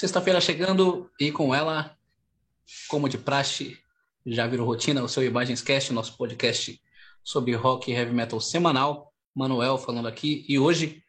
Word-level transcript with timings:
Sexta-feira 0.00 0.40
chegando 0.40 1.10
e 1.20 1.30
com 1.30 1.54
ela, 1.54 1.94
como 2.88 3.06
de 3.06 3.18
praxe, 3.18 3.76
já 4.24 4.46
virou 4.46 4.66
rotina, 4.66 5.02
o 5.02 5.08
seu 5.10 5.22
Imagens 5.22 5.60
Cast, 5.60 5.92
nosso 5.92 6.16
podcast 6.16 6.80
sobre 7.22 7.54
rock 7.54 7.90
e 7.90 7.94
heavy 7.94 8.10
metal 8.10 8.40
semanal. 8.40 9.12
Manuel 9.34 9.76
falando 9.76 10.08
aqui 10.08 10.46
e 10.48 10.58
hoje, 10.58 11.02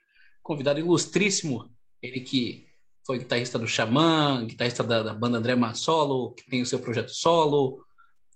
convidado 0.43 0.77
ilustríssimo, 0.77 1.73
ele 2.01 2.19
que 2.19 2.68
foi 3.07 3.19
guitarrista 3.19 3.57
do 3.57 3.65
Xamã, 3.65 4.46
guitarrista 4.46 4.83
da, 4.83 5.01
da 5.01 5.14
banda 5.14 5.37
André 5.37 5.55
Massolo, 5.55 6.33
que 6.33 6.50
tem 6.50 6.61
o 6.61 6.65
seu 6.65 6.79
projeto 6.79 7.11
solo, 7.11 7.86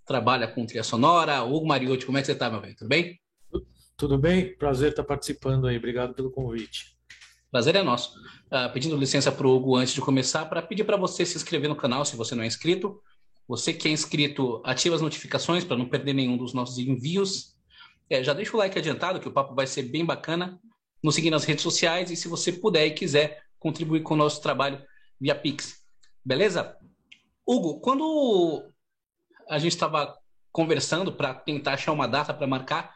trabalha 0.05 0.47
com 0.47 0.65
trilha 0.65 0.85
sonora. 0.85 1.43
Hugo 1.43 1.67
Mariotti, 1.67 2.05
como 2.05 2.17
é 2.17 2.21
que 2.21 2.27
você 2.27 2.31
está, 2.31 2.49
meu 2.49 2.61
velho? 2.61 2.77
Tudo 2.77 2.87
bem? 2.87 3.19
Tudo 3.97 4.17
bem? 4.17 4.55
Prazer 4.55 4.91
estar 4.91 5.03
participando 5.03 5.67
aí. 5.67 5.75
Obrigado 5.75 6.13
pelo 6.13 6.31
convite. 6.31 6.95
Prazer 7.51 7.75
é 7.75 7.83
nosso. 7.83 8.13
Uh, 8.55 8.71
pedindo 8.71 8.95
licença 8.95 9.33
para 9.33 9.45
o 9.45 9.53
Hugo 9.53 9.75
antes 9.75 9.93
de 9.93 9.99
começar, 9.99 10.45
para 10.45 10.61
pedir 10.61 10.85
para 10.85 10.95
você 10.95 11.25
se 11.25 11.35
inscrever 11.35 11.67
no 11.67 11.75
canal 11.75 12.05
se 12.05 12.15
você 12.15 12.35
não 12.35 12.43
é 12.43 12.47
inscrito. 12.47 13.01
Você 13.49 13.73
que 13.73 13.85
é 13.85 13.91
inscrito, 13.91 14.61
ativa 14.63 14.95
as 14.95 15.01
notificações 15.01 15.65
para 15.65 15.75
não 15.75 15.89
perder 15.89 16.13
nenhum 16.13 16.37
dos 16.37 16.53
nossos 16.53 16.77
envios. 16.77 17.53
É, 18.09 18.23
já 18.23 18.33
deixa 18.33 18.55
o 18.55 18.57
like 18.57 18.79
adiantado, 18.79 19.19
que 19.19 19.27
o 19.27 19.31
papo 19.33 19.53
vai 19.53 19.67
ser 19.67 19.83
bem 19.83 20.05
bacana. 20.05 20.57
Nos 21.03 21.15
seguir 21.15 21.31
nas 21.31 21.43
redes 21.43 21.63
sociais 21.63 22.09
e 22.11 22.15
se 22.15 22.29
você 22.29 22.53
puder 22.53 22.85
e 22.85 22.91
quiser 22.91 23.43
contribuir 23.59 24.03
com 24.03 24.13
o 24.13 24.17
nosso 24.17 24.41
trabalho 24.41 24.81
via 25.19 25.35
Pix. 25.35 25.81
Beleza? 26.23 26.77
Hugo, 27.45 27.81
quando 27.81 28.71
a 29.49 29.59
gente 29.59 29.73
estava 29.73 30.17
conversando 30.49 31.11
para 31.11 31.33
tentar 31.33 31.73
achar 31.73 31.91
uma 31.91 32.07
data 32.07 32.33
para 32.33 32.47
marcar 32.47 32.95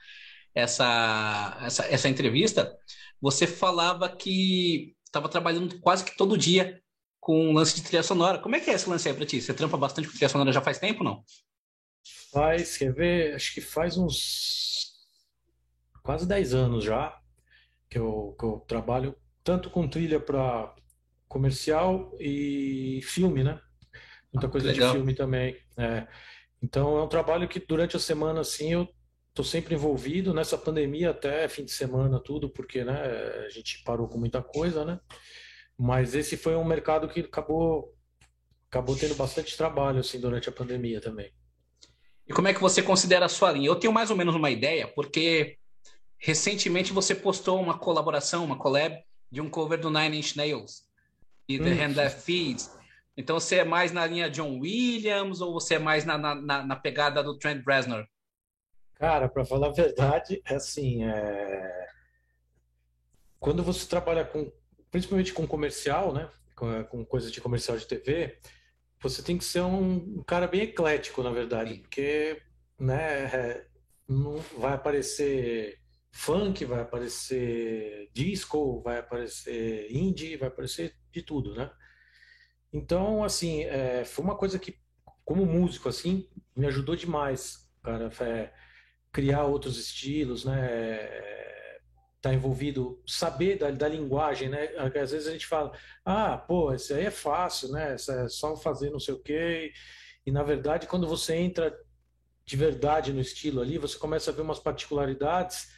essa, 0.56 1.60
essa, 1.64 1.86
essa 1.88 2.08
entrevista, 2.08 2.74
você 3.22 3.46
falava 3.46 4.08
que 4.08 4.96
estava 5.10 5.28
trabalhando 5.28 5.80
quase 5.80 6.06
que 6.06 6.16
todo 6.16 6.38
dia 6.38 6.82
com 7.20 7.50
um 7.50 7.54
lance 7.54 7.76
de 7.76 7.84
trilha 7.84 8.04
sonora. 8.04 8.40
Como 8.40 8.56
é 8.56 8.60
que 8.60 8.70
é 8.70 8.74
esse 8.74 8.90
lance 8.90 9.08
aí 9.10 9.14
para 9.14 9.26
ti? 9.26 9.42
Você 9.42 9.54
trampa 9.54 9.78
bastante 9.78 10.08
com 10.08 10.14
trilha 10.14 10.30
sonora 10.30 10.54
já 10.54 10.62
faz 10.62 10.80
tempo, 10.80 11.04
não? 11.04 11.24
Faz, 12.32 12.78
quer 12.78 12.94
ver? 12.94 13.36
Acho 13.36 13.54
que 13.54 13.62
faz 13.62 13.98
uns 13.98 14.94
quase 16.04 16.28
10 16.28 16.54
anos 16.54 16.84
já 16.84 17.20
que 17.90 18.00
eu, 18.00 18.36
que 18.40 18.46
eu 18.46 18.64
trabalho 18.68 19.16
tanto 19.44 19.70
com 19.70 19.88
trilha 19.88 20.20
para 20.20 20.74
comercial 21.28 22.16
e 22.20 23.02
filme, 23.04 23.44
né? 23.44 23.60
Muita 24.32 24.48
ah, 24.48 24.50
coisa 24.50 24.68
legal. 24.68 24.92
de 24.92 24.98
filme 24.98 25.14
também. 25.14 25.58
É. 25.78 26.08
Então 26.62 26.98
é 26.98 27.04
um 27.04 27.08
trabalho 27.08 27.48
que 27.48 27.60
durante 27.60 27.96
a 27.96 28.00
semana 28.00 28.42
assim 28.42 28.74
eu 28.74 28.88
tô 29.34 29.44
sempre 29.44 29.76
envolvido 29.76 30.34
nessa 30.34 30.58
pandemia 30.58 31.12
até 31.12 31.48
fim 31.48 31.64
de 31.64 31.72
semana 31.72 32.20
tudo 32.20 32.50
porque 32.50 32.84
né 32.84 33.00
a 33.46 33.50
gente 33.50 33.84
parou 33.84 34.08
com 34.08 34.18
muita 34.18 34.42
coisa, 34.42 34.84
né? 34.84 35.00
Mas 35.78 36.14
esse 36.14 36.36
foi 36.36 36.56
um 36.56 36.66
mercado 36.66 37.08
que 37.08 37.22
acabou 37.22 37.96
acabou 38.70 38.96
tendo 38.96 39.16
bastante 39.16 39.58
trabalho 39.58 40.00
assim 40.00 40.20
durante 40.20 40.50
a 40.50 40.52
pandemia 40.52 41.02
também. 41.02 41.32
E 42.28 42.34
como 42.34 42.48
é 42.48 42.54
que 42.54 42.62
você 42.62 42.84
considera 42.84 43.26
a 43.26 43.30
sua 43.30 43.52
linha? 43.52 43.68
Eu 43.68 43.76
tenho 43.76 43.94
mais 43.94 44.12
ou 44.12 44.18
menos 44.18 44.36
uma 44.36 44.52
ideia 44.52 44.88
porque 44.88 45.58
recentemente 46.18 46.94
você 46.94 47.16
postou 47.16 47.60
uma 47.60 47.78
colaboração, 47.78 48.46
uma 48.46 48.58
collab 48.58 48.96
de 49.32 49.42
um 49.42 49.50
cover 49.50 49.80
do 49.80 49.90
Nine 49.90 50.20
Inch 50.20 50.36
Nails 50.36 50.84
e 51.48 51.58
The 51.58 51.70
hum. 51.70 51.82
Hand 51.82 51.94
That 51.96 52.22
Feeds. 52.22 52.78
Então 53.18 53.40
você 53.40 53.58
é 53.58 53.64
mais 53.64 53.92
na 53.92 54.06
linha 54.06 54.30
John 54.30 54.60
Williams 54.60 55.42
ou 55.42 55.54
você 55.54 55.76
é 55.76 55.80
mais 55.80 56.06
na, 56.06 56.18
na, 56.18 56.64
na 56.64 56.76
pegada 56.76 57.24
do 57.24 57.38
Trent 57.38 57.64
Reznor? 57.66 58.06
Cara, 59.00 59.30
para 59.30 59.46
falar 59.46 59.68
a 59.68 59.72
verdade, 59.72 60.42
é 60.46 60.56
assim, 60.56 61.06
é... 61.06 61.88
quando 63.40 63.64
você 63.64 63.88
trabalha 63.88 64.26
com, 64.26 64.52
principalmente 64.92 65.32
com 65.32 65.48
comercial, 65.48 66.14
né, 66.14 66.30
com, 66.54 66.84
com 66.84 67.06
coisas 67.06 67.32
de 67.32 67.40
comercial 67.40 67.78
de 67.78 67.88
TV, 67.88 68.38
você 69.02 69.24
tem 69.24 69.38
que 69.38 69.46
ser 69.46 69.62
um, 69.62 70.20
um 70.20 70.24
cara 70.24 70.48
bem 70.48 70.64
eclético, 70.64 71.24
na 71.24 71.32
verdade, 71.32 71.76
Sim. 71.76 71.82
porque, 71.82 72.42
né, 72.78 73.24
é, 73.34 73.68
não 74.06 74.38
vai 74.58 74.74
aparecer 74.74 75.80
funk, 76.12 76.66
vai 76.66 76.82
aparecer 76.82 78.10
disco, 78.14 78.82
vai 78.82 79.00
aparecer 79.00 79.90
indie, 79.96 80.36
vai 80.36 80.50
aparecer 80.50 80.94
de 81.10 81.22
tudo, 81.22 81.56
né? 81.56 81.72
Então, 82.74 83.24
assim, 83.24 83.64
é, 83.64 84.04
foi 84.04 84.26
uma 84.26 84.36
coisa 84.36 84.60
que, 84.60 84.78
como 85.24 85.46
músico, 85.46 85.88
assim, 85.88 86.28
me 86.54 86.68
ajudou 86.68 86.98
demais, 86.98 87.72
cara, 87.82 88.12
é, 88.22 88.52
criar 89.12 89.46
outros 89.46 89.78
estilos, 89.78 90.46
né? 90.46 90.68
É, 90.70 91.80
tá 92.22 92.34
envolvido, 92.34 93.02
saber 93.08 93.58
da, 93.58 93.72
da 93.72 93.88
linguagem, 93.88 94.50
né? 94.50 94.70
Às 94.78 95.12
vezes 95.12 95.28
a 95.28 95.32
gente 95.32 95.48
fala, 95.48 95.72
ah, 96.04 96.38
pô, 96.38 96.74
isso 96.74 96.94
aí 96.94 97.06
é 97.06 97.12
fácil, 97.12 97.70
né? 97.70 97.96
Isso 97.96 98.12
é 98.12 98.28
só 98.28 98.56
fazer 98.56 98.90
não 98.90 99.00
sei 99.00 99.14
o 99.14 99.20
quê. 99.20 99.72
E, 100.26 100.32
na 100.32 100.44
verdade, 100.44 100.88
quando 100.88 101.08
você 101.08 101.36
entra 101.36 101.76
de 102.46 102.58
verdade 102.58 103.14
no 103.14 103.22
estilo 103.22 103.62
ali, 103.62 103.78
você 103.78 103.98
começa 103.98 104.32
a 104.32 104.34
ver 104.34 104.42
umas 104.42 104.60
particularidades 104.60 105.70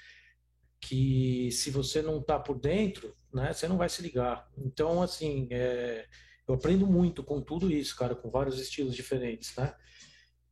que 0.79 1.51
se 1.51 1.69
você 1.69 2.01
não 2.01 2.19
está 2.19 2.39
por 2.39 2.57
dentro, 2.59 3.15
né, 3.31 3.53
você 3.53 3.67
não 3.67 3.77
vai 3.77 3.87
se 3.87 4.01
ligar. 4.01 4.49
Então, 4.57 5.01
assim, 5.01 5.47
é, 5.51 6.07
eu 6.47 6.55
aprendo 6.55 6.87
muito 6.87 7.23
com 7.23 7.39
tudo 7.39 7.71
isso, 7.71 7.95
cara, 7.95 8.15
com 8.15 8.31
vários 8.31 8.59
estilos 8.59 8.95
diferentes, 8.95 9.55
né? 9.55 9.75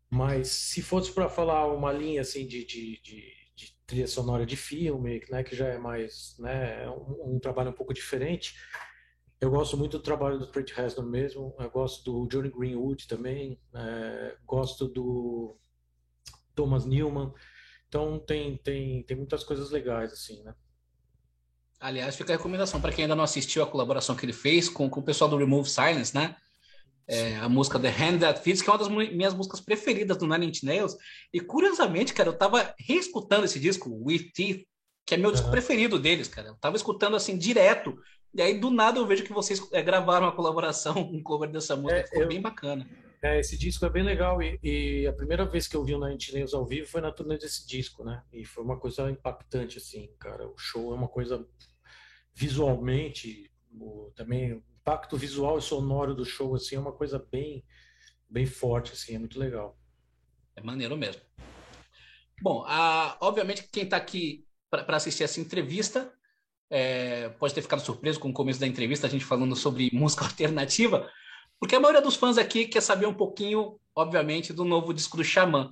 Mas 0.09 0.47
se 0.47 0.81
fosse 0.81 1.11
para 1.11 1.29
falar 1.29 1.67
uma 1.71 1.91
linha 1.91 2.21
assim 2.21 2.47
de, 2.47 2.65
de, 2.65 2.99
de, 3.01 3.33
de, 3.55 3.77
trilha 3.85 4.07
sonora 4.07 4.45
de 4.45 4.55
filme, 4.55 5.23
né, 5.29 5.43
que 5.43 5.55
já 5.55 5.67
é 5.67 5.77
mais, 5.77 6.35
né, 6.39 6.89
um, 6.89 7.35
um, 7.35 7.39
trabalho 7.39 7.69
um 7.69 7.73
pouco 7.73 7.93
diferente, 7.93 8.55
eu 9.39 9.51
gosto 9.51 9.77
muito 9.77 9.97
do 9.97 10.03
trabalho 10.03 10.39
do 10.39 10.47
Trent 10.47 10.71
Reznor 10.71 11.05
mesmo, 11.05 11.55
eu 11.59 11.69
gosto 11.69 12.03
do 12.03 12.27
Johnny 12.27 12.49
Greenwood 12.49 13.07
também, 13.07 13.59
é, 13.73 14.35
gosto 14.45 14.87
do 14.87 15.55
Thomas 16.55 16.85
Newman, 16.85 17.31
então 17.87 18.19
tem, 18.19 18.57
tem, 18.57 19.03
tem 19.03 19.15
muitas 19.17 19.43
coisas 19.43 19.69
legais, 19.69 20.11
assim, 20.11 20.43
né? 20.43 20.53
Aliás, 21.79 22.15
fica 22.15 22.33
a 22.33 22.35
recomendação 22.35 22.81
para 22.81 22.91
quem 22.91 23.05
ainda 23.05 23.15
não 23.15 23.23
assistiu 23.23 23.63
a 23.63 23.67
colaboração 23.67 24.15
que 24.15 24.25
ele 24.25 24.33
fez 24.33 24.67
com, 24.67 24.89
com 24.89 24.99
o 24.99 25.03
pessoal 25.03 25.29
do 25.29 25.37
Remove 25.37 25.69
Silence, 25.69 26.13
né? 26.13 26.35
É, 27.09 27.37
a 27.37 27.49
música 27.49 27.79
The 27.79 27.89
Hand 27.89 28.19
That 28.19 28.41
Fits, 28.41 28.61
que 28.61 28.69
é 28.69 28.71
uma 28.71 28.77
das 28.77 28.87
minhas 28.87 29.33
músicas 29.33 29.59
preferidas 29.59 30.15
do 30.17 30.27
Nine 30.27 30.47
Inch 30.47 30.63
Nails. 30.63 30.95
E 31.33 31.39
curiosamente, 31.39 32.13
cara, 32.13 32.29
eu 32.29 32.37
tava 32.37 32.73
reescutando 32.77 33.45
esse 33.45 33.59
disco, 33.59 33.89
With 34.05 34.31
Teeth, 34.31 34.63
que 35.07 35.15
é 35.15 35.17
meu 35.17 35.31
disco 35.31 35.47
uhum. 35.47 35.51
preferido 35.51 35.97
deles, 35.97 36.27
cara. 36.27 36.49
Eu 36.49 36.55
tava 36.55 36.75
escutando 36.75 37.15
assim 37.15 37.35
direto. 37.35 37.97
E 38.31 38.41
aí, 38.41 38.59
do 38.59 38.69
nada, 38.69 38.99
eu 38.99 39.07
vejo 39.07 39.23
que 39.23 39.33
vocês 39.33 39.59
é, 39.73 39.81
gravaram 39.81 40.27
uma 40.27 40.35
colaboração, 40.35 40.93
um 41.11 41.21
cover 41.23 41.49
dessa 41.49 41.75
música, 41.75 42.01
é, 42.01 42.03
ficou 42.03 42.21
eu... 42.21 42.27
bem 42.27 42.39
bacana. 42.39 42.87
É, 43.21 43.39
esse 43.39 43.57
disco 43.57 43.85
é 43.85 43.89
bem 43.89 44.03
legal 44.03 44.41
e, 44.41 44.57
e, 44.63 45.05
a 45.05 45.11
primeira 45.11 45.43
vez 45.43 45.67
que 45.67 45.75
eu 45.75 45.83
vi 45.83 45.93
o 45.93 45.99
Nine 45.99 46.17
Nails 46.31 46.53
ao 46.53 46.65
vivo 46.65 46.87
foi 46.87 47.01
na 47.01 47.11
turnê 47.11 47.37
desse 47.37 47.67
disco, 47.67 48.01
né? 48.03 48.23
E 48.31 48.45
foi 48.45 48.63
uma 48.63 48.79
coisa 48.79 49.11
impactante, 49.11 49.77
assim, 49.77 50.09
cara. 50.17 50.47
O 50.47 50.57
show 50.57 50.93
é 50.93 50.95
uma 50.95 51.07
coisa 51.07 51.45
visualmente, 52.33 53.51
o, 53.73 54.09
também 54.15 54.63
impacto 54.89 55.17
visual 55.17 55.59
e 55.59 55.61
sonoro 55.61 56.15
do 56.15 56.25
show, 56.25 56.55
assim, 56.55 56.75
é 56.75 56.79
uma 56.79 56.91
coisa 56.91 57.23
bem, 57.31 57.63
bem 58.27 58.47
forte, 58.47 58.93
assim, 58.93 59.15
é 59.15 59.19
muito 59.19 59.37
legal. 59.37 59.77
É 60.55 60.61
maneiro 60.61 60.97
mesmo. 60.97 61.21
Bom, 62.41 62.63
a, 62.65 63.15
obviamente 63.21 63.69
quem 63.71 63.83
está 63.83 63.97
aqui 63.97 64.47
para 64.71 64.97
assistir 64.97 65.23
essa 65.23 65.39
entrevista 65.39 66.11
é, 66.71 67.29
pode 67.29 67.53
ter 67.53 67.61
ficado 67.61 67.81
surpreso 67.81 68.19
com 68.19 68.29
o 68.29 68.33
começo 68.33 68.59
da 68.59 68.65
entrevista, 68.65 69.05
a 69.05 69.09
gente 69.09 69.25
falando 69.25 69.55
sobre 69.55 69.89
música 69.93 70.25
alternativa, 70.25 71.07
porque 71.59 71.75
a 71.75 71.79
maioria 71.79 72.01
dos 72.01 72.15
fãs 72.15 72.39
aqui 72.39 72.65
quer 72.67 72.81
saber 72.81 73.05
um 73.05 73.13
pouquinho, 73.13 73.79
obviamente, 73.95 74.53
do 74.53 74.65
novo 74.65 74.91
disco 74.91 75.17
do 75.17 75.23
Xamã. 75.23 75.71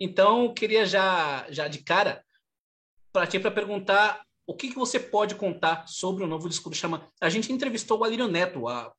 Então, 0.00 0.52
queria 0.52 0.84
já, 0.84 1.46
já 1.50 1.68
de 1.68 1.84
cara 1.84 2.24
para 3.12 3.26
ti 3.28 3.38
para 3.38 3.50
perguntar 3.50 4.25
o 4.46 4.54
que, 4.54 4.68
que 4.68 4.76
você 4.76 5.00
pode 5.00 5.34
contar 5.34 5.86
sobre 5.88 6.22
o 6.22 6.26
novo 6.26 6.48
disco 6.48 6.70
do 6.70 6.76
Xamã. 6.76 7.02
A 7.20 7.28
gente 7.28 7.52
entrevistou 7.52 7.98
o 7.98 8.04
Alírio 8.04 8.28
Neto 8.28 8.68
há 8.68 8.92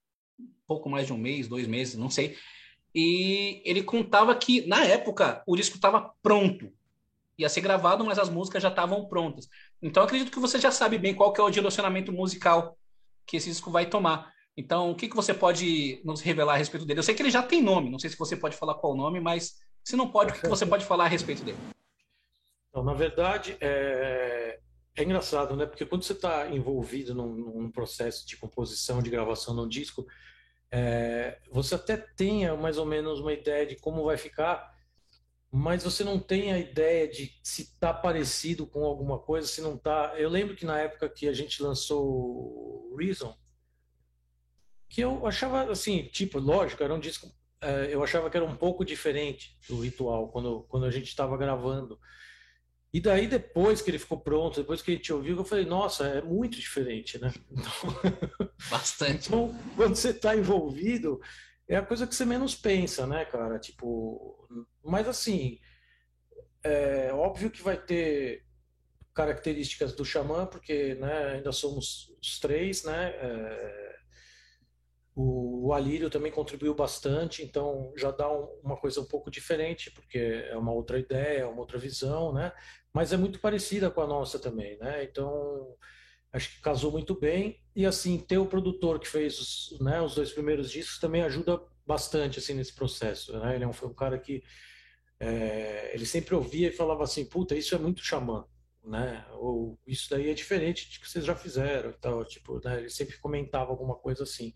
pouco 0.67 0.89
mais 0.89 1.07
de 1.07 1.13
um 1.13 1.17
mês, 1.17 1.47
dois 1.47 1.65
meses, 1.67 1.95
não 1.95 2.09
sei. 2.09 2.37
E 2.93 3.61
ele 3.63 3.81
contava 3.81 4.35
que, 4.35 4.67
na 4.67 4.83
época, 4.83 5.41
o 5.47 5.55
disco 5.55 5.75
estava 5.75 6.11
pronto. 6.21 6.71
Ia 7.37 7.47
ser 7.47 7.61
gravado, 7.61 8.03
mas 8.03 8.19
as 8.19 8.29
músicas 8.29 8.61
já 8.61 8.69
estavam 8.69 9.07
prontas. 9.07 9.47
Então, 9.81 10.03
acredito 10.03 10.31
que 10.31 10.39
você 10.39 10.59
já 10.59 10.71
sabe 10.71 10.97
bem 10.97 11.13
qual 11.13 11.31
que 11.31 11.39
é 11.39 11.43
o 11.43 11.49
direcionamento 11.49 12.11
musical 12.11 12.77
que 13.25 13.37
esse 13.37 13.49
disco 13.49 13.71
vai 13.71 13.85
tomar. 13.85 14.33
Então, 14.57 14.91
o 14.91 14.95
que, 14.95 15.07
que 15.07 15.15
você 15.15 15.33
pode 15.33 16.01
nos 16.03 16.19
revelar 16.19 16.55
a 16.55 16.57
respeito 16.57 16.85
dele? 16.85 16.99
Eu 16.99 17.03
sei 17.03 17.13
que 17.13 17.21
ele 17.21 17.29
já 17.29 17.43
tem 17.43 17.61
nome, 17.61 17.91
não 17.91 17.99
sei 17.99 18.09
se 18.09 18.17
você 18.17 18.35
pode 18.35 18.57
falar 18.57 18.73
qual 18.73 18.93
o 18.93 18.97
nome, 18.97 19.19
mas 19.19 19.59
se 19.83 19.95
não 19.95 20.09
pode, 20.09 20.31
o 20.31 20.41
que 20.41 20.47
você 20.47 20.65
pode 20.65 20.83
falar 20.83 21.05
a 21.05 21.07
respeito 21.07 21.43
dele? 21.43 21.59
Então, 22.69 22.83
na 22.83 22.93
verdade, 22.93 23.55
é, 23.61 24.59
é 24.97 25.03
engraçado, 25.03 25.55
né? 25.55 25.67
Porque 25.67 25.85
quando 25.85 26.03
você 26.03 26.13
está 26.13 26.49
envolvido 26.49 27.13
num, 27.13 27.33
num, 27.33 27.71
processo 27.71 28.27
de 28.27 28.35
composição, 28.35 29.01
de 29.01 29.11
gravação 29.11 29.53
num 29.53 29.67
disco, 29.67 30.07
é, 30.71 31.39
você 31.51 31.75
até 31.75 31.95
tem 31.95 32.51
mais 32.57 32.79
ou 32.79 32.85
menos 32.85 33.19
uma 33.19 33.31
ideia 33.31 33.65
de 33.65 33.75
como 33.75 34.03
vai 34.03 34.17
ficar, 34.17 34.75
mas 35.51 35.83
você 35.83 36.03
não 36.03 36.19
tem 36.19 36.51
a 36.51 36.57
ideia 36.57 37.07
de 37.07 37.31
se 37.43 37.61
está 37.61 37.93
parecido 37.93 38.65
com 38.65 38.83
alguma 38.85 39.19
coisa, 39.19 39.47
se 39.47 39.61
não 39.61 39.75
está. 39.75 40.15
Eu 40.17 40.29
lembro 40.29 40.55
que 40.55 40.65
na 40.65 40.79
época 40.79 41.07
que 41.07 41.27
a 41.27 41.33
gente 41.33 41.61
lançou 41.61 42.95
Reason, 42.97 43.37
que 44.89 45.01
eu 45.01 45.27
achava 45.27 45.71
assim, 45.71 46.05
tipo, 46.07 46.39
lógico, 46.39 46.83
era 46.83 46.93
um 46.93 46.99
disco, 46.99 47.31
é, 47.61 47.93
eu 47.93 48.03
achava 48.03 48.31
que 48.31 48.37
era 48.37 48.45
um 48.45 48.55
pouco 48.55 48.83
diferente 48.83 49.55
do 49.69 49.79
Ritual 49.79 50.29
quando, 50.29 50.63
quando 50.63 50.87
a 50.87 50.91
gente 50.91 51.07
estava 51.07 51.37
gravando. 51.37 51.99
E 52.93 53.01
daí, 53.01 53.27
depois 53.27 53.81
que 53.81 53.89
ele 53.89 53.99
ficou 53.99 54.19
pronto, 54.19 54.61
depois 54.61 54.81
que 54.81 54.91
a 54.91 54.95
gente 54.95 55.11
ouviu, 55.11 55.35
eu 55.35 55.43
falei, 55.43 55.65
nossa, 55.65 56.07
é 56.07 56.21
muito 56.21 56.57
diferente, 56.57 57.19
né? 57.19 57.33
Então, 57.51 58.51
Bastante. 58.71 59.27
Então, 59.27 59.57
quando 59.75 59.95
você 59.95 60.09
está 60.09 60.35
envolvido, 60.35 61.19
é 61.67 61.75
a 61.75 61.85
coisa 61.85 62.07
que 62.07 62.15
você 62.15 62.25
menos 62.25 62.55
pensa, 62.55 63.05
né, 63.05 63.25
cara? 63.25 63.59
Tipo, 63.59 64.47
mas 64.83 65.07
assim, 65.07 65.59
é 66.63 67.11
óbvio 67.13 67.51
que 67.51 67.61
vai 67.61 67.77
ter 67.77 68.45
características 69.13 69.93
do 69.93 70.05
xamã, 70.05 70.45
porque 70.45 70.95
né, 70.95 71.33
ainda 71.33 71.51
somos 71.51 72.15
os 72.21 72.39
três, 72.39 72.83
né? 72.83 73.09
É, 73.15 73.86
o, 75.19 75.69
o 75.69 75.73
Alírio 75.73 76.11
também 76.11 76.31
contribuiu 76.31 76.75
bastante, 76.75 77.41
então 77.43 77.91
já 77.97 78.11
dá 78.11 78.31
um, 78.31 78.45
uma 78.63 78.77
coisa 78.77 79.01
um 79.01 79.05
pouco 79.05 79.31
diferente, 79.31 79.89
porque 79.89 80.19
é 80.19 80.55
uma 80.55 80.71
outra 80.71 80.99
ideia, 80.99 81.49
uma 81.49 81.61
outra 81.61 81.79
visão, 81.79 82.31
né? 82.31 82.51
Mas 82.93 83.11
é 83.11 83.17
muito 83.17 83.39
parecida 83.39 83.89
com 83.89 83.99
a 83.99 84.05
nossa 84.05 84.37
também, 84.37 84.77
né? 84.77 85.03
Então 85.03 85.75
acho 86.31 86.51
que 86.51 86.61
casou 86.61 86.91
muito 86.91 87.19
bem 87.19 87.59
e 87.75 87.83
assim 87.83 88.19
ter 88.19 88.37
o 88.37 88.45
produtor 88.45 88.99
que 88.99 89.07
fez 89.07 89.39
os, 89.39 89.79
né, 89.79 89.99
os 90.01 90.13
dois 90.13 90.31
primeiros 90.31 90.69
discos 90.69 90.99
também 90.99 91.23
ajuda 91.23 91.59
bastante 91.83 92.37
assim 92.37 92.53
nesse 92.53 92.75
processo, 92.75 93.35
né? 93.39 93.55
Ele 93.55 93.63
é 93.63 93.67
um, 93.67 93.73
foi 93.73 93.89
um 93.89 93.95
cara 93.95 94.19
que 94.19 94.43
é, 95.19 95.95
ele 95.95 96.05
sempre 96.05 96.35
ouvia 96.35 96.67
e 96.67 96.71
falava 96.71 97.03
assim, 97.03 97.25
puta, 97.25 97.55
isso 97.55 97.73
é 97.73 97.79
muito 97.79 98.03
xamã, 98.05 98.45
né? 98.83 99.25
Ou 99.31 99.79
isso 99.87 100.11
daí 100.11 100.29
é 100.29 100.33
diferente 100.35 100.87
de 100.91 100.99
que 100.99 101.09
vocês 101.09 101.25
já 101.25 101.35
fizeram, 101.35 101.91
tal, 101.93 102.23
tipo, 102.23 102.61
né? 102.63 102.81
Ele 102.81 102.89
sempre 102.89 103.17
comentava 103.17 103.71
alguma 103.71 103.95
coisa 103.95 104.21
assim. 104.21 104.53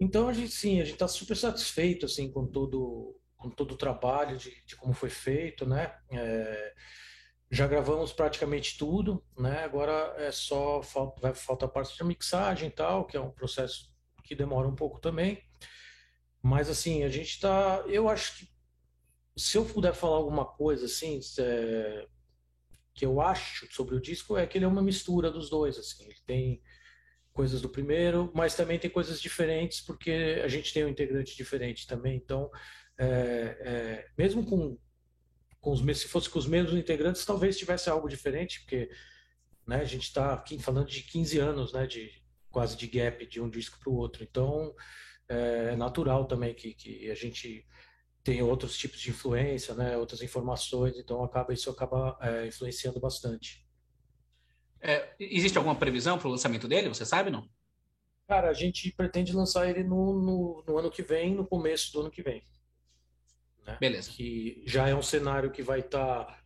Então 0.00 0.28
a 0.28 0.32
gente 0.32 0.52
sim, 0.52 0.80
a 0.80 0.84
gente 0.84 0.94
está 0.94 1.08
super 1.08 1.36
satisfeito 1.36 2.06
assim 2.06 2.30
com 2.30 2.46
todo 2.46 3.14
com 3.36 3.50
todo 3.50 3.72
o 3.72 3.76
trabalho 3.76 4.36
de, 4.36 4.52
de 4.64 4.76
como 4.76 4.92
foi 4.92 5.10
feito, 5.10 5.64
né? 5.64 5.96
É, 6.10 6.74
já 7.50 7.66
gravamos 7.66 8.12
praticamente 8.12 8.76
tudo, 8.76 9.24
né? 9.36 9.64
Agora 9.64 10.14
é 10.18 10.30
só 10.32 10.82
falta 10.82 11.20
vai 11.20 11.34
falta 11.34 11.66
a 11.66 11.68
parte 11.68 11.96
de 11.96 12.04
mixagem 12.04 12.68
e 12.68 12.72
tal, 12.72 13.06
que 13.06 13.16
é 13.16 13.20
um 13.20 13.30
processo 13.30 13.92
que 14.24 14.34
demora 14.34 14.68
um 14.68 14.74
pouco 14.74 15.00
também. 15.00 15.42
Mas 16.42 16.68
assim, 16.68 17.04
a 17.04 17.08
gente 17.08 17.30
está, 17.30 17.84
eu 17.86 18.08
acho 18.08 18.38
que 18.38 18.48
se 19.36 19.56
eu 19.56 19.64
puder 19.64 19.94
falar 19.94 20.16
alguma 20.16 20.44
coisa 20.44 20.86
assim, 20.86 21.20
é, 21.38 22.06
que 22.94 23.06
eu 23.06 23.20
acho 23.20 23.72
sobre 23.72 23.94
o 23.94 24.00
disco 24.00 24.36
é 24.36 24.46
que 24.46 24.58
ele 24.58 24.64
é 24.64 24.68
uma 24.68 24.82
mistura 24.82 25.30
dos 25.30 25.48
dois, 25.48 25.78
assim. 25.78 26.04
Ele 26.04 26.20
tem 26.26 26.62
coisas 27.38 27.62
do 27.62 27.68
primeiro, 27.68 28.32
mas 28.34 28.56
também 28.56 28.80
tem 28.80 28.90
coisas 28.90 29.20
diferentes 29.20 29.80
porque 29.80 30.42
a 30.42 30.48
gente 30.48 30.74
tem 30.74 30.84
um 30.84 30.88
integrante 30.88 31.36
diferente 31.36 31.86
também. 31.86 32.16
Então, 32.16 32.50
é, 32.98 33.06
é, 33.60 34.08
mesmo 34.18 34.44
com, 34.44 34.76
com 35.60 35.70
os 35.70 36.00
se 36.00 36.08
fosse 36.08 36.28
com 36.28 36.40
os 36.40 36.48
mesmos 36.48 36.74
integrantes, 36.74 37.24
talvez 37.24 37.56
tivesse 37.56 37.88
algo 37.88 38.08
diferente, 38.08 38.62
porque 38.62 38.90
né, 39.64 39.76
a 39.76 39.84
gente 39.84 40.02
está 40.02 40.42
falando 40.58 40.88
de 40.88 41.00
15 41.00 41.38
anos, 41.38 41.72
né, 41.72 41.86
de 41.86 42.10
quase 42.50 42.76
de 42.76 42.88
gap 42.88 43.24
de 43.24 43.40
um 43.40 43.48
disco 43.48 43.78
para 43.78 43.90
o 43.90 43.94
outro. 43.94 44.24
Então, 44.24 44.74
é, 45.28 45.74
é 45.74 45.76
natural 45.76 46.24
também 46.24 46.52
que, 46.52 46.74
que 46.74 47.08
a 47.08 47.14
gente 47.14 47.64
tem 48.24 48.42
outros 48.42 48.76
tipos 48.76 48.98
de 48.98 49.10
influência, 49.10 49.76
né, 49.76 49.96
outras 49.96 50.22
informações, 50.22 50.98
então 50.98 51.22
acaba 51.22 51.54
isso 51.54 51.70
acaba 51.70 52.18
é, 52.20 52.48
influenciando 52.48 52.98
bastante. 52.98 53.64
É, 54.80 55.14
existe 55.18 55.58
alguma 55.58 55.74
previsão 55.74 56.18
para 56.18 56.28
o 56.28 56.30
lançamento 56.30 56.68
dele? 56.68 56.88
Você 56.88 57.04
sabe, 57.04 57.30
não? 57.30 57.48
Cara, 58.26 58.50
a 58.50 58.52
gente 58.52 58.92
pretende 58.92 59.32
lançar 59.32 59.68
ele 59.68 59.82
no, 59.82 60.20
no, 60.20 60.64
no 60.66 60.78
ano 60.78 60.90
que 60.90 61.02
vem, 61.02 61.34
no 61.34 61.46
começo 61.46 61.92
do 61.92 62.00
ano 62.00 62.10
que 62.10 62.22
vem. 62.22 62.42
Né? 63.66 63.76
Beleza. 63.80 64.10
Que 64.10 64.62
já 64.66 64.88
é 64.88 64.94
um 64.94 65.02
cenário 65.02 65.50
que 65.50 65.62
vai 65.62 65.80
estar, 65.80 66.24
tá, 66.24 66.42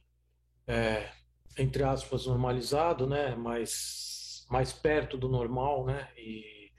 é, 0.66 1.10
entre 1.58 1.82
aspas, 1.82 2.26
normalizado, 2.26 3.06
né? 3.06 3.34
Mais, 3.34 4.46
mais 4.48 4.72
perto 4.72 5.18
do 5.18 5.28
normal, 5.28 5.84
né? 5.84 6.08
E... 6.16 6.70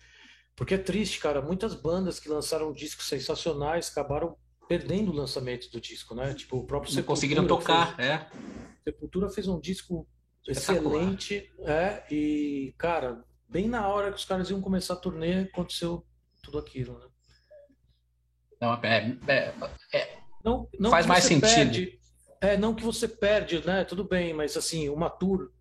Porque 0.55 0.75
é 0.75 0.77
triste, 0.77 1.19
cara. 1.19 1.41
Muitas 1.41 1.75
bandas 1.75 2.19
que 2.19 2.29
lançaram 2.29 2.71
discos 2.71 3.07
sensacionais 3.07 3.89
acabaram 3.89 4.37
perdendo 4.67 5.11
o 5.11 5.15
lançamento 5.15 5.69
do 5.69 5.81
disco, 5.81 6.15
né? 6.15 6.33
Tipo, 6.33 6.57
o 6.57 6.65
próprio 6.65 6.95
Não 6.95 7.03
conseguiram 7.03 7.45
tocar, 7.45 7.95
fez... 7.95 8.07
é. 8.07 8.29
Sepultura 8.83 9.29
fez 9.29 9.47
um 9.47 9.59
disco 9.59 10.07
excelente, 10.47 11.51
é, 11.59 12.03
e, 12.11 12.73
cara, 12.77 13.23
bem 13.47 13.67
na 13.67 13.87
hora 13.87 14.11
que 14.11 14.17
os 14.17 14.25
caras 14.25 14.49
iam 14.49 14.61
começar 14.61 14.93
a 14.93 14.97
turnê, 14.97 15.41
aconteceu 15.41 16.05
tudo 16.41 16.59
aquilo, 16.59 16.99
né? 16.99 17.07
Não, 18.61 18.73
é, 18.81 19.17
é, 19.27 19.53
é 19.93 20.17
não, 20.43 20.69
não 20.79 20.89
faz 20.89 21.05
mais 21.05 21.23
sentido. 21.23 21.53
Perde, 21.53 21.99
é, 22.41 22.57
não 22.57 22.73
que 22.73 22.83
você 22.83 23.07
perde, 23.07 23.65
né? 23.65 23.83
Tudo 23.83 24.03
bem, 24.03 24.33
mas 24.33 24.55
assim, 24.57 24.89
uma 24.89 25.09
tour 25.09 25.51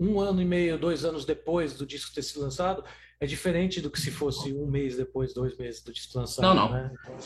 um 0.00 0.18
ano 0.18 0.40
e 0.40 0.44
meio, 0.46 0.78
dois 0.78 1.04
anos 1.04 1.26
depois 1.26 1.74
do 1.74 1.84
disco 1.84 2.14
ter 2.14 2.22
sido 2.22 2.40
lançado, 2.40 2.82
é 3.20 3.26
diferente 3.26 3.82
do 3.82 3.90
que 3.90 4.00
se 4.00 4.10
fosse 4.10 4.50
um 4.50 4.66
mês 4.66 4.96
depois, 4.96 5.34
dois 5.34 5.56
meses 5.58 5.84
do 5.84 5.92
disco 5.92 6.18
lançado. 6.18 6.42
Não, 6.42 6.54
não. 6.54 6.72
Né? 6.72 6.90
Então... 7.02 7.16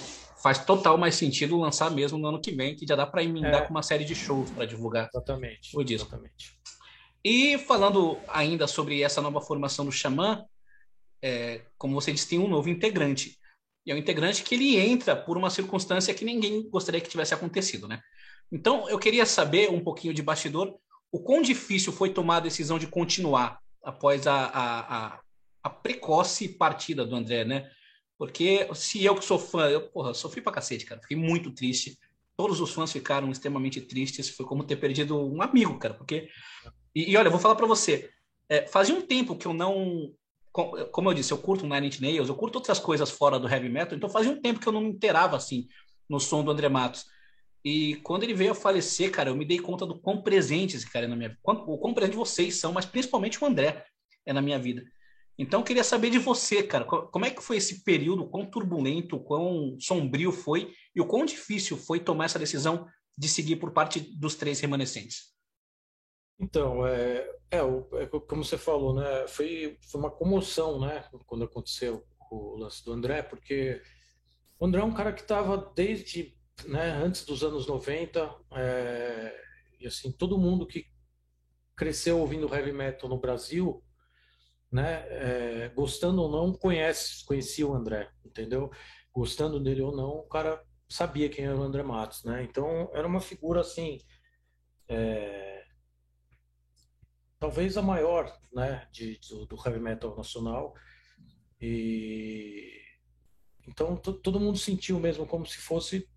Faz 0.43 0.65
total 0.65 0.99
mais 0.99 1.15
sentido 1.15 1.57
lançar 1.57 1.91
mesmo 1.91 2.19
no 2.19 2.29
ano 2.29 2.41
que 2.41 2.51
vem, 2.51 2.75
que 2.75 2.85
já 2.85 2.97
dá 2.97 3.07
para 3.07 3.23
emendar 3.23 3.63
é. 3.63 3.67
com 3.67 3.71
uma 3.71 3.83
série 3.83 4.05
de 4.05 4.15
shows 4.15 4.51
para 4.51 4.67
divulgar 4.67 5.09
exatamente, 5.09 5.71
o 5.75 5.85
disco. 5.85 6.09
Exatamente. 6.09 6.59
E 7.25 7.57
falando 7.57 8.19
ainda 8.29 8.67
sobre 8.67 9.03
essa 9.03 9.23
nova 9.23 9.41
formação 9.41 9.85
do 9.85 9.93
Xamã, 9.93 10.45
é, 11.23 11.63
como 11.79 11.95
você 11.95 12.13
disse, 12.13 12.29
tem 12.29 12.39
um 12.39 12.49
novo 12.49 12.69
integrante. 12.69 13.39
E 13.87 13.91
é 13.91 13.95
um 13.95 13.99
integrante 13.99 14.43
que 14.43 14.55
ele 14.55 14.77
entra 14.77 15.17
por 15.17 15.39
uma 15.39 15.49
circunstância 15.49 16.13
que 16.13 16.25
ninguém 16.25 16.69
gostaria 16.69 17.01
que 17.01 17.09
tivesse 17.09 17.33
acontecido, 17.33 17.89
né? 17.89 18.01
Então, 18.53 18.89
eu 18.91 18.99
queria 18.99 19.25
saber 19.25 19.71
um 19.71 19.83
pouquinho 19.83 20.13
de 20.13 20.23
bastidor, 20.23 20.79
o 21.11 21.19
quão 21.19 21.41
difícil 21.41 21.93
foi 21.93 22.11
tomar 22.11 22.37
a 22.37 22.41
decisão 22.41 22.79
de 22.79 22.87
continuar 22.87 23.59
após 23.83 24.27
a, 24.27 24.35
a, 24.35 24.97
a, 24.97 25.21
a 25.63 25.71
precoce 25.71 26.49
partida 26.49 27.07
do 27.07 27.17
André, 27.17 27.45
né? 27.45 27.71
Porque 28.19 28.69
se 28.75 29.05
eu 29.05 29.15
que 29.15 29.25
sou 29.25 29.39
fã, 29.39 29.69
eu, 29.69 29.89
porra, 29.89 30.13
sofri 30.13 30.41
pra 30.41 30.53
cacete, 30.53 30.85
cara. 30.85 31.01
Fiquei 31.01 31.17
muito 31.17 31.51
triste. 31.51 31.99
Todos 32.37 32.61
os 32.61 32.73
fãs 32.73 32.93
ficaram 32.93 33.31
extremamente 33.31 33.81
tristes. 33.81 34.29
Foi 34.29 34.47
como 34.47 34.65
ter 34.65 34.77
perdido 34.77 35.19
um 35.19 35.43
amigo, 35.43 35.79
cara. 35.79 35.95
Porque 35.95 36.29
e, 36.95 37.11
e 37.11 37.17
olha, 37.17 37.29
eu 37.29 37.33
vou 37.33 37.41
falar 37.41 37.55
para 37.55 37.67
você. 37.67 38.11
É, 38.49 38.67
fazia 38.67 38.95
um 38.95 39.03
tempo 39.03 39.37
que 39.37 39.47
eu 39.47 39.55
não. 39.55 40.13
Como 40.93 41.11
eu 41.11 41.15
disse, 41.15 41.33
eu 41.33 41.39
curto 41.39 41.67
Nine 41.67 41.89
Inch 41.89 42.01
Nails, 42.01 42.29
eu 42.29 42.37
curto 42.37 42.57
outras 42.57 42.79
coisas 42.79 43.11
fora 43.11 43.41
do 43.41 43.49
heavy 43.49 43.69
metal, 43.69 43.97
então 43.97 44.09
fazia 44.09 44.31
um 44.31 44.41
tempo 44.41 44.61
que 44.61 44.69
eu 44.69 44.73
não 44.73 44.83
me 44.83 44.91
inteirava 44.91 45.37
assim 45.37 45.67
no 46.09 46.21
som 46.21 46.45
do 46.45 46.51
André 46.51 46.69
Matos. 46.69 47.07
E 47.65 47.97
quando 48.05 48.23
ele 48.23 48.35
veio 48.35 48.53
a 48.53 48.55
falecer, 48.55 49.11
cara, 49.11 49.31
eu 49.31 49.35
me 49.35 49.45
dei 49.45 49.59
conta 49.59 49.85
do 49.85 49.99
quão 49.99 50.23
presente 50.23 50.77
esse 50.77 50.89
cara 50.89 51.07
é 51.07 51.09
na 51.09 51.17
minha 51.17 51.31
vida. 51.31 51.41
O 51.45 51.79
quão 51.79 51.93
presente 51.93 52.17
vocês 52.17 52.57
são, 52.57 52.73
mas 52.73 52.85
principalmente 52.85 53.43
o 53.43 53.47
André 53.47 53.85
é 54.25 54.33
na 54.33 54.41
minha 54.41 54.59
vida. 54.59 54.85
Então 55.37 55.61
eu 55.61 55.65
queria 55.65 55.83
saber 55.83 56.11
de 56.11 56.19
você, 56.19 56.63
cara, 56.63 56.85
como 56.85 57.25
é 57.25 57.31
que 57.31 57.43
foi 57.43 57.57
esse 57.57 57.83
período, 57.83 58.29
quão 58.29 58.47
turbulento, 58.47 59.19
quão 59.19 59.77
sombrio 59.81 60.31
foi 60.31 60.73
e 60.95 61.01
o 61.01 61.07
quão 61.07 61.25
difícil 61.25 61.77
foi 61.77 61.99
tomar 61.99 62.27
essa 62.27 62.39
decisão 62.39 62.87
de 63.19 63.29
seguir 63.29 63.57
por 63.57 63.73
parte 63.73 63.99
dos 63.99 64.37
três 64.37 64.61
remanescentes? 64.61 65.34
Então, 66.39 66.87
é, 66.87 67.21
é, 67.51 67.59
é, 67.59 68.07
como 68.29 68.45
você 68.45 68.59
falou, 68.59 68.95
né? 68.95 69.27
Foi, 69.29 69.79
foi 69.91 70.01
uma 70.01 70.11
comoção, 70.11 70.81
né? 70.81 71.05
Quando 71.27 71.45
aconteceu 71.45 72.05
o 72.31 72.57
lance 72.57 72.85
do 72.85 72.93
André, 72.93 73.23
porque 73.23 73.81
o 74.59 74.67
André 74.67 74.81
é 74.83 74.85
um 74.85 74.95
cara 74.95 75.13
que 75.13 75.23
estava 75.23 75.73
desde 75.77 76.37
né, 76.67 76.91
antes 76.93 77.25
dos 77.25 77.45
anos 77.45 77.67
90, 77.67 78.35
é, 78.53 79.35
e 79.81 79.87
assim, 79.87 80.13
todo 80.13 80.39
mundo 80.39 80.67
que 80.67 80.87
cresceu 81.77 82.19
ouvindo 82.21 82.53
heavy 82.55 82.73
metal 82.73 83.09
no 83.09 83.19
Brasil, 83.21 83.83
né, 84.73 85.07
é, 85.09 85.69
gostando 85.71 86.23
ou 86.23 86.31
não, 86.31 86.53
conhece, 86.53 87.25
conhecia 87.25 87.67
o 87.67 87.75
André, 87.75 88.11
entendeu? 88.25 88.71
Gostando 89.13 89.61
dele 89.61 89.83
ou 89.83 89.95
não, 89.97 90.11
o 90.19 90.29
cara 90.29 90.63
sabia 90.89 91.29
quem 91.29 91.45
era 91.47 91.57
o 91.57 91.63
André 91.63 91.83
Matos, 91.83 92.25
né? 92.25 92.43
Então, 92.45 92.91
era 92.95 93.07
uma 93.07 93.21
figura 93.21 93.61
assim. 93.61 94.01
É, 94.89 95.64
talvez 97.45 97.77
a 97.77 97.83
maior 97.83 98.35
né, 98.55 98.89
de, 98.91 99.21
do, 99.29 99.45
do 99.45 99.57
heavy 99.57 99.79
metal 99.79 100.17
nacional. 100.17 100.75
E 101.61 102.81
então 103.69 103.97
todo 103.97 104.41
mundo 104.41 104.57
sentiu 104.59 104.99
mesmo 104.99 105.27
como 105.27 105.47
se 105.47 105.59
fosse 105.59 106.09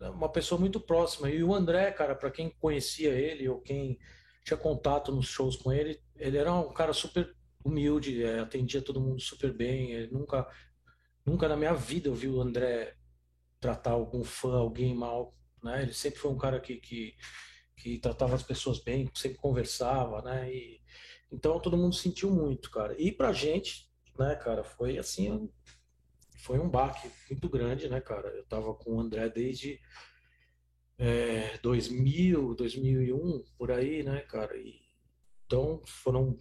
uma 0.00 0.28
pessoa 0.28 0.60
muito 0.60 0.78
próxima. 0.78 1.30
E 1.30 1.42
o 1.42 1.54
André, 1.54 1.90
cara, 1.92 2.14
para 2.14 2.30
quem 2.30 2.50
conhecia 2.60 3.10
ele 3.10 3.48
ou 3.48 3.62
quem 3.62 3.98
tinha 4.44 4.56
contato 4.56 5.10
nos 5.10 5.26
shows 5.26 5.56
com 5.56 5.72
ele, 5.72 5.98
ele 6.16 6.36
era 6.36 6.52
um 6.52 6.72
cara 6.72 6.92
super 6.92 7.34
humilde, 7.64 8.22
é, 8.22 8.40
atendia 8.40 8.82
todo 8.82 9.00
mundo 9.00 9.20
super 9.20 9.54
bem. 9.54 9.92
Ele 9.92 10.12
nunca, 10.12 10.46
nunca 11.24 11.48
na 11.48 11.56
minha 11.56 11.72
vida 11.72 12.08
eu 12.08 12.14
vi 12.14 12.28
o 12.28 12.40
André 12.40 12.96
tratar 13.58 13.92
algum 13.92 14.22
fã, 14.22 14.58
alguém 14.58 14.94
mal. 14.94 15.34
Né? 15.62 15.82
Ele 15.84 15.94
sempre 15.94 16.18
foi 16.20 16.30
um 16.30 16.38
cara 16.38 16.60
que, 16.60 16.76
que 16.76 17.14
que 17.76 17.98
tratava 17.98 18.34
as 18.34 18.42
pessoas 18.42 18.78
bem, 18.78 19.10
sempre 19.14 19.38
conversava, 19.38 20.22
né? 20.22 20.52
E, 20.52 20.80
então 21.30 21.60
todo 21.60 21.76
mundo 21.76 21.94
sentiu 21.94 22.30
muito, 22.30 22.70
cara. 22.70 22.94
E 23.00 23.12
pra 23.12 23.32
gente, 23.32 23.90
né, 24.18 24.34
cara, 24.36 24.64
foi 24.64 24.98
assim 24.98 25.50
foi 26.38 26.58
um 26.60 26.70
baque 26.70 27.10
muito 27.28 27.48
grande, 27.48 27.88
né, 27.88 28.00
cara? 28.00 28.28
Eu 28.28 28.46
tava 28.46 28.72
com 28.74 28.94
o 28.94 29.00
André 29.00 29.28
desde 29.28 29.80
é, 30.96 31.58
2000, 31.58 32.54
2001, 32.54 33.44
por 33.58 33.72
aí, 33.72 34.02
né, 34.02 34.20
cara? 34.20 34.56
E, 34.56 34.80
então 35.44 35.82
foram 35.84 36.38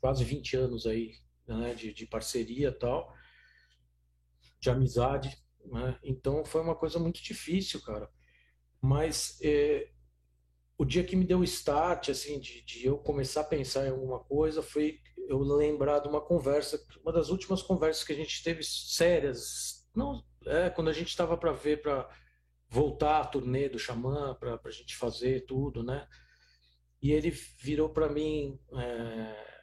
quase 0.00 0.24
20 0.24 0.56
anos 0.56 0.86
aí, 0.86 1.12
né, 1.46 1.74
de, 1.74 1.92
de 1.92 2.06
parceria 2.06 2.72
tal, 2.72 3.14
de 4.60 4.70
amizade, 4.70 5.36
né? 5.66 5.98
Então 6.02 6.44
foi 6.44 6.62
uma 6.62 6.74
coisa 6.74 6.98
muito 6.98 7.22
difícil, 7.22 7.82
cara. 7.82 8.10
Mas 8.80 9.38
é, 9.42 9.90
o 10.78 10.84
dia 10.84 11.02
que 11.02 11.16
me 11.16 11.24
deu 11.24 11.40
o 11.40 11.44
start, 11.44 12.10
assim, 12.10 12.38
de, 12.38 12.62
de, 12.62 12.86
eu 12.86 12.96
começar 12.96 13.40
a 13.40 13.44
pensar 13.44 13.84
em 13.84 13.90
alguma 13.90 14.20
coisa, 14.20 14.62
foi 14.62 15.00
eu 15.28 15.40
lembrar 15.40 15.98
de 15.98 16.08
uma 16.08 16.20
conversa, 16.20 16.80
uma 17.02 17.12
das 17.12 17.30
últimas 17.30 17.60
conversas 17.60 18.04
que 18.04 18.12
a 18.12 18.16
gente 18.16 18.42
teve 18.44 18.62
sérias, 18.62 19.84
não, 19.94 20.24
é, 20.46 20.70
quando 20.70 20.88
a 20.88 20.92
gente 20.92 21.08
estava 21.08 21.36
para 21.36 21.52
ver, 21.52 21.82
para 21.82 22.08
voltar 22.68 23.20
a 23.20 23.26
turnê 23.26 23.68
do 23.68 23.78
Xamã, 23.78 24.36
para 24.38 24.60
a 24.64 24.70
gente 24.70 24.96
fazer 24.96 25.44
tudo, 25.46 25.82
né? 25.82 26.06
E 27.02 27.10
ele 27.10 27.30
virou 27.30 27.88
para 27.88 28.08
mim, 28.08 28.56
é, 28.76 29.62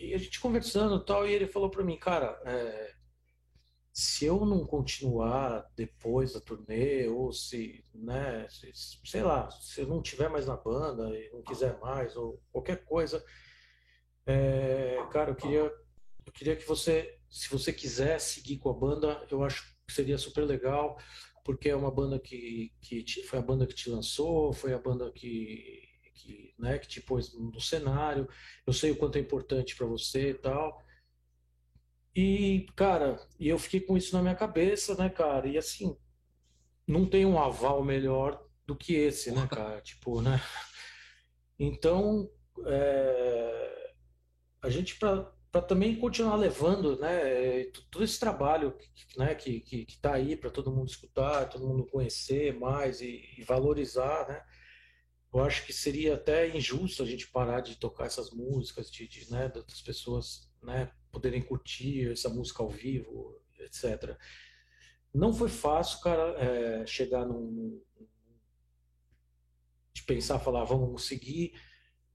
e 0.00 0.14
a 0.14 0.18
gente 0.18 0.40
conversando 0.40 0.96
e 0.96 1.04
tal, 1.04 1.28
e 1.28 1.32
ele 1.32 1.46
falou 1.46 1.70
para 1.70 1.84
mim, 1.84 1.98
cara, 1.98 2.40
é, 2.46 2.94
se 3.92 4.24
eu 4.24 4.46
não 4.46 4.64
continuar 4.64 5.70
depois 5.76 6.32
da 6.32 6.40
turnê, 6.40 7.06
ou 7.08 7.30
se, 7.32 7.84
né, 7.94 8.46
se, 8.48 8.72
sei 9.04 9.22
lá, 9.22 9.50
se 9.50 9.82
eu 9.82 9.86
não 9.86 10.00
tiver 10.00 10.30
mais 10.30 10.46
na 10.46 10.56
banda 10.56 11.10
e 11.10 11.30
não 11.30 11.42
quiser 11.42 11.78
mais, 11.78 12.16
ou 12.16 12.42
qualquer 12.50 12.84
coisa, 12.84 13.22
é, 14.24 14.96
cara, 15.10 15.32
eu 15.32 15.34
queria, 15.34 15.60
eu 16.26 16.32
queria 16.32 16.56
que 16.56 16.66
você, 16.66 17.18
se 17.28 17.50
você 17.50 17.72
quiser 17.72 18.18
seguir 18.18 18.58
com 18.58 18.70
a 18.70 18.74
banda, 18.74 19.26
eu 19.30 19.44
acho 19.44 19.76
que 19.86 19.92
seria 19.92 20.16
super 20.16 20.44
legal, 20.44 20.96
porque 21.44 21.68
é 21.68 21.76
uma 21.76 21.90
banda 21.90 22.18
que, 22.18 22.72
que 22.80 23.02
te, 23.02 23.22
foi 23.24 23.38
a 23.40 23.42
banda 23.42 23.66
que 23.66 23.74
te 23.74 23.90
lançou, 23.90 24.54
foi 24.54 24.72
a 24.72 24.78
banda 24.78 25.12
que, 25.12 25.82
que, 26.14 26.54
né, 26.58 26.78
que 26.78 26.88
te 26.88 27.00
pôs 27.02 27.34
no 27.34 27.60
cenário, 27.60 28.26
eu 28.66 28.72
sei 28.72 28.90
o 28.92 28.96
quanto 28.96 29.16
é 29.16 29.20
importante 29.20 29.76
para 29.76 29.86
você 29.86 30.30
e 30.30 30.34
tal. 30.34 30.81
E, 32.14 32.66
cara, 32.76 33.18
e 33.38 33.48
eu 33.48 33.58
fiquei 33.58 33.80
com 33.80 33.96
isso 33.96 34.14
na 34.14 34.22
minha 34.22 34.34
cabeça, 34.34 34.94
né, 34.96 35.08
cara? 35.08 35.48
E 35.48 35.56
assim, 35.56 35.96
não 36.86 37.06
tem 37.08 37.24
um 37.24 37.40
aval 37.40 37.82
melhor 37.82 38.46
do 38.66 38.76
que 38.76 38.94
esse, 38.94 39.30
né, 39.32 39.46
cara? 39.48 39.80
tipo, 39.80 40.20
né? 40.20 40.40
Então, 41.58 42.30
é... 42.66 43.94
a 44.60 44.68
gente, 44.68 44.98
para 44.98 45.62
também 45.62 45.96
continuar 45.96 46.36
levando, 46.36 46.98
né, 46.98 47.64
todo 47.90 48.04
esse 48.04 48.18
trabalho 48.18 48.76
né, 49.16 49.34
que, 49.34 49.60
que, 49.60 49.84
que 49.86 49.98
tá 49.98 50.14
aí 50.14 50.36
para 50.36 50.50
todo 50.50 50.72
mundo 50.72 50.88
escutar, 50.88 51.48
todo 51.48 51.66
mundo 51.66 51.86
conhecer 51.86 52.58
mais 52.58 53.00
e, 53.00 53.22
e 53.38 53.44
valorizar, 53.44 54.28
né? 54.28 54.42
Eu 55.32 55.40
acho 55.40 55.64
que 55.64 55.72
seria 55.72 56.14
até 56.14 56.54
injusto 56.54 57.02
a 57.02 57.06
gente 57.06 57.28
parar 57.28 57.60
de 57.60 57.76
tocar 57.76 58.04
essas 58.04 58.30
músicas, 58.30 58.90
de, 58.90 59.08
de 59.08 59.30
né, 59.30 59.48
das 59.48 59.80
pessoas 59.80 60.51
né, 60.62 60.90
poderem 61.10 61.42
curtir 61.42 62.10
essa 62.10 62.28
música 62.28 62.62
ao 62.62 62.68
vivo, 62.68 63.40
etc. 63.58 64.16
Não 65.12 65.32
foi 65.32 65.48
fácil, 65.48 66.00
cara, 66.00 66.32
é, 66.38 66.86
chegar 66.86 67.26
num. 67.26 67.82
de 69.92 70.02
pensar, 70.04 70.38
falar, 70.38 70.64
vamos 70.64 71.06
seguir. 71.06 71.52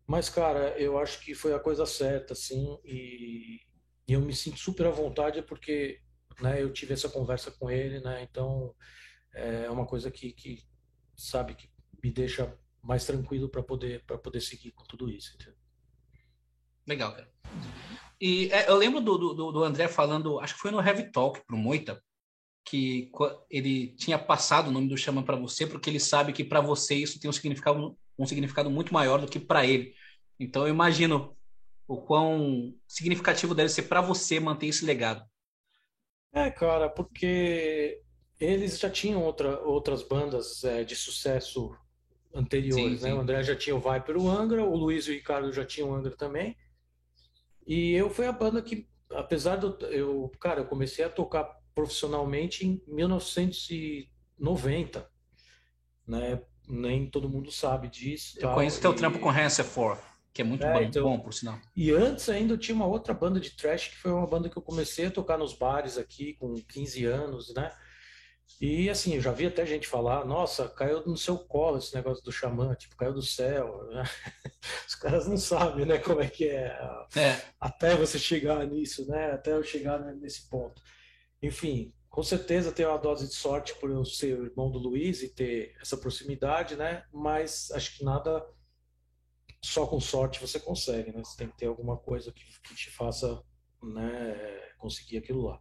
Mas, 0.06 0.30
cara, 0.30 0.70
eu 0.80 0.98
acho 0.98 1.20
que 1.20 1.36
foi 1.36 1.54
a 1.54 1.60
coisa 1.60 1.86
certa, 1.86 2.34
assim, 2.34 2.80
e, 2.84 3.62
e 4.08 4.13
eu 4.13 4.22
me 4.22 4.34
sinto 4.34 4.58
super 4.58 4.88
à 4.88 4.89
vontade 4.89 5.42
porque 5.42 6.01
né, 6.42 6.62
eu 6.62 6.72
tive 6.72 6.94
essa 6.94 7.10
conversa 7.10 7.51
com 7.51 7.70
ele, 7.70 8.00
né? 8.00 8.24
Então 8.24 8.74
é 9.34 9.70
uma 9.70 9.86
coisa 9.86 10.10
que, 10.10 10.32
que 10.32 10.63
sabe, 11.16 11.56
que 11.56 11.70
me 12.04 12.12
deixa 12.12 12.58
mais 12.82 13.06
tranquilo 13.06 13.50
para 13.50 13.62
poder 13.62 14.04
poder 14.06 14.42
seguir 14.42 14.72
com 14.72 14.84
tudo 14.86 15.10
isso. 15.10 15.36
Entendeu? 15.36 15.56
Legal, 16.88 17.13
cara. 17.13 17.32
E 18.19 18.50
é, 18.51 18.69
eu 18.69 18.75
lembro 18.75 19.00
do, 19.00 19.17
do, 19.17 19.51
do, 19.51 19.63
André 19.63 19.88
falando, 19.88 20.39
acho 20.39 20.55
que 20.55 20.59
foi 20.59 20.71
no 20.71 20.81
Heavy 20.81 21.12
Talk 21.12 21.41
pro 21.45 21.57
Moita, 21.57 22.01
que 22.65 23.12
ele 23.50 23.95
tinha 23.95 24.17
passado 24.17 24.67
o 24.67 24.71
nome 24.71 24.89
do 24.89 24.97
Xamã 24.97 25.24
para 25.24 25.38
você, 25.38 25.65
porque 25.65 25.89
ele 25.89 26.00
sabe 26.00 26.33
que 26.33 26.43
para 26.43 26.59
você 26.59 26.95
isso 26.95 27.19
tem 27.19 27.29
um 27.29 27.33
significado, 27.33 27.97
um 28.17 28.25
significado 28.25 28.69
muito 28.69 28.93
maior 28.93 29.21
do 29.21 29.27
que 29.27 29.39
para 29.39 29.65
ele. 29.65 29.93
Então 30.39 30.63
eu 30.63 30.69
imagino 30.69 31.38
o 31.88 31.97
quão 31.97 32.74
significativo 32.88 33.55
deve 33.55 33.69
ser 33.69 33.83
para 33.83 34.01
você 34.01 34.39
manter 34.39 34.67
esse 34.67 34.83
legado. 34.83 35.24
É, 36.33 36.51
cara, 36.51 36.89
porque 36.89 38.01
eles 38.39 38.77
já 38.77 38.89
tinham 38.89 39.24
outra, 39.24 39.59
outras 39.62 40.03
bandas 40.03 40.63
é, 40.63 40.83
de 40.83 40.95
sucesso 40.95 41.75
anteriores, 42.33 43.00
sim, 43.00 43.05
né? 43.05 43.12
Sim. 43.12 43.17
O 43.17 43.21
André 43.21 43.43
já 43.43 43.55
tinha 43.55 43.75
o 43.75 43.79
Viper 43.79 44.17
o 44.17 44.29
Angra, 44.29 44.63
o 44.63 44.75
Luiz 44.75 45.07
e 45.07 45.12
o 45.12 45.13
Ricardo 45.13 45.51
já 45.53 45.65
tinham 45.65 45.89
o 45.89 45.95
Angra 45.95 46.15
também. 46.15 46.55
E 47.67 47.93
eu 47.93 48.09
fui 48.09 48.25
a 48.25 48.31
banda 48.31 48.62
que, 48.62 48.88
apesar 49.12 49.57
do. 49.57 49.86
Eu, 49.88 50.31
cara, 50.39 50.62
eu 50.62 50.65
comecei 50.65 51.03
a 51.03 51.09
tocar 51.09 51.43
profissionalmente 51.75 52.65
em 52.65 52.81
1990. 52.88 55.05
Né? 56.07 56.41
Nem 56.67 57.09
todo 57.09 57.29
mundo 57.29 57.51
sabe 57.51 57.89
disso. 57.89 58.38
Eu 58.38 58.43
tal, 58.43 58.53
conheço 58.55 58.79
teu 58.79 58.95
trampo 58.95 59.19
com 59.19 59.29
Hansefor, 59.29 60.00
que 60.33 60.41
é 60.41 60.45
muito 60.45 60.65
é, 60.65 60.74
bom, 60.74 60.81
então, 60.81 61.03
bom, 61.03 61.19
por 61.19 61.33
sinal. 61.33 61.59
E 61.75 61.91
antes 61.91 62.29
ainda 62.29 62.53
eu 62.53 62.57
tinha 62.57 62.74
uma 62.74 62.88
outra 62.88 63.13
banda 63.13 63.38
de 63.39 63.51
trash, 63.51 63.89
que 63.89 63.97
foi 63.97 64.12
uma 64.12 64.25
banda 64.25 64.50
que 64.50 64.57
eu 64.57 64.62
comecei 64.62 65.07
a 65.07 65.12
tocar 65.12 65.38
nos 65.38 65.53
bares 65.53 65.97
aqui 65.97 66.36
com 66.36 66.55
15 66.55 67.03
anos, 67.05 67.53
né? 67.53 67.71
E 68.60 68.89
assim, 68.89 69.16
eu 69.16 69.22
já 69.22 69.32
vi 69.32 69.46
até 69.46 69.66
gente 69.66 69.88
falar, 69.88 70.25
nossa, 70.25 70.68
caiu 70.68 71.06
no 71.06 71.16
seu 71.16 71.38
colo 71.38 71.77
esse 71.77 71.94
negócio 71.94 72.24
do 72.24 72.32
xamã, 72.32 72.74
tipo, 72.74 72.96
caiu 72.96 73.13
do 73.13 73.22
céu. 73.22 73.88
Né? 73.89 74.04
Os 74.88 74.96
caras 74.96 75.27
não 75.27 75.38
sabem, 75.38 75.86
né, 75.86 76.00
como 76.00 76.22
é 76.22 76.27
que 76.27 76.50
é, 76.50 76.75
é, 77.16 77.42
até 77.60 77.96
você 77.96 78.18
chegar 78.18 78.66
nisso, 78.66 79.08
né? 79.08 79.32
Até 79.32 79.54
eu 79.54 79.63
chegar 79.63 80.00
nesse 80.16 80.50
ponto. 80.50 80.82
Enfim, 81.42 81.94
com 82.10 82.24
certeza 82.24 82.72
tem 82.72 82.86
uma 82.86 82.98
dose 82.98 83.27
de 83.27 83.36
sorte 83.36 83.75
por 83.75 83.92
eu 83.92 84.04
ser 84.04 84.39
irmão 84.39 84.72
do 84.72 84.80
Luiz 84.80 85.22
e 85.22 85.30
ter 85.30 85.75
essa 85.80 85.96
proximidade, 85.96 86.75
né? 86.75 87.04
Mas 87.13 87.70
acho 87.72 87.96
que 87.96 88.04
nada 88.04 88.44
só 89.63 89.86
com 89.86 90.00
sorte 90.00 90.39
você 90.39 90.60
consegue, 90.60 91.12
né? 91.12 91.24
Você 91.24 91.38
tem 91.38 91.48
que 91.48 91.58
ter 91.58 91.68
alguma 91.68 91.96
coisa 91.96 92.32
que, 92.32 92.44
que 92.63 92.75
te 92.75 92.89
faça, 92.89 93.39
né, 93.84 94.72
conseguir 94.80 95.18
aquilo 95.18 95.44
lá. 95.44 95.60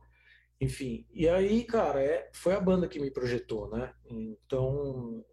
Enfim, 0.61 1.07
e 1.13 1.29
aí, 1.29 1.65
cara, 1.65 2.03
é, 2.03 2.31
foi 2.33 2.55
a 2.55 2.61
banda 2.61 2.89
que 2.89 2.99
me 2.99 3.11
projetou, 3.11 3.69
né? 3.71 3.95
Então, 4.09 5.25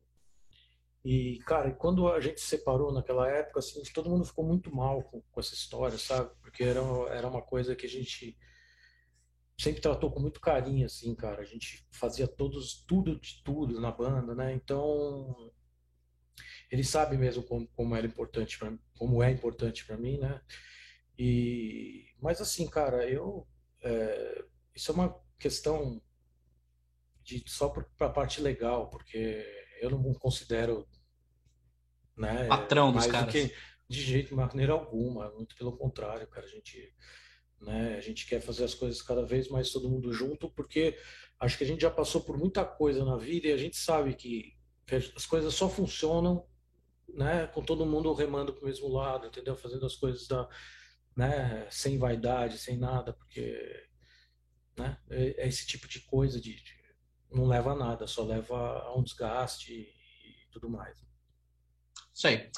e, 1.03 1.39
cara, 1.45 1.71
quando 1.73 2.07
a 2.07 2.19
gente 2.19 2.39
se 2.41 2.47
separou 2.47 2.91
naquela 2.91 3.29
época, 3.29 3.59
assim, 3.59 3.81
todo 3.93 4.09
mundo 4.09 4.25
ficou 4.25 4.45
muito 4.45 4.73
mal 4.73 5.03
com, 5.03 5.21
com 5.21 5.39
essa 5.39 5.53
história, 5.53 5.97
sabe? 5.97 6.31
Porque 6.41 6.63
era, 6.63 6.79
era 7.09 7.27
uma 7.27 7.41
coisa 7.41 7.75
que 7.75 7.85
a 7.85 7.89
gente 7.89 8.37
sempre 9.57 9.81
tratou 9.81 10.11
com 10.11 10.19
muito 10.19 10.39
carinho, 10.39 10.85
assim, 10.85 11.13
cara. 11.15 11.41
A 11.41 11.45
gente 11.45 11.85
fazia 11.91 12.27
todos, 12.27 12.83
tudo 12.85 13.19
de 13.19 13.41
tudo 13.43 13.79
na 13.81 13.91
banda, 13.91 14.33
né? 14.35 14.53
Então, 14.53 15.51
ele 16.71 16.83
sabe 16.83 17.17
mesmo 17.17 17.43
como, 17.43 17.67
como 17.69 17.95
era 17.95 18.07
importante 18.07 18.57
para 18.57 18.73
como 18.97 19.21
é 19.21 19.29
importante 19.31 19.85
para 19.85 19.97
mim, 19.97 20.17
né? 20.17 20.41
E, 21.17 22.05
mas 22.21 22.41
assim, 22.41 22.67
cara, 22.69 23.07
eu 23.09 23.47
é, 23.81 24.45
isso 24.75 24.91
é 24.91 24.93
uma 24.93 25.19
questão 25.39 26.01
de 27.23 27.43
só 27.47 27.69
para 27.69 27.85
a 27.99 28.09
parte 28.09 28.41
legal, 28.41 28.89
porque 28.89 29.45
eu 29.81 29.89
não 29.89 30.13
considero 30.13 30.87
né, 32.15 32.47
patrão 32.47 32.91
dos 32.91 33.07
caras. 33.07 33.31
Que, 33.31 33.53
de 33.87 34.01
jeito, 34.01 34.29
de 34.29 34.35
maneira 34.35 34.73
alguma, 34.73 35.31
muito 35.31 35.55
pelo 35.55 35.77
contrário, 35.77 36.27
cara, 36.27 36.45
a 36.45 36.49
gente 36.49 36.93
né, 37.61 37.95
a 37.95 38.01
gente 38.01 38.27
quer 38.27 38.41
fazer 38.41 38.65
as 38.65 38.73
coisas 38.73 39.01
cada 39.01 39.25
vez 39.25 39.47
mais 39.47 39.71
todo 39.71 39.89
mundo 39.89 40.11
junto, 40.11 40.49
porque 40.49 40.97
acho 41.39 41.57
que 41.57 41.63
a 41.63 41.67
gente 41.67 41.81
já 41.81 41.91
passou 41.91 42.21
por 42.21 42.37
muita 42.37 42.65
coisa 42.65 43.05
na 43.05 43.17
vida 43.17 43.47
e 43.47 43.53
a 43.53 43.57
gente 43.57 43.77
sabe 43.77 44.13
que, 44.15 44.53
que 44.85 44.95
as 44.95 45.25
coisas 45.25 45.53
só 45.53 45.69
funcionam 45.69 46.45
né, 47.07 47.47
com 47.47 47.63
todo 47.63 47.85
mundo 47.85 48.13
remando 48.13 48.53
para 48.53 48.63
o 48.63 48.65
mesmo 48.65 48.87
lado, 48.89 49.27
entendeu? 49.27 49.55
Fazendo 49.55 49.85
as 49.85 49.95
coisas 49.95 50.27
da, 50.27 50.47
né, 51.15 51.67
sem 51.69 51.97
vaidade, 51.97 52.57
sem 52.57 52.77
nada, 52.77 53.13
porque 53.13 53.87
né? 54.77 54.97
É, 55.09 55.43
é 55.43 55.47
esse 55.47 55.65
tipo 55.65 55.87
de 55.87 55.99
coisa 56.01 56.39
de, 56.39 56.55
de, 56.55 56.73
não 57.31 57.45
leva 57.45 57.71
a 57.71 57.75
nada, 57.75 58.07
só 58.07 58.23
leva 58.23 58.55
a 58.55 58.97
um 58.97 59.03
desgaste 59.03 59.73
e, 59.73 60.51
tudo 60.51 60.69
mais. 60.69 60.95
Isso 62.13 62.27
aí. 62.27 62.51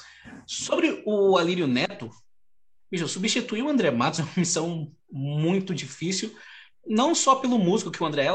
Sobre 0.45 1.01
o 1.05 1.37
Alírio 1.37 1.67
Neto, 1.67 2.09
substituir 3.07 3.61
o 3.61 3.69
André 3.69 3.91
Matos 3.91 4.19
é 4.21 4.23
uma 4.23 4.33
missão 4.37 4.91
muito 5.09 5.73
difícil, 5.73 6.35
não 6.85 7.15
só 7.15 7.35
pelo 7.35 7.57
músico 7.57 7.91
que 7.91 8.03
o 8.03 8.05
André 8.05 8.27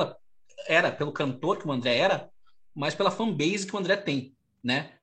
era, 0.67 0.91
pelo 0.91 1.13
cantor 1.13 1.59
que 1.59 1.67
o 1.67 1.73
André 1.73 1.97
era, 1.97 2.31
mas 2.75 2.95
pela 2.95 3.11
fanbase 3.11 3.67
que 3.67 3.75
o 3.75 3.79
André 3.79 3.97
tem, 3.97 4.35
né? 4.63 4.95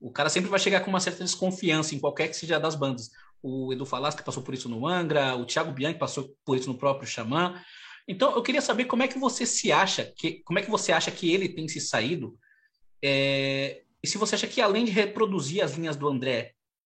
O 0.00 0.10
cara 0.10 0.30
sempre 0.30 0.48
vai 0.48 0.58
chegar 0.58 0.80
com 0.80 0.90
uma 0.90 1.00
certa 1.00 1.22
desconfiança 1.22 1.94
em 1.94 2.00
qualquer 2.00 2.28
que 2.28 2.36
seja 2.36 2.58
das 2.58 2.74
bandas. 2.74 3.10
O 3.42 3.72
Edu 3.72 3.84
Falasca 3.84 4.22
passou 4.22 4.42
por 4.42 4.54
isso 4.54 4.68
no 4.68 4.86
Angra, 4.86 5.36
o 5.36 5.44
Thiago 5.44 5.72
Bianchi 5.72 5.98
passou 5.98 6.34
por 6.44 6.56
isso 6.56 6.68
no 6.68 6.78
próprio 6.78 7.08
Xamã. 7.08 7.62
Então, 8.10 8.34
eu 8.34 8.42
queria 8.42 8.60
saber 8.60 8.86
como 8.86 9.04
é 9.04 9.08
que 9.08 9.20
você 9.20 9.46
se 9.46 9.70
acha, 9.70 10.12
que, 10.16 10.42
como 10.42 10.58
é 10.58 10.62
que 10.62 10.70
você 10.70 10.90
acha 10.90 11.12
que 11.12 11.32
ele 11.32 11.48
tem 11.48 11.68
se 11.68 11.80
saído, 11.80 12.36
é, 13.00 13.84
e 14.02 14.08
se 14.08 14.18
você 14.18 14.34
acha 14.34 14.48
que 14.48 14.60
além 14.60 14.84
de 14.84 14.90
reproduzir 14.90 15.62
as 15.62 15.74
linhas 15.74 15.94
do 15.94 16.08
André, 16.08 16.54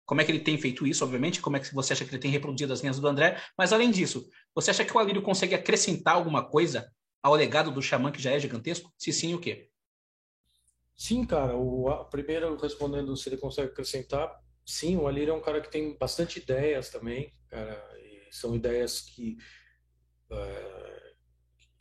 como 0.07 0.21
é 0.21 0.25
que 0.25 0.31
ele 0.31 0.39
tem 0.39 0.57
feito 0.57 0.87
isso, 0.87 1.03
obviamente, 1.03 1.39
como 1.39 1.55
é 1.55 1.59
que 1.59 1.71
você 1.71 1.93
acha 1.93 2.03
que 2.03 2.09
ele 2.09 2.19
tem 2.19 2.31
reproduzido 2.31 2.73
as 2.73 2.81
linhas 2.81 2.99
do 2.99 3.07
André, 3.07 3.39
mas 3.55 3.71
além 3.71 3.91
disso, 3.91 4.27
você 4.55 4.71
acha 4.71 4.83
que 4.83 4.91
o 4.91 4.97
Alírio 4.97 5.21
consegue 5.21 5.53
acrescentar 5.53 6.15
alguma 6.15 6.43
coisa 6.43 6.91
ao 7.21 7.35
legado 7.35 7.69
do 7.69 7.79
Xamã, 7.79 8.11
que 8.11 8.21
já 8.21 8.31
é 8.31 8.39
gigantesco? 8.39 8.91
Se 8.97 9.13
sim, 9.13 9.35
o 9.35 9.39
quê? 9.39 9.69
Sim, 10.95 11.23
cara. 11.25 11.55
O, 11.55 12.05
primeiro, 12.05 12.57
respondendo 12.57 13.15
se 13.15 13.29
ele 13.29 13.37
consegue 13.37 13.67
acrescentar, 13.71 14.35
sim, 14.65 14.97
o 14.97 15.07
Alírio 15.07 15.31
é 15.31 15.37
um 15.37 15.41
cara 15.41 15.61
que 15.61 15.69
tem 15.69 15.95
bastante 15.95 16.39
ideias 16.39 16.89
também, 16.89 17.31
cara, 17.49 17.79
são 18.31 18.55
ideias 18.55 19.01
que, 19.01 19.37
uh, 20.31 20.92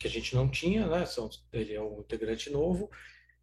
que 0.03 0.07
a 0.07 0.11
gente 0.11 0.35
não 0.35 0.49
tinha, 0.49 0.85
né? 0.85 1.05
São, 1.05 1.29
ele 1.53 1.73
é 1.73 1.81
um 1.81 2.01
integrante 2.01 2.49
novo, 2.49 2.91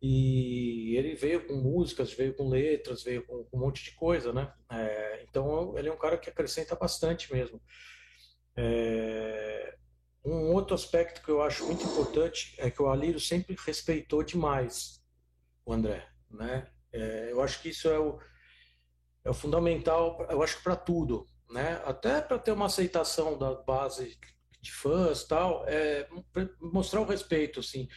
e 0.02 0.95
ele 0.95 1.14
veio 1.14 1.47
com 1.47 1.55
músicas, 1.55 2.12
veio 2.12 2.35
com 2.35 2.50
letras, 2.50 3.02
veio 3.02 3.26
com, 3.26 3.45
com 3.45 3.57
um 3.57 3.61
monte 3.61 3.83
de 3.83 3.93
coisa, 3.93 4.31
né? 4.31 4.52
É, 4.71 5.25
então 5.26 5.76
ele 5.79 5.88
é 5.88 5.93
um 5.93 5.97
cara 5.97 6.19
que 6.19 6.29
acrescenta 6.29 6.75
bastante 6.76 7.33
mesmo. 7.33 7.61
É, 8.55 9.75
um 10.23 10.52
outro 10.52 10.75
aspecto 10.75 11.23
que 11.23 11.31
eu 11.31 11.43
acho 11.43 11.64
muito 11.64 11.83
importante 11.83 12.55
é 12.59 12.71
que 12.71 12.83
o 12.83 12.88
Alírio 12.88 13.19
sempre 13.19 13.57
respeitou 13.67 14.23
demais 14.23 15.02
o 15.64 15.73
André, 15.73 16.07
né? 16.31 16.71
É, 16.93 17.29
eu 17.33 17.43
acho 17.43 17.62
que 17.62 17.71
isso 17.71 17.88
é 17.88 17.99
o, 17.99 18.19
é 19.25 19.31
o 19.31 19.35
fundamental, 19.35 20.26
eu 20.29 20.43
acho 20.43 20.59
que 20.59 20.62
para 20.62 20.76
tudo, 20.76 21.26
né? 21.50 21.81
Até 21.87 22.21
para 22.21 22.38
ter 22.38 22.52
uma 22.52 22.67
aceitação 22.67 23.38
da 23.38 23.55
base 23.55 24.19
de 24.61 24.73
fãs 24.73 25.25
tal, 25.25 25.64
é 25.67 26.09
mostrar 26.61 27.00
o 27.00 27.07
respeito, 27.07 27.61
assim. 27.61 27.88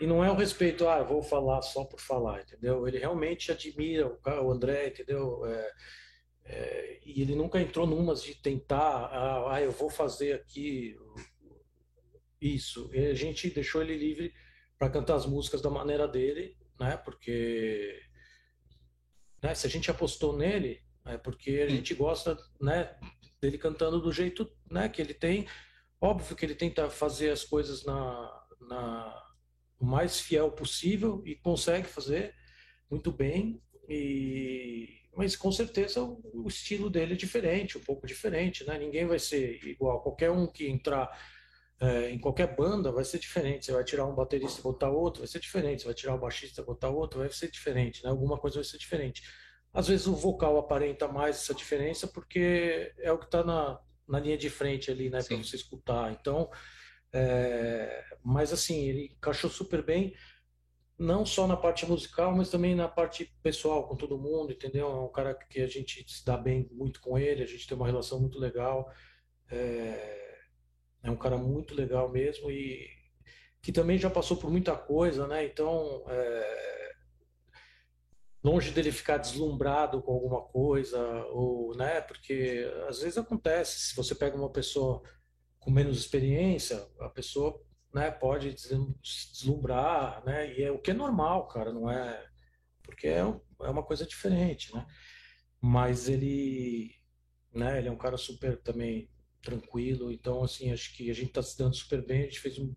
E 0.00 0.06
não 0.06 0.22
é 0.22 0.30
o 0.30 0.34
respeito, 0.34 0.86
ah, 0.86 1.02
vou 1.02 1.22
falar 1.22 1.62
só 1.62 1.84
por 1.84 2.00
falar, 2.00 2.42
entendeu? 2.42 2.86
Ele 2.86 2.98
realmente 2.98 3.50
admira 3.50 4.14
o 4.42 4.52
André, 4.52 4.88
entendeu? 4.88 5.44
É, 5.46 5.72
é, 6.44 7.00
e 7.04 7.22
ele 7.22 7.34
nunca 7.34 7.60
entrou 7.60 7.86
numas 7.86 8.22
de 8.22 8.34
tentar, 8.34 9.06
ah, 9.06 9.54
ah, 9.54 9.62
eu 9.62 9.72
vou 9.72 9.88
fazer 9.88 10.34
aqui 10.34 10.96
isso. 12.40 12.90
E 12.92 13.06
a 13.06 13.14
gente 13.14 13.50
deixou 13.50 13.80
ele 13.80 13.96
livre 13.96 14.32
para 14.78 14.90
cantar 14.90 15.14
as 15.14 15.26
músicas 15.26 15.62
da 15.62 15.70
maneira 15.70 16.06
dele, 16.06 16.56
né? 16.78 16.96
Porque 16.98 17.98
né, 19.42 19.54
se 19.54 19.66
a 19.66 19.70
gente 19.70 19.90
apostou 19.90 20.36
nele, 20.36 20.82
é 21.06 21.16
porque 21.16 21.64
a 21.66 21.68
gente 21.68 21.94
gosta, 21.94 22.36
né, 22.60 22.96
dele 23.40 23.58
cantando 23.58 24.00
do 24.00 24.12
jeito, 24.12 24.50
né, 24.70 24.88
que 24.88 25.00
ele 25.00 25.14
tem. 25.14 25.46
Óbvio 26.00 26.36
que 26.36 26.44
ele 26.44 26.54
tenta 26.54 26.90
fazer 26.90 27.30
as 27.30 27.44
coisas 27.44 27.84
na, 27.84 28.46
na 28.60 29.22
o 29.78 29.84
mais 29.84 30.20
fiel 30.20 30.50
possível 30.50 31.22
e 31.24 31.34
consegue 31.34 31.86
fazer 31.86 32.34
muito 32.90 33.12
bem. 33.12 33.62
E 33.88 34.96
mas 35.16 35.34
com 35.34 35.50
certeza 35.50 36.02
o, 36.02 36.46
estilo 36.46 36.90
dele 36.90 37.14
é 37.14 37.16
diferente, 37.16 37.78
um 37.78 37.80
pouco 37.80 38.06
diferente, 38.06 38.64
né? 38.66 38.78
Ninguém 38.78 39.06
vai 39.06 39.18
ser 39.18 39.58
igual. 39.64 40.02
Qualquer 40.02 40.30
um 40.30 40.46
que 40.46 40.68
entrar 40.68 41.10
é, 41.80 42.10
em 42.10 42.18
qualquer 42.18 42.54
banda 42.54 42.92
vai 42.92 43.02
ser 43.02 43.18
diferente. 43.18 43.64
Você 43.64 43.72
vai 43.72 43.82
tirar 43.82 44.04
um 44.04 44.14
baterista 44.14 44.60
e 44.60 44.62
botar 44.62 44.90
outro, 44.90 45.22
vai 45.22 45.28
ser 45.28 45.40
diferente. 45.40 45.80
Você 45.80 45.86
vai 45.86 45.94
tirar 45.94 46.14
um 46.14 46.18
baixista 46.20 46.60
e 46.60 46.64
botar 46.64 46.90
outro, 46.90 47.20
vai 47.20 47.30
ser 47.32 47.50
diferente, 47.50 48.04
né? 48.04 48.10
Alguma 48.10 48.38
coisa 48.38 48.56
vai 48.56 48.64
ser 48.64 48.76
diferente. 48.76 49.22
Às 49.72 49.88
vezes 49.88 50.06
o 50.06 50.14
vocal 50.14 50.58
aparenta 50.58 51.08
mais 51.08 51.36
essa 51.36 51.54
diferença 51.54 52.06
porque 52.06 52.92
é 52.98 53.10
o 53.10 53.18
que 53.18 53.24
está 53.26 53.42
na, 53.42 53.80
na 54.08 54.20
linha 54.20 54.38
de 54.38 54.50
frente 54.50 54.90
ali, 54.90 55.10
né? 55.10 55.22
Para 55.22 55.36
você 55.36 55.56
escutar. 55.56 56.12
Então 56.12 56.50
é, 57.12 58.04
mas 58.22 58.52
assim, 58.52 58.88
ele 58.88 59.14
encaixou 59.16 59.48
super 59.48 59.82
bem, 59.82 60.14
não 60.98 61.24
só 61.24 61.46
na 61.46 61.56
parte 61.56 61.86
musical, 61.86 62.34
mas 62.34 62.50
também 62.50 62.74
na 62.74 62.88
parte 62.88 63.34
pessoal 63.42 63.88
com 63.88 63.96
todo 63.96 64.18
mundo, 64.18 64.52
entendeu? 64.52 64.88
É 64.88 65.00
um 65.00 65.08
cara 65.08 65.34
que 65.34 65.60
a 65.60 65.66
gente 65.66 66.04
se 66.10 66.24
dá 66.24 66.36
bem 66.36 66.68
muito 66.72 67.00
com 67.00 67.18
ele, 67.18 67.42
a 67.42 67.46
gente 67.46 67.66
tem 67.66 67.76
uma 67.76 67.86
relação 67.86 68.20
muito 68.20 68.38
legal. 68.38 68.90
É, 69.50 70.38
é 71.04 71.10
um 71.10 71.16
cara 71.16 71.38
muito 71.38 71.74
legal 71.74 72.10
mesmo 72.10 72.50
e 72.50 72.86
que 73.62 73.72
também 73.72 73.98
já 73.98 74.10
passou 74.10 74.36
por 74.36 74.50
muita 74.50 74.76
coisa, 74.76 75.26
né? 75.26 75.44
Então, 75.44 76.04
é, 76.08 76.75
longe 78.46 78.70
dele 78.70 78.92
ficar 78.92 79.18
deslumbrado 79.18 80.00
com 80.00 80.12
alguma 80.12 80.40
coisa, 80.40 81.00
ou, 81.30 81.74
né? 81.76 82.00
Porque 82.00 82.70
às 82.88 83.00
vezes 83.00 83.18
acontece, 83.18 83.88
se 83.88 83.96
você 83.96 84.14
pega 84.14 84.36
uma 84.36 84.52
pessoa 84.52 85.02
com 85.58 85.70
menos 85.70 85.98
experiência, 85.98 86.86
a 87.00 87.08
pessoa 87.08 87.60
né, 87.92 88.08
pode 88.08 88.54
deslumbrar, 89.02 90.24
né? 90.24 90.56
E 90.56 90.62
é 90.62 90.70
o 90.70 90.78
que 90.78 90.92
é 90.92 90.94
normal, 90.94 91.48
cara, 91.48 91.72
não 91.72 91.90
é 91.90 92.24
porque 92.84 93.08
é, 93.08 93.18
é 93.18 93.68
uma 93.68 93.82
coisa 93.82 94.06
diferente, 94.06 94.72
né? 94.72 94.86
Mas 95.60 96.08
ele, 96.08 96.94
né? 97.52 97.78
Ele 97.78 97.88
é 97.88 97.92
um 97.92 97.98
cara 97.98 98.16
super 98.16 98.62
também 98.62 99.10
tranquilo, 99.42 100.12
então 100.12 100.44
assim 100.44 100.72
acho 100.72 100.96
que 100.96 101.10
a 101.10 101.14
gente 101.14 101.28
está 101.28 101.42
se 101.42 101.58
dando 101.58 101.74
super 101.74 102.04
bem, 102.06 102.20
a 102.20 102.24
gente 102.24 102.40
fez 102.40 102.58
um 102.60 102.72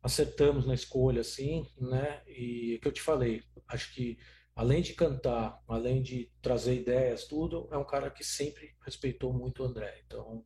acertamos 0.00 0.64
na 0.64 0.74
escolha, 0.74 1.22
assim, 1.22 1.66
né? 1.80 2.22
E 2.28 2.74
é 2.76 2.78
que 2.78 2.86
eu 2.86 2.92
te 2.92 3.02
falei, 3.02 3.42
acho 3.68 3.92
que 3.92 4.16
além 4.56 4.80
de 4.80 4.94
cantar, 4.94 5.62
além 5.68 6.02
de 6.02 6.32
trazer 6.40 6.74
ideias, 6.74 7.26
tudo, 7.26 7.68
é 7.70 7.76
um 7.76 7.84
cara 7.84 8.10
que 8.10 8.24
sempre 8.24 8.74
respeitou 8.80 9.30
muito 9.30 9.62
o 9.62 9.66
André. 9.66 10.02
Então, 10.06 10.42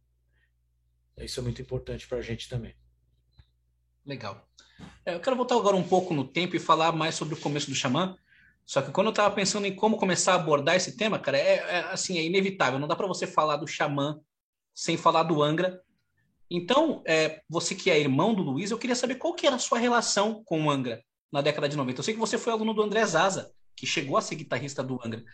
isso 1.17 1.39
é 1.39 1.43
muito 1.45 1.63
importante 1.63 2.09
para 2.09 2.19
a 2.19 2.23
gente 2.23 2.49
também. 2.49 2.75
Legal. 4.05 4.45
É, 5.07 5.15
eu 5.15 5.21
quero 5.21 5.37
voltar 5.37 5.55
agora 5.55 5.77
um 5.77 5.87
pouco 5.87 6.13
no 6.13 6.27
tempo 6.27 6.57
e 6.57 6.59
falar 6.59 6.91
mais 6.91 7.15
sobre 7.15 7.35
o 7.35 7.41
começo 7.41 7.71
do 7.71 7.77
Xamã. 7.77 8.17
Só 8.67 8.83
que 8.83 8.91
quando 8.91 9.07
eu 9.07 9.11
estava 9.13 9.33
pensando 9.33 9.67
em 9.67 9.75
como 9.75 9.97
começar 9.97 10.33
a 10.33 10.37
abordar 10.37 10.75
esse 10.75 10.97
tema, 10.97 11.19
cara, 11.19 11.39
é, 11.39 11.55
é 11.57 11.79
assim, 11.93 12.19
é 12.19 12.25
inevitável. 12.25 12.81
Não 12.81 12.89
dá 12.89 12.97
para 12.97 13.07
você 13.07 13.29
falar 13.29 13.57
do 13.57 13.67
Xamã 13.67 14.21
sem 14.75 14.97
falar 14.97 15.23
do 15.23 15.41
Angra. 15.41 15.81
Então, 16.51 17.01
é, 17.07 17.43
você 17.49 17.77
que 17.77 17.91
é 17.91 18.01
irmão 18.01 18.35
do 18.35 18.43
Luiz, 18.43 18.73
eu 18.73 18.79
queria 18.79 18.97
saber 18.97 19.17
qual 19.17 19.35
que 19.35 19.47
era 19.47 19.55
a 19.55 19.61
sua 19.61 19.79
relação 19.79 20.43
com 20.43 20.65
o 20.65 20.71
Angra 20.71 21.05
na 21.31 21.41
década 21.41 21.69
de 21.69 21.77
90. 21.77 22.01
Eu 22.01 22.05
sei 22.05 22.15
que 22.15 22.21
você 22.21 22.37
foi 22.37 22.53
aluno 22.53 22.75
do 22.75 22.83
André 22.83 23.05
Zaza, 23.07 23.53
que 23.81 23.87
chegou 23.87 24.19
a 24.19 24.21
ser 24.21 24.35
guitarrista 24.35 24.83
do 24.83 25.01
Angra. 25.03 25.25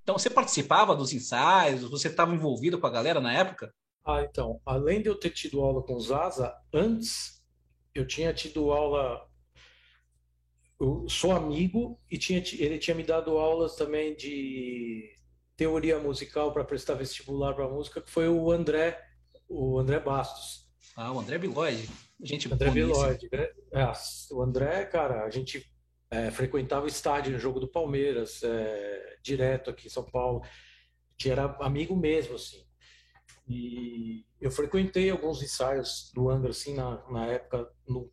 Então, 0.00 0.16
você 0.16 0.30
participava 0.30 0.94
dos 0.94 1.12
ensaios? 1.12 1.82
Você 1.90 2.06
estava 2.06 2.32
envolvido 2.32 2.78
com 2.78 2.86
a 2.86 2.90
galera 2.90 3.20
na 3.20 3.32
época? 3.32 3.74
Ah, 4.04 4.22
então, 4.22 4.60
além 4.64 5.02
de 5.02 5.08
eu 5.08 5.16
ter 5.16 5.30
tido 5.30 5.60
aula 5.60 5.82
com 5.82 5.94
o 5.94 6.00
Zaza, 6.00 6.54
antes 6.72 7.44
eu 7.92 8.06
tinha 8.06 8.32
tido 8.32 8.70
aula. 8.70 9.28
Eu 10.78 11.08
sou 11.08 11.32
amigo 11.32 11.98
e 12.08 12.16
tinha, 12.16 12.40
ele 12.58 12.78
tinha 12.78 12.94
me 12.94 13.02
dado 13.02 13.36
aulas 13.36 13.74
também 13.74 14.14
de 14.14 15.12
teoria 15.56 15.98
musical 15.98 16.52
para 16.52 16.62
prestar 16.62 16.94
vestibular 16.94 17.54
para 17.54 17.68
música, 17.68 18.00
que 18.00 18.10
foi 18.10 18.28
o 18.28 18.52
André, 18.52 19.02
o 19.48 19.80
André 19.80 19.98
Bastos. 19.98 20.68
Ah, 20.94 21.12
o 21.12 21.18
André 21.18 21.38
Biloide. 21.38 21.88
Gente 22.22 22.52
André 22.52 22.70
Biloide. 22.70 23.28
Né? 23.32 23.48
É, 23.72 23.92
o 24.30 24.42
André, 24.42 24.84
cara, 24.84 25.24
a 25.24 25.30
gente 25.30 25.66
é, 26.16 26.30
frequentava 26.30 26.84
o 26.84 26.88
estádio 26.88 27.32
no 27.32 27.38
jogo 27.38 27.60
do 27.60 27.68
Palmeiras, 27.68 28.42
é, 28.42 29.16
direto 29.22 29.70
aqui 29.70 29.86
em 29.86 29.90
São 29.90 30.04
Paulo. 30.04 30.42
Gente 31.12 31.30
era 31.30 31.44
amigo 31.60 31.96
mesmo, 31.96 32.36
assim. 32.36 32.64
E 33.48 34.24
eu 34.40 34.50
frequentei 34.50 35.10
alguns 35.10 35.42
ensaios 35.42 36.10
do 36.14 36.28
Angra, 36.28 36.50
assim, 36.50 36.74
na, 36.74 37.02
na 37.10 37.26
época, 37.26 37.70
no, 37.86 38.10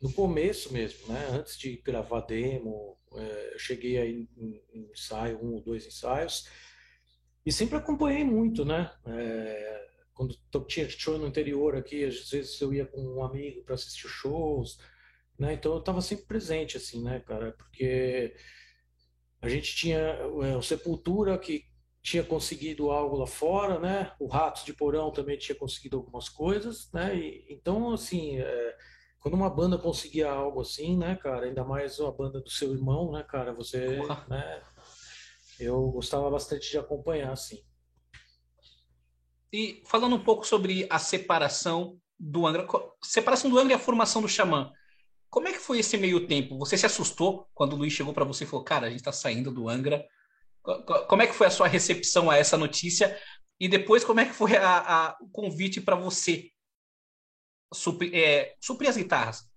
no 0.00 0.12
começo 0.12 0.72
mesmo, 0.72 1.08
né? 1.08 1.28
Antes 1.32 1.56
de 1.56 1.76
gravar 1.76 2.20
demo, 2.22 2.98
é, 3.16 3.54
eu 3.54 3.58
cheguei 3.58 3.98
aí 3.98 4.28
em, 4.36 4.62
em, 4.72 4.90
ensaio, 4.90 5.42
um 5.42 5.54
ou 5.54 5.62
dois 5.62 5.86
ensaios, 5.86 6.48
e 7.46 7.52
sempre 7.52 7.76
acompanhei 7.76 8.24
muito, 8.24 8.64
né? 8.64 8.92
É, 9.06 9.86
quando 10.12 10.36
tinha 10.66 10.88
show 10.88 11.18
no 11.18 11.26
interior 11.26 11.76
aqui, 11.76 12.04
às 12.04 12.30
vezes 12.30 12.60
eu 12.60 12.72
ia 12.72 12.86
com 12.86 13.00
um 13.00 13.24
amigo 13.24 13.64
para 13.64 13.74
assistir 13.74 14.08
shows, 14.08 14.78
né? 15.38 15.54
Então 15.54 15.72
eu 15.72 15.78
estava 15.78 16.00
sempre 16.00 16.26
presente, 16.26 16.76
assim, 16.76 17.02
né, 17.02 17.20
cara? 17.20 17.52
Porque 17.52 18.34
a 19.40 19.48
gente 19.48 19.74
tinha 19.74 19.98
é, 19.98 20.56
o 20.56 20.62
Sepultura, 20.62 21.38
que 21.38 21.64
tinha 22.02 22.22
conseguido 22.22 22.90
algo 22.90 23.16
lá 23.16 23.26
fora, 23.26 23.78
né? 23.78 24.12
O 24.20 24.26
Ratos 24.26 24.64
de 24.64 24.74
Porão 24.74 25.10
também 25.10 25.38
tinha 25.38 25.56
conseguido 25.56 25.96
algumas 25.96 26.28
coisas, 26.28 26.90
né? 26.92 27.16
E, 27.16 27.46
então, 27.48 27.92
assim, 27.92 28.38
é, 28.38 28.76
quando 29.20 29.34
uma 29.34 29.48
banda 29.48 29.78
conseguia 29.78 30.30
algo 30.30 30.60
assim, 30.60 30.98
né, 30.98 31.16
cara, 31.16 31.46
ainda 31.46 31.64
mais 31.64 31.98
a 31.98 32.10
banda 32.10 32.40
do 32.42 32.50
seu 32.50 32.74
irmão, 32.74 33.10
né, 33.10 33.22
cara, 33.22 33.54
você, 33.54 34.00
né? 34.28 34.62
Eu 35.58 35.90
gostava 35.92 36.30
bastante 36.30 36.70
de 36.70 36.76
acompanhar, 36.76 37.32
assim. 37.32 37.64
E 39.50 39.82
falando 39.86 40.16
um 40.16 40.22
pouco 40.22 40.46
sobre 40.46 40.86
a 40.90 40.98
separação 40.98 41.98
do 42.18 42.46
Angra, 42.46 42.66
separação 43.02 43.48
do 43.48 43.58
Angra 43.58 43.72
e 43.72 43.76
a 43.76 43.78
formação 43.78 44.20
do 44.20 44.28
Xamã. 44.28 44.70
Como 45.34 45.48
é 45.48 45.52
que 45.52 45.58
foi 45.58 45.80
esse 45.80 45.96
meio 45.96 46.28
tempo? 46.28 46.56
Você 46.58 46.78
se 46.78 46.86
assustou 46.86 47.48
quando 47.52 47.72
o 47.72 47.76
Luiz 47.76 47.92
chegou 47.92 48.14
para 48.14 48.24
você 48.24 48.44
e 48.44 48.46
falou: 48.46 48.64
"Cara, 48.64 48.86
a 48.86 48.88
gente 48.88 49.00
está 49.00 49.10
saindo 49.10 49.50
do 49.50 49.68
Angra"? 49.68 50.06
Como 51.08 51.22
é 51.22 51.26
que 51.26 51.32
foi 51.32 51.48
a 51.48 51.50
sua 51.50 51.66
recepção 51.66 52.30
a 52.30 52.36
essa 52.36 52.56
notícia? 52.56 53.20
E 53.58 53.66
depois, 53.66 54.04
como 54.04 54.20
é 54.20 54.26
que 54.26 54.32
foi 54.32 54.56
a, 54.56 54.78
a, 54.78 55.18
o 55.20 55.28
convite 55.28 55.80
para 55.80 55.96
você 55.96 56.52
suprir, 57.74 58.14
é, 58.14 58.54
suprir 58.60 58.88
as 58.88 58.96
guitarras? 58.96 59.50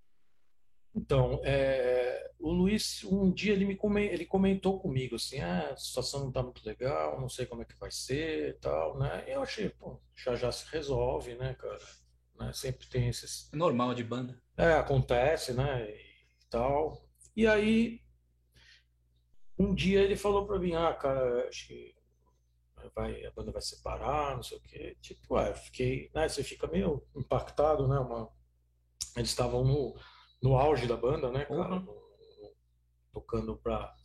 Então, 0.95 1.39
é, 1.43 2.31
o 2.39 2.51
Luiz, 2.51 3.03
um 3.03 3.31
dia 3.31 3.53
ele 3.53 3.63
me 3.63 3.77
ele 4.07 4.25
comentou 4.25 4.79
comigo 4.79 5.15
assim, 5.15 5.39
ah, 5.41 5.73
a 5.73 5.77
situação 5.77 6.21
não 6.21 6.29
está 6.29 6.41
muito 6.41 6.65
legal, 6.65 7.21
não 7.21 7.29
sei 7.29 7.45
como 7.45 7.61
é 7.61 7.65
que 7.65 7.77
vai 7.77 7.91
ser 7.91 8.49
e 8.49 8.53
tal, 8.53 8.97
né? 8.97 9.25
Eu 9.27 9.43
achei, 9.43 9.69
pô, 9.69 10.01
já 10.15 10.35
já 10.35 10.51
se 10.51 10.65
resolve, 10.71 11.35
né, 11.35 11.53
cara? 11.53 11.77
Né? 12.39 12.51
Sempre 12.53 12.87
tem 12.87 13.07
esses... 13.07 13.51
É 13.53 13.55
normal 13.55 13.93
de 13.93 14.03
banda. 14.03 14.41
É, 14.55 14.73
acontece, 14.73 15.53
né, 15.53 15.89
e 15.89 16.47
tal. 16.49 17.07
E 17.35 17.45
aí, 17.45 18.01
um 19.57 19.73
dia 19.73 20.01
ele 20.01 20.15
falou 20.15 20.45
para 20.45 20.59
mim, 20.59 20.73
ah, 20.73 20.93
cara, 20.93 21.47
acho 21.47 21.67
que 21.67 21.95
vai, 22.95 23.25
a 23.25 23.31
banda 23.31 23.51
vai 23.51 23.61
separar, 23.61 24.35
não 24.35 24.43
sei 24.43 24.57
o 24.57 24.61
quê. 24.61 24.97
Tipo, 25.01 25.35
ué, 25.35 25.53
fiquei, 25.53 26.09
né, 26.13 26.27
você 26.27 26.43
fica 26.43 26.67
meio 26.67 27.05
impactado, 27.15 27.87
né, 27.87 27.99
uma... 27.99 28.29
Eles 29.15 29.29
estavam 29.29 29.63
no 29.63 29.95
no 30.41 30.55
auge 30.55 30.87
da 30.87 30.95
banda, 30.95 31.31
né, 31.31 31.45
cara? 31.45 31.75
Uhum. 31.75 32.51
tocando 33.11 33.57
para 33.57 33.95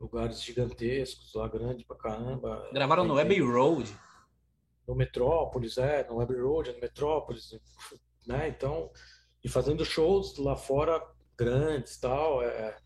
lugares 0.00 0.42
gigantescos, 0.42 1.32
lá 1.34 1.48
grande 1.48 1.84
pra 1.84 1.96
caramba. 1.96 2.68
Gravaram 2.72 3.04
no 3.04 3.18
Abbey 3.18 3.40
Road. 3.40 3.94
No 4.86 4.94
Metrópolis, 4.94 5.78
é, 5.78 6.06
no 6.08 6.20
Abbey 6.20 6.40
Road, 6.40 6.72
no 6.72 6.80
Metrópolis, 6.80 7.58
né? 8.26 8.48
Então, 8.48 8.90
e 9.42 9.48
fazendo 9.48 9.84
shows 9.84 10.36
lá 10.38 10.56
fora 10.56 11.02
grandes, 11.36 11.96
tal, 11.98 12.42
é, 12.42 12.76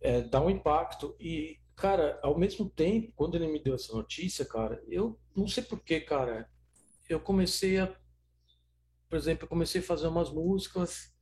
é 0.00 0.20
dá 0.22 0.40
um 0.40 0.50
impacto 0.50 1.16
e 1.20 1.58
cara, 1.74 2.18
ao 2.22 2.38
mesmo 2.38 2.70
tempo, 2.70 3.12
quando 3.14 3.34
ele 3.34 3.48
me 3.48 3.62
deu 3.62 3.74
essa 3.74 3.94
notícia, 3.94 4.44
cara, 4.46 4.82
eu 4.88 5.20
não 5.36 5.46
sei 5.46 5.62
porquê, 5.62 6.00
cara, 6.00 6.50
eu 7.08 7.20
comecei 7.20 7.78
a, 7.78 7.86
por 9.08 9.16
exemplo, 9.16 9.44
eu 9.44 9.48
comecei 9.48 9.82
a 9.82 9.84
fazer 9.84 10.06
umas 10.06 10.30
músicas 10.30 11.14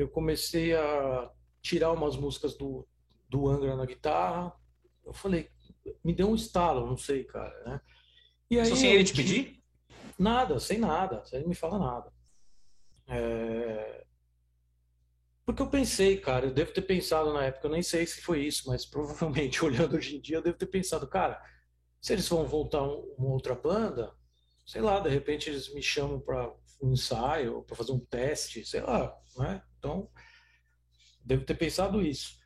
eu 0.00 0.08
comecei 0.08 0.74
a 0.74 1.30
tirar 1.60 1.92
umas 1.92 2.16
músicas 2.16 2.56
do, 2.56 2.88
do 3.28 3.48
Angra 3.48 3.76
na 3.76 3.84
guitarra. 3.84 4.50
Eu 5.04 5.12
falei, 5.12 5.50
me 6.02 6.14
deu 6.14 6.30
um 6.30 6.34
estalo, 6.34 6.86
não 6.86 6.96
sei, 6.96 7.24
cara, 7.24 7.62
né? 7.64 7.80
E 8.50 8.58
aí, 8.58 8.66
Isso 8.66 8.76
sem 8.76 8.92
ele 8.92 9.04
te 9.04 9.14
pedir? 9.14 9.62
Nada, 10.18 10.58
sem 10.58 10.78
nada, 10.78 11.24
sem 11.24 11.38
ele 11.38 11.48
me 11.48 11.54
fala 11.54 11.78
nada. 11.78 12.12
É... 13.06 14.04
Porque 15.46 15.62
eu 15.62 15.70
pensei, 15.70 16.18
cara, 16.18 16.46
eu 16.46 16.52
devo 16.52 16.72
ter 16.72 16.82
pensado 16.82 17.32
na 17.32 17.44
época, 17.44 17.66
eu 17.66 17.72
nem 17.72 17.82
sei 17.82 18.06
se 18.06 18.20
foi 18.20 18.44
isso, 18.44 18.68
mas 18.68 18.84
provavelmente 18.84 19.62
olhando 19.64 19.96
hoje 19.96 20.16
em 20.16 20.20
dia, 20.20 20.36
eu 20.36 20.42
devo 20.42 20.58
ter 20.58 20.66
pensado, 20.66 21.08
cara, 21.08 21.40
se 22.00 22.12
eles 22.12 22.28
vão 22.28 22.46
voltar 22.46 22.82
uma 22.82 23.32
outra 23.32 23.54
banda, 23.54 24.12
sei 24.66 24.80
lá, 24.80 25.00
de 25.00 25.08
repente 25.08 25.48
eles 25.48 25.72
me 25.72 25.82
chamam 25.82 26.20
para 26.20 26.52
um 26.82 26.92
ensaio, 26.92 27.62
para 27.62 27.76
fazer 27.76 27.92
um 27.92 28.00
teste, 28.00 28.64
sei 28.64 28.80
lá, 28.80 29.16
né? 29.36 29.62
Então, 29.78 30.10
devo 31.24 31.44
ter 31.44 31.54
pensado 31.54 32.02
isso. 32.02 32.38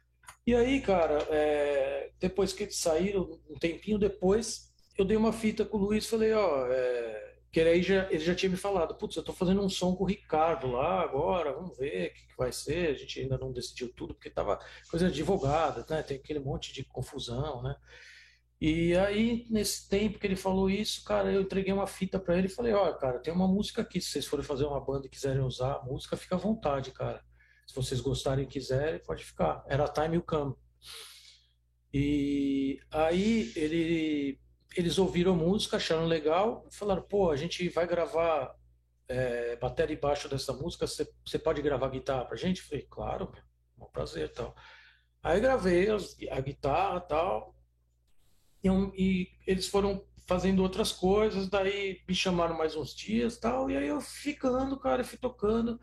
E 0.47 0.55
aí, 0.55 0.81
cara, 0.81 1.19
é, 1.31 2.13
depois 2.19 2.53
que 2.53 2.65
eles 2.65 2.77
saíram, 2.77 3.41
um 3.49 3.55
tempinho 3.55 3.99
depois, 3.99 4.74
eu 4.97 5.05
dei 5.05 5.17
uma 5.17 5.33
fita 5.33 5.65
com 5.65 5.79
o 5.79 5.81
Luiz 5.81 6.07
falei, 6.07 6.33
ó, 6.33 6.67
é, 6.67 7.37
que 7.53 7.61
aí 7.61 7.83
já, 7.83 8.11
ele 8.11 8.25
já 8.25 8.35
tinha 8.35 8.51
me 8.51 8.57
falado, 8.57 8.95
putz, 8.97 9.17
eu 9.17 9.23
tô 9.23 9.33
fazendo 9.33 9.63
um 9.63 9.69
som 9.69 9.95
com 9.95 10.05
o 10.05 10.07
Ricardo 10.07 10.67
lá 10.69 11.01
agora, 11.01 11.53
vamos 11.53 11.77
ver 11.77 12.11
o 12.11 12.15
que, 12.15 12.27
que 12.27 12.37
vai 12.37 12.53
ser, 12.53 12.91
a 12.91 12.95
gente 12.95 13.21
ainda 13.21 13.39
não 13.39 13.53
decidiu 13.53 13.93
tudo, 13.95 14.15
porque 14.15 14.31
tava 14.31 14.59
coisa 14.91 15.07
advogada, 15.07 15.85
né, 15.89 16.03
tem 16.03 16.17
aquele 16.17 16.41
monte 16.41 16.73
de 16.73 16.85
confusão, 16.85 17.63
né, 17.63 17.77
e 18.61 18.97
aí, 18.97 19.47
nesse 19.51 19.89
tempo 19.89 20.19
que 20.19 20.27
ele 20.27 20.37
falou 20.37 20.71
isso, 20.71 21.05
cara, 21.05 21.31
eu 21.31 21.43
entreguei 21.43 21.73
uma 21.73 21.87
fita 21.87 22.19
para 22.19 22.39
ele 22.39 22.47
e 22.47 22.51
falei: 22.51 22.73
Olha, 22.73 22.95
cara, 22.95 23.19
tem 23.19 23.31
uma 23.35 23.47
música 23.47 23.83
aqui. 23.83 24.01
Se 24.01 24.09
vocês 24.11 24.27
forem 24.27 24.43
fazer 24.43 24.65
uma 24.65 24.81
banda 24.81 25.07
e 25.07 25.11
quiserem 25.11 25.43
usar 25.43 25.75
a 25.75 25.83
música, 25.83 26.17
fica 26.17 26.37
à 26.37 26.39
vontade, 26.39 26.91
cara. 26.93 27.23
Se 27.67 27.75
vocês 27.75 28.01
gostarem 28.01 28.45
e 28.45 28.49
quiserem, 28.49 29.01
pode 29.01 29.23
ficar. 29.23 29.63
Era 29.69 29.87
Time 29.89 30.17
You 30.17 30.23
Come. 30.23 30.55
E 31.93 32.81
aí 32.91 33.53
ele, 33.55 34.41
eles 34.77 34.99
ouviram 34.99 35.33
a 35.33 35.37
música, 35.37 35.77
acharam 35.77 36.07
legal, 36.07 36.67
falaram: 36.71 37.03
Pô, 37.03 37.31
a 37.31 37.37
gente 37.37 37.69
vai 37.69 37.87
gravar 37.87 38.55
é, 39.09 39.57
bateria 39.57 39.95
e 39.95 40.01
baixo 40.01 40.29
dessa 40.29 40.53
música. 40.53 40.87
Você 40.87 41.39
pode 41.39 41.63
gravar 41.63 41.89
guitarra 41.89 42.25
pra 42.25 42.37
gente? 42.37 42.61
Eu 42.61 42.67
falei: 42.67 42.87
Claro, 42.91 43.33
meu, 43.33 43.87
um 43.87 43.91
prazer 43.91 44.33
tal. 44.33 44.55
Aí 45.23 45.41
gravei 45.41 45.89
a 46.31 46.41
guitarra 46.41 47.01
tal 47.01 47.55
e, 48.63 48.69
e 48.97 49.29
eles 49.47 49.69
foram 49.69 50.03
fazendo 50.27 50.63
outras 50.63 50.91
coisas, 50.91 51.49
daí 51.49 52.01
me 52.09 52.15
chamaram 52.15 52.57
mais 52.57 52.75
uns 52.75 52.95
dias 52.95 53.37
tal, 53.37 53.71
e 53.71 53.77
aí 53.77 53.89
eu 53.89 54.01
ficando, 54.01 54.79
cara, 54.79 55.05
fui 55.05 55.19
tocando, 55.19 55.79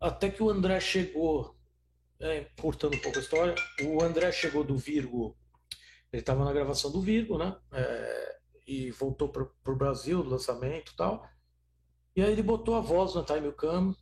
até 0.00 0.30
que 0.30 0.42
o 0.42 0.48
André 0.48 0.80
chegou, 0.80 1.54
é, 2.18 2.46
cortando 2.58 2.94
um 2.94 3.00
pouco 3.00 3.18
a 3.18 3.20
história, 3.20 3.54
o 3.82 4.02
André 4.02 4.32
chegou 4.32 4.64
do 4.64 4.78
Virgo, 4.78 5.36
ele 6.12 6.22
estava 6.22 6.44
na 6.44 6.52
gravação 6.52 6.90
do 6.90 7.00
Virgo, 7.00 7.38
né, 7.38 7.56
é, 7.72 8.38
e 8.66 8.90
voltou 8.90 9.28
para 9.28 9.72
o 9.72 9.76
Brasil, 9.76 10.22
do 10.22 10.30
lançamento 10.30 10.94
tal, 10.96 11.28
e 12.14 12.22
aí 12.22 12.32
ele 12.32 12.42
botou 12.42 12.74
a 12.74 12.80
voz 12.80 13.14
no 13.14 13.24
Time 13.24 13.52
Come, 13.52 13.96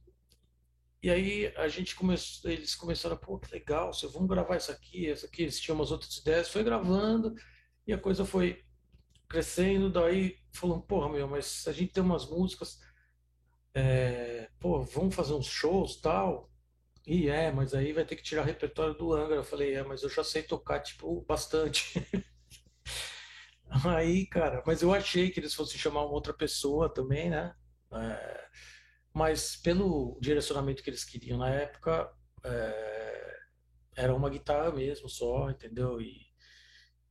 e 1.02 1.10
aí 1.10 1.52
a 1.56 1.68
gente 1.68 1.94
começou, 1.94 2.50
eles 2.50 2.74
começaram, 2.74 3.16
pô, 3.16 3.38
que 3.38 3.52
legal, 3.52 3.92
vocês 3.92 4.12
vão 4.12 4.26
gravar 4.26 4.56
isso 4.56 4.72
aqui, 4.72 5.06
isso 5.06 5.26
aqui, 5.26 5.42
eles 5.42 5.60
tinham 5.60 5.76
umas 5.76 5.92
outras 5.92 6.16
ideias, 6.16 6.48
foi 6.48 6.64
gravando, 6.64 7.34
e 7.86 7.92
a 7.92 7.98
coisa 7.98 8.24
foi 8.24 8.64
crescendo, 9.28 9.90
daí 9.90 10.36
falando, 10.52 10.82
porra, 10.82 11.08
meu, 11.08 11.28
mas 11.28 11.66
a 11.68 11.72
gente 11.72 11.92
tem 11.92 12.02
umas 12.02 12.26
músicas, 12.28 12.80
é, 13.74 14.50
pô, 14.58 14.82
vamos 14.82 15.14
fazer 15.14 15.34
uns 15.34 15.46
shows 15.46 16.00
tal. 16.00 16.47
E 17.08 17.28
é, 17.28 17.50
mas 17.50 17.74
aí 17.74 17.92
vai 17.92 18.04
ter 18.04 18.16
que 18.16 18.22
tirar 18.22 18.44
repertório 18.44 18.94
do 18.94 19.12
Angra. 19.14 19.36
Eu 19.36 19.44
falei, 19.44 19.74
é, 19.74 19.82
mas 19.82 20.02
eu 20.02 20.10
já 20.10 20.22
sei 20.22 20.42
tocar, 20.42 20.80
tipo, 20.80 21.22
bastante. 21.22 21.94
aí, 23.86 24.26
cara, 24.26 24.62
mas 24.66 24.82
eu 24.82 24.92
achei 24.92 25.30
que 25.30 25.40
eles 25.40 25.54
fossem 25.54 25.78
chamar 25.78 26.04
uma 26.04 26.12
outra 26.12 26.34
pessoa 26.34 26.92
também, 26.92 27.30
né? 27.30 27.54
É, 27.92 28.48
mas 29.14 29.56
pelo 29.56 30.18
direcionamento 30.20 30.82
que 30.82 30.90
eles 30.90 31.04
queriam 31.04 31.38
na 31.38 31.48
época, 31.50 32.12
é, 32.44 33.38
era 33.96 34.14
uma 34.14 34.30
guitarra 34.30 34.70
mesmo 34.72 35.08
só, 35.08 35.50
entendeu? 35.50 36.00
E 36.00 36.28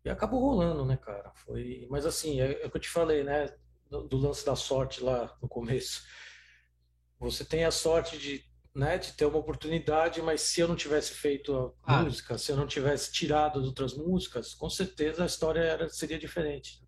e 0.07 0.09
acabou 0.09 0.39
rolando, 0.39 0.85
né, 0.85 0.95
cara? 0.95 1.33
Foi, 1.35 1.85
mas 1.89 2.05
assim, 2.05 2.39
é, 2.39 2.63
é 2.63 2.65
o 2.65 2.71
que 2.71 2.77
eu 2.77 2.81
te 2.81 2.89
falei, 2.89 3.25
né, 3.25 3.53
do, 3.89 4.07
do, 4.07 4.17
lance 4.17 4.45
da 4.45 4.55
sorte 4.55 5.03
lá 5.03 5.37
no 5.41 5.49
começo. 5.49 6.01
Você 7.19 7.43
tem 7.43 7.65
a 7.65 7.71
sorte 7.71 8.17
de, 8.17 8.46
né, 8.77 8.99
de 8.99 9.13
ter 9.13 9.25
uma 9.25 9.39
oportunidade, 9.39 10.21
mas 10.21 10.41
se 10.41 10.61
eu 10.61 10.67
não 10.67 10.75
tivesse 10.75 11.11
feito 11.11 11.73
a 11.83 11.97
ah. 11.97 12.03
música, 12.03 12.37
se 12.37 12.51
eu 12.51 12.55
não 12.55 12.67
tivesse 12.67 13.11
tirado 13.11 13.59
as 13.59 13.65
outras 13.65 13.95
músicas, 13.95 14.53
com 14.53 14.69
certeza 14.69 15.23
a 15.23 15.25
história 15.25 15.61
era, 15.61 15.89
seria 15.89 16.19
diferente. 16.19 16.79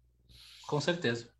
Com 0.67 0.79
certeza. 0.79 1.33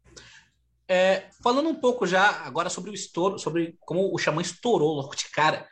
É, 0.88 1.30
falando 1.44 1.70
um 1.70 1.76
pouco 1.76 2.08
já 2.08 2.32
agora 2.44 2.68
sobre 2.68 2.90
o 2.90 2.96
estouro, 2.96 3.38
sobre 3.38 3.78
como 3.82 4.12
o 4.12 4.18
Xamã 4.18 4.42
estourou 4.42 4.96
logo 4.96 5.14
de 5.14 5.30
cara. 5.30 5.70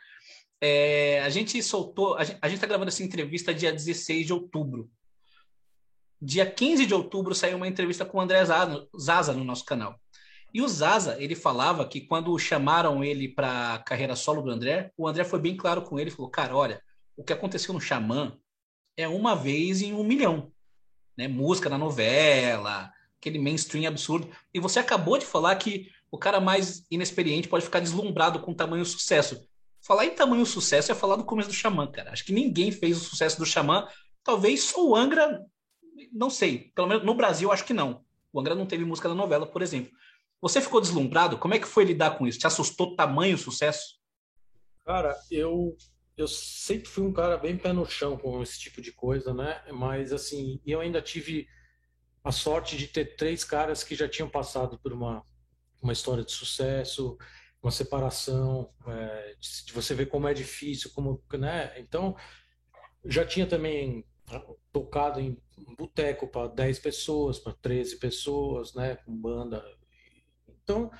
É, 0.60 1.22
a 1.22 1.28
gente 1.28 1.60
soltou, 1.60 2.14
a 2.14 2.22
gente, 2.22 2.38
a 2.40 2.48
gente 2.48 2.60
tá 2.60 2.66
gravando 2.66 2.88
essa 2.88 3.02
entrevista 3.02 3.52
dia 3.52 3.72
16 3.72 4.26
de 4.26 4.32
outubro 4.32 4.88
dia 6.20 6.50
15 6.50 6.86
de 6.86 6.94
outubro 6.94 7.34
saiu 7.34 7.56
uma 7.56 7.68
entrevista 7.68 8.04
com 8.04 8.18
o 8.18 8.20
André 8.20 8.44
Zaza 8.44 9.32
no 9.32 9.44
nosso 9.44 9.64
canal. 9.64 9.98
E 10.52 10.62
o 10.62 10.68
Zaza, 10.68 11.16
ele 11.20 11.34
falava 11.34 11.86
que 11.86 12.00
quando 12.00 12.38
chamaram 12.38 13.04
ele 13.04 13.28
para 13.28 13.78
carreira 13.80 14.16
solo 14.16 14.42
do 14.42 14.50
André, 14.50 14.92
o 14.96 15.06
André 15.06 15.24
foi 15.24 15.38
bem 15.38 15.56
claro 15.56 15.82
com 15.82 15.98
ele, 15.98 16.10
falou: 16.10 16.30
"Cara, 16.30 16.56
olha, 16.56 16.82
o 17.16 17.24
que 17.24 17.32
aconteceu 17.32 17.74
no 17.74 17.80
Xamã 17.80 18.36
é 18.96 19.06
uma 19.06 19.34
vez 19.34 19.82
em 19.82 19.92
um 19.92 20.02
milhão, 20.02 20.52
né? 21.16 21.28
Música 21.28 21.68
na 21.68 21.78
novela, 21.78 22.90
aquele 23.18 23.38
mainstream 23.38 23.86
absurdo. 23.86 24.28
E 24.52 24.60
você 24.60 24.78
acabou 24.78 25.18
de 25.18 25.26
falar 25.26 25.54
que 25.56 25.88
o 26.10 26.18
cara 26.18 26.40
mais 26.40 26.84
inexperiente 26.90 27.48
pode 27.48 27.64
ficar 27.64 27.80
deslumbrado 27.80 28.40
com 28.40 28.54
tamanho 28.54 28.84
sucesso. 28.84 29.46
Falar 29.80 30.06
em 30.06 30.14
tamanho 30.14 30.46
sucesso 30.46 30.90
é 30.90 30.94
falar 30.94 31.16
do 31.16 31.24
começo 31.24 31.48
do 31.48 31.54
Xamã, 31.54 31.86
cara. 31.86 32.12
Acho 32.12 32.24
que 32.24 32.32
ninguém 32.32 32.72
fez 32.72 32.96
o 32.96 33.04
sucesso 33.04 33.38
do 33.38 33.46
Xamã. 33.46 33.86
Talvez 34.24 34.64
só 34.64 34.84
o 34.84 34.96
Angra 34.96 35.40
não 36.12 36.30
sei. 36.30 36.70
Pelo 36.74 36.88
menos 36.88 37.04
no 37.04 37.14
Brasil, 37.14 37.50
acho 37.50 37.64
que 37.64 37.74
não. 37.74 38.04
O 38.32 38.40
Angra 38.40 38.54
não 38.54 38.66
teve 38.66 38.84
música 38.84 39.08
da 39.08 39.14
novela, 39.14 39.46
por 39.46 39.62
exemplo. 39.62 39.92
Você 40.40 40.60
ficou 40.60 40.80
deslumbrado? 40.80 41.38
Como 41.38 41.54
é 41.54 41.58
que 41.58 41.66
foi 41.66 41.84
lidar 41.84 42.16
com 42.16 42.26
isso? 42.26 42.38
Te 42.38 42.46
assustou 42.46 42.94
tamanho 42.94 43.36
sucesso? 43.36 43.98
Cara, 44.84 45.16
eu 45.30 45.76
eu 46.16 46.26
sempre 46.26 46.88
fui 46.88 47.04
um 47.04 47.12
cara 47.12 47.36
bem 47.36 47.56
pé 47.56 47.72
no 47.72 47.86
chão 47.86 48.18
com 48.18 48.42
esse 48.42 48.58
tipo 48.58 48.82
de 48.82 48.90
coisa, 48.92 49.32
né? 49.32 49.62
Mas 49.72 50.12
assim, 50.12 50.60
eu 50.66 50.80
ainda 50.80 51.00
tive 51.00 51.46
a 52.24 52.32
sorte 52.32 52.76
de 52.76 52.88
ter 52.88 53.14
três 53.16 53.44
caras 53.44 53.84
que 53.84 53.94
já 53.94 54.08
tinham 54.08 54.28
passado 54.28 54.78
por 54.80 54.92
uma 54.92 55.24
uma 55.80 55.92
história 55.92 56.24
de 56.24 56.32
sucesso, 56.32 57.16
uma 57.62 57.70
separação, 57.70 58.72
é, 58.86 59.36
de, 59.38 59.66
de 59.66 59.72
você 59.72 59.94
ver 59.94 60.06
como 60.06 60.28
é 60.28 60.34
difícil, 60.34 60.90
como, 60.92 61.22
né? 61.34 61.72
Então, 61.78 62.16
já 63.04 63.24
tinha 63.24 63.46
também 63.46 64.04
tocado 64.72 65.20
em 65.20 65.40
boteco 65.76 66.28
para 66.28 66.48
10 66.48 66.78
pessoas, 66.78 67.38
para 67.38 67.54
13 67.54 67.98
pessoas, 67.98 68.74
né, 68.74 68.96
com 68.96 69.16
banda. 69.16 69.64
Então, 70.68 70.90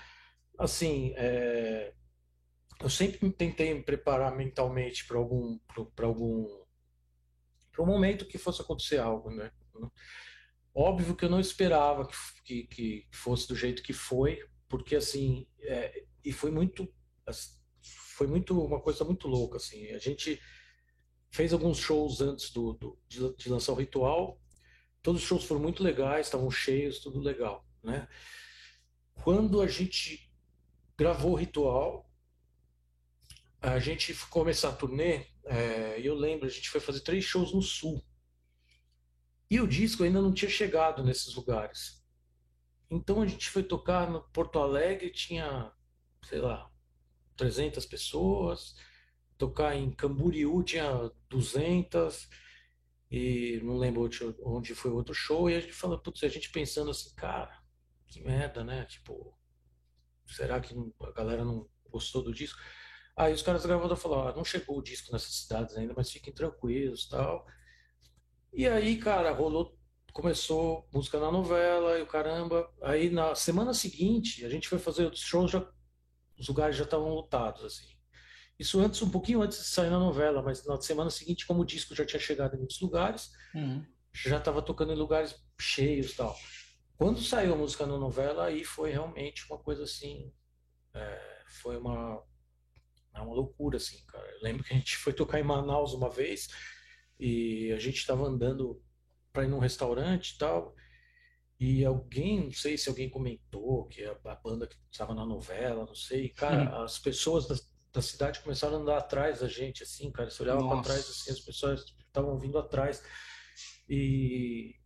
assim, 0.58 1.12
é, 1.14 1.92
eu 2.80 2.88
sempre 2.88 3.30
tentei 3.30 3.74
me 3.74 3.82
preparar 3.82 4.34
mentalmente 4.34 5.06
para 5.06 5.18
algum, 5.18 5.58
para 5.94 6.06
algum, 6.06 6.46
para 7.70 7.82
um 7.82 7.86
momento 7.86 8.24
que 8.24 8.38
fosse 8.38 8.62
acontecer 8.62 8.96
algo, 8.96 9.30
né? 9.30 9.52
Óbvio 10.74 11.14
que 11.14 11.26
eu 11.26 11.28
não 11.28 11.38
esperava 11.38 12.08
que, 12.08 12.62
que, 12.64 12.66
que 12.66 13.08
fosse 13.12 13.46
do 13.46 13.54
jeito 13.54 13.82
que 13.82 13.92
foi, 13.92 14.40
porque 14.70 14.96
assim, 14.96 15.46
é, 15.60 16.04
e 16.24 16.32
foi 16.32 16.50
muito, 16.50 16.90
foi 18.16 18.26
muito 18.26 18.58
uma 18.58 18.80
coisa 18.80 19.04
muito 19.04 19.28
louca, 19.28 19.58
assim. 19.58 19.88
A 19.88 19.98
gente 19.98 20.40
fez 21.30 21.52
alguns 21.52 21.76
shows 21.76 22.22
antes 22.22 22.50
do, 22.52 22.72
do 22.72 22.98
de, 23.06 23.36
de, 23.36 23.50
lançar 23.50 23.72
o 23.72 23.76
ritual. 23.76 24.40
Todos 25.02 25.20
os 25.20 25.28
shows 25.28 25.44
foram 25.44 25.60
muito 25.60 25.82
legais, 25.82 26.26
estavam 26.26 26.50
cheios, 26.50 27.00
tudo 27.00 27.20
legal, 27.20 27.66
né? 27.82 28.08
Quando 29.22 29.60
a 29.60 29.66
gente 29.66 30.30
gravou 30.96 31.32
o 31.32 31.36
ritual, 31.36 32.10
a 33.60 33.78
gente 33.78 34.14
começar 34.28 34.70
a 34.70 34.76
turnê, 34.76 35.26
é, 35.44 36.00
eu 36.00 36.14
lembro, 36.14 36.46
a 36.46 36.50
gente 36.50 36.68
foi 36.70 36.80
fazer 36.80 37.00
três 37.00 37.24
shows 37.24 37.52
no 37.52 37.62
sul. 37.62 38.04
E 39.50 39.60
o 39.60 39.66
disco 39.66 40.04
ainda 40.04 40.20
não 40.20 40.32
tinha 40.32 40.50
chegado 40.50 41.02
nesses 41.02 41.34
lugares. 41.34 42.04
Então 42.90 43.20
a 43.20 43.26
gente 43.26 43.48
foi 43.48 43.62
tocar 43.62 44.10
no 44.10 44.22
Porto 44.30 44.58
Alegre, 44.58 45.10
tinha, 45.10 45.72
sei 46.24 46.40
lá, 46.40 46.70
300 47.36 47.84
pessoas. 47.86 48.74
Tocar 49.36 49.74
em 49.76 49.90
Camboriú 49.90 50.62
tinha 50.62 51.10
200. 51.28 52.28
E 53.10 53.60
não 53.62 53.78
lembro 53.78 54.08
onde 54.42 54.74
foi 54.74 54.90
o 54.90 54.96
outro 54.96 55.14
show. 55.14 55.48
E 55.48 55.54
a 55.54 55.60
gente 55.60 55.72
falou, 55.72 55.98
putz, 55.98 56.22
a 56.22 56.28
gente 56.28 56.50
pensando 56.50 56.90
assim, 56.90 57.14
cara, 57.14 57.57
que 58.08 58.20
merda, 58.22 58.64
né? 58.64 58.84
Tipo, 58.86 59.34
será 60.26 60.60
que 60.60 60.74
a 61.02 61.12
galera 61.12 61.44
não 61.44 61.68
gostou 61.90 62.22
do 62.22 62.32
disco? 62.32 62.58
Aí 63.16 63.32
os 63.32 63.42
caras 63.42 63.62
da 63.62 63.68
gravadora 63.68 63.96
falaram, 63.96 64.28
ah, 64.28 64.36
não 64.36 64.44
chegou 64.44 64.78
o 64.78 64.82
disco 64.82 65.12
nessas 65.12 65.34
cidades 65.34 65.76
ainda, 65.76 65.92
mas 65.96 66.10
fiquem 66.10 66.32
tranquilos 66.32 67.08
tal. 67.08 67.44
E 68.52 68.66
aí, 68.66 68.96
cara, 68.96 69.32
rolou, 69.32 69.76
começou 70.12 70.88
música 70.92 71.18
na 71.18 71.30
novela 71.30 71.98
e 71.98 72.02
o 72.02 72.06
caramba. 72.06 72.72
Aí 72.82 73.10
na 73.10 73.34
semana 73.34 73.74
seguinte, 73.74 74.44
a 74.44 74.48
gente 74.48 74.68
foi 74.68 74.78
fazer 74.78 75.04
outros 75.04 75.22
shows, 75.22 75.50
já, 75.50 75.68
os 76.38 76.48
lugares 76.48 76.76
já 76.76 76.84
estavam 76.84 77.08
lotados, 77.08 77.64
assim. 77.64 77.98
Isso 78.58 78.80
antes, 78.80 79.02
um 79.02 79.10
pouquinho 79.10 79.42
antes 79.42 79.58
de 79.58 79.64
sair 79.64 79.90
na 79.90 79.98
novela, 79.98 80.42
mas 80.42 80.64
na 80.66 80.80
semana 80.80 81.10
seguinte, 81.10 81.46
como 81.46 81.62
o 81.62 81.66
disco 81.66 81.94
já 81.94 82.04
tinha 82.04 82.18
chegado 82.20 82.54
em 82.54 82.58
muitos 82.58 82.80
lugares, 82.80 83.30
uhum. 83.54 83.84
já 84.12 84.38
estava 84.38 84.60
tocando 84.62 84.92
em 84.92 84.96
lugares 84.96 85.36
cheios 85.60 86.14
tal. 86.14 86.36
Quando 86.98 87.22
saiu 87.22 87.54
a 87.54 87.56
música 87.56 87.86
na 87.86 87.96
novela, 87.96 88.46
aí 88.46 88.64
foi 88.64 88.90
realmente 88.90 89.46
uma 89.48 89.58
coisa 89.58 89.84
assim, 89.84 90.30
é, 90.92 91.44
foi 91.46 91.78
uma 91.78 92.22
é 93.14 93.20
uma 93.20 93.34
loucura, 93.34 93.76
assim, 93.76 94.04
cara. 94.06 94.28
Eu 94.32 94.42
lembro 94.42 94.64
que 94.64 94.72
a 94.72 94.76
gente 94.76 94.96
foi 94.96 95.12
tocar 95.12 95.40
em 95.40 95.44
Manaus 95.44 95.92
uma 95.92 96.10
vez 96.10 96.48
e 97.18 97.72
a 97.72 97.78
gente 97.78 97.96
estava 97.96 98.24
andando 98.24 98.82
para 99.32 99.44
ir 99.44 99.48
num 99.48 99.58
restaurante 99.58 100.30
e 100.30 100.38
tal. 100.38 100.74
E 101.60 101.84
alguém, 101.84 102.44
não 102.44 102.52
sei 102.52 102.78
se 102.78 102.88
alguém 102.88 103.10
comentou 103.10 103.86
que 103.86 104.04
a, 104.04 104.16
a 104.24 104.34
banda 104.36 104.66
que 104.66 104.76
estava 104.90 105.14
na 105.14 105.26
novela, 105.26 105.84
não 105.84 105.94
sei. 105.94 106.28
Cara, 106.28 106.70
uhum. 106.70 106.84
as 106.84 106.98
pessoas 106.98 107.48
da, 107.48 107.56
da, 107.92 108.00
cidade 108.00 108.40
começaram 108.40 108.76
a 108.76 108.80
andar 108.80 108.98
atrás 108.98 109.40
da 109.40 109.48
gente, 109.48 109.82
assim, 109.82 110.10
cara. 110.12 110.30
Você 110.30 110.42
olhava 110.42 110.66
para 110.68 110.82
trás, 110.82 111.00
assim, 111.00 111.32
as 111.32 111.40
pessoas 111.40 111.84
estavam 112.06 112.38
vindo 112.38 112.58
atrás. 112.58 113.02
E. 113.88 114.77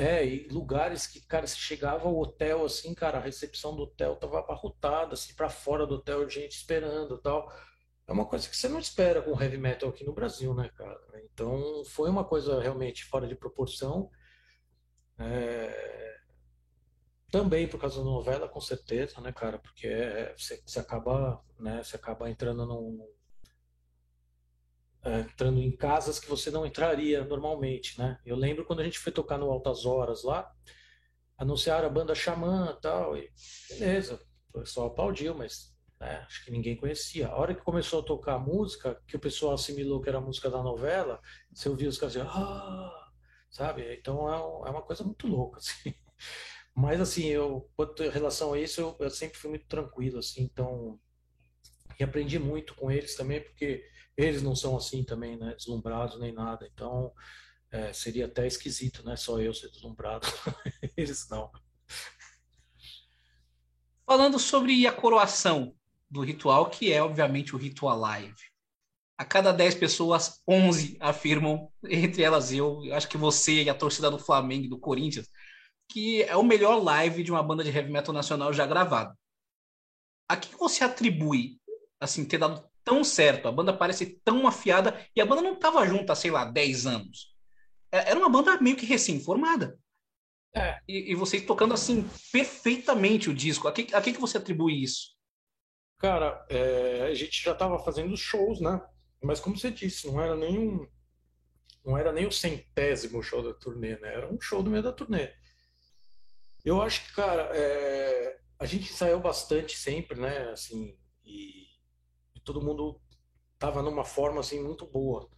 É, 0.00 0.24
e 0.24 0.48
lugares 0.48 1.06
que, 1.06 1.20
cara, 1.26 1.46
se 1.46 1.58
chegava 1.58 2.08
ao 2.08 2.18
hotel, 2.18 2.64
assim, 2.64 2.94
cara, 2.94 3.18
a 3.18 3.20
recepção 3.20 3.76
do 3.76 3.82
hotel 3.82 4.16
tava 4.16 4.38
abarrotada, 4.38 5.12
assim, 5.12 5.34
para 5.34 5.50
fora 5.50 5.86
do 5.86 5.96
hotel, 5.96 6.28
gente 6.28 6.52
esperando 6.52 7.18
tal 7.18 7.52
é 8.10 8.12
uma 8.12 8.26
coisa 8.26 8.48
que 8.48 8.56
você 8.56 8.68
não 8.68 8.80
espera 8.80 9.22
com 9.22 9.40
heavy 9.40 9.56
metal 9.56 9.88
aqui 9.88 10.04
no 10.04 10.12
Brasil, 10.12 10.52
né, 10.52 10.68
cara? 10.76 11.00
Então 11.32 11.84
foi 11.84 12.10
uma 12.10 12.24
coisa 12.24 12.60
realmente 12.60 13.04
fora 13.04 13.26
de 13.28 13.36
proporção. 13.36 14.10
É... 15.16 16.16
Também 17.30 17.68
por 17.68 17.80
causa 17.80 17.98
da 17.98 18.04
novela, 18.04 18.48
com 18.48 18.60
certeza, 18.60 19.20
né, 19.20 19.32
cara? 19.32 19.60
Porque 19.60 19.86
é, 19.86 20.34
você, 20.36 20.60
você, 20.66 20.80
acaba, 20.80 21.40
né, 21.56 21.84
você 21.84 21.94
acaba 21.94 22.28
entrando 22.28 22.66
num, 22.66 22.98
entrando 25.04 25.60
em 25.60 25.74
casas 25.74 26.18
que 26.18 26.28
você 26.28 26.50
não 26.50 26.66
entraria 26.66 27.24
normalmente, 27.24 27.98
né? 27.98 28.18
Eu 28.24 28.36
lembro 28.36 28.64
quando 28.64 28.80
a 28.80 28.84
gente 28.84 28.98
foi 28.98 29.12
tocar 29.12 29.38
no 29.38 29.50
Altas 29.50 29.86
Horas 29.86 30.22
lá, 30.22 30.50
anunciaram 31.38 31.86
a 31.86 31.90
banda 31.90 32.14
Xamã 32.14 32.78
tal, 32.82 33.16
e 33.16 33.30
beleza, 33.70 34.20
o 34.52 34.60
pessoal 34.60 34.88
aplaudiu, 34.88 35.34
mas 35.34 35.70
né? 36.00 36.24
Acho 36.26 36.44
que 36.44 36.50
ninguém 36.50 36.76
conhecia. 36.76 37.28
A 37.28 37.36
hora 37.36 37.54
que 37.54 37.60
começou 37.60 38.00
a 38.00 38.04
tocar 38.04 38.34
a 38.34 38.38
música, 38.38 39.00
que 39.06 39.16
o 39.16 39.20
pessoal 39.20 39.52
assimilou 39.52 40.00
que 40.00 40.08
era 40.08 40.18
a 40.18 40.22
música 40.22 40.48
da 40.48 40.62
novela, 40.62 41.20
você 41.52 41.68
ouvia 41.68 41.88
os 41.88 41.98
caras 41.98 42.14
dizer, 42.14 42.26
ah, 42.26 43.10
sabe? 43.50 43.94
Então 43.94 44.32
é, 44.32 44.68
é 44.68 44.70
uma 44.70 44.82
coisa 44.82 45.04
muito 45.04 45.26
louca, 45.26 45.58
assim. 45.60 45.94
Mas 46.74 47.00
assim, 47.00 47.26
eu, 47.26 47.68
em 47.98 48.08
relação 48.08 48.54
a 48.54 48.58
isso, 48.58 48.80
eu, 48.80 48.96
eu 48.98 49.10
sempre 49.10 49.38
fui 49.38 49.50
muito 49.50 49.66
tranquilo, 49.66 50.18
assim, 50.18 50.42
então 50.42 50.98
e 51.98 52.02
aprendi 52.02 52.38
muito 52.38 52.74
com 52.74 52.90
eles 52.90 53.14
também, 53.14 53.42
porque 53.42 53.84
eles 54.20 54.42
não 54.42 54.54
são 54.54 54.76
assim 54.76 55.04
também, 55.04 55.36
né? 55.36 55.54
Deslumbrados 55.54 56.18
nem 56.18 56.32
nada. 56.32 56.68
Então 56.72 57.12
é, 57.70 57.92
seria 57.92 58.26
até 58.26 58.46
esquisito, 58.46 59.04
né? 59.04 59.16
Só 59.16 59.40
eu 59.40 59.54
ser 59.54 59.70
deslumbrado, 59.70 60.26
eles 60.96 61.28
não. 61.28 61.50
Falando 64.06 64.38
sobre 64.38 64.86
a 64.86 64.92
coroação, 64.92 65.74
do 66.10 66.22
ritual, 66.22 66.68
que 66.68 66.92
é, 66.92 67.02
obviamente, 67.02 67.54
o 67.54 67.58
ritual 67.58 67.96
live. 67.98 68.34
A 69.16 69.24
cada 69.24 69.52
10 69.52 69.76
pessoas, 69.76 70.40
11 70.48 70.96
afirmam, 70.98 71.70
entre 71.84 72.22
elas 72.22 72.52
eu, 72.52 72.80
acho 72.92 73.08
que 73.08 73.18
você 73.18 73.62
e 73.62 73.70
a 73.70 73.74
torcida 73.74 74.10
do 74.10 74.18
Flamengo 74.18 74.64
e 74.64 74.68
do 74.68 74.78
Corinthians, 74.78 75.28
que 75.88 76.22
é 76.22 76.36
o 76.36 76.42
melhor 76.42 76.82
live 76.82 77.22
de 77.22 77.30
uma 77.30 77.42
banda 77.42 77.62
de 77.62 77.70
heavy 77.70 77.92
metal 77.92 78.14
nacional 78.14 78.52
já 78.52 78.66
gravado. 78.66 79.14
A 80.28 80.36
que 80.36 80.56
você 80.56 80.82
atribui, 80.82 81.60
assim, 82.00 82.24
ter 82.24 82.38
dado 82.38 82.64
tão 82.84 83.04
certo? 83.04 83.48
A 83.48 83.52
banda 83.52 83.72
parece 83.72 84.20
tão 84.24 84.46
afiada 84.46 85.04
e 85.14 85.20
a 85.20 85.26
banda 85.26 85.42
não 85.42 85.54
estava 85.54 85.86
junta, 85.86 86.14
sei 86.14 86.30
lá, 86.30 86.44
10 86.44 86.86
anos. 86.86 87.34
É, 87.92 88.10
era 88.10 88.18
uma 88.18 88.28
banda 88.28 88.60
meio 88.60 88.76
que 88.76 88.86
recém-formada. 88.86 89.78
É. 90.54 90.78
E, 90.88 91.12
e 91.12 91.14
vocês 91.14 91.44
tocando 91.44 91.74
assim 91.74 92.08
perfeitamente 92.32 93.30
o 93.30 93.34
disco. 93.34 93.68
A 93.68 93.72
que, 93.72 93.94
a 93.94 94.00
que, 94.00 94.12
que 94.12 94.20
você 94.20 94.38
atribui 94.38 94.82
isso? 94.82 95.10
Cara, 95.98 96.44
é, 96.48 97.08
a 97.10 97.14
gente 97.14 97.42
já 97.42 97.52
estava 97.52 97.78
fazendo 97.78 98.16
shows, 98.16 98.60
né? 98.60 98.80
Mas 99.22 99.38
como 99.38 99.56
você 99.56 99.70
disse, 99.70 100.06
não 100.06 100.20
era 100.20 100.34
nem 100.34 100.58
um, 100.58 100.88
não 101.84 101.96
era 101.96 102.12
nem 102.12 102.26
o 102.26 102.32
centésimo 102.32 103.22
show 103.22 103.42
da 103.42 103.54
turnê, 103.54 103.98
né? 103.98 104.14
Era 104.14 104.32
um 104.32 104.40
show 104.40 104.62
do 104.62 104.70
meio 104.70 104.82
da 104.82 104.92
turnê. 104.92 105.32
Eu 106.64 106.80
acho 106.82 107.06
que, 107.06 107.14
cara, 107.14 107.50
é, 107.54 108.38
a 108.58 108.66
gente 108.66 108.90
ensaiou 108.90 109.20
bastante 109.20 109.76
sempre, 109.76 110.18
né? 110.18 110.50
Assim, 110.50 110.96
e, 111.24 111.59
e 112.40 112.44
todo 112.44 112.62
mundo 112.62 113.00
tava 113.58 113.82
numa 113.82 114.04
forma 114.04 114.40
assim 114.40 114.62
muito 114.62 114.86
boa. 114.86 115.28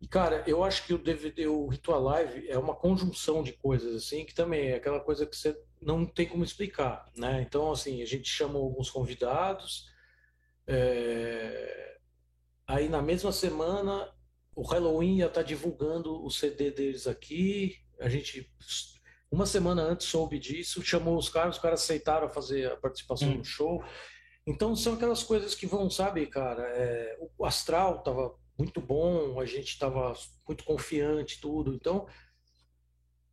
E, 0.00 0.06
cara, 0.06 0.44
eu 0.46 0.62
acho 0.62 0.84
que 0.86 0.92
o 0.92 0.98
DVD, 0.98 1.46
o 1.46 1.66
Ritual 1.66 2.02
Live 2.02 2.48
é 2.48 2.58
uma 2.58 2.74
conjunção 2.74 3.42
de 3.42 3.52
coisas, 3.52 3.94
assim, 3.94 4.24
que 4.26 4.34
também 4.34 4.68
é 4.68 4.76
aquela 4.76 5.00
coisa 5.00 5.24
que 5.24 5.34
você 5.34 5.58
não 5.80 6.04
tem 6.04 6.28
como 6.28 6.44
explicar, 6.44 7.10
né? 7.16 7.40
Então, 7.40 7.72
assim, 7.72 8.02
a 8.02 8.06
gente 8.06 8.28
chamou 8.28 8.64
alguns 8.64 8.90
convidados, 8.90 9.86
é... 10.66 11.96
aí 12.66 12.88
na 12.88 13.00
mesma 13.00 13.32
semana 13.32 14.12
o 14.54 14.62
Halloween 14.62 15.18
ia 15.18 15.26
estar 15.26 15.40
tá 15.40 15.46
divulgando 15.46 16.22
o 16.22 16.30
CD 16.30 16.70
deles 16.70 17.06
aqui, 17.06 17.76
a 17.98 18.08
gente 18.08 18.50
uma 19.34 19.46
semana 19.46 19.82
antes 19.82 20.06
soube 20.06 20.38
disso, 20.38 20.82
chamou 20.82 21.18
os 21.18 21.28
caras, 21.28 21.56
os 21.56 21.62
caras 21.62 21.82
aceitaram 21.82 22.28
fazer 22.28 22.70
a 22.70 22.76
participação 22.76 23.30
hum. 23.30 23.38
no 23.38 23.44
show. 23.44 23.82
Então 24.46 24.76
são 24.76 24.94
aquelas 24.94 25.22
coisas 25.22 25.54
que 25.54 25.66
vão, 25.66 25.88
sabe, 25.88 26.26
cara, 26.26 26.62
é... 26.62 27.18
o 27.38 27.46
astral 27.46 28.02
tava 28.02 28.34
muito 28.58 28.80
bom, 28.80 29.40
a 29.40 29.46
gente 29.46 29.68
estava 29.68 30.14
muito 30.46 30.64
confiante, 30.64 31.40
tudo. 31.40 31.74
Então, 31.74 32.06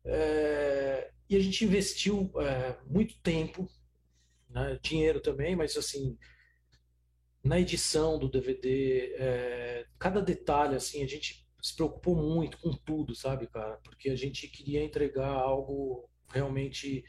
é, 0.04 1.12
e 1.28 1.36
a 1.36 1.40
gente 1.40 1.64
investiu 1.64 2.30
é, 2.40 2.76
muito 2.86 3.18
tempo, 3.20 3.68
né, 4.48 4.78
dinheiro 4.82 5.20
também, 5.20 5.54
mas 5.54 5.76
assim, 5.76 6.18
na 7.42 7.58
edição 7.58 8.18
do 8.18 8.28
DVD, 8.28 9.14
é, 9.16 9.86
cada 9.98 10.20
detalhe, 10.20 10.76
assim, 10.76 11.02
a 11.02 11.06
gente 11.06 11.46
se 11.62 11.74
preocupou 11.76 12.16
muito 12.16 12.58
com 12.58 12.72
tudo, 12.72 13.14
sabe, 13.14 13.46
cara? 13.46 13.76
Porque 13.84 14.10
a 14.10 14.16
gente 14.16 14.48
queria 14.48 14.82
entregar 14.82 15.30
algo 15.30 16.08
realmente 16.28 17.04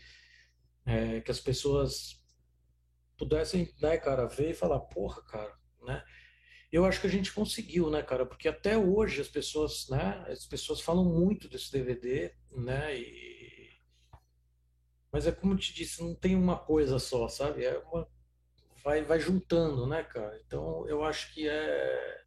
é, 0.85 1.21
que 1.21 1.31
as 1.31 1.39
pessoas 1.39 2.22
pudessem, 3.17 3.73
né, 3.81 3.97
cara, 3.97 4.25
ver 4.25 4.51
e 4.51 4.55
falar, 4.55 4.79
porra, 4.79 5.21
cara, 5.23 5.53
né? 5.81 6.03
eu 6.73 6.85
acho 6.85 6.99
que 6.99 7.05
a 7.05 7.09
gente 7.09 7.31
conseguiu, 7.31 7.91
né, 7.91 8.01
cara? 8.01 8.25
Porque 8.25 8.47
até 8.47 8.75
hoje 8.75 9.21
as 9.21 9.27
pessoas, 9.27 9.87
né, 9.89 10.25
as 10.27 10.47
pessoas 10.47 10.81
falam 10.81 11.05
muito 11.05 11.47
desse 11.47 11.71
DVD, 11.71 12.33
né? 12.49 12.97
E... 12.97 13.69
Mas 15.11 15.27
é 15.27 15.31
como 15.31 15.53
eu 15.53 15.57
te 15.59 15.71
disse, 15.71 16.01
não 16.01 16.15
tem 16.15 16.35
uma 16.35 16.57
coisa 16.57 16.97
só, 16.97 17.27
sabe? 17.27 17.63
É 17.63 17.77
uma, 17.77 18.09
vai, 18.83 19.03
vai 19.03 19.19
juntando, 19.19 19.85
né, 19.85 20.03
cara? 20.03 20.41
Então 20.47 20.87
eu 20.87 21.03
acho 21.03 21.31
que 21.35 21.47
é 21.47 22.23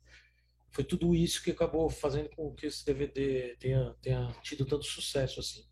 foi 0.70 0.84
tudo 0.84 1.14
isso 1.14 1.42
que 1.42 1.50
acabou 1.50 1.88
fazendo 1.90 2.28
com 2.36 2.54
que 2.54 2.66
esse 2.66 2.84
DVD 2.84 3.56
tenha, 3.58 3.96
tenha 4.00 4.32
tido 4.42 4.64
tanto 4.64 4.84
sucesso 4.84 5.40
assim. 5.40 5.66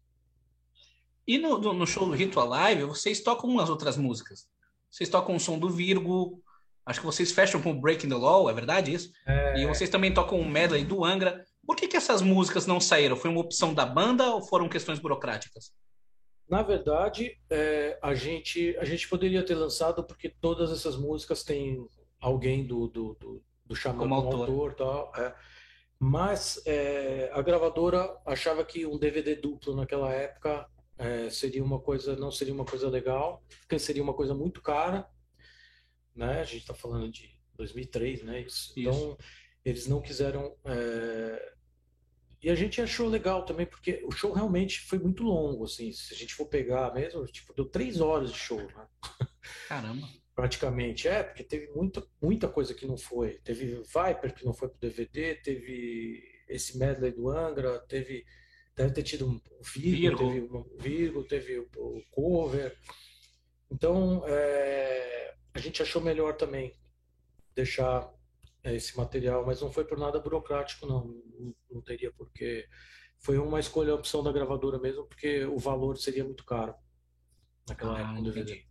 E 1.26 1.38
no, 1.38 1.58
no 1.58 1.86
show 1.86 2.06
do 2.06 2.12
Ritual 2.12 2.48
Live, 2.48 2.84
vocês 2.84 3.22
tocam 3.22 3.48
umas 3.48 3.68
outras 3.68 3.96
músicas. 3.96 4.48
Vocês 4.94 5.08
tocam 5.08 5.34
o 5.34 5.40
som 5.40 5.58
do 5.58 5.68
Virgo, 5.68 6.40
acho 6.86 7.00
que 7.00 7.06
vocês 7.06 7.32
fecham 7.32 7.60
com 7.60 7.80
Breaking 7.80 8.08
the 8.08 8.14
Law, 8.14 8.48
é 8.48 8.52
verdade 8.52 8.92
isso? 8.92 9.10
É... 9.26 9.60
E 9.60 9.66
vocês 9.66 9.90
também 9.90 10.14
tocam 10.14 10.38
o 10.38 10.48
medley 10.48 10.84
do 10.84 11.04
Angra. 11.04 11.44
Por 11.66 11.74
que, 11.74 11.88
que 11.88 11.96
essas 11.96 12.22
músicas 12.22 12.66
não 12.66 12.78
saíram? 12.78 13.16
Foi 13.16 13.30
uma 13.30 13.40
opção 13.40 13.74
da 13.74 13.84
banda 13.86 14.34
ou 14.34 14.42
foram 14.42 14.68
questões 14.68 14.98
burocráticas? 14.98 15.72
Na 16.48 16.62
verdade, 16.62 17.36
é, 17.50 17.98
a, 18.02 18.14
gente, 18.14 18.76
a 18.78 18.84
gente 18.84 19.08
poderia 19.08 19.42
ter 19.42 19.54
lançado 19.54 20.04
porque 20.04 20.28
todas 20.28 20.70
essas 20.70 20.94
músicas 20.94 21.42
têm 21.42 21.84
alguém 22.20 22.66
do, 22.66 22.86
do, 22.86 23.14
do 23.14 23.42
do 23.66 23.74
chamado 23.74 23.98
como 23.98 24.14
autor, 24.14 24.48
autor 24.48 24.74
tal. 24.74 25.12
É. 25.16 25.34
Mas 25.98 26.62
é, 26.66 27.30
a 27.32 27.40
gravadora 27.40 28.16
achava 28.26 28.64
que 28.64 28.84
um 28.84 28.98
DVD 28.98 29.34
duplo 29.34 29.74
naquela 29.74 30.12
época 30.12 30.68
é, 30.98 31.28
seria 31.30 31.62
uma 31.62 31.80
coisa, 31.80 32.16
não 32.16 32.30
seria 32.30 32.54
uma 32.54 32.64
coisa 32.64 32.88
legal, 32.88 33.44
porque 33.60 33.78
seria 33.78 34.02
uma 34.02 34.14
coisa 34.14 34.34
muito 34.34 34.62
cara, 34.62 35.08
né? 36.14 36.40
A 36.40 36.44
gente 36.44 36.60
está 36.60 36.74
falando 36.74 37.10
de 37.10 37.38
2003, 37.54 38.22
né? 38.22 38.40
Isso. 38.42 38.72
Isso. 38.76 38.80
Então 38.80 39.18
eles 39.64 39.86
não 39.86 40.00
quiseram 40.00 40.56
é, 40.64 41.54
e 42.42 42.50
a 42.50 42.54
gente 42.54 42.80
achou 42.80 43.08
legal 43.08 43.44
também, 43.44 43.64
porque 43.64 44.04
o 44.04 44.10
show 44.10 44.30
realmente 44.32 44.80
foi 44.80 44.98
muito 44.98 45.22
longo, 45.22 45.64
assim. 45.64 45.90
Se 45.92 46.12
a 46.12 46.16
gente 46.16 46.34
for 46.34 46.46
pegar 46.46 46.92
mesmo, 46.92 47.24
tipo, 47.26 47.54
deu 47.54 47.64
três 47.64 48.02
horas 48.02 48.30
de 48.30 48.38
show, 48.38 48.58
né? 48.58 48.86
Caramba 49.66 50.06
praticamente. 50.34 51.08
É, 51.08 51.22
porque 51.22 51.44
teve 51.44 51.68
muita, 51.72 52.06
muita 52.20 52.48
coisa 52.48 52.74
que 52.74 52.86
não 52.86 52.98
foi. 52.98 53.38
Teve 53.38 53.82
Viper 53.82 54.34
que 54.34 54.44
não 54.44 54.52
foi 54.52 54.68
pro 54.68 54.78
DVD, 54.78 55.36
teve 55.36 56.22
esse 56.48 56.76
medley 56.76 57.12
do 57.12 57.30
Angra, 57.30 57.78
teve 57.88 58.26
deve 58.76 58.92
ter 58.92 59.02
tido 59.02 59.28
um 59.28 59.40
Virgo, 59.60 60.18
teve 60.18 60.40
um 60.40 60.76
Virgo, 60.78 61.24
teve 61.24 61.58
o, 61.58 61.68
o 61.76 62.02
cover. 62.10 62.76
Então, 63.70 64.22
é, 64.26 65.34
a 65.52 65.58
gente 65.58 65.82
achou 65.82 66.02
melhor 66.02 66.36
também 66.36 66.76
deixar 67.54 68.12
é, 68.62 68.74
esse 68.74 68.96
material, 68.96 69.44
mas 69.46 69.60
não 69.60 69.72
foi 69.72 69.84
por 69.84 69.98
nada 69.98 70.18
burocrático, 70.18 70.86
não. 70.86 71.06
Não, 71.38 71.54
não 71.70 71.82
teria 71.82 72.12
porque 72.12 72.66
foi 73.18 73.38
uma 73.38 73.60
escolha, 73.60 73.92
a 73.92 73.96
opção 73.96 74.22
da 74.22 74.32
gravadora 74.32 74.78
mesmo, 74.78 75.06
porque 75.06 75.44
o 75.44 75.58
valor 75.58 75.96
seria 75.96 76.24
muito 76.24 76.44
caro 76.44 76.74
naquela 77.68 77.96
ah, 77.96 78.00
época 78.00 78.22
do 78.22 78.32
DVD. 78.32 78.64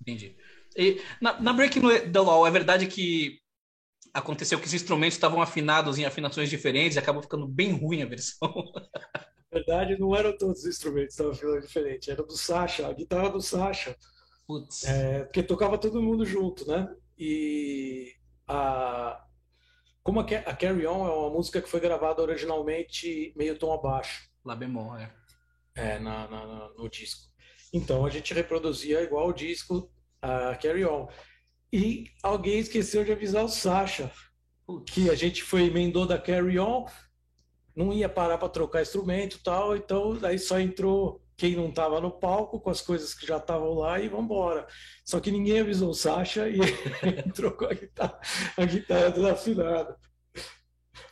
Entendi. 0.00 0.36
entendi. 0.36 0.36
E 0.76 1.02
na, 1.20 1.40
na 1.40 1.52
Breaking 1.52 2.10
the 2.10 2.20
Law, 2.20 2.46
é 2.46 2.50
verdade 2.50 2.86
que 2.86 3.38
aconteceu 4.12 4.58
que 4.58 4.66
os 4.66 4.74
instrumentos 4.74 5.16
estavam 5.16 5.42
afinados 5.42 5.98
em 5.98 6.04
afinações 6.04 6.48
diferentes 6.48 6.96
e 6.96 6.98
acabou 6.98 7.22
ficando 7.22 7.46
bem 7.46 7.72
ruim 7.72 8.02
a 8.02 8.06
versão. 8.06 8.50
Na 9.50 9.58
verdade, 9.58 9.98
não 9.98 10.14
eram 10.14 10.36
todos 10.36 10.60
os 10.60 10.66
instrumentos 10.66 11.14
que 11.16 11.22
estavam 11.22 11.32
afinando 11.32 11.66
diferente, 11.66 12.10
era 12.10 12.22
do 12.22 12.36
Sasha, 12.36 12.86
a 12.86 12.92
guitarra 12.92 13.30
do 13.30 13.40
Sasha. 13.40 13.96
Putz. 14.46 14.84
É, 14.84 15.24
porque 15.24 15.42
tocava 15.42 15.78
todo 15.78 16.02
mundo 16.02 16.24
junto, 16.24 16.66
né? 16.66 16.88
E 17.18 18.12
a, 18.46 19.24
como 20.02 20.20
a, 20.20 20.24
a 20.24 20.56
Carry 20.56 20.86
On 20.86 21.06
é 21.06 21.10
uma 21.10 21.30
música 21.30 21.60
que 21.60 21.68
foi 21.68 21.80
gravada 21.80 22.22
originalmente 22.22 23.32
meio 23.36 23.58
tom 23.58 23.72
abaixo. 23.72 24.28
Lá 24.44 24.54
bemol, 24.54 24.96
é. 24.96 25.12
É, 25.74 25.98
na, 25.98 26.28
na, 26.28 26.70
no 26.76 26.88
disco. 26.88 27.28
Então 27.72 28.04
a 28.04 28.10
gente 28.10 28.32
reproduzia 28.34 29.02
igual 29.02 29.28
o 29.28 29.34
disco, 29.34 29.90
a 30.20 30.56
Carry 30.56 30.84
On. 30.84 31.08
E 31.72 32.10
alguém 32.22 32.58
esqueceu 32.58 33.04
de 33.04 33.12
avisar 33.12 33.44
o 33.44 33.48
Sasha 33.48 34.10
que 34.86 35.10
a 35.10 35.14
gente 35.14 35.42
foi 35.42 35.64
emendou 35.64 36.06
da 36.06 36.18
Carry 36.18 36.58
On, 36.58 36.86
não 37.78 37.92
ia 37.92 38.08
parar 38.08 38.38
para 38.38 38.48
trocar 38.48 38.82
instrumento 38.82 39.40
tal, 39.40 39.76
então 39.76 40.18
aí 40.24 40.36
só 40.36 40.58
entrou 40.58 41.22
quem 41.36 41.54
não 41.54 41.68
estava 41.68 42.00
no 42.00 42.10
palco 42.10 42.58
com 42.58 42.68
as 42.68 42.80
coisas 42.80 43.14
que 43.14 43.24
já 43.24 43.36
estavam 43.36 43.72
lá 43.74 44.00
e 44.00 44.08
vamos 44.08 44.24
embora. 44.24 44.66
Só 45.04 45.20
que 45.20 45.30
ninguém 45.30 45.60
avisou 45.60 45.90
o 45.90 45.94
Sasha 45.94 46.48
e 46.48 46.58
entrou 47.24 47.52
com 47.52 47.66
a 47.66 47.72
guitarra, 47.72 48.18
a 48.56 48.64
guitarra 48.64 49.10
desafinada. 49.10 49.96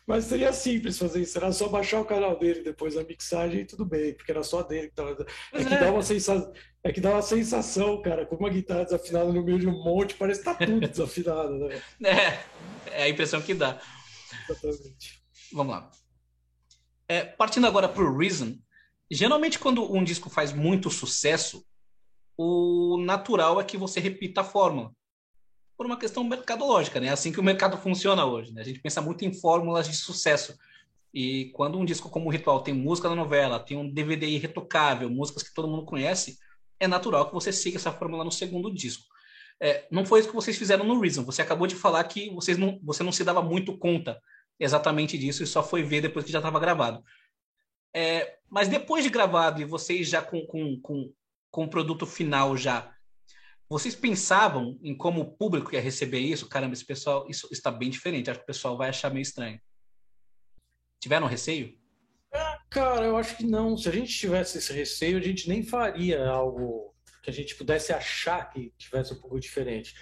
Mas 0.05 0.25
seria 0.25 0.53
simples 0.53 0.99
fazer 0.99 1.21
isso, 1.21 1.39
era 1.39 1.53
só 1.53 1.69
baixar 1.69 2.01
o 2.01 2.05
canal 2.05 2.37
dele 2.37 2.63
depois 2.63 2.95
da 2.95 3.05
mixagem 3.05 3.61
e 3.61 3.65
tudo 3.65 3.85
bem, 3.85 4.15
porque 4.15 4.33
era 4.33 4.43
só 4.43 4.63
dele 4.63 4.89
que 4.89 4.95
tava. 4.95 5.25
É 5.53 5.65
que, 5.65 5.71
dá 5.71 5.93
uma 5.93 6.03
sensação, 6.03 6.53
é 6.83 6.93
que 6.93 7.01
dá 7.01 7.11
uma 7.11 7.23
sensação, 7.23 8.03
cara, 8.03 8.27
com 8.27 8.35
uma 8.35 8.51
guitarra 8.51 8.85
desafinada 8.85 9.33
no 9.33 9.45
meio 9.45 9.61
de 9.61 9.69
um 9.69 9.85
monte, 9.85 10.15
parece 10.15 10.41
que 10.41 10.47
tá 10.47 10.55
tudo 10.55 10.81
desafinado, 10.89 11.51
né? 11.59 11.81
É, 12.05 13.01
é 13.01 13.03
a 13.05 13.09
impressão 13.09 13.41
que 13.41 13.55
dá. 13.55 13.81
Exatamente. 14.49 15.23
Vamos 15.53 15.73
lá. 15.73 15.91
É, 17.09 17.25
partindo 17.25 17.67
agora 17.67 17.89
pro 17.89 18.17
Reason, 18.17 18.57
geralmente 19.11 19.59
quando 19.59 19.93
um 19.93 20.03
disco 20.03 20.29
faz 20.29 20.53
muito 20.53 20.91
sucesso, 20.91 21.65
o 22.37 22.99
natural 22.99 23.61
é 23.61 23.65
que 23.65 23.77
você 23.77 24.01
repita 24.01 24.41
a 24.41 24.45
fórmula 24.45 24.93
por 25.77 25.87
uma 25.87 25.99
questão 25.99 26.25
mercadológica, 26.25 27.01
né? 27.01 27.09
É 27.09 27.11
assim 27.11 27.31
que 27.31 27.41
o 27.41 27.45
mercado 27.45 27.77
funciona 27.77 28.25
hoje, 28.25 28.53
né? 28.53 28.63
A 28.63 28.65
gente 28.65 28.81
pensa 28.81 29.01
muito 29.01 29.25
em 29.25 29.33
fórmulas 29.33 29.87
de 29.87 29.95
sucesso. 29.95 30.57
E 31.13 31.51
quando 31.55 31.79
um 31.79 31.85
disco 31.85 32.11
como 32.11 32.27
o 32.27 32.31
Ritual 32.31 32.63
tem 32.63 32.75
música 32.75 33.09
da 33.09 33.15
novela, 33.15 33.61
tem 33.61 33.77
um 33.77 33.89
DVD 33.89 34.27
irretocável, 34.27 35.09
músicas 35.11 35.43
que 35.43 35.55
todo 35.55 35.69
mundo 35.69 35.85
conhece, 35.85 36.39
é 36.81 36.87
natural 36.87 37.27
que 37.27 37.35
você 37.35 37.53
siga 37.53 37.77
essa 37.77 37.93
fórmula 37.93 38.25
no 38.25 38.33
segundo 38.33 38.73
disco. 38.73 39.05
É, 39.61 39.87
não 39.91 40.05
foi 40.05 40.21
isso 40.21 40.29
que 40.29 40.35
vocês 40.35 40.59
fizeram 40.59 40.85
no 40.85 41.01
Reason. 41.01 41.25
Você 41.25 41.41
acabou 41.41 41.67
de 41.67 41.75
falar 41.75 42.05
que 42.05 42.31
vocês 42.31 42.59
não, 42.59 42.79
você 42.83 43.03
não 43.03 43.13
se 43.13 43.25
dava 43.25 43.43
muito 43.43 43.77
conta 43.79 44.21
exatamente 44.59 45.19
disso 45.19 45.43
e 45.43 45.47
só 45.47 45.63
foi 45.63 45.83
ver 45.83 46.01
depois 46.01 46.25
que 46.25 46.33
já 46.33 46.39
estava 46.39 46.61
gravado. 46.61 47.05
É, 47.95 48.39
mas 48.49 48.69
depois 48.69 49.05
de 49.05 49.11
gravado 49.11 49.61
e 49.61 49.65
vocês 49.65 50.09
já 50.09 50.23
com, 50.23 50.45
com, 50.47 50.81
com, 50.81 51.13
com 51.51 51.65
o 51.65 51.71
produto 51.71 52.07
final 52.07 52.57
já, 52.57 52.95
vocês 53.69 53.97
pensavam 53.97 54.79
em 54.83 54.97
como 54.97 55.23
o 55.23 55.37
público 55.37 55.75
ia 55.75 55.81
receber 55.81 56.21
isso? 56.21 56.49
Caramba, 56.49 56.75
esse 56.75 56.85
pessoal, 56.85 57.27
isso 57.29 57.49
está 57.51 57.71
bem 57.71 57.91
diferente. 57.91 58.31
Acho 58.31 58.39
que 58.39 58.45
o 58.45 58.47
pessoal 58.47 58.77
vai 58.77 58.89
achar 58.89 59.11
meio 59.11 59.23
estranho. 59.23 59.61
Tiveram 61.01 61.27
receio? 61.27 61.77
É, 62.33 62.59
cara, 62.71 63.07
eu 63.07 63.17
acho 63.17 63.37
que 63.37 63.45
não. 63.45 63.77
Se 63.77 63.89
a 63.89 63.93
gente 63.93 64.17
tivesse 64.17 64.59
esse 64.59 64.73
receio, 64.73 65.19
a 65.19 65.23
gente 65.23 65.49
nem 65.49 65.65
faria 65.65 66.29
algo 66.29 66.95
que 67.23 67.31
a 67.31 67.33
gente 67.33 67.57
pudesse 67.57 67.93
achar 67.93 68.49
que 68.51 68.73
tivesse 68.79 69.13
um 69.13 69.21
pouco 69.21 69.41
diferente. 69.41 69.95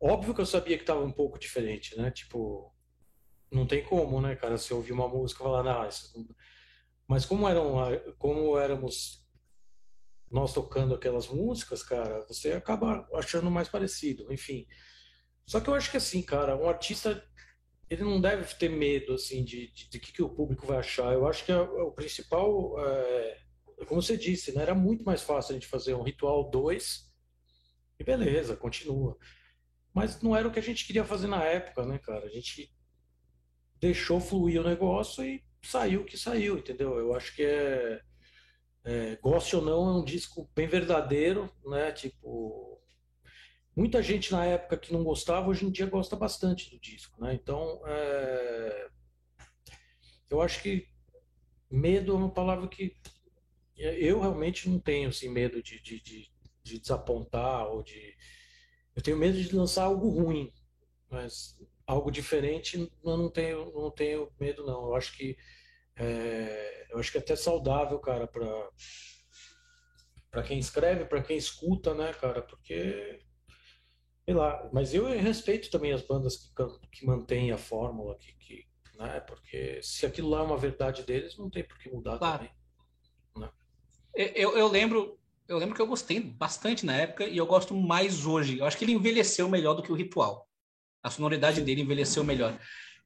Óbvio 0.00 0.34
que 0.34 0.40
eu 0.40 0.46
sabia 0.46 0.76
que 0.76 0.82
estava 0.82 1.04
um 1.04 1.12
pouco 1.12 1.38
diferente, 1.38 1.96
né? 1.96 2.10
Tipo, 2.10 2.73
não 3.54 3.66
tem 3.66 3.84
como, 3.84 4.20
né, 4.20 4.36
cara? 4.36 4.58
Se 4.58 4.72
ouvir 4.74 4.92
uma 4.92 5.08
música 5.08 5.42
e 5.42 5.44
falar, 5.44 5.62
não, 5.62 5.88
isso... 5.88 6.12
mas 7.06 7.24
como 7.24 7.48
eram, 7.48 7.76
como 8.18 8.58
éramos 8.58 9.24
nós 10.30 10.52
tocando 10.52 10.94
aquelas 10.94 11.28
músicas, 11.28 11.82
cara, 11.82 12.26
você 12.26 12.52
acaba 12.52 13.08
achando 13.14 13.50
mais 13.50 13.68
parecido, 13.68 14.32
enfim. 14.32 14.66
Só 15.46 15.60
que 15.60 15.68
eu 15.68 15.74
acho 15.74 15.90
que 15.90 15.96
assim, 15.96 16.22
cara, 16.22 16.56
um 16.56 16.68
artista 16.68 17.24
ele 17.88 18.02
não 18.02 18.20
deve 18.20 18.52
ter 18.54 18.68
medo 18.68 19.14
assim 19.14 19.44
de, 19.44 19.70
de, 19.72 19.90
de 19.90 20.00
que, 20.00 20.12
que 20.12 20.22
o 20.22 20.28
público 20.28 20.66
vai 20.66 20.78
achar. 20.78 21.12
Eu 21.12 21.28
acho 21.28 21.44
que 21.44 21.52
é, 21.52 21.60
o 21.60 21.92
principal, 21.92 22.74
é, 22.80 23.38
como 23.86 24.02
você 24.02 24.16
disse, 24.16 24.52
né, 24.52 24.62
era 24.62 24.74
muito 24.74 25.04
mais 25.04 25.22
fácil 25.22 25.52
a 25.52 25.54
gente 25.54 25.68
fazer 25.68 25.94
um 25.94 26.02
ritual 26.02 26.50
2 26.50 27.12
e 28.00 28.04
beleza, 28.04 28.56
continua. 28.56 29.16
Mas 29.92 30.20
não 30.20 30.34
era 30.34 30.48
o 30.48 30.50
que 30.50 30.58
a 30.58 30.62
gente 30.62 30.86
queria 30.86 31.04
fazer 31.04 31.28
na 31.28 31.44
época, 31.44 31.86
né, 31.86 31.98
cara? 31.98 32.26
A 32.26 32.28
gente 32.28 32.73
deixou 33.84 34.18
fluir 34.18 34.60
o 34.60 34.64
negócio 34.64 35.22
e 35.22 35.44
saiu 35.62 36.00
o 36.00 36.04
que 36.04 36.16
saiu, 36.16 36.56
entendeu? 36.56 36.98
Eu 36.98 37.14
acho 37.14 37.34
que 37.36 37.42
é 37.42 38.00
é, 38.84 39.16
goste 39.16 39.56
ou 39.56 39.62
não, 39.62 39.88
é 39.88 39.92
um 40.00 40.04
disco 40.04 40.50
bem 40.54 40.66
verdadeiro, 40.66 41.50
né? 41.64 41.90
Tipo, 41.92 42.78
muita 43.74 44.02
gente 44.02 44.30
na 44.30 44.44
época 44.44 44.76
que 44.76 44.92
não 44.92 45.02
gostava, 45.02 45.48
hoje 45.48 45.64
em 45.64 45.70
dia 45.70 45.86
gosta 45.86 46.14
bastante 46.16 46.70
do 46.70 46.78
disco, 46.78 47.22
né? 47.22 47.34
Então, 47.34 47.80
é... 47.86 48.88
eu 50.30 50.42
acho 50.42 50.62
que 50.62 50.86
medo 51.70 52.12
é 52.12 52.16
uma 52.16 52.32
palavra 52.32 52.68
que 52.68 52.94
eu 53.76 54.20
realmente 54.20 54.68
não 54.68 54.78
tenho 54.78 55.08
assim, 55.08 55.28
medo 55.30 55.62
de, 55.62 55.80
de, 55.82 56.00
de, 56.02 56.30
de 56.62 56.78
desapontar 56.78 57.66
ou 57.66 57.82
de. 57.82 58.14
Eu 58.94 59.02
tenho 59.02 59.16
medo 59.16 59.42
de 59.42 59.54
lançar 59.56 59.84
algo 59.84 60.08
ruim, 60.10 60.52
mas 61.10 61.58
algo 61.86 62.10
diferente 62.10 62.90
eu 63.04 63.16
não 63.16 63.30
tenho, 63.30 63.72
não 63.72 63.90
tenho 63.90 64.30
medo, 64.38 64.64
não. 64.64 64.86
Eu 64.86 64.96
acho 64.96 65.16
que 65.16 65.36
é, 65.96 66.86
eu 66.90 66.98
acho 66.98 67.12
que 67.12 67.18
é 67.18 67.20
até 67.20 67.36
saudável, 67.36 67.98
cara, 67.98 68.26
para 68.26 68.70
para 70.30 70.42
quem 70.42 70.58
escreve, 70.58 71.04
para 71.04 71.22
quem 71.22 71.36
escuta, 71.36 71.94
né, 71.94 72.12
cara? 72.14 72.42
Porque 72.42 73.20
sei 74.24 74.34
lá, 74.34 74.68
mas 74.72 74.92
eu 74.92 75.06
respeito 75.06 75.70
também 75.70 75.92
as 75.92 76.02
bandas 76.02 76.36
que, 76.36 76.52
que 76.90 77.06
mantêm 77.06 77.52
a 77.52 77.58
fórmula, 77.58 78.16
que, 78.18 78.32
que, 78.34 78.66
né? 78.96 79.20
Porque 79.20 79.80
se 79.82 80.04
aquilo 80.04 80.30
lá 80.30 80.40
é 80.40 80.42
uma 80.42 80.56
verdade 80.56 81.04
deles, 81.04 81.38
não 81.38 81.48
tem 81.48 81.62
por 81.62 81.78
que 81.78 81.88
mudar 81.88 82.18
claro. 82.18 82.38
também. 82.38 82.54
Né? 83.36 83.50
Eu, 84.14 84.56
eu 84.56 84.66
lembro 84.66 85.18
eu 85.46 85.58
lembro 85.58 85.74
que 85.74 85.82
eu 85.82 85.86
gostei 85.86 86.18
bastante 86.20 86.86
na 86.86 86.96
época 86.96 87.26
e 87.26 87.36
eu 87.36 87.46
gosto 87.46 87.74
mais 87.74 88.24
hoje. 88.24 88.58
Eu 88.58 88.64
acho 88.64 88.78
que 88.78 88.84
ele 88.84 88.92
envelheceu 88.92 89.48
melhor 89.48 89.74
do 89.74 89.82
que 89.82 89.92
o 89.92 89.94
Ritual. 89.94 90.48
A 91.04 91.10
sonoridade 91.10 91.60
dele 91.60 91.82
envelheceu 91.82 92.24
melhor. 92.24 92.58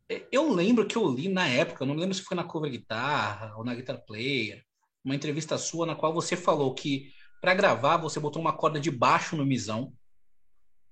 É, 0.09 0.27
eu 0.33 0.55
lembro 0.55 0.87
que 0.87 0.97
eu 0.97 1.07
li 1.07 1.29
na 1.29 1.47
época, 1.47 1.85
não 1.85 1.95
me 1.95 2.01
lembro 2.01 2.15
se 2.15 2.23
foi 2.23 2.37
na 2.37 2.45
cover 2.45 2.71
guitarra 2.71 3.55
ou 3.57 3.65
na 3.65 3.75
guitar 3.75 3.99
player, 4.07 4.65
uma 5.05 5.15
entrevista 5.15 5.59
sua 5.59 5.85
na 5.85 5.95
qual 5.95 6.15
você 6.15 6.37
falou 6.37 6.73
que 6.75 7.13
para 7.41 7.55
gravar 7.55 7.97
você 7.97 8.19
botou 8.19 8.41
uma 8.41 8.57
corda 8.57 8.81
de 8.81 8.91
baixo 8.91 9.37
no 9.37 9.45
misão 9.45 9.93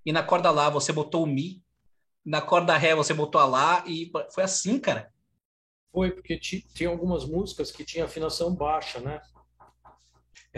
e 0.04 0.12
na 0.12 0.22
corda 0.22 0.50
lá 0.50 0.68
você 0.68 0.92
botou 0.92 1.22
o 1.22 1.26
mi, 1.26 1.62
na 2.24 2.40
corda 2.40 2.76
ré 2.76 2.94
você 2.94 3.14
botou 3.14 3.40
a 3.40 3.46
lá 3.46 3.84
e 3.86 4.10
foi 4.32 4.44
assim, 4.44 4.78
cara. 4.78 5.12
Foi 5.92 6.10
porque 6.10 6.38
tinha 6.38 6.90
algumas 6.90 7.24
músicas 7.24 7.70
que 7.70 7.84
tinha 7.84 8.04
afinação 8.04 8.54
baixa, 8.54 9.00
né? 9.00 9.22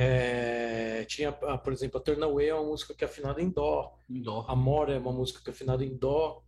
É, 0.01 1.05
tinha, 1.07 1.31
ah, 1.31 1.59
por 1.59 1.73
exemplo, 1.73 1.99
a 1.99 2.01
Turn 2.01 2.23
Away 2.23 2.51
é 2.51 2.55
uma 2.55 2.69
música 2.69 2.95
que 2.95 3.03
é 3.03 3.09
afinada 3.09 3.43
em 3.43 3.51
dó. 3.51 3.99
Em 4.09 4.23
dó. 4.23 4.47
A 4.47 4.55
More 4.55 4.93
é 4.93 4.99
uma 4.99 5.11
música 5.11 5.43
que 5.43 5.51
é 5.51 5.53
afinada 5.53 5.85
em 5.85 5.97
dó. 5.97 6.45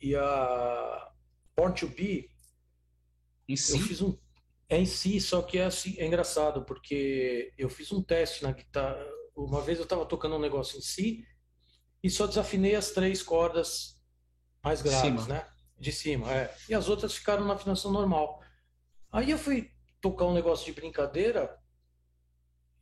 E 0.00 0.16
a 0.16 1.12
Born 1.54 1.74
to 1.74 1.88
Be. 1.88 2.30
Em 3.46 3.54
si? 3.54 3.78
Eu 3.78 3.84
fiz 3.84 4.00
um. 4.00 4.16
É 4.66 4.78
em 4.78 4.86
si, 4.86 5.20
só 5.20 5.42
que 5.42 5.58
é, 5.58 5.66
assim, 5.66 5.94
é 5.98 6.06
engraçado, 6.06 6.64
porque 6.64 7.52
eu 7.58 7.68
fiz 7.68 7.92
um 7.92 8.02
teste 8.02 8.42
na 8.42 8.52
guitarra. 8.52 9.06
Uma 9.36 9.60
vez 9.60 9.76
eu 9.76 9.84
estava 9.84 10.06
tocando 10.06 10.36
um 10.36 10.40
negócio 10.40 10.78
em 10.78 10.82
si 10.82 11.22
e 12.02 12.08
só 12.08 12.26
desafinei 12.26 12.74
as 12.74 12.92
três 12.92 13.22
cordas 13.22 14.00
mais 14.64 14.80
graves, 14.80 15.02
cima. 15.02 15.26
né? 15.26 15.46
De 15.78 15.92
cima, 15.92 16.32
é. 16.32 16.54
E 16.66 16.74
as 16.74 16.88
outras 16.88 17.14
ficaram 17.14 17.44
na 17.44 17.54
afinação 17.54 17.92
normal. 17.92 18.40
Aí 19.12 19.30
eu 19.30 19.38
fui 19.38 19.70
tocar 20.00 20.24
um 20.24 20.32
negócio 20.32 20.64
de 20.64 20.72
brincadeira 20.72 21.54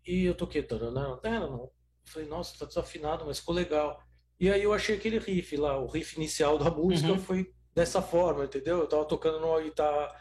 e 0.06 0.24
eu 0.24 0.34
toquei, 0.34 0.66
não, 0.70 1.20
não. 1.22 1.70
Falei, 2.04 2.28
nossa, 2.28 2.58
tá 2.58 2.66
desafinado, 2.66 3.24
mas 3.24 3.38
ficou 3.38 3.54
legal. 3.54 4.02
E 4.38 4.50
aí 4.50 4.62
eu 4.62 4.72
achei 4.72 4.96
aquele 4.96 5.18
riff 5.18 5.56
lá, 5.56 5.78
o 5.78 5.86
riff 5.86 6.16
inicial 6.16 6.58
da 6.58 6.70
música 6.70 7.12
uhum. 7.12 7.18
foi 7.18 7.52
dessa 7.74 8.02
forma, 8.02 8.44
entendeu? 8.44 8.78
Eu 8.78 8.86
tava 8.88 9.04
tocando 9.06 9.40
numa 9.40 9.60
guitarra 9.60 10.14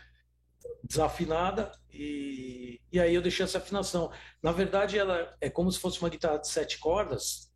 desafinada 0.84 1.72
e, 1.92 2.80
e 2.92 3.00
aí 3.00 3.14
eu 3.14 3.22
deixei 3.22 3.44
essa 3.44 3.58
afinação. 3.58 4.12
Na 4.42 4.52
verdade, 4.52 4.98
ela 4.98 5.36
é 5.42 5.50
como 5.50 5.72
se 5.72 5.80
fosse 5.80 6.00
uma 6.00 6.10
guitarra 6.10 6.38
de 6.38 6.48
sete 6.48 6.80
cordas, 6.80 7.52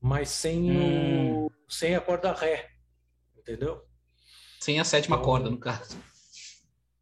mas 0.00 0.30
sem, 0.30 0.70
hum. 0.70 1.46
o, 1.46 1.52
sem 1.68 1.94
a 1.94 2.00
corda 2.00 2.32
ré, 2.32 2.68
entendeu? 3.36 3.84
Sem 4.60 4.80
a 4.80 4.84
sétima 4.84 5.16
então, 5.16 5.24
corda, 5.24 5.50
no 5.50 5.58
caso. 5.58 5.96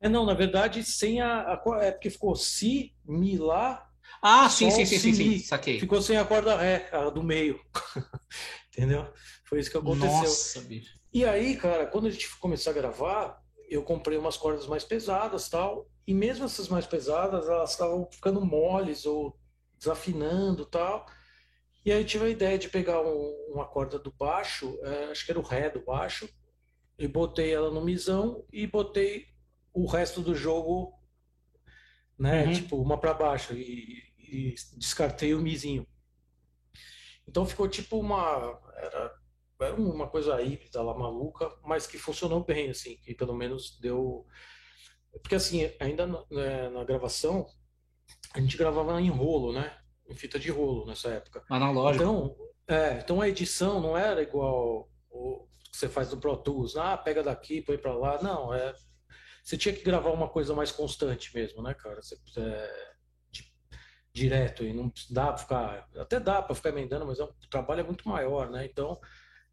É, 0.01 0.09
não, 0.09 0.25
na 0.25 0.35
verdade, 0.35 0.83
sem 0.85 1.21
a, 1.21 1.43
a 1.43 1.63
é 1.81 1.91
porque 1.91 2.11
ficou 2.11 2.35
si, 2.37 2.95
mi, 3.05 3.37
lá, 3.37 3.88
ah, 4.23 4.49
sim, 4.49 4.71
sim, 4.71 4.85
sim, 4.85 4.99
sim, 4.99 5.15
sim, 5.15 5.39
saquei. 5.39 5.79
Ficou 5.79 6.01
sem 6.03 6.17
a 6.17 6.25
corda 6.25 6.57
ré, 6.57 6.89
a 6.93 7.11
do 7.11 7.23
meio. 7.23 7.61
Entendeu? 8.69 9.13
Foi 9.45 9.61
isso 9.61 9.71
que 9.71 9.77
aconteceu. 9.77 10.11
Nossa, 10.11 10.61
bicho. 10.63 10.99
E 11.13 11.25
aí, 11.25 11.57
cara, 11.57 11.87
quando 11.87 12.07
a 12.07 12.11
gente 12.11 12.29
começou 12.39 12.71
a 12.71 12.75
gravar, 12.75 13.43
eu 13.69 13.83
comprei 13.83 14.19
umas 14.19 14.37
cordas 14.37 14.67
mais 14.67 14.85
pesadas 14.85 15.49
tal. 15.49 15.89
E 16.07 16.15
mesmo 16.15 16.45
essas 16.45 16.69
mais 16.69 16.87
pesadas, 16.87 17.49
elas 17.49 17.71
estavam 17.71 18.09
ficando 18.11 18.45
moles 18.45 19.05
ou 19.05 19.39
desafinando 19.79 20.65
tal. 20.65 21.07
E 21.85 21.93
aí 21.93 22.01
eu 22.01 22.07
tive 22.07 22.27
a 22.27 22.31
ideia 22.31 22.59
de 22.59 22.69
pegar 22.69 23.01
um, 23.01 23.53
uma 23.53 23.67
corda 23.67 23.99
do 23.99 24.13
baixo, 24.13 24.79
é, 24.83 25.05
acho 25.07 25.25
que 25.25 25.31
era 25.31 25.41
o 25.41 25.45
ré 25.45 25.71
do 25.71 25.81
baixo, 25.81 26.29
e 26.99 27.07
botei 27.07 27.53
ela 27.53 27.71
no 27.71 27.83
misão 27.83 28.45
e 28.53 28.67
botei 28.67 29.27
o 29.73 29.87
resto 29.87 30.21
do 30.21 30.35
jogo, 30.35 30.93
né, 32.19 32.45
uhum. 32.45 32.53
tipo, 32.53 32.77
uma 32.77 32.99
para 32.99 33.15
baixo. 33.15 33.55
E, 33.55 34.03
e 34.31 34.55
descartei 34.77 35.35
o 35.35 35.41
mizinho. 35.41 35.87
Então 37.27 37.45
ficou 37.47 37.69
tipo 37.69 37.99
uma. 37.99 38.59
Era, 38.77 39.15
era 39.61 39.75
uma 39.75 40.09
coisa 40.09 40.41
híbrida 40.41 40.83
lá 40.83 40.97
maluca, 40.97 41.51
mas 41.65 41.87
que 41.87 41.99
funcionou 41.99 42.45
bem, 42.45 42.71
assim, 42.71 42.97
que 42.97 43.15
pelo 43.15 43.35
menos 43.35 43.79
deu. 43.81 44.27
Porque 45.23 45.35
assim, 45.35 45.71
ainda 45.81 46.07
na, 46.07 46.25
né, 46.31 46.69
na 46.71 46.85
gravação, 46.85 47.47
a 48.33 48.41
gente 48.41 48.57
gravava 48.57 49.01
em 49.01 49.11
rolo, 49.11 49.53
né? 49.53 49.79
Em 50.09 50.15
fita 50.15 50.39
de 50.39 50.51
rolo 50.51 50.87
nessa 50.87 51.11
época. 51.11 51.45
Analógico. 51.51 52.03
Então, 52.03 52.37
é, 52.69 52.99
então 52.99 53.21
a 53.21 53.29
edição 53.29 53.81
não 53.81 53.97
era 53.97 54.23
igual 54.23 54.89
o 55.11 55.47
que 55.71 55.77
você 55.77 55.89
faz 55.89 56.11
no 56.11 56.21
Pro 56.21 56.37
Tools. 56.37 56.77
Ah, 56.77 56.97
pega 56.97 57.23
daqui, 57.23 57.61
põe 57.63 57.77
para 57.77 57.95
lá. 57.95 58.23
Não, 58.23 58.55
é. 58.55 58.75
Você 59.43 59.57
tinha 59.57 59.75
que 59.75 59.83
gravar 59.83 60.11
uma 60.11 60.29
coisa 60.29 60.55
mais 60.55 60.71
constante 60.71 61.35
mesmo, 61.35 61.63
né, 61.63 61.75
cara? 61.75 62.03
Você, 62.03 62.17
é, 62.37 62.93
direto 64.13 64.65
e 64.65 64.73
não 64.73 64.93
dá 65.11 65.27
para 65.29 65.39
ficar, 65.39 65.89
até 65.97 66.19
dá 66.19 66.43
para 66.43 66.55
ficar 66.55 66.71
emendando, 66.71 67.07
mas 67.07 67.19
é 67.19 67.25
um, 67.25 67.29
o 67.29 67.49
trabalho 67.51 67.81
é 67.81 67.85
muito 67.85 68.09
maior, 68.09 68.51
né? 68.51 68.65
Então, 68.65 69.01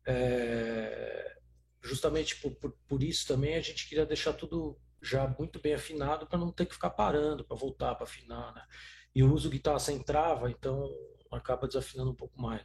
é, 0.05 1.37
justamente 1.83 2.35
por, 2.37 2.51
por, 2.55 2.71
por, 2.87 3.03
isso 3.03 3.27
também 3.27 3.55
a 3.55 3.61
gente 3.61 3.87
queria 3.87 4.05
deixar 4.05 4.33
tudo 4.33 4.77
já 5.01 5.27
muito 5.37 5.59
bem 5.59 5.73
afinado 5.73 6.25
para 6.25 6.39
não 6.39 6.51
ter 6.51 6.65
que 6.65 6.73
ficar 6.73 6.89
parando 6.89 7.43
para 7.43 7.57
voltar 7.57 7.95
para 7.95 8.05
afinar, 8.05 8.53
né? 8.53 8.63
E 9.13 9.19
eu 9.19 9.31
uso 9.31 9.49
guitarra 9.49 9.79
sem 9.79 10.01
trava, 10.01 10.49
então 10.49 10.89
acaba 11.31 11.67
desafinando 11.67 12.11
um 12.11 12.15
pouco 12.15 12.41
mais. 12.41 12.63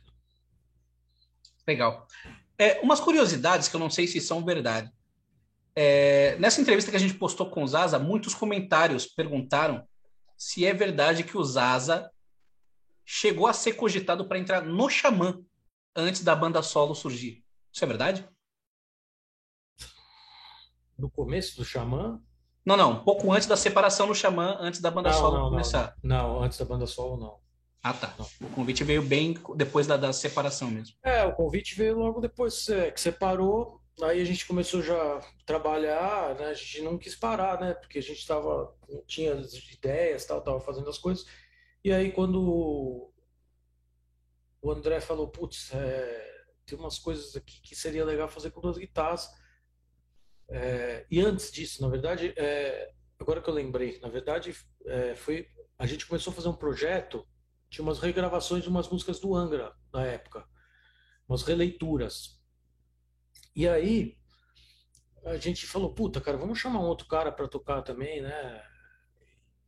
Legal. 1.66 2.06
É, 2.58 2.80
umas 2.80 3.00
curiosidades 3.00 3.68
que 3.68 3.76
eu 3.76 3.80
não 3.80 3.90
sei 3.90 4.06
se 4.06 4.20
são 4.20 4.44
verdade. 4.44 4.90
É, 5.74 6.36
nessa 6.38 6.60
entrevista 6.60 6.90
que 6.90 6.96
a 6.96 7.00
gente 7.00 7.14
postou 7.14 7.48
com 7.50 7.62
o 7.62 7.66
Zaza, 7.66 7.98
muitos 7.98 8.34
comentários 8.34 9.06
perguntaram 9.06 9.86
se 10.40 10.64
é 10.64 10.72
verdade 10.72 11.22
que 11.22 11.36
o 11.36 11.44
Zaza 11.44 12.10
chegou 13.04 13.46
a 13.46 13.52
ser 13.52 13.74
cogitado 13.74 14.26
para 14.26 14.38
entrar 14.38 14.62
no 14.62 14.88
Xamã 14.88 15.38
antes 15.94 16.24
da 16.24 16.34
banda 16.34 16.62
solo 16.62 16.94
surgir. 16.94 17.44
Isso 17.70 17.84
é 17.84 17.86
verdade? 17.86 18.26
No 20.96 21.10
começo 21.10 21.58
do 21.58 21.64
Xamã? 21.64 22.22
Não, 22.64 22.74
não. 22.74 22.92
Um 22.92 23.04
pouco 23.04 23.30
antes 23.30 23.46
da 23.46 23.56
separação 23.56 24.06
do 24.06 24.14
Xamã, 24.14 24.56
antes 24.60 24.80
da 24.80 24.90
banda 24.90 25.10
não, 25.10 25.18
solo 25.18 25.38
não, 25.38 25.50
começar. 25.50 25.94
Não, 26.02 26.34
não, 26.34 26.42
antes 26.42 26.56
da 26.56 26.64
banda 26.64 26.86
solo, 26.86 27.18
não. 27.18 27.38
Ah, 27.82 27.92
tá. 27.92 28.14
Não. 28.18 28.48
O 28.48 28.50
convite 28.50 28.82
veio 28.82 29.02
bem 29.02 29.38
depois 29.56 29.86
da, 29.86 29.98
da 29.98 30.10
separação 30.10 30.70
mesmo. 30.70 30.96
É, 31.02 31.22
o 31.24 31.34
convite 31.34 31.74
veio 31.74 31.98
logo 31.98 32.18
depois 32.18 32.66
é, 32.70 32.90
que 32.90 33.00
separou. 33.00 33.79
Aí 34.02 34.20
a 34.20 34.24
gente 34.24 34.46
começou 34.46 34.82
já 34.82 34.96
a 34.96 35.20
trabalhar, 35.44 36.34
né? 36.36 36.46
A 36.46 36.54
gente 36.54 36.82
não 36.82 36.98
quis 36.98 37.14
parar, 37.14 37.60
né? 37.60 37.74
Porque 37.74 37.98
a 37.98 38.02
gente 38.02 38.26
tava, 38.26 38.74
tinha 39.06 39.34
as 39.34 39.52
ideias, 39.54 40.24
tal, 40.24 40.42
tava 40.42 40.60
fazendo 40.60 40.88
as 40.88 40.98
coisas. 40.98 41.26
E 41.84 41.92
aí 41.92 42.12
quando 42.12 43.12
o 44.62 44.70
André 44.70 45.00
falou, 45.00 45.28
putz, 45.28 45.72
é, 45.72 46.44
tem 46.66 46.78
umas 46.78 46.98
coisas 46.98 47.36
aqui 47.36 47.60
que 47.62 47.74
seria 47.74 48.04
legal 48.04 48.28
fazer 48.28 48.50
com 48.50 48.60
duas 48.60 48.78
guitarras. 48.78 49.28
É, 50.48 51.06
e 51.10 51.20
antes 51.20 51.50
disso, 51.50 51.82
na 51.82 51.88
verdade, 51.88 52.34
é, 52.36 52.92
agora 53.18 53.40
que 53.40 53.48
eu 53.48 53.54
lembrei, 53.54 53.98
na 54.00 54.08
verdade, 54.08 54.54
é, 54.86 55.14
foi 55.14 55.46
a 55.78 55.86
gente 55.86 56.06
começou 56.06 56.30
a 56.30 56.36
fazer 56.36 56.48
um 56.48 56.54
projeto, 56.54 57.26
tinha 57.70 57.82
umas 57.82 57.98
regravações 57.98 58.62
de 58.62 58.68
umas 58.68 58.86
músicas 58.86 59.18
do 59.18 59.34
Angra 59.34 59.74
na 59.90 60.04
época, 60.04 60.44
umas 61.26 61.42
releituras. 61.42 62.39
E 63.54 63.68
aí 63.68 64.16
a 65.24 65.36
gente 65.36 65.66
falou, 65.66 65.92
puta, 65.92 66.20
cara, 66.20 66.36
vamos 66.36 66.58
chamar 66.58 66.80
um 66.80 66.86
outro 66.86 67.06
cara 67.06 67.30
para 67.30 67.48
tocar 67.48 67.82
também, 67.82 68.22
né? 68.22 68.62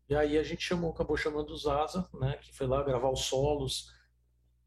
E 0.09 0.15
aí 0.15 0.39
a 0.39 0.43
gente 0.43 0.63
chamou, 0.63 0.91
acabou 0.91 1.17
chamando 1.17 1.51
o 1.51 1.57
Zaza, 1.57 2.09
né? 2.15 2.37
Que 2.37 2.53
foi 2.55 2.67
lá 2.67 2.83
gravar 2.83 3.11
os 3.11 3.25
solos. 3.25 3.87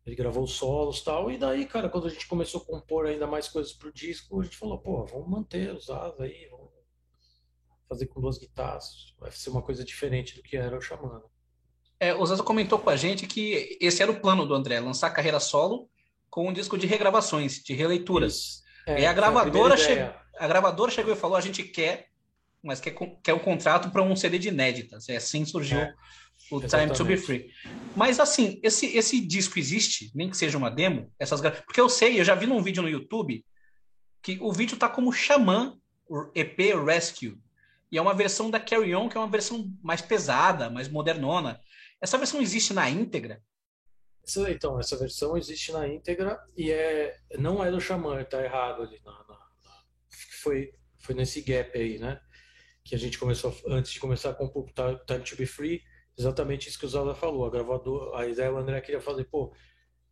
Ele 0.06 0.16
gravou 0.16 0.44
os 0.44 0.54
solos 0.54 1.02
tal. 1.02 1.32
E 1.32 1.38
daí, 1.38 1.66
cara, 1.66 1.90
quando 1.90 2.08
a 2.08 2.10
gente 2.10 2.28
começou 2.28 2.62
a 2.62 2.66
compor 2.66 3.08
ainda 3.08 3.26
mais 3.26 3.48
coisas 3.48 3.74
pro 3.74 3.92
disco, 3.92 4.40
a 4.40 4.44
gente 4.44 4.58
falou, 4.58 4.78
pô, 4.78 5.06
vamos 5.06 5.30
manter 5.30 5.74
o 5.74 5.80
Zaza 5.80 6.24
aí, 6.24 6.48
vamos 6.50 6.72
fazer 7.90 8.08
com 8.08 8.22
duas 8.22 8.38
guitarras. 8.38 9.14
Vai 9.20 9.32
ser 9.32 9.50
uma 9.50 9.62
coisa 9.62 9.84
diferente 9.84 10.36
do 10.36 10.44
que 10.44 10.58
era 10.58 10.78
o 10.78 10.82
Xamã. 10.82 11.22
É, 12.00 12.14
o 12.14 12.26
Zaza 12.26 12.44
comentou 12.44 12.78
com 12.78 12.90
a 12.90 12.96
gente 12.96 13.26
que 13.26 13.78
esse 13.82 14.02
era 14.02 14.12
o 14.12 14.20
plano 14.20 14.46
do 14.46 14.54
André, 14.54 14.80
lançar 14.80 15.10
carreira 15.12 15.40
solo 15.40 15.90
com 16.30 16.50
um 16.50 16.54
disco 16.54 16.78
de 16.78 16.86
regravações, 16.86 17.64
de 17.64 17.74
releituras. 17.74 18.34
Isso. 18.34 18.65
É, 18.86 19.02
e 19.02 19.06
a 19.06 19.14
gravadora, 19.14 19.76
che... 19.76 20.12
a 20.38 20.48
gravadora 20.48 20.92
chegou 20.92 21.14
e 21.14 21.18
falou: 21.18 21.36
a 21.36 21.42
gente 21.42 21.64
quer, 21.64 22.08
mas 22.62 22.80
quer, 22.80 22.96
quer 23.24 23.34
um 23.34 23.40
contrato 23.40 23.90
para 23.90 24.02
um 24.02 24.16
CD 24.16 24.38
de 24.38 24.50
inéditas. 24.50 25.10
É 25.10 25.18
assim 25.18 25.46
surgiu 25.46 25.80
é, 25.80 25.94
o 26.52 26.60
Time 26.62 26.92
to 26.94 27.04
Be 27.04 27.18
Free. 27.18 27.50
Mas 27.96 28.20
assim, 28.20 28.60
esse, 28.64 28.96
esse 28.98 29.20
disco 29.20 29.58
existe, 29.58 30.12
nem 30.14 30.30
que 30.30 30.38
seja 30.38 30.58
uma 30.58 30.70
demo, 30.70 31.12
essas 31.20 31.42
porque 31.42 31.82
eu 31.82 31.90
sei, 31.90 32.20
eu 32.20 32.24
já 32.24 32.36
vi 32.36 32.46
num 32.46 32.62
vídeo 32.62 32.84
no 32.84 32.90
YouTube 32.90 33.44
que 34.22 34.38
o 34.42 34.52
vídeo 34.52 34.78
tá 34.78 34.90
como 34.90 35.14
Xamã, 35.14 35.78
o 36.10 36.32
EP 36.34 36.58
Rescue. 36.84 37.38
E 37.92 37.98
é 37.98 38.02
uma 38.02 38.14
versão 38.14 38.50
da 38.50 38.60
Carry 38.60 38.96
On, 38.96 39.08
que 39.08 39.16
é 39.16 39.20
uma 39.20 39.30
versão 39.30 39.72
mais 39.84 40.02
pesada, 40.02 40.70
mais 40.70 40.90
modernona. 40.90 41.60
Essa 42.02 42.18
versão 42.18 42.42
existe 42.42 42.74
na 42.74 42.90
íntegra? 42.90 43.42
Essa, 44.26 44.52
então, 44.52 44.80
essa 44.80 44.98
versão 44.98 45.38
existe 45.38 45.72
na 45.72 45.88
íntegra 45.88 46.44
e 46.58 46.72
é, 46.72 47.16
não 47.38 47.64
é 47.64 47.70
do 47.70 47.80
Xamã, 47.80 48.24
tá 48.24 48.44
errado 48.44 48.82
ali. 48.82 49.00
Na, 49.06 49.12
na, 49.12 49.40
na, 49.64 49.84
foi, 50.42 50.74
foi 51.00 51.14
nesse 51.14 51.42
gap 51.42 51.78
aí, 51.78 52.00
né? 52.00 52.20
Que 52.84 52.96
a 52.96 52.98
gente 52.98 53.20
começou, 53.20 53.56
antes 53.68 53.92
de 53.92 54.00
começar 54.00 54.32
a 54.32 54.34
compor 54.34 54.66
Time 55.06 55.24
to 55.24 55.36
Be 55.36 55.46
Free, 55.46 55.82
exatamente 56.18 56.68
isso 56.68 56.80
que 56.80 56.86
o 56.86 56.90
Zala 56.90 57.14
falou. 57.14 57.46
A 57.46 57.52
gravadora, 57.52 58.20
a 58.20 58.28
ideia 58.28 58.52
o 58.52 58.58
André 58.58 58.82
queria 58.82 59.02
fazer, 59.02 59.26
pô, 59.26 59.54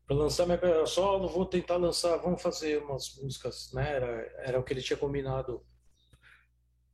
para 0.06 0.16
lançar 0.16 0.46
minha 0.46 0.58
carreira 0.60 0.86
solo, 0.86 1.28
vou 1.28 1.46
tentar 1.46 1.78
lançar, 1.78 2.18
vamos 2.18 2.42
fazer 2.42 2.84
umas 2.84 3.16
músicas, 3.16 3.72
né? 3.74 3.96
Era, 3.96 4.08
era 4.46 4.60
o 4.60 4.64
que 4.64 4.74
ele 4.74 4.82
tinha 4.82 4.98
combinado 4.98 5.66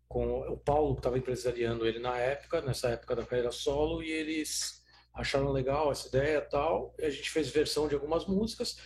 com 0.07 0.39
o 0.41 0.57
Paulo, 0.57 0.95
que 0.95 0.99
estava 1.01 1.17
empresariando 1.17 1.85
ele 1.85 1.99
na 1.99 2.17
época, 2.17 2.61
nessa 2.61 2.89
época 2.89 3.15
da 3.15 3.25
carreira 3.25 3.51
solo, 3.51 4.01
e 4.01 4.09
eles 4.09 4.78
acharam 5.19 5.51
legal 5.51 5.91
essa 5.91 6.07
ideia 6.07 6.41
tal. 6.41 6.95
E 6.97 7.05
a 7.05 7.09
gente 7.09 7.29
fez 7.29 7.49
versão 7.49 7.87
de 7.87 7.95
algumas 7.95 8.25
músicas 8.25 8.77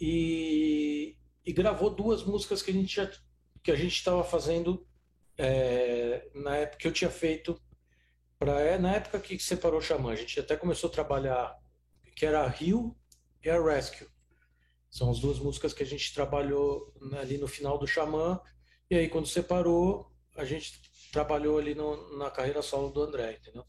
e, 0.00 1.16
e 1.44 1.52
gravou 1.52 1.90
duas 1.90 2.24
músicas 2.24 2.62
que 2.62 2.70
a 2.70 2.74
gente 2.74 2.94
já, 2.94 3.10
que 3.62 3.70
a 3.70 3.76
gente 3.76 3.94
estava 3.94 4.22
fazendo 4.22 4.86
é, 5.38 6.28
na 6.34 6.56
época 6.56 6.78
que 6.78 6.88
eu 6.88 6.92
tinha 6.92 7.10
feito 7.10 7.60
para 8.38 8.60
é, 8.60 8.78
na 8.78 8.96
época 8.96 9.20
que 9.20 9.38
separou 9.38 9.78
o 9.78 9.82
Xamã. 9.82 10.12
A 10.12 10.16
gente 10.16 10.38
até 10.38 10.56
começou 10.56 10.90
a 10.90 10.92
trabalhar 10.92 11.56
que 12.16 12.26
era 12.26 12.46
Rio 12.46 12.96
e 13.42 13.48
a 13.48 13.62
Rescue. 13.62 14.08
São 14.90 15.10
as 15.10 15.20
duas 15.20 15.38
músicas 15.38 15.72
que 15.72 15.82
a 15.82 15.86
gente 15.86 16.12
trabalhou 16.12 16.92
ali 17.18 17.38
no 17.38 17.48
final 17.48 17.78
do 17.78 17.86
Xamã. 17.86 18.40
E 18.90 18.96
aí, 18.96 19.08
quando 19.08 19.26
separou, 19.26 20.12
a 20.36 20.44
gente 20.44 20.80
trabalhou 21.10 21.58
ali 21.58 21.74
no, 21.74 22.18
na 22.18 22.30
carreira 22.30 22.60
solo 22.60 22.90
do 22.90 23.02
André, 23.02 23.38
entendeu? 23.40 23.64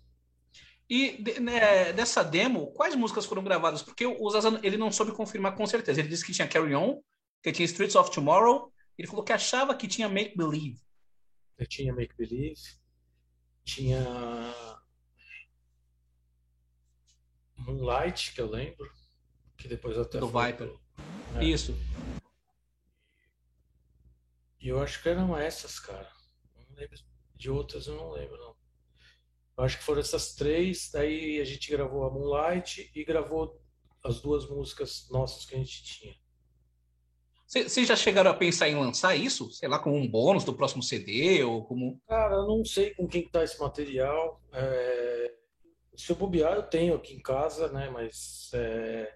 E 0.90 1.24
né, 1.40 1.94
dessa 1.94 2.24
demo, 2.24 2.72
quais 2.74 2.96
músicas 2.96 3.26
foram 3.26 3.44
gravadas? 3.44 3.82
Porque 3.82 4.06
o 4.06 4.30
Zazan, 4.30 4.60
ele 4.64 4.78
não 4.78 4.92
soube 4.92 5.12
confirmar 5.12 5.56
com 5.56 5.66
certeza. 5.66 6.00
Ele 6.00 6.10
disse 6.10 6.26
que 6.26 6.34
tinha 6.34 6.48
Carry 6.48 6.76
On, 6.76 7.02
que 7.42 7.52
tinha 7.52 7.66
Streets 7.66 7.96
of 7.96 8.12
Tomorrow. 8.12 8.72
Ele 8.98 9.08
falou 9.08 9.24
que 9.24 9.34
achava 9.34 9.76
que 9.76 9.88
tinha 9.88 10.10
Make 10.10 10.38
Believe. 10.38 10.80
Eu 11.58 11.66
tinha 11.68 11.94
Make 11.94 12.16
Believe. 12.16 12.62
Tinha 13.64 14.04
Moonlight, 17.58 18.34
que 18.34 18.42
eu 18.42 18.50
lembro 18.50 18.92
que 19.58 19.68
depois 19.68 19.98
até 19.98 20.20
do 20.20 20.28
Viper. 20.28 20.74
É. 21.38 21.44
Isso. 21.44 21.74
E 24.60 24.68
eu 24.68 24.82
acho 24.82 25.02
que 25.02 25.10
eram 25.10 25.38
essas, 25.38 25.80
cara. 25.80 26.12
De 27.36 27.50
outras, 27.50 27.88
eu 27.88 27.96
não 27.96 28.12
lembro, 28.12 28.38
não. 28.38 28.53
Eu 29.58 29.64
acho 29.64 29.78
que 29.78 29.84
foram 29.84 30.02
essas 30.02 30.34
três. 30.36 30.90
Daí 30.92 31.40
a 31.40 31.46
gente 31.46 31.70
gravou 31.70 32.06
a 32.06 32.10
Moonlight 32.10 32.92
e 32.94 33.04
gravou 33.04 33.60
as 34.04 34.20
duas 34.20 34.50
músicas 34.50 35.08
nossas 35.10 35.46
que 35.46 35.56
a 35.56 35.58
gente 35.58 35.84
tinha. 35.84 36.16
Vocês 37.46 37.88
já 37.88 37.96
chegaram 37.96 38.32
a 38.32 38.34
pensar 38.34 38.68
em 38.68 38.76
lançar 38.76 39.16
isso? 39.16 39.52
Sei 39.52 39.70
lá, 39.70 39.78
como 39.78 39.96
um 39.96 40.10
bônus 40.10 40.44
do 40.44 40.56
próximo 40.56 40.82
CD 40.82 41.44
ou 41.44 41.64
como. 41.64 42.02
Cara, 42.08 42.36
eu 42.36 42.48
não 42.48 42.66
sei 42.66 42.96
com 42.96 43.08
quem 43.08 43.30
tá 43.30 43.44
esse 43.44 43.60
material. 43.60 44.42
É... 44.52 45.34
Se 45.96 46.12
eu 46.12 46.16
bobear, 46.16 46.54
eu 46.56 46.64
tenho 46.64 46.96
aqui 46.96 47.14
em 47.14 47.22
casa, 47.22 47.68
né? 47.72 47.90
Mas 47.92 48.50
é... 48.54 49.14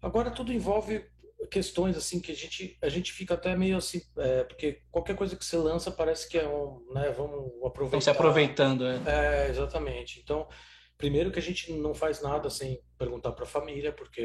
Agora 0.00 0.30
tudo 0.30 0.52
envolve 0.52 1.04
questões 1.46 1.96
assim 1.96 2.20
que 2.20 2.32
a 2.32 2.34
gente 2.34 2.76
a 2.82 2.88
gente 2.88 3.12
fica 3.12 3.34
até 3.34 3.54
meio 3.56 3.76
assim 3.76 4.02
é, 4.18 4.44
porque 4.44 4.82
qualquer 4.90 5.14
coisa 5.14 5.36
que 5.36 5.44
você 5.44 5.56
lança 5.56 5.90
parece 5.90 6.28
que 6.28 6.36
é 6.36 6.46
um 6.46 6.84
né 6.92 7.10
vamos 7.12 7.46
aproveitar. 7.64 7.98
Estão 7.98 8.00
se 8.00 8.10
aproveitando 8.10 8.84
é. 8.86 9.00
é 9.06 9.50
exatamente. 9.50 10.20
Então 10.20 10.48
primeiro 10.96 11.30
que 11.30 11.38
a 11.38 11.42
gente 11.42 11.72
não 11.72 11.94
faz 11.94 12.20
nada 12.20 12.50
sem 12.50 12.82
perguntar 12.98 13.32
para 13.32 13.44
a 13.44 13.48
família 13.48 13.92
porque 13.92 14.22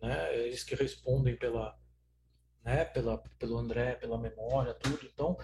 né 0.00 0.36
eles 0.36 0.62
que 0.62 0.74
respondem 0.74 1.36
pela 1.36 1.76
né 2.64 2.84
pela 2.84 3.18
pelo 3.38 3.58
André 3.58 3.96
pela 3.96 4.18
memória 4.18 4.72
tudo. 4.74 5.04
Então 5.12 5.36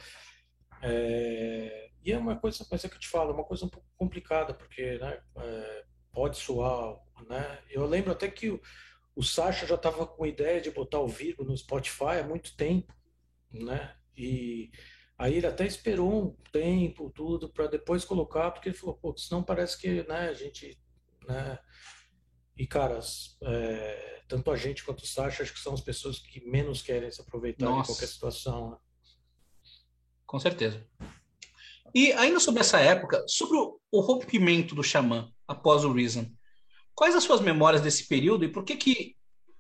é, 0.82 1.90
e 2.04 2.12
é 2.12 2.18
uma 2.18 2.36
coisa 2.36 2.64
mas 2.70 2.84
é 2.84 2.88
que 2.88 2.94
eu 2.94 3.00
te 3.00 3.08
falo 3.08 3.30
é 3.30 3.34
uma 3.34 3.44
coisa 3.44 3.64
um 3.64 3.68
pouco 3.68 3.88
complicada 3.96 4.54
porque 4.54 4.98
né 4.98 5.20
é, 5.36 5.84
pode 6.12 6.36
soar 6.36 6.96
né. 7.28 7.58
Eu 7.70 7.86
lembro 7.86 8.12
até 8.12 8.28
que 8.28 8.50
o 8.50 8.60
o 9.14 9.22
Sasha 9.22 9.66
já 9.66 9.74
estava 9.74 10.06
com 10.06 10.24
a 10.24 10.28
ideia 10.28 10.60
de 10.60 10.70
botar 10.70 11.00
o 11.00 11.08
Virgo 11.08 11.44
no 11.44 11.56
Spotify 11.56 12.20
há 12.20 12.26
muito 12.26 12.56
tempo, 12.56 12.94
né? 13.52 13.94
E 14.16 14.70
aí 15.18 15.34
ele 15.34 15.46
até 15.46 15.66
esperou 15.66 16.26
um 16.26 16.36
tempo, 16.50 17.10
tudo, 17.10 17.48
para 17.48 17.66
depois 17.66 18.04
colocar, 18.04 18.50
porque 18.50 18.68
ele 18.70 18.76
falou, 18.76 18.96
pô, 18.96 19.16
senão 19.16 19.42
parece 19.42 19.78
que, 19.78 20.02
né, 20.04 20.28
a 20.28 20.34
gente, 20.34 20.78
né? 21.26 21.58
E, 22.56 22.66
caras, 22.66 23.36
é, 23.42 24.22
tanto 24.28 24.50
a 24.50 24.56
gente 24.56 24.84
quanto 24.84 25.02
o 25.02 25.06
Sasha, 25.06 25.42
acho 25.42 25.52
que 25.52 25.60
são 25.60 25.74
as 25.74 25.80
pessoas 25.80 26.18
que 26.18 26.44
menos 26.46 26.82
querem 26.82 27.10
se 27.10 27.20
aproveitar 27.20 27.66
Nossa. 27.66 27.82
de 27.82 27.86
qualquer 27.88 28.06
situação, 28.06 28.70
né? 28.70 28.76
Com 30.26 30.38
certeza. 30.38 30.86
E 31.94 32.12
ainda 32.12 32.40
sobre 32.40 32.60
essa 32.60 32.80
época, 32.80 33.22
sobre 33.28 33.58
o, 33.58 33.78
o 33.90 34.00
rompimento 34.00 34.74
do 34.74 34.82
Xamã 34.82 35.30
após 35.46 35.84
o 35.84 35.92
Reason, 35.92 36.26
Quais 36.94 37.14
as 37.14 37.24
suas 37.24 37.40
memórias 37.40 37.82
desse 37.82 38.06
período 38.06 38.44
e 38.44 38.48
por 38.48 38.64
que 38.64 38.76
que, 38.76 39.16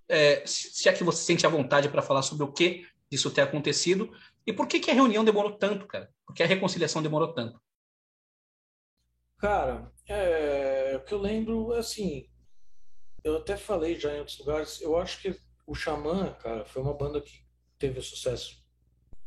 é, 0.08 0.44
se 0.46 0.88
é 0.88 0.92
que 0.92 1.04
você 1.04 1.24
sente 1.24 1.46
a 1.46 1.50
vontade 1.50 1.88
para 1.88 2.02
falar 2.02 2.22
sobre 2.22 2.44
o 2.44 2.52
que 2.52 2.86
isso 3.10 3.30
ter 3.30 3.42
acontecido, 3.42 4.10
e 4.46 4.52
por 4.52 4.66
que 4.66 4.80
que 4.80 4.90
a 4.90 4.94
reunião 4.94 5.24
demorou 5.24 5.52
tanto, 5.52 5.86
cara? 5.86 6.10
Por 6.26 6.34
que 6.34 6.42
a 6.42 6.46
reconciliação 6.46 7.02
demorou 7.02 7.32
tanto? 7.32 7.60
Cara, 9.38 9.92
é, 10.08 10.96
o 10.96 11.04
que 11.04 11.12
eu 11.12 11.20
lembro, 11.20 11.72
assim, 11.72 12.28
eu 13.22 13.36
até 13.36 13.56
falei 13.56 13.98
já 13.98 14.14
em 14.14 14.20
outros 14.20 14.38
lugares, 14.38 14.80
eu 14.80 14.96
acho 14.96 15.20
que 15.20 15.36
o 15.66 15.74
Xamã, 15.74 16.32
cara, 16.34 16.64
foi 16.64 16.82
uma 16.82 16.94
banda 16.94 17.20
que 17.20 17.44
teve 17.78 18.00
sucesso 18.00 18.64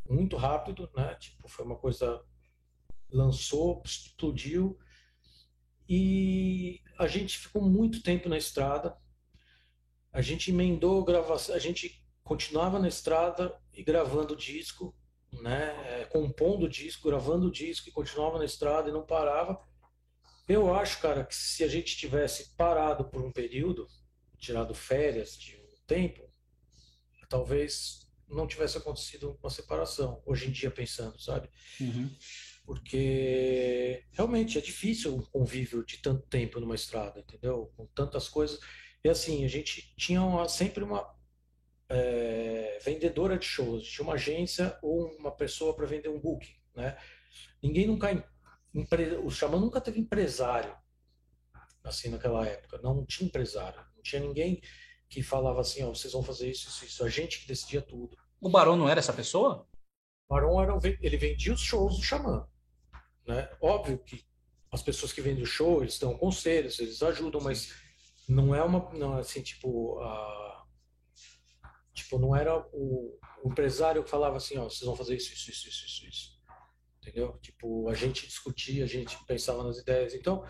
muito 0.10 0.36
rápido, 0.36 0.90
né? 0.96 1.16
Tipo, 1.16 1.48
foi 1.48 1.66
uma 1.66 1.76
coisa 1.76 2.24
lançou, 3.10 3.82
explodiu 3.86 4.78
e 5.88 6.82
a 6.98 7.08
gente 7.08 7.38
ficou 7.38 7.62
muito 7.62 8.02
tempo 8.02 8.28
na 8.28 8.38
estrada. 8.38 8.98
A 10.12 10.22
gente 10.22 10.52
emendou 10.52 11.04
gravação, 11.04 11.56
a 11.56 11.60
gente 11.60 12.04
continuava 12.24 12.80
na 12.80 12.88
estrada 12.88 13.56
e 13.74 13.84
gravando 13.84 14.36
disco, 14.36 14.96
né? 15.32 16.02
É, 16.02 16.06
compondo 16.06 16.70
disco, 16.70 17.08
gravando 17.08 17.52
disco 17.52 17.90
e 17.90 17.92
continuava 17.92 18.40
na 18.40 18.46
estrada 18.46 18.90
e 18.90 18.94
não 18.94 19.06
parava. 19.06 19.60
Eu 20.48 20.74
acho, 20.74 21.00
cara, 21.02 21.26
que 21.26 21.36
se 21.36 21.64
a 21.64 21.68
gente 21.68 21.98
tivesse 21.98 22.56
parado 22.56 23.06
por 23.06 23.22
um 23.22 23.32
período, 23.32 23.88
tirado 24.38 24.74
férias 24.74 25.38
de 25.38 25.58
um 25.58 25.86
tempo, 25.86 26.24
talvez 27.28 28.08
não 28.28 28.48
tivesse 28.48 28.78
acontecido 28.78 29.38
uma 29.42 29.50
separação. 29.50 30.22
Hoje 30.26 30.48
em 30.48 30.52
dia, 30.52 30.72
pensando, 30.72 31.20
sabe? 31.20 31.50
Uhum 31.80 32.10
porque 32.66 34.04
realmente 34.12 34.58
é 34.58 34.62
difícil 34.62 35.16
um 35.16 35.22
convívio 35.22 35.86
de 35.86 35.98
tanto 35.98 36.26
tempo 36.28 36.60
numa 36.60 36.76
estrada, 36.76 37.20
entendeu? 37.20 37.72
Com 37.76 37.86
tantas 37.88 38.28
coisas. 38.28 38.60
E 39.04 39.10
assim, 39.10 39.46
a 39.46 39.48
gente 39.48 39.94
tinha 39.96 40.22
uma, 40.22 40.50
sempre 40.50 40.84
uma 40.84 41.08
é, 41.88 42.80
vendedora 42.84 43.38
de 43.38 43.46
shows, 43.46 43.88
tinha 43.88 44.04
uma 44.04 44.16
agência 44.16 44.78
ou 44.82 45.06
uma 45.20 45.32
pessoa 45.32 45.76
para 45.76 45.86
vender 45.86 46.10
um 46.10 46.20
book, 46.20 46.48
né? 46.76 46.98
Ninguém 47.62 47.86
nunca, 47.86 48.12
empre, 48.74 49.16
o 49.18 49.30
Xamã 49.30 49.60
nunca 49.60 49.80
teve 49.80 50.00
empresário, 50.00 50.76
assim, 51.84 52.10
naquela 52.10 52.46
época. 52.48 52.80
Não 52.82 53.06
tinha 53.06 53.28
empresário, 53.28 53.80
não 53.96 54.02
tinha 54.02 54.22
ninguém 54.22 54.60
que 55.08 55.22
falava 55.22 55.62
assim, 55.62 55.84
ó, 55.84 55.90
vocês 55.90 56.14
vão 56.14 56.24
fazer 56.24 56.50
isso, 56.50 56.68
isso, 56.68 56.86
isso. 56.86 57.06
A 57.06 57.10
gente 57.10 57.42
que 57.42 57.48
decidia 57.48 57.82
tudo. 57.82 58.18
O 58.42 58.50
Barão 58.50 58.76
não 58.76 58.90
era 58.90 59.00
essa 59.00 59.14
pessoa? 59.14 59.68
O 60.28 60.34
Barão 60.34 60.60
era, 60.60 60.74
ele 61.00 61.18
vendia 61.18 61.54
os 61.54 61.62
shows 61.62 61.98
do 61.98 62.04
Xamã. 62.04 62.48
Né? 63.28 63.50
Óbvio 63.62 63.98
que 64.00 64.24
as 64.72 64.82
pessoas 64.82 65.14
que 65.14 65.22
vendem 65.22 65.44
o 65.44 65.48
show, 65.48 65.82
eles 65.82 65.98
dão 65.98 66.18
conselhos, 66.18 66.80
eles 66.80 67.02
ajudam, 67.02 67.42
mas 67.42 67.74
não 68.28 68.54
é 68.54 68.64
uma, 68.64 68.92
não, 68.94 69.18
assim, 69.18 69.42
tipo, 69.42 70.00
a, 70.00 70.66
tipo, 71.94 72.20
não 72.20 72.36
era 72.36 72.58
o, 72.74 73.18
o, 73.44 73.50
empresário 73.50 74.04
que 74.04 74.10
falava 74.10 74.38
assim, 74.38 74.58
ó, 74.58 74.66
vocês 74.66 74.82
vão 74.82 74.96
fazer 74.96 75.16
isso, 75.16 75.34
isso, 75.34 75.50
isso, 75.50 75.70
isso, 75.70 75.86
isso, 75.86 76.06
isso. 76.08 76.36
Entendeu? 77.02 77.38
Tipo, 77.42 77.88
a 77.88 77.94
gente 77.94 78.28
discutia, 78.28 78.84
a 78.84 78.88
gente 78.88 79.18
pensava 79.26 79.64
nas 79.64 79.78
ideias. 79.78 80.14
Então, 80.14 80.44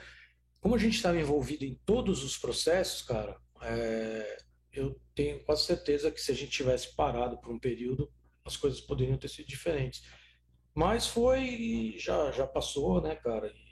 como 0.60 0.76
a 0.76 0.78
gente 0.78 0.96
estava 0.96 1.20
envolvido 1.20 1.66
em 1.66 1.76
todos 1.86 2.24
os 2.24 2.38
processos, 2.38 3.02
cara, 3.02 3.38
é, 3.62 4.38
eu 4.72 5.00
tenho 5.14 5.44
quase 5.44 5.64
certeza 5.64 6.10
que 6.10 6.22
se 6.22 6.32
a 6.32 6.36
gente 6.36 6.52
tivesse 6.52 6.96
parado 6.96 7.38
por 7.40 7.52
um 7.52 7.60
período, 7.60 8.12
as 8.44 8.56
coisas 8.58 8.82
poderiam 8.82 9.18
ter 9.18 9.28
sido 9.28 9.48
diferentes. 9.48 10.04
Mas 10.76 11.08
foi, 11.08 11.96
já, 11.98 12.32
já 12.32 12.46
passou, 12.46 13.02
né, 13.02 13.16
cara? 13.16 13.48
E 13.48 13.66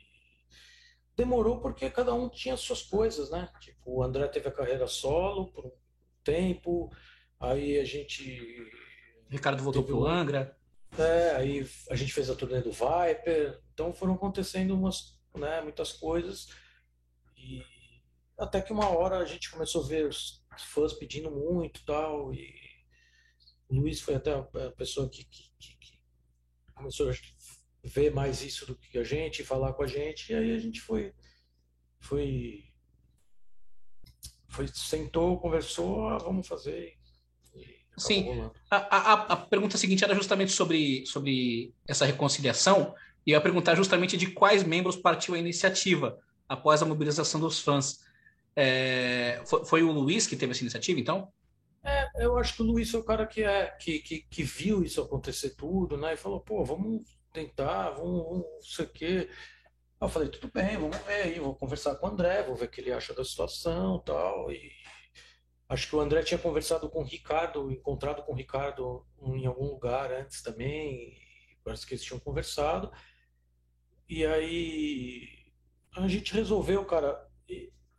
demorou 1.15 1.59
porque 1.59 1.89
cada 1.89 2.13
um 2.13 2.29
tinha 2.29 2.55
suas 2.55 2.81
coisas, 2.81 3.29
né? 3.29 3.49
Tipo, 3.59 3.97
o 3.97 4.03
André 4.03 4.27
teve 4.29 4.47
a 4.47 4.51
carreira 4.51 4.87
solo 4.87 5.51
por 5.51 5.65
um 5.65 5.71
tempo, 6.23 6.89
aí 7.39 7.77
a 7.77 7.83
gente. 7.83 8.71
Ricardo 9.29 9.61
voltou 9.61 9.83
pro 9.83 10.07
Angra. 10.07 10.57
É, 10.97 11.35
aí 11.35 11.67
a 11.89 11.95
gente 11.95 12.13
fez 12.13 12.29
a 12.29 12.35
turnê 12.35 12.61
do 12.61 12.71
Viper, 12.71 13.59
então 13.73 13.91
foram 13.93 14.13
acontecendo 14.13 14.75
umas, 14.75 15.19
né, 15.35 15.59
muitas 15.61 15.91
coisas 15.91 16.47
e 17.35 17.63
até 18.37 18.61
que 18.61 18.71
uma 18.71 18.89
hora 18.89 19.17
a 19.17 19.25
gente 19.25 19.49
começou 19.49 19.83
a 19.83 19.87
ver 19.87 20.05
os 20.05 20.45
fãs 20.59 20.93
pedindo 20.93 21.31
muito 21.31 21.83
tal 21.83 22.31
e 22.31 22.53
o 23.67 23.75
Luiz 23.75 24.01
foi 24.01 24.15
até 24.15 24.33
a 24.33 24.71
pessoa 24.77 25.09
que, 25.09 25.23
que, 25.23 25.49
começou 26.73 27.09
a 27.09 27.13
ver 27.83 28.13
mais 28.13 28.41
isso 28.41 28.65
do 28.65 28.75
que 28.75 28.97
a 28.97 29.03
gente, 29.03 29.43
falar 29.43 29.73
com 29.73 29.83
a 29.83 29.87
gente, 29.87 30.31
e 30.31 30.35
aí 30.35 30.55
a 30.55 30.59
gente 30.59 30.81
foi 30.81 31.13
foi, 31.99 32.65
foi 34.49 34.67
sentou, 34.67 35.39
conversou, 35.39 36.07
ah, 36.09 36.17
vamos 36.17 36.47
fazer. 36.47 36.97
Sim. 37.97 38.49
A, 38.69 38.77
a, 38.77 39.13
a 39.13 39.35
pergunta 39.37 39.77
seguinte 39.77 40.03
era 40.03 40.15
justamente 40.15 40.51
sobre, 40.51 41.05
sobre 41.05 41.73
essa 41.87 42.05
reconciliação, 42.05 42.93
e 43.25 43.31
eu 43.31 43.35
ia 43.35 43.41
perguntar 43.41 43.75
justamente 43.75 44.17
de 44.17 44.27
quais 44.27 44.63
membros 44.63 44.97
partiu 44.97 45.35
a 45.35 45.39
iniciativa 45.39 46.19
após 46.47 46.81
a 46.81 46.85
mobilização 46.85 47.39
dos 47.39 47.59
fãs. 47.59 47.99
É, 48.55 49.41
foi, 49.45 49.65
foi, 49.65 49.83
o 49.83 49.91
Luiz 49.91 50.27
que 50.27 50.35
teve 50.35 50.51
essa 50.51 50.61
iniciativa, 50.61 50.99
então? 50.99 51.31
Eu 52.15 52.37
acho 52.37 52.55
que 52.55 52.61
o 52.61 52.65
Luiz 52.65 52.93
é 52.93 52.97
o 52.97 53.03
cara 53.03 53.25
que, 53.25 53.43
é, 53.43 53.71
que, 53.71 53.99
que, 53.99 54.21
que 54.21 54.43
viu 54.43 54.83
isso 54.83 55.01
acontecer 55.01 55.55
tudo, 55.55 55.97
né? 55.97 56.13
E 56.13 56.17
falou, 56.17 56.39
pô, 56.39 56.63
vamos 56.63 57.01
tentar, 57.31 57.91
vamos, 57.91 58.23
vamos 58.23 58.45
não 58.45 58.61
sei 58.61 58.85
o 58.85 58.89
quê. 58.89 59.29
Eu 59.99 60.09
falei, 60.09 60.29
tudo 60.29 60.51
bem, 60.51 60.77
vamos 60.77 60.97
ver 60.97 61.23
aí, 61.23 61.39
vou 61.39 61.55
conversar 61.55 61.95
com 61.95 62.07
o 62.07 62.09
André, 62.09 62.43
vou 62.43 62.55
ver 62.55 62.65
o 62.65 62.69
que 62.69 62.81
ele 62.81 62.91
acha 62.91 63.13
da 63.13 63.23
situação 63.25 63.99
tal. 63.99 64.51
E 64.51 64.71
acho 65.69 65.87
que 65.89 65.95
o 65.95 65.99
André 65.99 66.21
tinha 66.23 66.37
conversado 66.37 66.89
com 66.89 67.01
o 67.01 67.05
Ricardo, 67.05 67.71
encontrado 67.71 68.23
com 68.23 68.33
o 68.33 68.35
Ricardo 68.35 69.05
em 69.21 69.45
algum 69.45 69.65
lugar 69.65 70.11
antes 70.11 70.41
também, 70.41 71.17
parece 71.63 71.85
que 71.87 71.93
eles 71.93 72.03
tinham 72.03 72.19
conversado. 72.19 72.91
E 74.07 74.25
aí 74.25 75.29
a 75.95 76.07
gente 76.07 76.33
resolveu, 76.33 76.85
cara, 76.85 77.27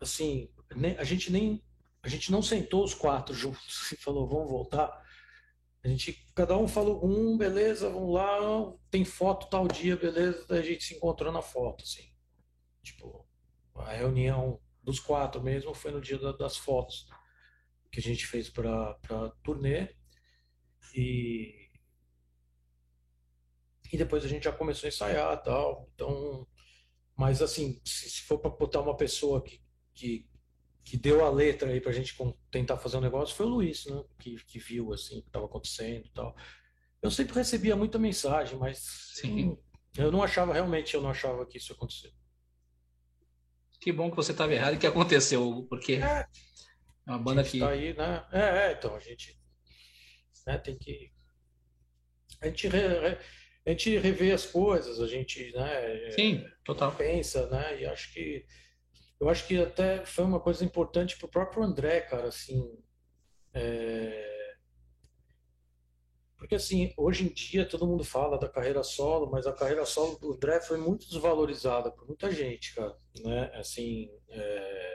assim, 0.01 0.51
a 0.99 1.05
gente 1.05 1.33
nem 1.33 1.65
a 2.05 2.09
gente 2.09 2.31
não 2.31 2.43
sentou 2.43 2.85
os 2.85 2.93
quatro 2.93 3.35
juntos 3.35 3.91
e 3.91 3.97
falou, 3.97 4.29
vamos 4.29 4.51
voltar. 4.51 5.03
A 5.83 5.89
gente, 5.89 6.13
cada 6.35 6.57
um 6.57 6.69
falou, 6.69 7.05
um, 7.05 7.37
beleza, 7.37 7.89
vamos 7.89 8.13
lá, 8.15 8.75
tem 8.91 9.05
foto 9.07 9.49
tal 9.49 9.67
dia, 9.67 9.97
beleza, 9.97 10.45
a 10.51 10.61
gente 10.61 10.85
se 10.85 10.95
encontrou 10.95 11.33
na 11.33 11.41
foto, 11.41 11.83
assim. 11.83 12.13
Tipo, 12.83 13.27
a 13.75 13.93
reunião 13.93 14.61
dos 14.83 15.01
quatro 15.01 15.43
mesmo 15.43 15.75
foi 15.75 15.93
no 15.93 16.01
dia 16.01 16.19
das 16.35 16.59
fotos 16.59 17.07
que 17.91 18.01
a 18.01 18.03
gente 18.03 18.27
fez 18.27 18.51
para 18.51 18.99
turnê. 19.43 19.95
E, 20.95 21.71
e 23.91 23.97
depois 23.97 24.25
a 24.27 24.29
gente 24.29 24.45
já 24.45 24.53
começou 24.53 24.87
a 24.87 24.91
ensaiar 24.91 25.43
tal. 25.43 25.89
Então, 25.95 26.47
mas 27.17 27.41
assim, 27.41 27.81
se, 27.83 28.11
se 28.11 28.21
for 28.23 28.39
para 28.39 28.51
botar 28.51 28.81
uma 28.81 28.97
pessoa 28.97 29.43
que, 29.43 29.63
que, 29.95 30.29
que 30.85 30.99
deu 30.99 31.24
a 31.24 31.30
letra 31.30 31.70
aí 31.70 31.80
para 31.80 31.91
a 31.91 31.95
gente 31.95 32.14
tentar 32.51 32.76
fazer 32.76 32.99
um 32.99 33.01
negócio, 33.01 33.35
foi 33.35 33.47
o 33.47 33.49
Luiz, 33.49 33.87
né? 33.87 34.05
Que, 34.18 34.37
que 34.45 34.59
viu 34.59 34.93
assim 34.93 35.18
o 35.18 35.22
que 35.22 35.28
estava 35.28 35.47
acontecendo 35.47 36.09
tal. 36.14 36.37
Eu 37.03 37.11
sempre 37.11 37.35
recebia 37.35 37.74
muita 37.74 37.99
mensagem, 37.99 38.59
mas 38.59 38.78
Sim. 39.14 39.59
eu 39.97 40.12
não 40.12 40.22
achava, 40.22 40.53
realmente, 40.53 40.95
eu 40.95 41.03
não 41.03 41.11
achava 41.11 41.45
que 41.47 41.59
isso 41.59 41.72
ia 41.72 41.76
acontecer. 41.76 42.12
Que 43.80 43.93
bom 43.93 44.11
que 44.11 44.16
você 44.16 44.32
estava 44.32 44.55
errado 44.55 44.74
e 44.74 44.78
que 44.78 44.87
aconteceu, 44.87 45.66
porque 45.68 45.95
é, 45.95 46.26
é 47.07 47.11
uma 47.11 47.18
banda 47.18 47.45
que. 47.45 47.59
Tá 47.59 47.70
aí, 47.70 47.95
né? 47.95 48.24
É, 48.32 48.68
é, 48.68 48.72
então, 48.72 48.95
a 48.95 49.01
gente 49.01 49.39
né, 50.47 50.59
tem 50.59 50.78
que. 50.78 51.12
A 52.41 52.47
gente, 52.47 52.68
re, 52.68 52.78
re, 52.80 53.18
a 53.66 53.70
gente 53.70 53.99
revê 53.99 54.32
as 54.32 54.47
coisas, 54.47 55.01
a 55.01 55.07
gente 55.07 55.53
né, 55.53 56.11
Sim, 56.12 56.45
total. 56.64 56.95
pensa, 56.95 57.47
né? 57.51 57.82
E 57.82 57.87
acho 57.87 58.12
que. 58.12 58.47
Eu 59.21 59.29
acho 59.29 59.47
que 59.47 59.57
até 59.61 60.05
foi 60.05 60.25
uma 60.25 60.41
coisa 60.41 60.65
importante 60.65 61.17
para 61.17 61.27
o 61.27 61.31
próprio 61.31 61.62
André, 61.62 62.01
cara, 62.03 62.29
assim. 62.29 62.79
É... 63.53 64.55
Porque, 66.37 66.57
assim, 66.57 66.93
hoje 66.97 67.25
em 67.25 67.33
dia 67.33 67.67
todo 67.67 67.87
mundo 67.87 68.05
fala 68.05 68.39
da 68.39 68.49
carreira 68.49 68.83
solo, 68.83 69.31
mas 69.31 69.47
a 69.47 69.53
carreira 69.53 69.87
solo 69.87 70.19
do 70.19 70.35
André 70.35 70.61
foi 70.61 70.77
muito 70.77 71.09
desvalorizada 71.09 71.91
por 71.91 72.07
muita 72.07 72.31
gente, 72.31 72.75
cara, 72.75 72.95
né? 73.23 73.51
Assim, 73.55 74.11
é 74.29 74.95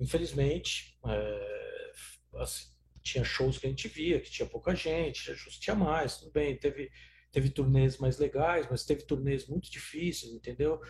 infelizmente, 0.00 0.96
é, 1.06 1.92
assim, 2.36 2.66
tinha 3.02 3.24
shows 3.24 3.58
que 3.58 3.66
a 3.66 3.70
gente 3.70 3.88
via, 3.88 4.20
que 4.20 4.30
tinha 4.30 4.48
pouca 4.48 4.74
gente, 4.74 5.24
tinha 5.24 5.36
shows 5.36 5.56
que 5.56 5.62
tinha 5.62 5.76
mais, 5.76 6.18
tudo 6.18 6.30
bem, 6.30 6.56
teve, 6.56 6.90
teve 7.32 7.50
turnês 7.50 7.98
mais 7.98 8.18
legais, 8.18 8.66
mas 8.70 8.84
teve 8.84 9.02
turnês 9.02 9.46
muito 9.46 9.70
difíceis, 9.70 10.32
entendeu? 10.32 10.80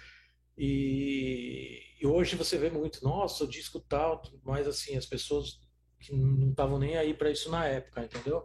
E, 0.58 1.80
e 2.00 2.06
hoje 2.06 2.34
você 2.34 2.58
vê 2.58 2.68
muito, 2.68 3.02
nossa, 3.04 3.44
o 3.44 3.48
disco 3.48 3.78
tal, 3.78 4.20
mas 4.42 4.66
assim, 4.66 4.96
as 4.96 5.06
pessoas 5.06 5.60
que 6.00 6.12
não 6.12 6.50
estavam 6.50 6.78
nem 6.78 6.96
aí 6.96 7.14
para 7.14 7.30
isso 7.30 7.48
na 7.48 7.64
época, 7.64 8.04
entendeu? 8.04 8.44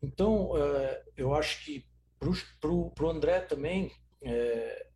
Então, 0.00 0.56
é, 0.56 1.04
eu 1.16 1.34
acho 1.34 1.64
que 1.64 1.84
pro, 2.60 2.90
pro, 2.92 3.10
André 3.10 3.40
também, 3.40 3.92
é, 4.22 4.86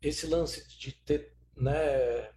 esse 0.00 0.26
lance 0.26 0.66
de 0.78 0.92
ter, 0.92 1.34
né, 1.54 2.32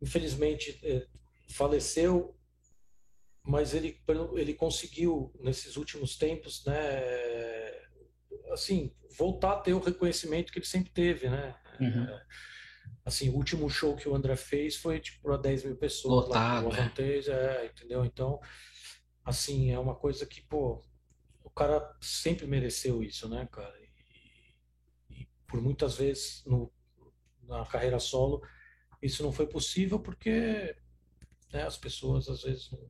infelizmente 0.00 0.78
é, 0.84 1.06
faleceu, 1.48 2.36
mas 3.42 3.74
ele, 3.74 4.00
ele 4.34 4.54
conseguiu 4.54 5.32
nesses 5.40 5.76
últimos 5.76 6.16
tempos, 6.16 6.64
né, 6.64 7.72
assim, 8.52 8.94
voltar 9.16 9.52
a 9.52 9.60
ter 9.60 9.74
o 9.74 9.80
reconhecimento 9.80 10.52
que 10.52 10.58
ele 10.58 10.66
sempre 10.66 10.92
teve, 10.92 11.28
né? 11.28 11.56
Uhum. 11.80 12.06
Assim, 13.04 13.28
o 13.30 13.34
último 13.34 13.68
show 13.68 13.96
que 13.96 14.08
o 14.08 14.14
André 14.14 14.36
fez 14.36 14.76
foi 14.76 15.00
tipo 15.00 15.22
para 15.22 15.36
10 15.36 15.64
mil 15.64 15.76
pessoas 15.76 16.26
Lotado, 16.26 16.68
lá 16.68 16.74
no 16.74 17.02
é. 17.02 17.18
é, 17.28 17.66
entendeu? 17.66 18.04
Então, 18.04 18.40
assim, 19.24 19.70
é 19.70 19.78
uma 19.78 19.94
coisa 19.94 20.26
que, 20.26 20.42
pô, 20.42 20.82
o 21.42 21.50
cara 21.50 21.96
sempre 22.00 22.46
mereceu 22.46 23.02
isso, 23.02 23.28
né, 23.28 23.48
cara? 23.50 23.74
E, 25.08 25.22
e 25.22 25.28
por 25.46 25.60
muitas 25.60 25.96
vezes 25.96 26.42
no, 26.46 26.72
na 27.42 27.64
carreira 27.66 27.98
solo 27.98 28.42
isso 29.02 29.22
não 29.22 29.32
foi 29.32 29.46
possível 29.46 29.98
porque 29.98 30.76
né, 31.52 31.62
as 31.62 31.76
pessoas 31.76 32.28
às 32.28 32.42
vezes 32.42 32.70
não. 32.70 32.80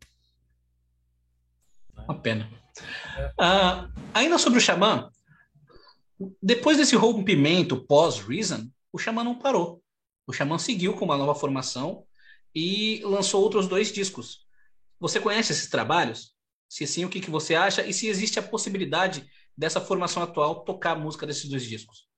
Né? 1.94 2.04
Uma 2.04 2.20
pena. 2.20 2.50
É. 3.16 3.32
Ah, 3.38 3.90
ainda 4.12 4.38
sobre 4.38 4.58
o 4.58 4.62
Xamã, 4.62 5.10
depois 6.42 6.76
desse 6.76 6.96
rompimento 6.96 7.84
pós-Reason, 7.86 8.68
o 8.92 8.98
Xamã 8.98 9.24
não 9.24 9.38
parou. 9.38 9.82
O 10.26 10.32
Xamã 10.32 10.58
seguiu 10.58 10.94
com 10.94 11.04
uma 11.04 11.16
nova 11.16 11.34
formação 11.34 12.06
e 12.54 13.00
lançou 13.04 13.42
outros 13.42 13.66
dois 13.68 13.92
discos. 13.92 14.46
Você 14.98 15.20
conhece 15.20 15.52
esses 15.52 15.68
trabalhos? 15.68 16.34
Se 16.68 16.86
sim, 16.86 17.04
o 17.04 17.08
que, 17.08 17.20
que 17.20 17.30
você 17.30 17.54
acha? 17.54 17.84
E 17.84 17.92
se 17.92 18.06
existe 18.06 18.38
a 18.38 18.42
possibilidade 18.42 19.28
dessa 19.56 19.80
formação 19.80 20.22
atual 20.22 20.64
tocar 20.64 20.92
a 20.92 20.98
música 20.98 21.26
desses 21.26 21.48
dois 21.48 21.64
discos? 21.64 22.08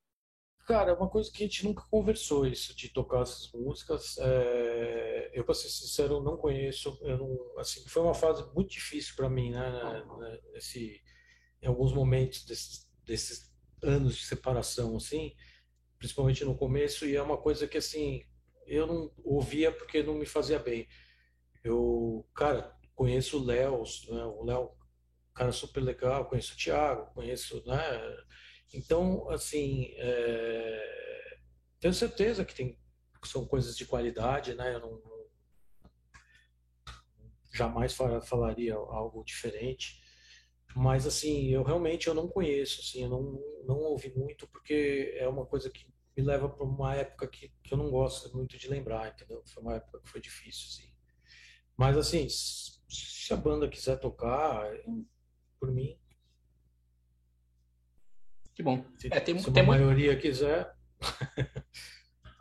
Cara, 0.67 0.93
é 0.93 0.95
uma 0.95 1.09
coisa 1.09 1.31
que 1.31 1.43
a 1.43 1.47
gente 1.47 1.65
nunca 1.65 1.85
conversou, 1.91 2.47
isso 2.47 2.75
de 2.77 2.89
tocar 2.89 3.23
essas 3.23 3.51
músicas. 3.53 4.17
É... 4.19 5.31
Eu, 5.35 5.45
para 5.45 5.55
ser 5.55 5.69
sincero, 5.69 6.23
não 6.23 6.37
conheço. 6.37 6.99
Eu 7.03 7.19
não, 7.19 7.59
assim, 7.59 7.87
foi 7.89 8.03
uma 8.03 8.15
fase 8.15 8.45
muito 8.55 8.71
difícil 8.71 9.15
para 9.17 9.29
mim, 9.29 9.51
né? 9.51 10.05
Nesse, 10.53 11.01
em 11.61 11.67
alguns 11.67 11.93
momentos 11.93 12.45
desses, 12.45 12.87
desses 13.05 13.51
anos 13.83 14.17
de 14.17 14.25
separação, 14.25 14.97
assim, 14.97 15.35
principalmente 16.03 16.45
no 16.45 16.57
começo. 16.57 17.07
E 17.07 17.15
é 17.15 17.23
uma 17.23 17.39
coisa 17.39 17.69
que, 17.69 17.79
assim, 17.79 18.25
eu 18.67 18.89
não 18.89 19.13
ouvia 19.23 19.71
porque 19.71 20.03
não 20.03 20.15
me 20.15 20.27
fazia 20.27 20.59
bem. 20.59 20.89
Eu, 21.63 22.29
cara, 22.35 22.77
conheço 22.93 23.39
o 23.39 23.45
Léo, 23.45 23.85
né? 24.09 24.25
o 24.25 24.45
Léo, 24.45 24.73
cara 25.33 25.53
super 25.53 25.81
legal, 25.81 26.29
conheço 26.29 26.55
o 26.55 26.57
Thiago, 26.57 27.15
conheço, 27.15 27.63
né? 27.65 28.17
Então, 28.75 29.31
assim, 29.31 29.95
é... 29.97 31.39
tenho 31.79 31.95
certeza 31.95 32.45
que 32.45 32.55
tem 32.55 32.77
são 33.25 33.47
coisas 33.47 33.77
de 33.77 33.87
qualidade, 33.87 34.53
né? 34.55 34.75
Eu 34.75 34.81
não 34.81 35.01
jamais 37.55 37.95
falaria 38.25 38.75
algo 38.75 39.23
diferente. 39.23 40.03
Mas 40.75 41.07
assim, 41.07 41.51
eu 41.51 41.63
realmente 41.63 42.09
eu 42.09 42.15
não 42.15 42.27
conheço, 42.27 42.81
assim, 42.81 43.05
eu 43.05 43.11
não, 43.11 43.41
não 43.65 43.79
ouvi 43.79 44.13
muito 44.17 44.49
porque 44.49 45.15
é 45.17 45.29
uma 45.29 45.47
coisa 45.47 45.71
que 45.71 45.92
me 46.17 46.23
leva 46.23 46.49
para 46.49 46.65
uma 46.65 46.95
época 46.95 47.27
que, 47.27 47.53
que 47.63 47.73
eu 47.73 47.79
não 47.79 47.91
gosto 47.91 48.35
muito 48.37 48.59
de 48.59 48.69
lembrar, 48.69 49.09
entendeu? 49.09 49.43
Foi 49.47 49.63
uma 49.63 49.75
época 49.75 50.01
que 50.01 50.09
foi 50.09 50.21
difícil, 50.21 50.67
assim. 50.69 50.93
Mas 51.77 51.97
assim, 51.97 52.29
se 52.29 53.33
a 53.33 53.37
banda 53.37 53.69
quiser 53.69 53.99
tocar, 53.99 54.71
por 55.59 55.71
mim, 55.73 55.99
que 58.55 58.63
bom. 58.63 58.85
Se, 58.99 59.09
é, 59.11 59.21
tem, 59.21 59.39
se 59.39 59.51
tem 59.51 59.63
a 59.63 59.67
maioria 59.67 60.17
quiser. 60.17 60.75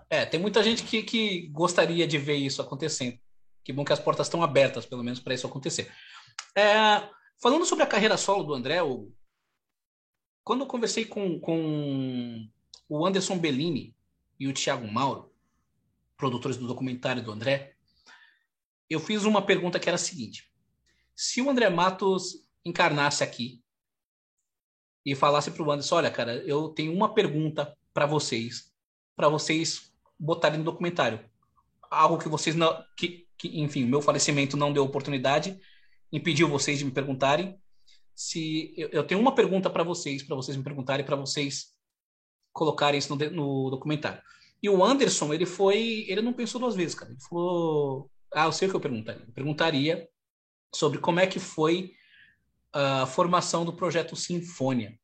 é, 0.09 0.25
tem 0.25 0.39
muita 0.39 0.61
gente 0.61 0.83
que, 0.83 1.03
que 1.03 1.47
gostaria 1.47 2.05
de 2.05 2.17
ver 2.17 2.35
isso 2.35 2.61
acontecendo. 2.61 3.17
Que 3.63 3.71
bom 3.71 3.85
que 3.85 3.93
as 3.93 3.99
portas 3.99 4.27
estão 4.27 4.43
abertas, 4.43 4.85
pelo 4.85 5.03
menos, 5.03 5.19
para 5.19 5.33
isso 5.33 5.47
acontecer. 5.47 5.91
É, 6.55 7.09
falando 7.41 7.65
sobre 7.65 7.83
a 7.83 7.87
carreira 7.87 8.17
solo 8.17 8.43
do 8.43 8.53
André, 8.53 8.81
o, 8.83 9.11
quando 10.43 10.61
eu 10.61 10.67
conversei 10.67 11.05
com, 11.05 11.39
com 11.39 12.49
o 12.91 13.05
Anderson 13.05 13.37
Bellini 13.37 13.95
e 14.37 14.49
o 14.49 14.53
Thiago 14.53 14.85
Mauro, 14.85 15.33
produtores 16.17 16.57
do 16.57 16.67
documentário 16.67 17.23
do 17.23 17.31
André, 17.31 17.73
eu 18.89 18.99
fiz 18.99 19.23
uma 19.23 19.41
pergunta 19.41 19.79
que 19.79 19.87
era 19.87 19.95
a 19.95 19.97
seguinte: 19.97 20.51
se 21.15 21.41
o 21.41 21.49
André 21.49 21.69
Matos 21.69 22.45
encarnasse 22.65 23.23
aqui 23.23 23.63
e 25.05 25.15
falasse 25.15 25.51
para 25.51 25.63
o 25.63 25.71
Anderson: 25.71 25.95
olha, 25.95 26.11
cara, 26.11 26.35
eu 26.45 26.67
tenho 26.67 26.93
uma 26.93 27.13
pergunta 27.13 27.77
para 27.93 28.05
vocês, 28.05 28.73
para 29.15 29.29
vocês 29.29 29.93
botarem 30.19 30.59
no 30.59 30.65
documentário. 30.65 31.23
Algo 31.89 32.17
que 32.17 32.27
vocês 32.27 32.57
não. 32.57 32.77
Que, 32.97 33.25
que, 33.37 33.61
enfim, 33.61 33.85
meu 33.85 34.01
falecimento 34.01 34.57
não 34.57 34.73
deu 34.73 34.83
oportunidade, 34.83 35.57
impediu 36.11 36.49
vocês 36.49 36.79
de 36.79 36.83
me 36.83 36.91
perguntarem. 36.91 37.57
Se 38.13 38.73
eu, 38.75 38.89
eu 38.89 39.07
tenho 39.07 39.21
uma 39.21 39.33
pergunta 39.33 39.69
para 39.69 39.81
vocês, 39.81 40.21
para 40.21 40.35
vocês 40.35 40.57
me 40.57 40.63
perguntarem, 40.63 41.05
para 41.05 41.15
vocês 41.15 41.73
colocarem 42.53 42.97
isso 42.97 43.15
no, 43.15 43.29
no, 43.31 43.69
documentário. 43.69 44.21
E 44.61 44.69
o 44.69 44.83
Anderson, 44.83 45.33
ele 45.33 45.45
foi, 45.45 46.05
ele 46.07 46.21
não 46.21 46.33
pensou 46.33 46.61
duas 46.61 46.75
vezes, 46.75 46.95
cara. 46.95 47.11
Ele 47.11 47.21
falou, 47.21 48.09
ah, 48.33 48.45
eu 48.45 48.51
sei 48.51 48.67
o 48.67 48.71
que 48.71 48.77
eu 48.77 48.81
perguntaria. 48.81 49.23
Eu 49.25 49.33
perguntaria 49.33 50.09
sobre 50.73 50.99
como 50.99 51.19
é 51.19 51.27
que 51.27 51.39
foi 51.39 51.93
a 52.71 53.05
formação 53.05 53.65
do 53.65 53.73
projeto 53.73 54.15
Sinfônia. 54.15 54.97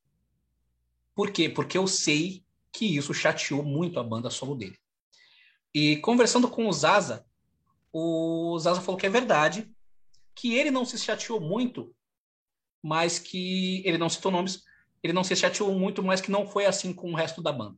Por 1.16 1.32
quê? 1.32 1.50
Porque 1.50 1.78
eu 1.78 1.88
sei 1.88 2.46
que 2.72 2.86
isso 2.86 3.14
chateou 3.14 3.64
muito 3.64 4.00
a 4.00 4.04
banda 4.04 4.30
solo 4.30 4.56
dele. 4.56 4.78
E 5.74 5.98
conversando 5.98 6.48
com 6.48 6.68
o 6.68 6.74
Zaza, 6.74 7.26
o 7.92 8.58
Zaza 8.60 8.82
falou 8.82 9.00
que 9.00 9.06
é 9.06 9.10
verdade, 9.10 9.70
que 10.36 10.54
ele 10.56 10.70
não 10.70 10.86
se 10.86 10.98
chateou 10.98 11.42
muito, 11.42 11.94
mas 12.82 13.18
que 13.20 13.82
ele 13.86 13.98
não 13.98 14.10
citou 14.10 14.32
nomes, 14.32 14.64
ele 15.04 15.14
não 15.14 15.24
se 15.24 15.36
chateou 15.36 15.72
muito, 15.74 16.04
mas 16.04 16.22
que 16.22 16.32
não 16.32 16.48
foi 16.48 16.66
assim 16.66 16.94
com 16.94 17.12
o 17.12 17.16
resto 17.16 17.42
da 17.42 17.52
banda. 17.52 17.78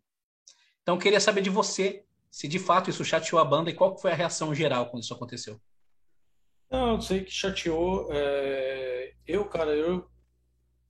Então 0.82 0.96
eu 0.96 1.02
queria 1.02 1.20
saber 1.20 1.42
de 1.42 1.50
você 1.50 2.06
se 2.32 2.48
de 2.48 2.60
fato 2.60 2.90
isso 2.90 3.04
chateou 3.04 3.42
a 3.42 3.46
banda 3.46 3.70
e 3.70 3.74
qual 3.74 3.98
foi 3.98 4.12
a 4.12 4.16
reação 4.16 4.54
geral 4.54 4.90
quando 4.90 5.04
isso 5.04 5.14
aconteceu. 5.14 5.60
Não, 6.70 6.96
eu 6.96 7.02
sei 7.02 7.24
que 7.24 7.32
chateou. 7.32 8.08
É... 8.12 9.14
Eu, 9.26 9.46
cara, 9.46 9.76
eu, 9.76 10.10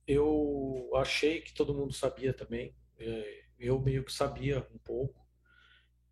eu 0.06 0.90
achei 0.96 1.40
que 1.40 1.54
todo 1.54 1.74
mundo 1.74 1.92
sabia 1.92 2.34
também. 2.34 2.76
É... 2.98 3.40
Eu 3.58 3.80
meio 3.80 4.04
que 4.04 4.12
sabia 4.12 4.66
um 4.74 4.78
pouco. 4.78 5.26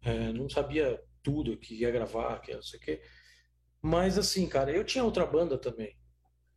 É... 0.02 0.32
Não 0.32 0.48
sabia 0.48 1.02
tudo 1.22 1.56
que 1.58 1.74
ia 1.74 1.90
gravar, 1.90 2.40
que 2.40 2.54
não 2.54 2.62
sei 2.62 2.78
o 2.78 2.82
quê. 2.82 3.02
Mas 3.82 4.16
assim, 4.18 4.48
cara, 4.48 4.70
eu 4.72 4.84
tinha 4.84 5.04
outra 5.04 5.26
banda 5.26 5.58
também 5.58 5.96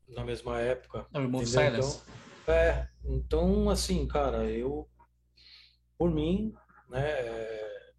na 0.07 0.23
mesma 0.23 0.59
época. 0.59 1.05
Não, 1.11 1.21
Remove 1.21 1.45
Silence. 1.45 2.01
Então, 2.03 2.20
é, 2.47 2.87
então 3.03 3.69
assim, 3.69 4.07
cara, 4.07 4.49
eu 4.49 4.89
por 5.97 6.09
mim, 6.09 6.53
né, 6.89 7.09
é 7.09 7.93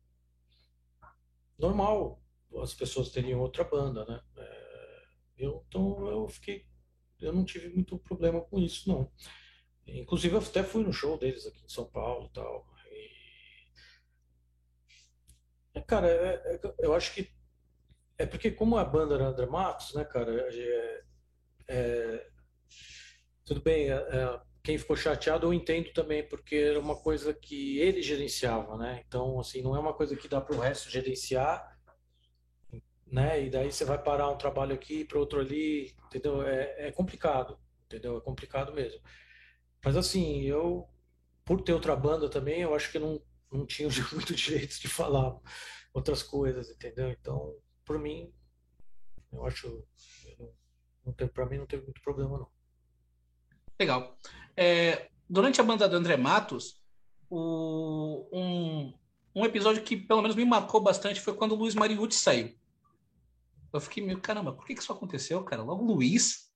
normal 1.58 2.20
as 2.60 2.74
pessoas 2.74 3.10
teriam 3.10 3.40
outra 3.40 3.64
banda, 3.64 4.04
né? 4.04 4.20
É, 4.36 5.02
eu, 5.38 5.64
então 5.68 6.06
eu 6.10 6.28
fiquei, 6.28 6.66
eu 7.20 7.32
não 7.32 7.44
tive 7.44 7.68
muito 7.68 7.98
problema 7.98 8.40
com 8.40 8.58
isso, 8.58 8.88
não. 8.88 9.10
Inclusive 9.86 10.34
eu 10.34 10.40
até 10.40 10.62
fui 10.62 10.84
no 10.84 10.92
show 10.92 11.18
deles 11.18 11.46
aqui 11.46 11.64
em 11.64 11.68
São 11.68 11.86
Paulo, 11.86 12.28
tal. 12.30 12.66
E... 12.90 13.10
É, 15.74 15.80
cara, 15.80 16.08
é, 16.08 16.56
é, 16.56 16.60
eu 16.80 16.94
acho 16.94 17.14
que 17.14 17.32
é 18.18 18.26
porque 18.26 18.50
como 18.50 18.76
a 18.76 18.84
banda 18.84 19.14
era 19.14 19.28
André 19.28 19.46
Matos, 19.46 19.94
né, 19.94 20.04
cara? 20.04 20.32
É, 20.32 21.04
é, 21.68 22.30
tudo 23.44 23.60
bem, 23.62 23.90
é, 23.90 23.94
é, 23.94 24.40
quem 24.62 24.78
ficou 24.78 24.96
chateado 24.96 25.46
eu 25.46 25.54
entendo 25.54 25.92
também, 25.92 26.26
porque 26.28 26.56
era 26.56 26.80
uma 26.80 26.96
coisa 26.96 27.34
que 27.34 27.78
ele 27.78 28.02
gerenciava, 28.02 28.76
né? 28.76 29.02
Então, 29.06 29.40
assim, 29.40 29.62
não 29.62 29.76
é 29.76 29.80
uma 29.80 29.94
coisa 29.94 30.16
que 30.16 30.28
dá 30.28 30.40
para 30.40 30.56
o 30.56 30.60
resto 30.60 30.90
gerenciar, 30.90 31.78
né? 33.06 33.44
E 33.44 33.50
daí 33.50 33.72
você 33.72 33.84
vai 33.84 34.02
parar 34.02 34.30
um 34.30 34.38
trabalho 34.38 34.74
aqui 34.74 35.04
para 35.04 35.18
outro 35.18 35.40
ali, 35.40 35.94
entendeu? 36.06 36.42
É, 36.42 36.88
é 36.88 36.92
complicado, 36.92 37.58
entendeu? 37.86 38.16
É 38.18 38.20
complicado 38.20 38.72
mesmo. 38.72 39.00
Mas, 39.84 39.96
assim, 39.96 40.42
eu, 40.42 40.88
por 41.44 41.62
ter 41.62 41.72
outra 41.72 41.96
banda 41.96 42.28
também, 42.30 42.60
eu 42.62 42.74
acho 42.74 42.90
que 42.92 42.98
não, 42.98 43.20
não 43.50 43.66
tinha 43.66 43.88
muito 44.12 44.34
direito 44.34 44.80
de 44.80 44.88
falar 44.88 45.38
outras 45.92 46.22
coisas, 46.22 46.70
entendeu? 46.70 47.10
Então, 47.10 47.56
por 47.84 47.98
mim, 47.98 48.32
eu 49.32 49.44
acho 49.44 49.84
não 51.04 51.12
teve, 51.12 51.32
para 51.32 51.46
mim 51.46 51.58
não 51.58 51.66
teve 51.66 51.84
muito 51.84 52.00
problema, 52.00 52.38
não. 52.38 52.51
Legal. 53.82 54.16
É, 54.56 55.08
durante 55.28 55.60
a 55.60 55.64
banda 55.64 55.88
do 55.88 55.96
André 55.96 56.16
Matos, 56.16 56.80
o, 57.28 58.28
um, 58.32 58.94
um 59.34 59.44
episódio 59.44 59.82
que 59.82 59.96
pelo 59.96 60.22
menos 60.22 60.36
me 60.36 60.44
marcou 60.44 60.80
bastante 60.80 61.20
foi 61.20 61.34
quando 61.34 61.52
o 61.52 61.56
Luiz 61.56 61.74
Mariucci 61.74 62.16
saiu. 62.16 62.54
Eu 63.72 63.80
fiquei 63.80 64.04
meio, 64.04 64.20
caramba, 64.20 64.52
por 64.52 64.64
que, 64.64 64.76
que 64.76 64.80
isso 64.80 64.92
aconteceu, 64.92 65.42
cara? 65.42 65.64
Logo 65.64 65.84
Luiz. 65.84 66.52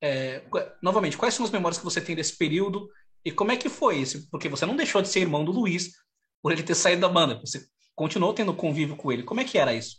É, 0.00 0.44
novamente, 0.80 1.16
quais 1.16 1.34
são 1.34 1.44
as 1.44 1.50
memórias 1.50 1.78
que 1.78 1.84
você 1.84 2.00
tem 2.00 2.14
desse 2.14 2.38
período 2.38 2.88
e 3.24 3.32
como 3.32 3.50
é 3.50 3.56
que 3.56 3.68
foi 3.68 3.96
isso? 3.96 4.30
Porque 4.30 4.48
você 4.48 4.64
não 4.64 4.76
deixou 4.76 5.02
de 5.02 5.08
ser 5.08 5.18
irmão 5.18 5.44
do 5.44 5.50
Luiz 5.50 5.94
por 6.40 6.52
ele 6.52 6.62
ter 6.62 6.76
saído 6.76 7.00
da 7.00 7.08
banda. 7.08 7.40
Você 7.40 7.66
continuou 7.96 8.32
tendo 8.32 8.54
convívio 8.54 8.96
com 8.96 9.10
ele. 9.10 9.24
Como 9.24 9.40
é 9.40 9.44
que 9.44 9.58
era 9.58 9.74
isso? 9.74 9.96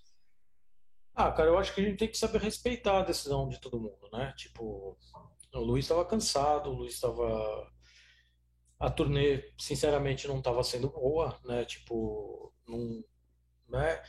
Ah, 1.13 1.29
cara, 1.29 1.49
eu 1.49 1.57
acho 1.57 1.75
que 1.75 1.81
a 1.81 1.83
gente 1.83 1.97
tem 1.97 2.07
que 2.07 2.17
saber 2.17 2.39
respeitar 2.39 2.99
a 2.99 3.03
decisão 3.03 3.49
de 3.49 3.59
todo 3.59 3.81
mundo, 3.81 4.09
né? 4.13 4.33
Tipo, 4.37 4.97
o 5.53 5.59
Luiz 5.59 5.85
estava 5.85 6.05
cansado, 6.05 6.69
o 6.69 6.73
Luiz 6.73 6.93
estava. 6.93 7.71
A 8.79 8.89
turnê, 8.89 9.51
sinceramente, 9.57 10.27
não 10.27 10.39
estava 10.39 10.63
sendo 10.63 10.89
boa, 10.89 11.37
né? 11.45 11.65
Tipo, 11.65 12.53
não. 12.67 13.03
Né? 13.67 14.01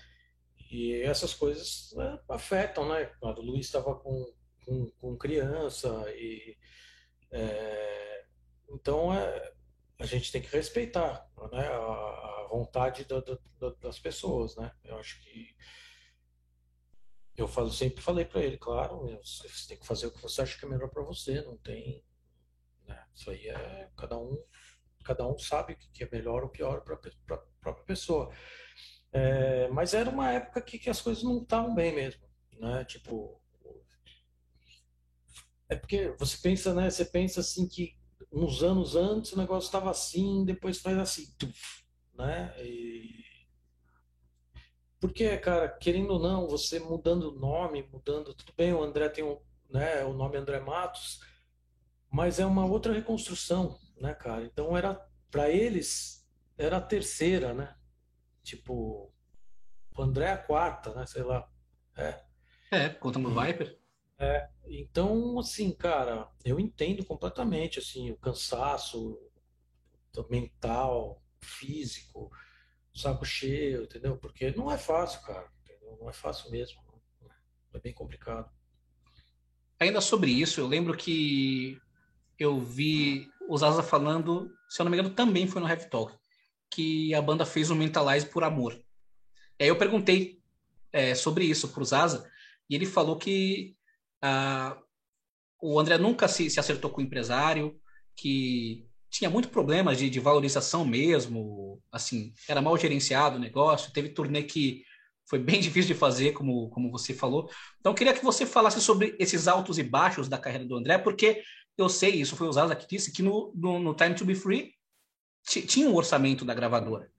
E 0.70 1.02
essas 1.02 1.34
coisas 1.34 1.92
né, 1.96 2.18
afetam, 2.28 2.88
né? 2.88 3.10
O 3.22 3.40
Luiz 3.40 3.66
estava 3.66 3.94
com, 3.96 4.32
com, 4.64 4.90
com, 5.00 5.16
criança 5.16 6.04
e. 6.10 6.56
É, 7.32 8.24
então, 8.70 9.12
é, 9.12 9.52
a 9.98 10.06
gente 10.06 10.30
tem 10.30 10.40
que 10.40 10.54
respeitar 10.54 11.28
né? 11.52 11.66
a, 11.66 12.44
a 12.44 12.48
vontade 12.48 13.04
da, 13.04 13.20
da, 13.20 13.70
das 13.80 13.98
pessoas, 13.98 14.56
né? 14.56 14.70
Eu 14.84 14.98
acho 14.98 15.20
que 15.22 15.54
eu 17.40 17.48
falo, 17.48 17.70
sempre 17.70 18.02
falei 18.02 18.24
para 18.24 18.42
ele, 18.42 18.58
claro, 18.58 19.06
você 19.22 19.68
tem 19.68 19.78
que 19.78 19.86
fazer 19.86 20.06
o 20.06 20.12
que 20.12 20.22
você 20.22 20.42
acha 20.42 20.58
que 20.58 20.64
é 20.64 20.68
melhor 20.68 20.88
para 20.88 21.02
você, 21.02 21.42
não 21.42 21.56
tem. 21.58 22.04
Né? 22.86 23.04
Isso 23.14 23.30
aí 23.30 23.48
é 23.48 23.88
cada 23.96 24.18
um, 24.18 24.36
cada 25.04 25.26
um 25.26 25.38
sabe 25.38 25.74
o 25.74 25.76
que 25.76 26.04
é 26.04 26.08
melhor 26.10 26.42
ou 26.42 26.48
pior 26.48 26.82
para 26.82 26.94
a 26.94 27.38
própria 27.60 27.84
pessoa. 27.84 28.32
É, 29.12 29.68
mas 29.68 29.94
era 29.94 30.08
uma 30.08 30.30
época 30.30 30.60
que, 30.62 30.78
que 30.78 30.90
as 30.90 31.00
coisas 31.00 31.22
não 31.22 31.42
estavam 31.42 31.74
bem 31.74 31.94
mesmo, 31.94 32.22
né? 32.58 32.84
Tipo, 32.84 33.40
é 35.68 35.76
porque 35.76 36.14
você 36.18 36.36
pensa, 36.36 36.74
né? 36.74 36.90
Você 36.90 37.04
pensa 37.04 37.40
assim 37.40 37.68
que 37.68 37.96
uns 38.32 38.62
anos 38.62 38.94
antes 38.94 39.32
o 39.32 39.38
negócio 39.38 39.66
estava 39.66 39.90
assim, 39.90 40.44
depois 40.44 40.78
faz 40.78 40.98
assim, 40.98 41.32
tuf, 41.38 41.84
né? 42.14 42.54
E 42.62 43.29
porque, 45.00 45.38
cara, 45.38 45.66
querendo 45.66 46.10
ou 46.12 46.20
não, 46.20 46.46
você 46.46 46.78
mudando 46.78 47.30
o 47.30 47.38
nome, 47.38 47.88
mudando. 47.90 48.34
Tudo 48.34 48.52
bem, 48.54 48.74
o 48.74 48.82
André 48.82 49.08
tem 49.08 49.24
um, 49.24 49.40
né, 49.70 50.04
o 50.04 50.12
nome 50.12 50.36
André 50.36 50.60
Matos, 50.60 51.20
mas 52.10 52.38
é 52.38 52.44
uma 52.44 52.66
outra 52.66 52.92
reconstrução, 52.92 53.78
né, 53.98 54.14
cara? 54.14 54.44
Então 54.44 54.76
era. 54.76 54.94
para 55.30 55.48
eles, 55.48 56.28
era 56.58 56.76
a 56.76 56.82
terceira, 56.82 57.54
né? 57.54 57.74
Tipo. 58.42 59.10
O 59.96 60.02
André 60.02 60.26
é 60.26 60.32
a 60.32 60.38
quarta, 60.38 60.94
né? 60.94 61.06
Sei 61.06 61.22
lá. 61.22 61.50
É. 61.96 62.22
É, 62.70 62.88
conta 62.88 63.18
no 63.18 63.30
Viper. 63.30 63.80
É, 64.18 64.48
então, 64.68 65.38
assim, 65.38 65.72
cara, 65.72 66.30
eu 66.44 66.60
entendo 66.60 67.04
completamente, 67.04 67.78
assim, 67.78 68.10
o 68.10 68.16
cansaço 68.18 69.18
mental, 70.28 71.22
físico, 71.40 72.30
saco 72.94 73.24
cheio, 73.24 73.84
entendeu? 73.84 74.16
Porque 74.16 74.50
não 74.52 74.70
é 74.70 74.78
fácil, 74.78 75.20
cara. 75.22 75.48
Entendeu? 75.64 75.98
Não 76.00 76.08
é 76.08 76.12
fácil 76.12 76.50
mesmo. 76.50 76.80
É 77.74 77.78
bem 77.78 77.92
complicado. 77.92 78.50
Ainda 79.78 80.00
sobre 80.00 80.30
isso, 80.30 80.60
eu 80.60 80.66
lembro 80.66 80.96
que 80.96 81.80
eu 82.38 82.60
vi 82.60 83.30
o 83.48 83.56
Zaza 83.56 83.82
falando, 83.82 84.54
se 84.68 84.80
eu 84.80 84.84
não 84.84 84.90
me 84.90 84.98
engano, 84.98 85.14
também 85.14 85.46
foi 85.46 85.60
no 85.60 85.68
Heavy 85.68 85.88
Talk, 85.88 86.14
que 86.70 87.14
a 87.14 87.22
banda 87.22 87.46
fez 87.46 87.70
o 87.70 87.74
Mentalize 87.74 88.26
por 88.26 88.44
amor. 88.44 88.80
Aí 89.58 89.68
eu 89.68 89.78
perguntei 89.78 90.40
é, 90.92 91.14
sobre 91.14 91.44
isso 91.44 91.68
pro 91.68 91.84
Zaza, 91.84 92.30
e 92.68 92.74
ele 92.74 92.86
falou 92.86 93.16
que 93.16 93.76
ah, 94.22 94.76
o 95.62 95.78
André 95.78 95.98
nunca 95.98 96.28
se, 96.28 96.50
se 96.50 96.60
acertou 96.60 96.90
com 96.90 97.00
o 97.00 97.04
empresário, 97.04 97.80
que 98.16 98.86
tinha 99.10 99.28
muito 99.28 99.48
problemas 99.48 99.98
de, 99.98 100.08
de, 100.08 100.20
valorização 100.20 100.84
mesmo, 100.84 101.82
assim, 101.90 102.32
era 102.48 102.62
mal 102.62 102.76
gerenciado 102.78 103.36
o 103.36 103.40
negócio, 103.40 103.92
teve 103.92 104.10
turnê 104.10 104.44
que 104.44 104.84
foi 105.28 105.38
bem 105.38 105.58
difícil 105.60 105.92
de 105.92 105.98
fazer, 105.98 106.32
como, 106.32 106.70
como 106.70 106.90
você 106.90 107.12
falou. 107.12 107.50
Então, 107.80 107.92
queria 107.92 108.14
que 108.14 108.24
você 108.24 108.46
falasse 108.46 108.80
sobre 108.80 109.16
esses 109.18 109.48
altos 109.48 109.78
e 109.78 109.82
baixos 109.82 110.28
da 110.28 110.38
carreira 110.38 110.64
do 110.64 110.76
André, 110.76 110.96
porque 110.96 111.42
eu 111.76 111.88
sei, 111.88 112.20
isso 112.20 112.36
foi 112.36 112.46
usado 112.46 112.72
aqui, 112.72 112.86
disse 112.88 113.12
que 113.12 113.22
no, 113.22 113.52
no, 113.54 113.78
no 113.78 113.94
Time 113.94 114.14
to 114.14 114.24
Be 114.24 114.34
Free 114.34 114.74
tinha 115.44 115.88
um 115.88 115.94
orçamento 115.94 116.44
da 116.44 116.54
gravadora. 116.54 117.10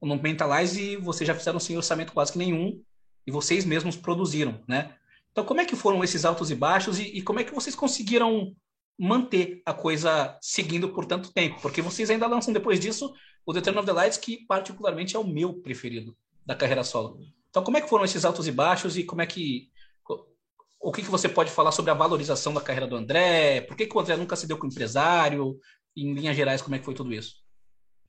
No 0.00 0.16
Mentalize, 0.16 0.96
vocês 0.96 1.26
já 1.26 1.34
fizeram 1.34 1.58
sem 1.58 1.76
orçamento 1.76 2.12
quase 2.12 2.32
que 2.32 2.38
nenhum, 2.38 2.82
e 3.26 3.30
vocês 3.30 3.64
mesmos 3.64 3.96
produziram, 3.96 4.60
né? 4.66 4.94
Então, 5.30 5.44
como 5.44 5.60
é 5.60 5.64
que 5.64 5.74
foram 5.74 6.04
esses 6.04 6.24
altos 6.24 6.50
e 6.50 6.54
baixos, 6.54 6.98
e, 6.98 7.04
e 7.04 7.22
como 7.22 7.40
é 7.40 7.44
que 7.44 7.54
vocês 7.54 7.74
conseguiram 7.74 8.54
manter 8.98 9.62
a 9.64 9.72
coisa 9.74 10.38
seguindo 10.40 10.88
por 10.90 11.06
tanto 11.06 11.32
tempo, 11.32 11.60
porque 11.60 11.82
vocês 11.82 12.10
ainda 12.10 12.26
lançam 12.26 12.52
depois 12.52 12.78
disso 12.78 13.12
o 13.44 13.52
The 13.52 13.60
Turn 13.60 13.78
of 13.78 13.86
the 13.86 13.92
Lights, 13.92 14.18
que 14.18 14.46
particularmente 14.46 15.16
é 15.16 15.18
o 15.18 15.26
meu 15.26 15.54
preferido. 15.54 16.16
da 16.44 16.56
carreira 16.56 16.82
solo. 16.82 17.20
Então, 17.50 17.62
como 17.62 17.76
é 17.76 17.80
que 17.80 17.88
foram 17.88 18.04
esses 18.04 18.24
altos 18.24 18.48
e 18.48 18.52
baixos 18.52 18.96
e 18.96 19.04
como 19.04 19.22
é 19.22 19.26
que 19.26 19.70
o 20.82 20.90
que, 20.90 21.02
que 21.02 21.10
você 21.10 21.28
pode 21.28 21.50
falar 21.50 21.70
sobre 21.70 21.92
a 21.92 21.94
valorização 21.94 22.52
da 22.52 22.60
carreira 22.60 22.88
do 22.88 22.96
André? 22.96 23.60
Por 23.60 23.76
que, 23.76 23.86
que 23.86 23.96
o 23.96 24.00
André 24.00 24.16
nunca 24.16 24.34
se 24.34 24.48
deu 24.48 24.58
com 24.58 24.66
empresário? 24.66 25.56
Em 25.96 26.12
linhas 26.12 26.34
gerais, 26.34 26.60
como 26.60 26.74
é 26.74 26.78
que 26.78 26.84
foi 26.84 26.94
tudo 26.94 27.14
isso? 27.14 27.36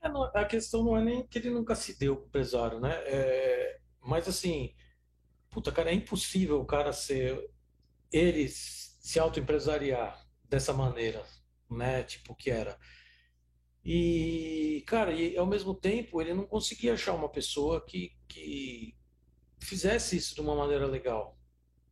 É, 0.01 0.09
não, 0.09 0.23
a 0.23 0.45
questão 0.45 0.83
não 0.83 0.97
é 0.97 1.03
nem 1.03 1.27
que 1.27 1.37
ele 1.37 1.51
nunca 1.51 1.75
se 1.75 1.97
deu 1.99 2.17
com 2.17 2.25
empresário, 2.25 2.79
né? 2.79 2.93
É, 3.05 3.79
mas 4.01 4.27
assim, 4.27 4.73
puta, 5.51 5.71
cara, 5.71 5.91
é 5.91 5.93
impossível 5.93 6.59
o 6.59 6.65
cara 6.65 6.91
ser 6.91 7.47
ele 8.11 8.47
se 8.49 9.19
autoempresariar 9.19 10.19
dessa 10.53 10.71
maneira, 10.71 11.25
né? 11.67 12.03
Tipo 12.03 12.35
que 12.35 12.51
era. 12.51 12.77
E, 13.83 14.83
cara, 14.85 15.11
e 15.11 15.35
ao 15.35 15.47
mesmo 15.47 15.73
tempo 15.73 16.21
ele 16.21 16.33
não 16.33 16.45
conseguia 16.45 16.93
achar 16.93 17.13
uma 17.13 17.27
pessoa 17.27 17.83
que, 17.83 18.15
que 18.27 18.95
fizesse 19.59 20.15
isso 20.15 20.35
de 20.35 20.41
uma 20.41 20.55
maneira 20.55 20.85
legal, 20.85 21.39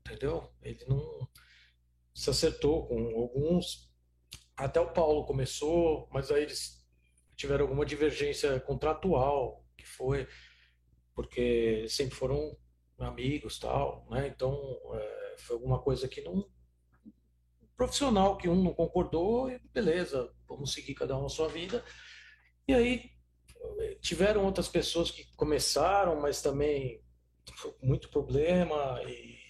entendeu? 0.01 0.53
Ele 0.61 0.85
não 0.87 1.27
se 2.13 2.29
acertou 2.29 2.87
com 2.87 2.99
alguns. 3.19 3.91
Até 4.55 4.79
o 4.79 4.93
Paulo 4.93 5.25
começou, 5.25 6.07
mas 6.11 6.29
aí 6.29 6.43
eles 6.43 6.85
tiveram 7.35 7.65
alguma 7.65 7.85
divergência 7.85 8.59
contratual, 8.59 9.65
que 9.75 9.87
foi 9.87 10.27
porque 11.15 11.87
sempre 11.89 12.15
foram 12.15 12.55
amigos 12.99 13.57
tal, 13.57 14.07
né? 14.11 14.27
Então 14.27 14.55
é, 14.93 15.35
foi 15.39 15.55
alguma 15.55 15.81
coisa 15.81 16.07
que 16.07 16.21
não 16.21 16.47
profissional 17.81 18.37
que 18.37 18.47
um 18.47 18.61
não 18.61 18.75
concordou 18.75 19.49
e 19.49 19.59
beleza, 19.73 20.31
vamos 20.47 20.71
seguir 20.71 20.93
cada 20.93 21.17
um 21.17 21.25
a 21.25 21.29
sua 21.29 21.47
vida. 21.47 21.83
E 22.67 22.75
aí 22.75 23.09
tiveram 23.99 24.45
outras 24.45 24.67
pessoas 24.67 25.09
que 25.09 25.25
começaram, 25.35 26.21
mas 26.21 26.43
também 26.43 27.03
muito 27.81 28.07
problema 28.09 29.01
e 29.07 29.41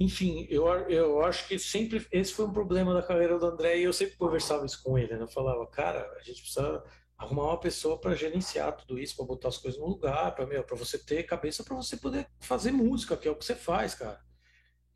enfim, 0.00 0.48
eu, 0.50 0.66
eu 0.88 1.22
acho 1.22 1.46
que 1.46 1.58
sempre 1.58 2.04
esse 2.10 2.32
foi 2.32 2.46
um 2.46 2.52
problema 2.52 2.92
da 2.92 3.02
carreira 3.02 3.38
do 3.38 3.46
André 3.46 3.78
e 3.78 3.84
eu 3.84 3.92
sempre 3.92 4.16
conversava 4.16 4.66
isso 4.66 4.82
com 4.82 4.98
ele, 4.98 5.14
né? 5.14 5.22
Eu 5.22 5.28
falava, 5.28 5.64
cara, 5.66 6.10
a 6.18 6.22
gente 6.22 6.40
precisa 6.40 6.82
arrumar 7.18 7.44
uma 7.44 7.60
pessoa 7.60 8.00
para 8.00 8.16
gerenciar 8.16 8.74
tudo 8.74 8.98
isso, 8.98 9.14
para 9.14 9.26
botar 9.26 9.48
as 9.48 9.58
coisas 9.58 9.78
no 9.78 9.86
lugar, 9.86 10.34
para 10.34 10.76
você 10.76 10.98
ter 10.98 11.22
cabeça 11.24 11.62
para 11.62 11.76
você 11.76 11.98
poder 11.98 12.26
fazer 12.40 12.72
música, 12.72 13.16
que 13.16 13.28
é 13.28 13.30
o 13.30 13.36
que 13.36 13.44
você 13.44 13.54
faz, 13.54 13.94
cara. 13.94 14.18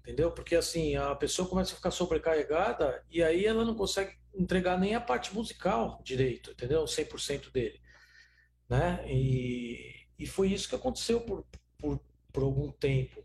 Entendeu? 0.04 0.30
Porque 0.30 0.54
assim, 0.54 0.96
a 0.96 1.14
pessoa 1.14 1.48
começa 1.48 1.72
a 1.72 1.76
ficar 1.76 1.90
sobrecarregada 1.90 3.02
e 3.10 3.22
aí 3.22 3.46
ela 3.46 3.64
não 3.64 3.74
consegue 3.74 4.18
entregar 4.34 4.78
nem 4.78 4.94
a 4.94 5.00
parte 5.00 5.34
musical 5.34 6.02
direito, 6.04 6.50
entendeu? 6.50 6.84
100% 6.84 7.50
dele, 7.50 7.80
né? 8.68 9.02
E, 9.10 9.94
e 10.18 10.26
foi 10.26 10.52
isso 10.52 10.68
que 10.68 10.74
aconteceu 10.74 11.22
por, 11.22 11.46
por, 11.78 11.98
por 12.30 12.42
algum 12.42 12.70
tempo. 12.70 13.24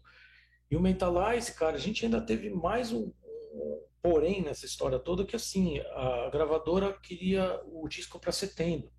E 0.71 0.77
o 0.77 0.79
Mentalize, 0.79 1.53
cara, 1.53 1.75
a 1.75 1.79
gente 1.79 2.05
ainda 2.05 2.21
teve 2.21 2.49
mais 2.49 2.93
um, 2.93 3.11
um 3.51 3.83
porém 4.01 4.41
nessa 4.41 4.65
história 4.65 4.97
toda 4.97 5.25
que 5.25 5.35
assim, 5.35 5.79
a 5.79 6.29
gravadora 6.31 6.93
queria 6.93 7.61
o 7.65 7.89
disco 7.89 8.19
para 8.19 8.31
setembro. 8.31 8.89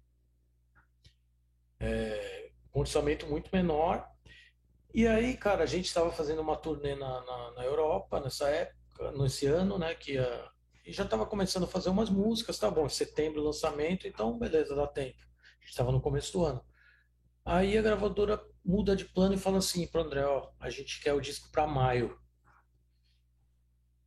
É, 1.78 2.50
com 2.70 2.80
orçamento 2.80 3.26
muito 3.26 3.50
menor. 3.50 4.09
E 4.92 5.06
aí, 5.06 5.36
cara, 5.36 5.62
a 5.62 5.66
gente 5.66 5.86
estava 5.86 6.10
fazendo 6.10 6.42
uma 6.42 6.56
turnê 6.56 6.96
na, 6.96 7.24
na, 7.24 7.52
na, 7.52 7.64
Europa 7.64 8.20
nessa 8.20 8.48
época, 8.48 9.12
nesse 9.12 9.46
ano, 9.46 9.78
né? 9.78 9.94
Que 9.94 10.14
ia, 10.14 10.50
e 10.84 10.92
já 10.92 11.04
estava 11.04 11.24
começando 11.24 11.64
a 11.64 11.68
fazer 11.68 11.90
umas 11.90 12.10
músicas, 12.10 12.58
tá 12.58 12.68
bom, 12.68 12.86
em 12.86 12.90
setembro 12.90 13.42
lançamento, 13.42 14.08
então 14.08 14.36
beleza, 14.36 14.74
dá 14.74 14.86
tempo. 14.88 15.18
A 15.20 15.60
gente 15.60 15.70
estava 15.70 15.92
no 15.92 16.00
começo 16.00 16.32
do 16.32 16.44
ano. 16.44 16.64
Aí 17.44 17.78
a 17.78 17.82
gravadora 17.82 18.42
muda 18.64 18.96
de 18.96 19.04
plano 19.04 19.34
e 19.34 19.38
fala 19.38 19.58
assim 19.58 19.86
para 19.86 20.02
André, 20.02 20.24
ó, 20.24 20.50
a 20.58 20.68
gente 20.70 21.00
quer 21.00 21.12
o 21.14 21.20
disco 21.20 21.50
para 21.52 21.66
maio. 21.66 22.18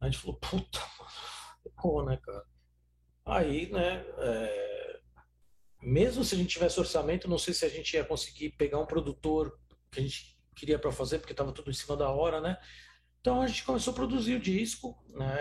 A 0.02 0.06
gente 0.06 0.18
falou, 0.18 0.38
puta, 0.38 0.80
mano, 1.84 2.10
né, 2.10 2.20
cara? 2.22 2.46
Aí, 3.26 3.72
né, 3.72 4.06
é... 4.18 5.00
mesmo 5.82 6.26
se 6.26 6.36
a 6.36 6.38
gente 6.38 6.50
tivesse 6.50 6.78
orçamento, 6.78 7.30
não 7.30 7.38
sei 7.38 7.54
se 7.54 7.64
a 7.66 7.70
gente 7.70 7.94
ia 7.94 8.04
conseguir 8.04 8.50
pegar 8.52 8.80
um 8.80 8.86
produtor 8.86 9.58
que 9.90 10.02
a 10.02 10.04
gente 10.04 10.38
queria 10.54 10.80
para 10.80 10.92
fazer, 10.92 11.20
porque 11.20 11.34
estava 11.34 11.52
tudo 11.52 11.70
em 11.70 11.74
cima 11.74 11.98
da 11.98 12.10
hora, 12.10 12.40
né? 12.40 12.58
Então 13.20 13.42
a 13.42 13.48
gente 13.48 13.64
começou 13.64 13.92
a 13.92 13.96
produzir 13.96 14.36
o 14.36 14.40
disco, 14.40 14.98
né? 15.10 15.38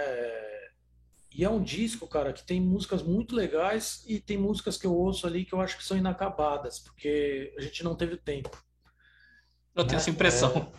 E 1.34 1.44
é 1.44 1.48
um 1.48 1.62
disco, 1.62 2.06
cara, 2.06 2.32
que 2.32 2.44
tem 2.44 2.60
músicas 2.60 3.02
muito 3.02 3.34
legais 3.34 4.04
e 4.06 4.20
tem 4.20 4.36
músicas 4.36 4.76
que 4.76 4.86
eu 4.86 4.94
ouço 4.94 5.26
ali 5.26 5.44
que 5.44 5.54
eu 5.54 5.60
acho 5.60 5.78
que 5.78 5.84
são 5.84 5.96
inacabadas, 5.96 6.78
porque 6.78 7.54
a 7.56 7.60
gente 7.62 7.82
não 7.82 7.96
teve 7.96 8.16
tempo. 8.18 8.50
Eu 9.74 9.84
tenho 9.84 9.92
né? 9.92 9.96
essa 9.96 10.10
impressão. 10.10 10.70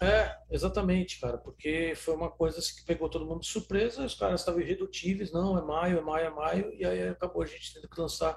É, 0.00 0.06
é, 0.06 0.38
exatamente, 0.50 1.20
cara, 1.20 1.38
porque 1.38 1.94
foi 1.94 2.14
uma 2.14 2.30
coisa 2.30 2.58
assim, 2.58 2.74
que 2.74 2.84
pegou 2.84 3.08
todo 3.08 3.26
mundo 3.26 3.40
de 3.40 3.46
surpresa, 3.46 4.04
os 4.04 4.14
caras 4.14 4.40
estavam 4.40 4.60
irredutíveis, 4.60 5.30
não, 5.30 5.56
é 5.56 5.62
maio, 5.62 5.98
é 5.98 6.00
maio, 6.00 6.26
é 6.26 6.30
maio, 6.30 6.74
e 6.74 6.84
aí 6.84 7.08
acabou 7.08 7.42
a 7.42 7.46
gente 7.46 7.72
tendo 7.72 7.88
que 7.88 8.00
lançar 8.00 8.36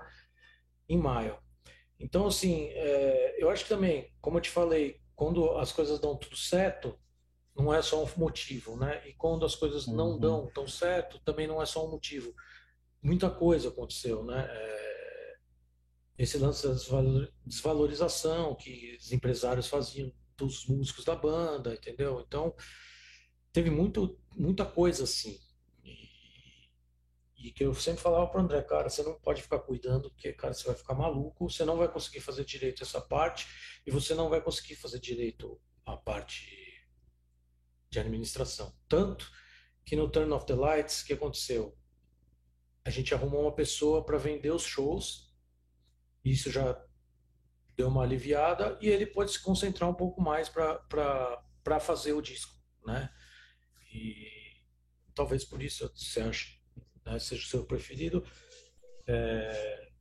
em 0.87 0.97
maio. 0.97 1.37
Então, 1.99 2.27
assim, 2.27 2.67
é, 2.73 3.35
eu 3.41 3.49
acho 3.49 3.63
que 3.63 3.69
também, 3.69 4.13
como 4.21 4.37
eu 4.37 4.41
te 4.41 4.49
falei, 4.49 5.01
quando 5.15 5.57
as 5.57 5.71
coisas 5.71 5.99
dão 5.99 6.15
tudo 6.15 6.35
certo, 6.35 6.97
não 7.55 7.73
é 7.73 7.81
só 7.81 8.03
um 8.03 8.09
motivo, 8.17 8.75
né? 8.77 9.07
E 9.07 9.13
quando 9.13 9.45
as 9.45 9.55
coisas 9.55 9.85
não 9.87 10.11
uhum. 10.11 10.19
dão 10.19 10.51
tão 10.53 10.67
certo, 10.67 11.19
também 11.19 11.47
não 11.47 11.61
é 11.61 11.65
só 11.65 11.85
um 11.85 11.91
motivo. 11.91 12.33
Muita 13.01 13.29
coisa 13.29 13.69
aconteceu, 13.69 14.23
né? 14.23 14.47
É... 14.49 15.33
Esse 16.17 16.37
lance 16.37 16.67
da 16.67 16.73
desvalorização 17.45 18.55
que 18.55 18.97
os 18.99 19.11
empresários 19.11 19.67
faziam 19.67 20.11
dos 20.37 20.65
músicos 20.67 21.05
da 21.05 21.15
banda, 21.15 21.73
entendeu? 21.73 22.23
Então, 22.25 22.55
teve 23.51 23.69
muito, 23.69 24.19
muita 24.35 24.65
coisa 24.65 25.03
assim. 25.03 25.39
E, 25.83 26.67
e 27.35 27.51
que 27.51 27.63
eu 27.63 27.73
sempre 27.73 28.01
falava 28.01 28.27
para 28.27 28.41
André, 28.41 28.61
cara, 28.61 28.89
você 28.89 29.03
não 29.03 29.19
pode 29.19 29.41
ficar 29.41 29.59
cuidando, 29.59 30.09
porque, 30.11 30.33
cara, 30.33 30.53
você 30.53 30.65
vai 30.65 30.75
ficar 30.75 30.93
maluco, 30.93 31.49
você 31.49 31.65
não 31.65 31.77
vai 31.77 31.87
conseguir 31.87 32.19
fazer 32.19 32.45
direito 32.45 32.83
essa 32.83 33.01
parte 33.01 33.47
e 33.85 33.91
você 33.91 34.13
não 34.13 34.29
vai 34.29 34.41
conseguir 34.41 34.75
fazer 34.75 34.99
direito 34.99 35.59
a 35.85 35.97
parte 35.97 36.87
de 37.89 37.99
administração. 37.99 38.75
Tanto 38.87 39.29
que 39.85 39.95
no 39.95 40.09
Turn 40.09 40.31
of 40.31 40.45
the 40.45 40.55
Lights, 40.55 41.01
o 41.01 41.05
que 41.05 41.13
aconteceu? 41.13 41.77
A 42.85 42.89
gente 42.89 43.13
arrumou 43.13 43.41
uma 43.41 43.55
pessoa 43.55 44.05
para 44.05 44.17
vender 44.17 44.51
os 44.51 44.63
shows, 44.63 45.33
isso 46.23 46.49
já 46.51 46.81
deu 47.75 47.87
uma 47.87 48.03
aliviada, 48.03 48.77
e 48.81 48.87
ele 48.87 49.05
pode 49.05 49.31
se 49.31 49.41
concentrar 49.41 49.89
um 49.89 49.93
pouco 49.93 50.21
mais 50.21 50.47
para 50.49 51.79
fazer 51.79 52.13
o 52.13 52.21
disco, 52.21 52.55
né? 52.85 53.09
E 53.93 54.61
talvez 55.13 55.43
por 55.43 55.61
isso 55.61 55.91
você 55.95 56.21
ache, 56.21 56.59
né, 57.05 57.19
seja 57.19 57.43
o 57.43 57.47
seu 57.47 57.65
preferido, 57.65 58.25
é, 59.07 59.92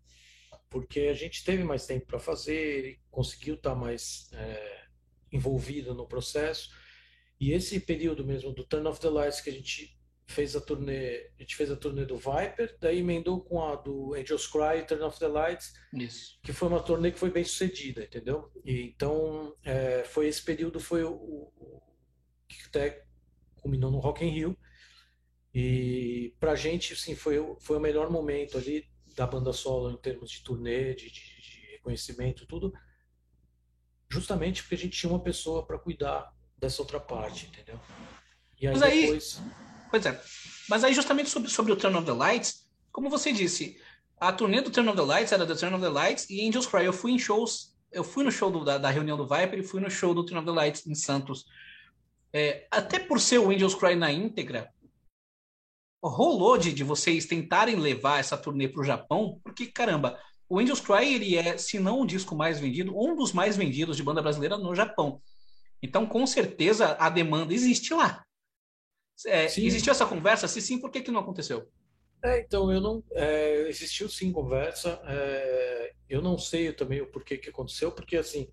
porque 0.72 1.00
a 1.00 1.14
gente 1.14 1.44
teve 1.44 1.62
mais 1.62 1.86
tempo 1.86 2.06
para 2.06 2.18
fazer, 2.18 2.98
conseguiu 3.10 3.56
estar 3.56 3.70
tá 3.70 3.76
mais 3.76 4.30
é, 4.32 4.84
envolvido 5.30 5.94
no 5.94 6.08
processo, 6.08 6.70
e 7.38 7.52
esse 7.52 7.78
período 7.78 8.24
mesmo 8.24 8.52
do 8.52 8.64
Turn 8.64 8.88
of 8.88 8.98
the 8.98 9.10
Lights 9.10 9.40
que 9.42 9.50
a 9.50 9.52
gente 9.52 10.00
fez 10.26 10.56
a 10.56 10.60
turnê, 10.60 11.30
a 11.38 11.42
gente 11.42 11.54
fez 11.54 11.70
a 11.70 11.76
turnê 11.76 12.04
do 12.06 12.16
Viper, 12.16 12.76
daí 12.80 13.00
emendou 13.00 13.42
com 13.42 13.62
a 13.62 13.76
do 13.76 14.14
Angels 14.14 14.46
Cry, 14.46 14.86
Turn 14.86 15.02
of 15.02 15.18
the 15.18 15.28
Lights, 15.28 15.74
Isso. 15.92 16.38
que 16.42 16.52
foi 16.52 16.68
uma 16.68 16.82
turnê 16.82 17.10
que 17.10 17.18
foi 17.18 17.30
bem 17.30 17.44
sucedida, 17.44 18.02
entendeu? 18.02 18.50
E, 18.64 18.82
então 18.82 19.54
é, 19.62 20.04
foi 20.04 20.26
esse 20.28 20.42
período 20.42 20.80
foi 20.80 21.04
o, 21.04 21.12
o, 21.12 21.82
que 22.48 22.66
até 22.66 23.04
culminou 23.56 23.90
no 23.90 23.98
Rock 23.98 24.24
in 24.24 24.30
Rio 24.30 24.58
e 25.54 26.34
pra 26.40 26.54
gente 26.54 26.94
assim 26.94 27.14
foi 27.14 27.36
foi 27.60 27.76
o 27.76 27.80
melhor 27.80 28.10
momento 28.10 28.56
ali 28.56 28.90
da 29.14 29.26
banda 29.26 29.52
solo 29.52 29.90
em 29.90 29.96
termos 29.96 30.30
de 30.30 30.42
turnê, 30.42 30.94
de, 30.94 31.10
de, 31.10 31.20
de 31.20 31.66
reconhecimento, 31.72 32.46
tudo, 32.46 32.72
justamente 34.08 34.62
porque 34.62 34.74
a 34.74 34.78
gente 34.78 34.98
tinha 34.98 35.10
uma 35.10 35.22
pessoa 35.22 35.64
para 35.64 35.78
cuidar 35.78 36.32
dessa 36.56 36.82
outra 36.82 37.00
parte, 37.00 37.46
entendeu? 37.46 37.80
E 38.60 38.66
aí, 38.66 38.72
Mas 38.72 38.82
aí 38.82 39.02
depois... 39.02 39.42
Pois 39.90 40.06
é. 40.06 40.22
Mas 40.68 40.84
aí, 40.84 40.94
justamente 40.94 41.28
sobre, 41.28 41.50
sobre 41.50 41.72
o 41.72 41.76
Turn 41.76 41.96
of 41.96 42.06
the 42.06 42.12
Lights, 42.12 42.66
como 42.90 43.10
você 43.10 43.32
disse, 43.32 43.78
a 44.18 44.32
turnê 44.32 44.60
do 44.60 44.70
Turn 44.70 44.88
of 44.88 44.96
the 44.96 45.04
Lights 45.04 45.32
era 45.32 45.46
The 45.46 45.54
Turn 45.54 45.74
of 45.74 45.82
the 45.82 45.90
Lights 45.90 46.30
e 46.30 46.46
Angels 46.46 46.66
Cry. 46.66 46.84
Eu 46.84 46.92
fui 46.92 47.12
em 47.12 47.18
shows, 47.18 47.74
eu 47.90 48.04
fui 48.04 48.24
no 48.24 48.30
show 48.30 48.50
do, 48.50 48.64
da, 48.64 48.78
da, 48.78 48.88
reunião 48.88 49.16
do 49.16 49.26
Viper 49.26 49.58
e 49.58 49.62
fui 49.62 49.80
no 49.80 49.90
show 49.90 50.14
do 50.14 50.24
Turn 50.24 50.38
of 50.38 50.46
the 50.46 50.52
Lights 50.52 50.86
em 50.86 50.94
Santos. 50.94 51.44
É, 52.32 52.66
até 52.70 52.98
por 52.98 53.20
ser 53.20 53.38
o 53.38 53.50
Angels 53.50 53.74
Cry 53.74 53.94
na 53.94 54.10
íntegra, 54.10 54.72
rolou 56.02 56.58
de, 56.58 56.72
de 56.72 56.82
vocês 56.82 57.26
tentarem 57.26 57.76
levar 57.76 58.18
essa 58.18 58.36
turnê 58.36 58.68
para 58.68 58.80
o 58.82 58.84
Japão, 58.84 59.40
porque, 59.44 59.66
caramba, 59.66 60.18
o 60.48 60.58
Angels 60.58 60.80
Cry 60.80 61.14
ele 61.14 61.36
é, 61.36 61.56
se 61.56 61.78
não 61.78 62.00
o 62.00 62.06
disco 62.06 62.34
mais 62.34 62.58
vendido, 62.58 62.92
um 62.96 63.14
dos 63.14 63.32
mais 63.32 63.56
vendidos 63.56 63.96
de 63.96 64.02
banda 64.02 64.20
brasileira 64.20 64.58
no 64.58 64.74
Japão. 64.74 65.20
Então, 65.82 66.06
com 66.06 66.26
certeza, 66.26 66.96
a 66.98 67.08
demanda 67.08 67.54
existe 67.54 67.94
lá. 67.94 68.24
É, 69.26 69.44
existiu 69.44 69.92
essa 69.92 70.06
conversa? 70.06 70.48
Se 70.48 70.60
sim, 70.60 70.80
por 70.80 70.90
que, 70.90 71.00
que 71.00 71.10
não 71.10 71.20
aconteceu? 71.20 71.68
É, 72.24 72.40
então, 72.40 72.72
eu 72.72 72.80
não. 72.80 73.02
É, 73.12 73.68
existiu 73.68 74.08
sim 74.08 74.30
conversa. 74.32 75.00
É, 75.06 75.92
eu 76.08 76.20
não 76.22 76.36
sei 76.38 76.72
também 76.72 77.00
o 77.00 77.10
porquê 77.10 77.36
que 77.36 77.50
aconteceu, 77.50 77.92
porque 77.92 78.16
assim, 78.16 78.48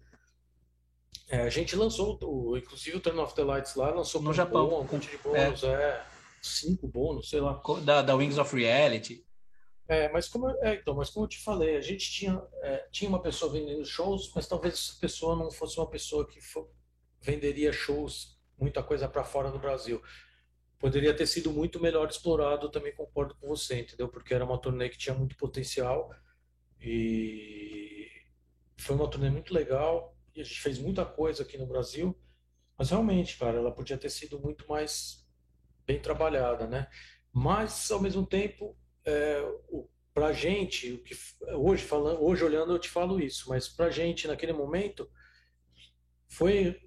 É, 1.32 1.42
a 1.42 1.50
gente 1.50 1.76
lançou, 1.76 2.18
o, 2.24 2.58
inclusive 2.58 2.98
o 2.98 3.00
Turn 3.00 3.20
of 3.20 3.36
the 3.36 3.44
Lights 3.44 3.76
lá, 3.76 3.92
lançou 3.92 4.20
no 4.22 4.34
Japão. 4.34 4.82
um 4.82 4.84
monte 4.84 5.10
de 5.10 5.18
bônus, 5.18 5.64
é. 5.64 6.04
Cinco 6.42 6.88
bônus, 6.88 7.30
sei 7.30 7.40
lá. 7.40 7.62
Da, 7.84 8.02
da 8.02 8.16
Wings 8.16 8.38
of 8.38 8.56
Reality. 8.56 9.26
É, 9.88 10.08
mas 10.10 10.28
como, 10.28 10.48
é, 10.64 10.76
então, 10.76 10.94
mas 10.94 11.10
como 11.10 11.26
eu 11.26 11.30
te 11.30 11.40
falei, 11.40 11.76
a 11.76 11.82
gente 11.82 12.12
tinha, 12.12 12.40
é, 12.62 12.88
tinha 12.92 13.10
uma 13.10 13.22
pessoa 13.22 13.52
vendendo 13.52 13.84
shows, 13.84 14.32
mas 14.36 14.48
talvez 14.48 14.76
essa 14.76 15.00
pessoa 15.00 15.36
não 15.36 15.50
fosse 15.50 15.80
uma 15.80 15.90
pessoa 15.90 16.28
que 16.28 16.40
for, 16.40 16.70
venderia 17.20 17.74
shows, 17.74 18.40
muita 18.56 18.84
coisa 18.84 19.10
para 19.10 19.24
fora 19.24 19.52
do 19.52 19.58
Brasil. 19.58 20.00
Poderia 20.78 21.12
ter 21.14 21.26
sido 21.26 21.52
muito 21.52 21.80
melhor 21.80 22.08
explorado, 22.08 22.70
também 22.70 22.94
concordo 22.94 23.34
com 23.36 23.48
você, 23.48 23.80
entendeu? 23.80 24.08
Porque 24.08 24.32
era 24.32 24.46
uma 24.46 24.62
turnê 24.62 24.90
que 24.90 24.98
tinha 24.98 25.16
muito 25.16 25.36
potencial 25.36 26.14
e 26.80 28.08
foi 28.78 28.96
uma 28.96 29.10
turnê 29.10 29.32
muito 29.32 29.54
legal 29.54 30.16
e 30.36 30.42
a 30.42 30.44
gente 30.44 30.62
fez 30.62 30.78
muita 30.78 31.04
coisa 31.04 31.42
aqui 31.42 31.58
no 31.58 31.66
Brasil, 31.66 32.16
mas 32.78 32.92
realmente, 32.92 33.38
cara, 33.38 33.58
ela 33.58 33.72
podia 33.72 33.98
ter 33.98 34.10
sido 34.10 34.40
muito 34.40 34.68
mais 34.70 35.28
bem 35.90 36.00
trabalhada, 36.00 36.68
né? 36.68 36.88
Mas 37.34 37.90
ao 37.90 38.00
mesmo 38.00 38.24
tempo, 38.24 38.78
é, 39.04 39.44
para 40.14 40.28
a 40.28 40.34
gente, 40.34 40.92
o 40.92 41.04
que 41.04 41.16
hoje 41.56 41.84
falando, 41.84 42.22
hoje 42.24 42.44
olhando 42.44 42.74
eu 42.74 42.80
te 42.80 42.88
falo 42.88 43.20
isso, 43.20 43.50
mas 43.50 43.68
para 43.68 43.88
a 43.88 43.90
gente 43.90 44.28
naquele 44.28 44.54
momento 44.54 45.10
foi 46.28 46.80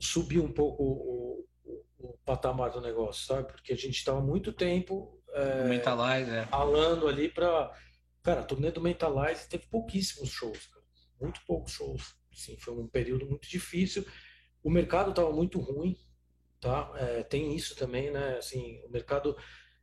subir 0.00 0.40
um 0.40 0.50
pouco 0.50 0.82
o, 0.82 1.46
o, 1.64 1.86
o, 1.98 2.18
patamar 2.24 2.70
do 2.70 2.80
negócio, 2.80 3.26
sabe? 3.26 3.52
Porque 3.52 3.74
a 3.74 3.76
gente 3.76 3.96
estava 3.96 4.22
muito 4.22 4.52
tempo 4.54 5.22
é, 5.34 5.64
Mentalize, 5.64 6.30
é. 6.30 6.46
falando 6.46 7.06
ali 7.06 7.28
para 7.28 7.70
cara, 8.22 8.40
a 8.40 8.44
turnê 8.44 8.70
do 8.70 8.80
Mentalize 8.80 9.48
teve 9.50 9.66
pouquíssimos 9.66 10.30
shows, 10.30 10.66
cara. 10.68 10.84
muito 11.20 11.40
poucos 11.46 11.72
shows. 11.72 12.14
Sim, 12.32 12.56
foi 12.58 12.74
um 12.74 12.88
período 12.88 13.26
muito 13.26 13.46
difícil. 13.48 14.06
O 14.62 14.70
mercado 14.70 15.10
estava 15.10 15.30
muito 15.30 15.60
ruim, 15.60 15.96
tá? 16.66 16.92
É, 16.96 17.22
tem 17.22 17.54
isso 17.54 17.76
também, 17.76 18.10
né? 18.10 18.38
Assim, 18.38 18.82
o 18.84 18.90
mercado, 18.90 19.36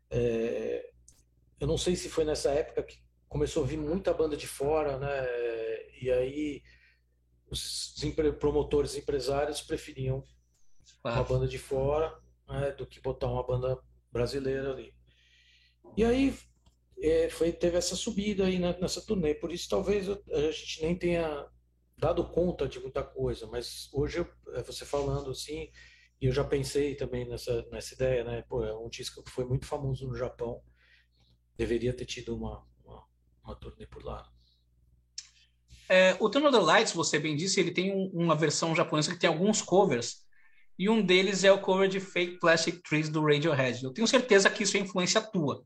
é, 0.10 0.90
eu 1.60 1.66
não 1.66 1.78
sei 1.78 1.96
se 1.96 2.10
foi 2.10 2.26
nessa 2.26 2.52
época 2.52 2.84
que 2.84 2.98
começou 3.30 3.64
a 3.64 3.68
vir 3.68 3.78
muita 3.78 4.14
banda 4.14 4.36
de 4.36 4.46
fora, 4.46 4.98
né? 4.98 5.28
E 6.02 6.12
aí 6.12 6.62
os 7.50 7.96
promotores, 8.38 8.98
empresários 8.98 9.62
preferiam 9.62 10.26
ah. 11.04 11.14
uma 11.14 11.24
banda 11.24 11.48
de 11.48 11.58
fora 11.58 12.14
né, 12.50 12.72
do 12.72 12.86
que 12.86 13.00
botar 13.00 13.28
uma 13.28 13.46
banda 13.46 13.80
brasileira 14.12 14.72
ali. 14.72 14.94
E 15.96 16.04
aí 16.04 16.36
é, 17.00 17.30
foi, 17.30 17.54
teve 17.54 17.78
essa 17.78 17.96
subida 17.96 18.46
aí 18.46 18.60
nessa 18.60 19.02
turnê, 19.02 19.34
por 19.34 19.52
isso 19.52 19.70
talvez 19.70 20.10
a 20.10 20.52
gente 20.52 20.82
nem 20.82 20.98
tenha 20.98 21.48
dado 21.98 22.28
conta 22.28 22.68
de 22.68 22.80
muita 22.80 23.04
coisa, 23.04 23.48
mas 23.48 23.88
hoje 23.94 24.26
é, 24.54 24.64
você 24.64 24.84
falando 24.84 25.32
assim, 25.32 25.70
e 26.24 26.26
eu 26.26 26.32
já 26.32 26.46
pensei 26.46 26.96
também 26.96 27.28
nessa, 27.28 27.68
nessa 27.70 27.94
ideia, 27.94 28.24
né? 28.24 28.46
Pô, 28.48 28.64
é 28.64 28.74
um 28.74 28.88
disco 28.88 29.22
que 29.22 29.30
foi 29.30 29.44
muito 29.44 29.66
famoso 29.66 30.08
no 30.08 30.16
Japão, 30.16 30.62
deveria 31.58 31.94
ter 31.94 32.06
tido 32.06 32.34
uma, 32.34 32.66
uma, 32.82 33.04
uma 33.44 33.56
turnê 33.58 33.86
por 33.86 34.06
lá. 34.06 34.26
É, 35.90 36.16
o 36.22 36.30
Turn 36.30 36.48
of 36.48 36.58
the 36.58 36.64
Lights, 36.64 36.94
você 36.94 37.20
bem 37.20 37.36
disse, 37.36 37.60
ele 37.60 37.72
tem 37.72 37.94
um, 37.94 38.10
uma 38.14 38.38
versão 38.38 38.74
japonesa 38.74 39.12
que 39.12 39.20
tem 39.20 39.28
alguns 39.28 39.62
covers, 39.62 40.26
e 40.80 40.88
um 40.90 41.06
deles 41.06 41.44
é 41.44 41.52
o 41.52 41.60
cover 41.60 41.90
de 41.90 42.00
Fake 42.00 42.40
Plastic 42.40 42.82
Trees 42.88 43.10
do 43.10 43.22
Radiohead. 43.22 43.84
Eu 43.84 43.92
tenho 43.92 44.08
certeza 44.08 44.50
que 44.50 44.64
isso 44.64 44.78
é 44.78 44.80
influência 44.80 45.20
tua. 45.20 45.66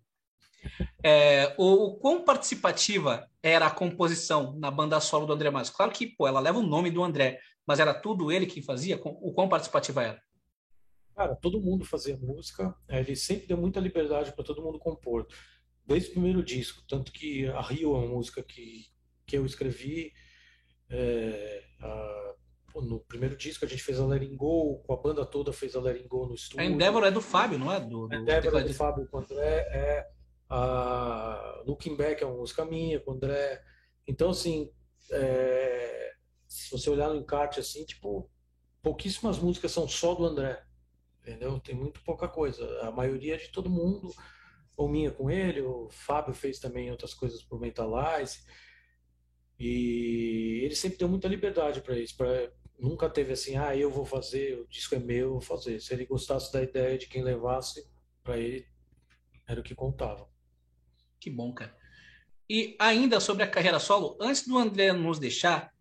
É, 1.03 1.53
o, 1.55 1.85
o 1.85 1.95
quão 1.97 2.25
participativa 2.25 3.29
era 3.43 3.67
a 3.67 3.71
composição 3.71 4.57
na 4.57 4.71
banda 4.71 4.99
solo 4.99 5.27
do 5.27 5.33
André 5.33 5.51
Matos? 5.51 5.69
Claro 5.69 5.91
que 5.91 6.07
pô, 6.07 6.27
ela 6.27 6.39
leva 6.39 6.57
o 6.57 6.65
nome 6.65 6.89
do 6.89 7.03
André, 7.03 7.39
mas 7.63 7.79
era 7.79 7.93
tudo 7.93 8.31
ele 8.31 8.47
que 8.47 8.63
fazia? 8.63 8.99
O 9.03 9.31
quão 9.31 9.47
participativa 9.47 10.01
era? 10.01 10.26
Cara, 11.17 11.35
todo 11.35 11.59
mundo 11.59 11.83
fazia 11.83 12.15
música, 12.15 12.75
é, 12.87 12.99
ele 12.99 13.15
sempre 13.15 13.47
deu 13.47 13.57
muita 13.57 13.79
liberdade 13.79 14.31
para 14.33 14.45
todo 14.45 14.61
mundo 14.61 14.77
compor, 14.77 15.27
desde 15.83 16.09
o 16.09 16.11
primeiro 16.11 16.43
disco. 16.43 16.83
Tanto 16.87 17.11
que 17.11 17.47
a 17.47 17.61
Rio 17.61 17.95
é 17.95 17.97
uma 17.97 18.07
música 18.07 18.43
que, 18.43 18.85
que 19.25 19.35
eu 19.35 19.43
escrevi. 19.43 20.13
É, 20.87 21.63
a, 21.81 22.35
no 22.75 22.99
primeiro 22.99 23.35
disco 23.35 23.65
a 23.65 23.67
gente 23.67 23.81
fez 23.81 23.99
a 23.99 24.05
Letting 24.05 24.35
Go, 24.35 24.83
com 24.85 24.93
a 24.93 24.97
banda 24.97 25.25
toda 25.25 25.51
fez 25.51 25.75
a 25.75 25.81
Letting 25.81 26.07
Go 26.07 26.27
no 26.27 26.35
estúdio. 26.35 26.61
A 26.61 26.65
Endeavor 26.69 27.03
é 27.03 27.09
do 27.09 27.19
Fábio, 27.19 27.57
não 27.57 27.73
é? 27.73 27.79
Do, 27.79 28.07
do 28.07 28.15
a 28.15 28.19
Endeavor 28.19 28.55
é 28.59 28.63
do 28.63 28.73
Fábio 28.75 29.07
com 29.07 29.17
o 29.17 29.19
André, 29.21 29.57
é 29.71 30.07
a 30.47 31.63
Looking 31.65 31.95
Back 31.95 32.21
é 32.21 32.27
uma 32.27 32.37
música 32.37 32.63
minha, 32.63 32.99
com 32.99 33.09
o 33.09 33.13
André. 33.15 33.59
Então, 34.07 34.29
assim, 34.29 34.71
é, 35.11 36.11
se 36.47 36.69
você 36.69 36.91
olhar 36.91 37.09
no 37.09 37.15
encarte, 37.15 37.59
assim, 37.59 37.83
tipo, 37.85 38.29
pouquíssimas 38.83 39.39
músicas 39.39 39.71
são 39.71 39.87
só 39.87 40.13
do 40.13 40.23
André, 40.23 40.63
entendeu? 41.27 41.59
Tem 41.59 41.75
muito 41.75 42.01
pouca 42.03 42.27
coisa. 42.27 42.65
A 42.81 42.91
maioria 42.91 43.35
é 43.35 43.37
de 43.37 43.49
todo 43.49 43.69
mundo, 43.69 44.13
ou 44.75 44.87
minha 44.87 45.11
com 45.11 45.29
ele, 45.29 45.61
o 45.61 45.89
Fábio 45.89 46.33
fez 46.33 46.59
também 46.59 46.89
outras 46.89 47.13
coisas 47.13 47.43
por 47.43 47.59
Mentalize. 47.59 48.39
E 49.59 50.61
ele 50.63 50.75
sempre 50.75 50.97
deu 50.97 51.09
muita 51.09 51.27
liberdade 51.27 51.81
para 51.81 51.97
isso, 51.97 52.15
pra, 52.15 52.51
nunca 52.79 53.09
teve 53.09 53.33
assim, 53.33 53.57
ah, 53.57 53.75
eu 53.75 53.89
vou 53.89 54.05
fazer, 54.05 54.59
o 54.59 54.67
disco 54.67 54.95
é 54.95 54.99
meu, 54.99 55.27
eu 55.27 55.31
vou 55.31 55.41
fazer. 55.41 55.81
Se 55.81 55.93
ele 55.93 56.05
gostasse 56.05 56.53
da 56.53 56.61
ideia 56.61 56.97
de 56.97 57.07
quem 57.07 57.23
levasse, 57.23 57.85
para 58.23 58.37
ele 58.37 58.65
era 59.47 59.59
o 59.59 59.63
que 59.63 59.75
contava. 59.75 60.29
Que 61.19 61.29
bom, 61.29 61.53
cara. 61.53 61.75
E 62.49 62.75
ainda 62.79 63.19
sobre 63.19 63.43
a 63.43 63.49
carreira 63.49 63.79
solo, 63.79 64.15
antes 64.21 64.47
do 64.47 64.57
André 64.57 64.93
nos 64.93 65.19
deixar, 65.19 65.73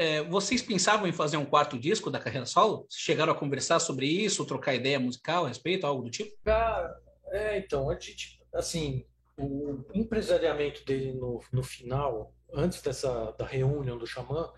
é, 0.00 0.22
vocês 0.22 0.62
pensavam 0.62 1.06
em 1.06 1.12
fazer 1.12 1.36
um 1.36 1.44
quarto 1.44 1.78
disco 1.78 2.10
da 2.10 2.18
carreira 2.18 2.46
solo? 2.46 2.86
Chegaram 2.88 3.34
a 3.34 3.36
conversar 3.36 3.78
sobre 3.80 4.06
isso, 4.06 4.46
trocar 4.46 4.74
ideia 4.74 4.98
musical 4.98 5.44
a 5.44 5.48
respeito, 5.48 5.86
algo 5.86 6.02
do 6.02 6.10
tipo? 6.10 6.34
Cara, 6.42 6.98
é, 7.26 7.58
então, 7.58 7.90
a 7.90 7.98
gente, 7.98 8.40
assim, 8.54 9.04
o 9.38 9.84
empresariamento 9.92 10.82
dele 10.86 11.12
no, 11.12 11.44
no 11.52 11.62
final, 11.62 12.34
antes 12.50 12.80
dessa 12.80 13.32
da 13.32 13.44
reunião 13.44 13.98
do 13.98 14.06
Xamã, 14.06 14.50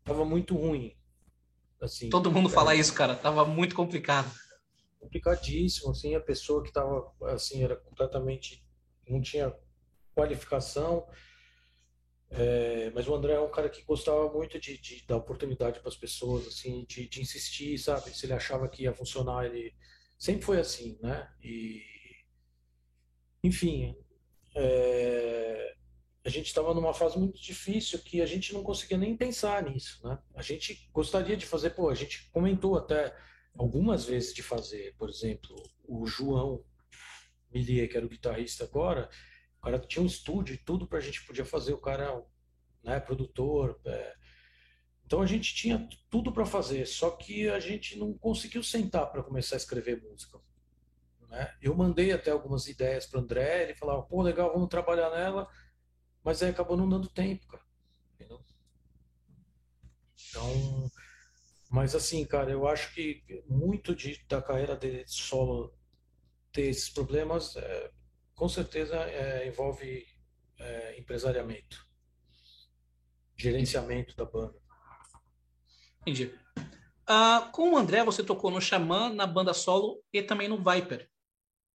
estava 0.00 0.24
muito 0.24 0.56
ruim. 0.56 0.96
Assim, 1.80 2.10
Todo 2.10 2.32
mundo 2.32 2.48
é, 2.48 2.52
fala 2.52 2.74
isso, 2.74 2.92
cara, 2.92 3.14
tava 3.14 3.44
muito 3.44 3.76
complicado. 3.76 4.28
Complicadíssimo, 4.98 5.92
assim, 5.92 6.16
a 6.16 6.20
pessoa 6.20 6.60
que 6.60 6.70
estava, 6.70 7.12
assim, 7.26 7.62
era 7.62 7.76
completamente 7.76 8.66
não 9.08 9.20
tinha 9.20 9.54
qualificação. 10.12 11.06
É, 12.30 12.90
mas 12.94 13.08
o 13.08 13.14
André 13.14 13.32
é 13.32 13.40
um 13.40 13.50
cara 13.50 13.70
que 13.70 13.82
gostava 13.82 14.30
muito 14.30 14.60
de, 14.60 14.78
de 14.78 15.04
dar 15.06 15.16
oportunidade 15.16 15.80
para 15.80 15.88
as 15.88 15.96
pessoas, 15.96 16.46
assim, 16.46 16.84
de, 16.86 17.08
de, 17.08 17.22
insistir, 17.22 17.78
sabe? 17.78 18.10
Se 18.10 18.26
ele 18.26 18.34
achava 18.34 18.68
que 18.68 18.82
ia 18.82 18.92
funcionar, 18.92 19.46
ele 19.46 19.74
sempre 20.18 20.42
foi 20.42 20.60
assim, 20.60 20.98
né? 21.02 21.30
E, 21.42 21.82
enfim, 23.42 23.96
é, 24.54 25.74
a 26.24 26.28
gente 26.28 26.46
estava 26.46 26.74
numa 26.74 26.92
fase 26.92 27.18
muito 27.18 27.40
difícil 27.40 27.98
que 28.00 28.20
a 28.20 28.26
gente 28.26 28.52
não 28.52 28.62
conseguia 28.62 28.98
nem 28.98 29.16
pensar 29.16 29.62
nisso, 29.62 30.06
né? 30.06 30.18
A 30.34 30.42
gente 30.42 30.88
gostaria 30.92 31.36
de 31.36 31.46
fazer, 31.46 31.70
pô, 31.70 31.88
a 31.88 31.94
gente 31.94 32.30
comentou 32.30 32.76
até 32.76 33.16
algumas 33.56 34.04
vezes 34.04 34.34
de 34.34 34.42
fazer, 34.42 34.94
por 34.98 35.08
exemplo, 35.08 35.56
o 35.86 36.06
João, 36.06 36.62
Millier, 37.50 37.88
que 37.88 37.96
era 37.96 38.04
o 38.04 38.08
guitarrista 38.10 38.64
agora, 38.64 39.08
o 39.58 39.60
cara 39.62 39.78
tinha 39.78 40.02
um 40.02 40.06
estúdio 40.06 40.54
e 40.54 40.58
tudo 40.58 40.86
para 40.86 40.98
a 40.98 41.00
gente 41.00 41.24
podia 41.26 41.44
fazer, 41.44 41.72
o 41.72 41.80
cara 41.80 42.22
né, 42.82 43.00
produtor. 43.00 43.80
É... 43.84 44.16
Então 45.04 45.20
a 45.20 45.26
gente 45.26 45.54
tinha 45.54 45.88
tudo 46.10 46.32
para 46.32 46.46
fazer, 46.46 46.86
só 46.86 47.10
que 47.10 47.48
a 47.48 47.58
gente 47.58 47.98
não 47.98 48.12
conseguiu 48.16 48.62
sentar 48.62 49.10
para 49.10 49.22
começar 49.22 49.56
a 49.56 49.58
escrever 49.58 50.02
música. 50.02 50.38
Né? 51.28 51.54
Eu 51.60 51.74
mandei 51.74 52.12
até 52.12 52.30
algumas 52.30 52.68
ideias 52.68 53.06
para 53.06 53.20
André, 53.20 53.64
ele 53.64 53.74
falava, 53.74 54.02
pô, 54.02 54.22
legal, 54.22 54.52
vamos 54.52 54.68
trabalhar 54.68 55.10
nela, 55.10 55.48
mas 56.22 56.42
aí 56.42 56.50
acabou 56.50 56.76
não 56.76 56.88
dando 56.88 57.08
tempo, 57.08 57.46
cara. 57.46 57.64
Entendeu? 58.14 58.44
Então, 60.28 60.90
mas 61.70 61.94
assim, 61.94 62.24
cara, 62.24 62.50
eu 62.50 62.66
acho 62.66 62.94
que 62.94 63.22
muito 63.46 63.94
de, 63.94 64.24
da 64.28 64.40
carreira 64.40 64.76
dele 64.76 65.04
solo 65.06 65.74
ter 66.52 66.62
esses 66.62 66.88
problemas, 66.88 67.56
é, 67.56 67.90
com 68.38 68.48
certeza 68.48 68.96
é, 68.96 69.48
envolve 69.48 70.06
é, 70.58 70.98
empresariamento, 70.98 71.84
gerenciamento 73.36 74.16
da 74.16 74.24
banda. 74.24 74.54
Entendi. 76.02 76.32
Uh, 77.08 77.50
com 77.52 77.72
o 77.72 77.76
André, 77.76 78.04
você 78.04 78.22
tocou 78.22 78.50
no 78.50 78.60
Xamã, 78.60 79.12
na 79.12 79.26
banda 79.26 79.52
solo 79.52 80.00
e 80.12 80.22
também 80.22 80.46
no 80.46 80.56
Viper. 80.56 81.10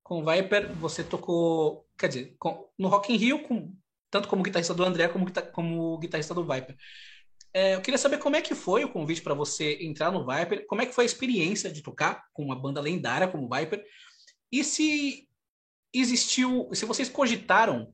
Com 0.04 0.22
o 0.22 0.24
Viper, 0.24 0.72
você 0.74 1.02
tocou, 1.02 1.88
quer 1.98 2.08
dizer, 2.08 2.36
com, 2.38 2.70
no 2.78 2.88
Rock 2.88 3.12
in 3.12 3.16
Rio, 3.16 3.42
com, 3.42 3.74
tanto 4.08 4.28
como 4.28 4.42
guitarrista 4.42 4.74
do 4.74 4.84
André 4.84 5.08
como, 5.08 5.26
como 5.52 5.98
guitarrista 5.98 6.34
do 6.34 6.46
Viper. 6.46 6.76
É, 7.52 7.74
eu 7.74 7.80
queria 7.80 7.98
saber 7.98 8.18
como 8.18 8.36
é 8.36 8.42
que 8.42 8.54
foi 8.54 8.84
o 8.84 8.92
convite 8.92 9.20
para 9.20 9.34
você 9.34 9.78
entrar 9.82 10.12
no 10.12 10.24
Viper, 10.24 10.64
como 10.66 10.80
é 10.80 10.86
que 10.86 10.94
foi 10.94 11.04
a 11.04 11.06
experiência 11.06 11.72
de 11.72 11.82
tocar 11.82 12.24
com 12.32 12.44
uma 12.44 12.56
banda 12.56 12.80
lendária 12.80 13.26
como 13.26 13.46
o 13.46 13.58
Viper, 13.58 13.84
e 14.50 14.62
se 14.62 15.28
existiu, 15.92 16.68
se 16.72 16.84
vocês 16.84 17.08
cogitaram 17.08 17.92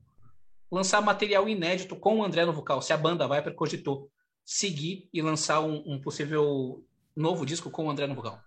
lançar 0.71 1.01
material 1.01 1.49
inédito 1.49 1.95
com 1.95 2.19
o 2.19 2.23
André 2.23 2.45
no 2.45 2.53
vocal, 2.53 2.81
se 2.81 2.93
a 2.93 2.97
banda 2.97 3.27
Viper 3.27 3.55
cogitou 3.55 4.11
seguir 4.45 5.09
e 5.13 5.21
lançar 5.21 5.61
um, 5.61 5.83
um 5.85 6.01
possível 6.01 6.83
novo 7.15 7.45
disco 7.45 7.69
com 7.69 7.85
o 7.85 7.89
André 7.89 8.07
no 8.07 8.15
vocal? 8.15 8.41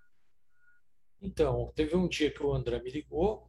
Então, 1.20 1.72
teve 1.76 1.94
um 1.94 2.08
dia 2.08 2.30
que 2.30 2.42
o 2.42 2.52
André 2.52 2.80
me 2.82 2.90
ligou 2.90 3.48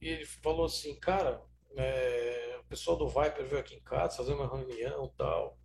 e 0.00 0.08
ele 0.08 0.24
falou 0.24 0.64
assim, 0.64 0.94
cara, 0.94 1.42
é, 1.76 2.58
o 2.60 2.64
pessoal 2.64 2.96
do 2.96 3.08
Viper 3.08 3.46
veio 3.46 3.60
aqui 3.60 3.74
em 3.74 3.80
casa 3.80 4.16
fazer 4.16 4.32
uma 4.32 4.48
reunião 4.48 5.06
e 5.06 5.16
tal. 5.16 5.58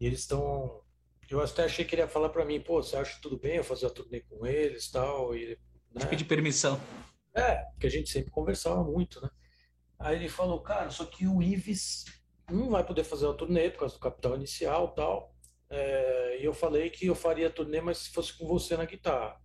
E 0.00 0.06
eles 0.06 0.20
estão. 0.20 0.82
Eu 1.28 1.40
até 1.40 1.64
achei 1.64 1.84
que 1.84 1.94
ele 1.94 2.02
ia 2.02 2.08
falar 2.08 2.30
para 2.30 2.44
mim, 2.44 2.60
pô, 2.60 2.82
você 2.82 2.96
acha 2.96 3.20
tudo 3.20 3.38
bem 3.38 3.56
eu 3.56 3.64
fazer 3.64 3.86
a 3.86 3.90
turnê 3.90 4.20
com 4.20 4.44
eles 4.44 4.90
tal? 4.90 5.34
e 5.36 5.56
tal? 5.56 6.02
Né? 6.02 6.06
Pedir 6.06 6.24
permissão. 6.24 6.80
É, 7.34 7.56
porque 7.72 7.86
a 7.86 7.90
gente 7.90 8.10
sempre 8.10 8.30
conversava 8.30 8.82
muito, 8.82 9.20
né? 9.20 9.30
Aí 9.98 10.16
ele 10.16 10.28
falou, 10.28 10.60
cara, 10.60 10.90
só 10.90 11.04
que 11.04 11.26
o 11.26 11.42
Ives 11.42 12.04
não 12.50 12.70
vai 12.70 12.84
poder 12.84 13.04
fazer 13.04 13.28
a 13.28 13.34
turnê 13.34 13.70
por 13.70 13.80
causa 13.80 13.94
do 13.94 14.00
capital 14.00 14.34
inicial 14.34 14.94
tal. 14.94 15.34
É, 15.68 16.40
e 16.40 16.44
eu 16.44 16.52
falei 16.52 16.90
que 16.90 17.06
eu 17.06 17.14
faria 17.14 17.46
a 17.46 17.52
turnê, 17.52 17.80
mas 17.80 17.98
se 17.98 18.10
fosse 18.10 18.36
com 18.36 18.46
você 18.46 18.76
na 18.76 18.84
guitarra. 18.84 19.40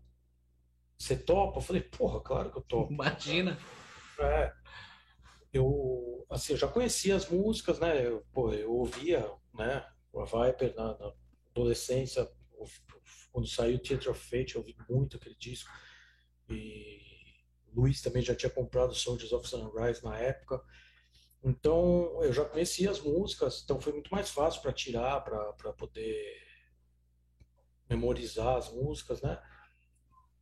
Você 0.97 1.15
topa? 1.15 1.57
Eu 1.57 1.61
falei, 1.61 1.81
porra, 1.81 2.21
claro 2.21 2.51
que 2.51 2.57
eu 2.57 2.63
topo. 2.63 2.91
Imagina. 2.93 3.57
É, 4.19 4.53
eu, 5.51 6.25
assim, 6.29 6.53
eu 6.53 6.57
já 6.57 6.67
conhecia 6.67 7.15
as 7.15 7.29
músicas, 7.29 7.79
né? 7.79 8.05
Eu, 8.05 8.25
pô, 8.31 8.51
eu 8.53 8.73
ouvia, 8.73 9.29
né? 9.53 9.85
A 10.15 10.23
Viper 10.23 10.73
na, 10.75 10.97
na 10.97 11.13
adolescência, 11.49 12.29
quando 13.31 13.47
saiu 13.47 13.79
Theatre 13.79 14.09
of 14.09 14.19
Fate, 14.19 14.55
eu 14.55 14.61
ouvi 14.61 14.75
muito 14.89 15.17
aquele 15.17 15.35
disco. 15.35 15.69
E 16.49 17.14
Luiz 17.75 18.01
também 18.01 18.23
já 18.23 18.33
tinha 18.33 18.49
comprado 18.49 18.95
Soldiers 18.95 19.33
of 19.33 19.47
Sunrise 19.47 20.03
na 20.03 20.17
época. 20.17 20.61
Então 21.43 22.23
eu 22.23 22.33
já 22.33 22.45
conhecia 22.45 22.89
as 22.89 22.99
músicas, 22.99 23.61
então 23.63 23.79
foi 23.79 23.93
muito 23.93 24.09
mais 24.09 24.29
fácil 24.29 24.61
para 24.61 24.73
tirar, 24.73 25.21
para 25.21 25.73
poder 25.73 26.41
memorizar 27.89 28.55
as 28.55 28.71
músicas, 28.71 29.21
né? 29.21 29.39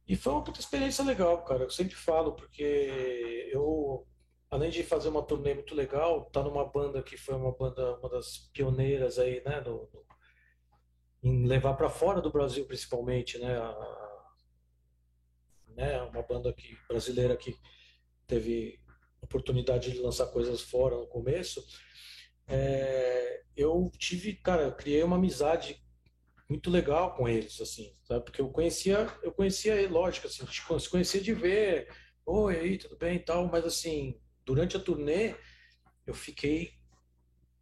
E 0.08 0.16
foi 0.16 0.34
uma 0.34 0.44
puta 0.44 0.60
experiência 0.60 1.04
legal, 1.04 1.44
cara. 1.44 1.64
Eu 1.64 1.70
sempre 1.70 1.96
falo, 1.96 2.34
porque 2.34 3.50
eu, 3.52 4.08
além 4.50 4.70
de 4.70 4.84
fazer 4.84 5.10
uma 5.10 5.24
turnê 5.24 5.54
muito 5.54 5.76
legal, 5.76 6.26
tá 6.26 6.44
numa 6.44 6.66
banda 6.66 7.02
que 7.02 7.18
foi 7.18 7.36
uma 7.36 7.52
banda, 7.52 7.98
uma 8.00 8.10
das 8.10 8.50
pioneiras 8.54 9.18
aí, 9.18 9.42
né? 9.46 9.62
No, 9.62 9.90
no, 9.92 10.06
em 11.24 11.46
levar 11.46 11.74
para 11.76 11.90
fora 11.90 12.22
do 12.22 12.32
Brasil, 12.32 12.66
principalmente, 12.66 13.38
né? 13.40 13.58
A, 13.58 14.03
né? 15.76 16.02
Uma 16.04 16.24
banda 16.24 16.50
aqui, 16.50 16.78
brasileira 16.88 17.36
que 17.38 17.56
teve 18.28 18.80
oportunidade 19.22 19.92
de 19.92 20.00
lançar 20.00 20.28
coisas 20.28 20.62
fora 20.62 20.96
no 20.96 21.08
começo. 21.08 21.64
É, 22.48 23.44
eu 23.56 23.92
tive, 23.98 24.34
cara, 24.34 24.64
eu 24.64 24.76
criei 24.76 25.04
uma 25.04 25.16
amizade 25.16 25.82
muito 26.50 26.70
legal 26.70 27.16
com 27.16 27.28
eles, 27.28 27.60
assim, 27.62 27.96
sabe? 28.04 28.26
Porque 28.26 28.42
eu 28.42 28.50
conhecia, 28.50 29.08
eu 29.24 29.32
conhecia 29.32 29.90
lógico, 29.90 30.28
assim, 30.28 30.46
tipo, 30.46 30.80
se 30.80 30.90
conhecia 30.90 31.22
de 31.22 31.34
ver, 31.34 31.88
oi, 32.26 32.56
aí, 32.56 32.78
tudo 32.78 32.98
bem 32.98 33.16
e 33.16 33.20
tal, 33.20 33.48
mas 33.48 33.66
assim, 33.66 34.20
durante 34.46 34.76
a 34.76 34.80
turnê, 34.80 35.36
eu 36.06 36.14
fiquei 36.14 36.74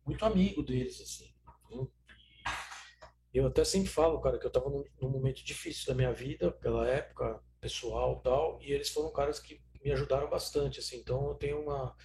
muito 0.06 0.26
amigo 0.26 0.64
deles, 0.64 1.00
assim. 1.00 1.32
Eu 3.34 3.48
até 3.48 3.64
sempre 3.64 3.90
falo, 3.90 4.20
cara, 4.20 4.38
que 4.38 4.46
eu 4.46 4.52
tava 4.52 4.70
num, 4.70 4.84
num 5.02 5.10
momento 5.10 5.44
difícil 5.44 5.88
da 5.88 5.96
minha 5.96 6.12
vida, 6.12 6.52
pela 6.52 6.88
época 6.90 7.42
pessoal 7.62 8.20
tal, 8.22 8.60
e 8.62 8.72
eles 8.74 8.90
foram 8.90 9.12
caras 9.14 9.40
que 9.40 9.62
me 9.84 9.92
ajudaram 9.92 10.30
bastante, 10.30 10.80
assim, 10.80 10.98
então 10.98 11.30
eu 11.30 11.36
tenho 11.36 11.62
uma, 11.62 11.96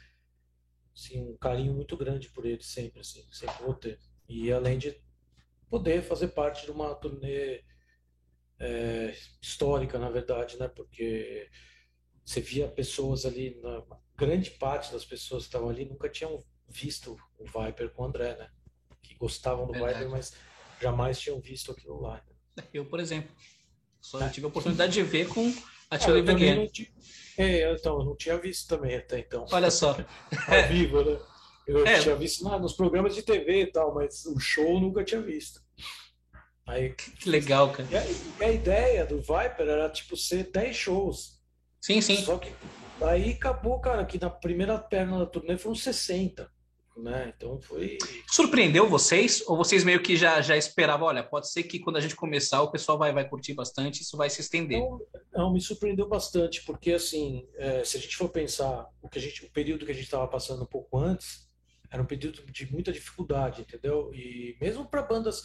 assim, 0.95 1.21
um 1.21 1.37
carinho 1.37 1.75
muito 1.75 1.97
grande 1.97 2.29
por 2.29 2.47
eles 2.47 2.67
sempre, 2.67 3.01
assim, 3.01 3.27
sempre 3.33 3.63
vou 3.63 3.75
ter. 3.75 3.99
E 4.29 4.53
além 4.53 4.79
de 4.79 4.97
poder 5.69 6.03
fazer 6.03 6.29
parte 6.29 6.65
de 6.65 6.71
uma 6.71 6.95
turnê 6.95 7.65
é, 8.59 9.15
histórica, 9.41 9.99
na 9.99 10.11
verdade, 10.11 10.59
né? 10.59 10.69
Porque 10.69 11.49
você 12.25 12.41
via 12.41 12.69
pessoas 12.69 13.27
ali, 13.27 13.61
na, 13.61 13.83
grande 14.17 14.51
parte 14.53 14.93
das 14.93 15.05
pessoas 15.05 15.45
que 15.45 15.49
estavam 15.49 15.69
ali 15.69 15.85
nunca 15.85 16.09
tinham 16.09 16.45
visto 16.69 17.17
o 17.39 17.45
Viper 17.45 17.91
com 17.93 18.03
o 18.03 18.07
André, 18.07 18.37
né? 18.37 18.51
Que 19.03 19.15
gostavam 19.15 19.67
do 19.67 19.73
verdade. 19.73 19.99
Viper, 19.99 20.11
mas 20.11 20.35
jamais 20.81 21.21
tinham 21.21 21.41
visto 21.41 21.71
aquilo 21.71 22.01
lá. 22.01 22.23
Né? 22.57 22.65
Eu, 22.73 22.87
por 22.87 22.99
exemplo, 22.99 23.35
só 24.07 24.21
é. 24.21 24.29
tive 24.29 24.47
a 24.47 24.49
oportunidade 24.49 24.93
de 24.93 25.03
ver 25.03 25.27
com 25.27 25.53
a 25.91 25.99
Tia 25.99 26.15
Olivia 26.15 26.71
É, 27.37 27.73
então, 27.73 27.99
eu 27.99 28.05
não 28.05 28.17
tinha 28.17 28.39
visto 28.39 28.69
também 28.69 28.95
até 28.95 29.19
então. 29.19 29.45
Olha 29.51 29.71
só. 29.71 29.97
Ao 30.47 30.69
vivo, 30.69 31.03
né? 31.05 31.19
Eu 31.67 31.85
é. 31.85 31.99
tinha 31.99 32.15
visto 32.15 32.45
nos 32.61 32.75
programas 32.75 33.17
de 33.17 33.23
TV 33.23 33.63
e 33.63 33.67
tal, 33.67 33.93
mas 33.93 34.25
o 34.27 34.39
show 34.39 34.81
nunca 34.81 35.03
tinha 35.03 35.21
visto. 35.21 35.61
Aí, 36.69 36.91
que 36.91 37.29
legal, 37.29 37.73
cara. 37.73 37.89
E 37.91 37.97
a, 37.97 38.05
e 38.07 38.45
a, 38.45 38.53
ideia 38.53 39.05
do 39.05 39.19
Viper 39.19 39.69
era 39.69 39.91
tipo 39.91 40.17
ser 40.17 40.51
10 40.53 40.77
shows. 40.77 41.41
Sim, 41.81 42.01
sim. 42.01 42.17
Só 42.19 42.39
que 42.39 42.53
aí 43.01 43.33
acabou, 43.33 43.81
cara, 43.81 44.05
que 44.05 44.21
na 44.21 44.31
primeira 44.31 44.79
perna 44.79 45.19
da 45.19 45.27
turnê 45.27 45.59
foram 45.59 45.75
60. 45.75 46.49
Né? 46.97 47.33
Então 47.37 47.61
foi. 47.61 47.99
Surpreendeu 48.27 48.89
vocês? 48.89 49.43
Ou 49.47 49.57
vocês 49.57 49.85
meio 49.85 50.03
que 50.03 50.17
já, 50.17 50.41
já 50.41 50.57
esperavam? 50.57 51.09
Olha, 51.09 51.23
pode 51.23 51.51
ser 51.51 51.65
que 51.65 51.79
quando 51.79 51.97
a 51.97 52.01
gente 52.01 52.17
começar 52.17 52.63
o 52.63 52.71
pessoal 52.71 52.97
vai, 52.97 53.13
vai 53.13 53.29
curtir 53.29 53.53
bastante, 53.53 54.01
isso 54.01 54.17
vai 54.17 54.31
se 54.31 54.41
estender. 54.41 54.81
Não, 54.81 55.01
não 55.35 55.53
me 55.53 55.61
surpreendeu 55.61 56.09
bastante, 56.09 56.65
porque 56.65 56.93
assim, 56.93 57.47
é, 57.57 57.85
se 57.85 57.99
a 57.99 58.01
gente 58.01 58.17
for 58.17 58.31
pensar 58.31 58.89
o, 59.03 59.11
que 59.11 59.19
a 59.19 59.23
gente, 59.23 59.45
o 59.45 59.51
período 59.51 59.85
que 59.85 59.93
a 59.93 59.95
gente 59.95 60.05
estava 60.05 60.27
passando 60.27 60.63
um 60.63 60.67
pouco 60.67 60.99
antes, 60.99 61.47
era 61.91 62.03
um 62.03 62.07
período 62.07 62.43
de 62.51 62.73
muita 62.73 62.91
dificuldade, 62.91 63.61
entendeu? 63.61 64.11
E 64.15 64.57
mesmo 64.61 64.87
para 64.87 65.03
bandas. 65.03 65.45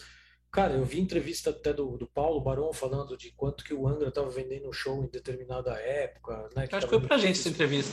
Cara, 0.50 0.74
eu 0.74 0.84
vi 0.84 1.00
entrevista 1.00 1.50
até 1.50 1.72
do, 1.72 1.98
do 1.98 2.06
Paulo 2.08 2.42
Barão 2.42 2.74
falando 2.74 3.16
de 3.16 3.32
quanto 3.32 3.64
que 3.64 3.74
o 3.74 3.88
Angra 3.88 4.10
estava 4.10 4.30
vendendo 4.30 4.68
um 4.68 4.74
show 4.74 5.02
em 5.02 5.08
determinada 5.08 5.72
época. 5.74 6.50
Né, 6.54 6.68
que 6.68 6.76
Acho 6.76 6.88
que 6.88 6.98
foi 6.98 7.08
pra 7.08 7.18
gente 7.18 7.40
essa 7.40 7.48
entrevista. 7.48 7.92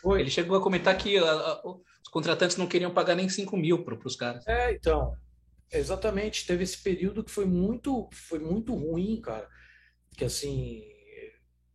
Foi. 0.00 0.20
Ele 0.20 0.30
chegou 0.30 0.56
a 0.56 0.62
comentar 0.62 0.96
que 0.96 1.18
a, 1.18 1.32
a, 1.32 1.62
os 2.02 2.10
contratantes 2.10 2.56
não 2.56 2.66
queriam 2.66 2.92
pagar 2.92 3.14
nem 3.14 3.28
5 3.28 3.56
mil 3.56 3.84
para 3.84 3.96
os 4.04 4.16
caras. 4.16 4.46
É, 4.46 4.72
então. 4.72 5.14
Exatamente. 5.72 6.46
Teve 6.46 6.64
esse 6.64 6.82
período 6.82 7.22
que 7.22 7.30
foi 7.30 7.44
muito, 7.44 8.08
foi 8.12 8.38
muito 8.38 8.74
ruim, 8.74 9.20
cara. 9.20 9.48
Que 10.16 10.24
assim, 10.24 10.82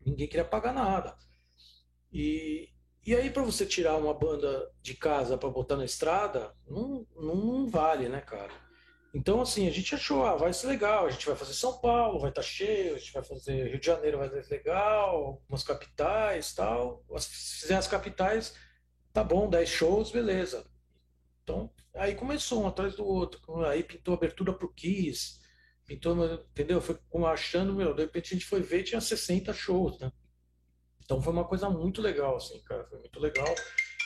ninguém 0.05 0.27
queria 0.27 0.45
pagar 0.45 0.73
nada. 0.73 1.15
E, 2.11 2.69
e 3.05 3.15
aí, 3.15 3.29
para 3.29 3.43
você 3.43 3.65
tirar 3.65 3.97
uma 3.97 4.13
banda 4.13 4.71
de 4.81 4.93
casa 4.93 5.37
para 5.37 5.49
botar 5.49 5.75
na 5.77 5.85
estrada, 5.85 6.53
não, 6.67 7.05
não, 7.15 7.67
vale, 7.67 8.07
né, 8.07 8.21
cara? 8.21 8.53
Então, 9.13 9.41
assim, 9.41 9.67
a 9.67 9.71
gente 9.71 9.95
achou, 9.95 10.25
ah, 10.25 10.35
vai 10.35 10.51
ser 10.51 10.67
legal, 10.67 11.05
a 11.05 11.09
gente 11.09 11.25
vai 11.25 11.35
fazer 11.35 11.53
São 11.53 11.79
Paulo, 11.79 12.19
vai 12.19 12.29
estar 12.29 12.41
tá 12.41 12.47
cheio, 12.47 12.95
a 12.95 12.97
gente 12.97 13.13
vai 13.13 13.23
fazer 13.23 13.69
Rio 13.69 13.79
de 13.79 13.85
Janeiro, 13.85 14.17
vai 14.17 14.29
ser 14.29 14.45
legal, 14.49 15.41
umas 15.47 15.63
capitais 15.63 16.53
tal. 16.53 17.03
Se 17.17 17.61
fizer 17.61 17.75
as 17.75 17.87
capitais, 17.87 18.53
tá 19.15 19.23
bom, 19.23 19.49
10 19.49 19.69
shows, 19.69 20.11
beleza. 20.11 20.69
Então, 21.41 21.73
aí 21.95 22.15
começou 22.15 22.63
um 22.63 22.67
atrás 22.67 22.97
do 22.97 23.05
outro. 23.05 23.63
Aí 23.65 23.81
pintou 23.81 24.13
abertura 24.13 24.51
pro 24.51 24.73
Kiss, 24.73 25.39
pintou, 25.85 26.21
entendeu? 26.51 26.81
Foi 26.81 26.99
achando, 27.31 27.73
meu, 27.73 27.93
de 27.93 28.01
repente 28.01 28.33
a 28.33 28.37
gente 28.37 28.45
foi 28.45 28.61
ver, 28.61 28.83
tinha 28.83 28.99
60 28.99 29.53
shows, 29.53 29.97
né? 29.99 30.11
Então 31.01 31.21
foi 31.21 31.31
uma 31.31 31.47
coisa 31.47 31.69
muito 31.69 32.01
legal, 32.01 32.35
assim, 32.35 32.61
cara, 32.63 32.83
foi 32.89 32.99
muito 32.99 33.17
legal 33.17 33.55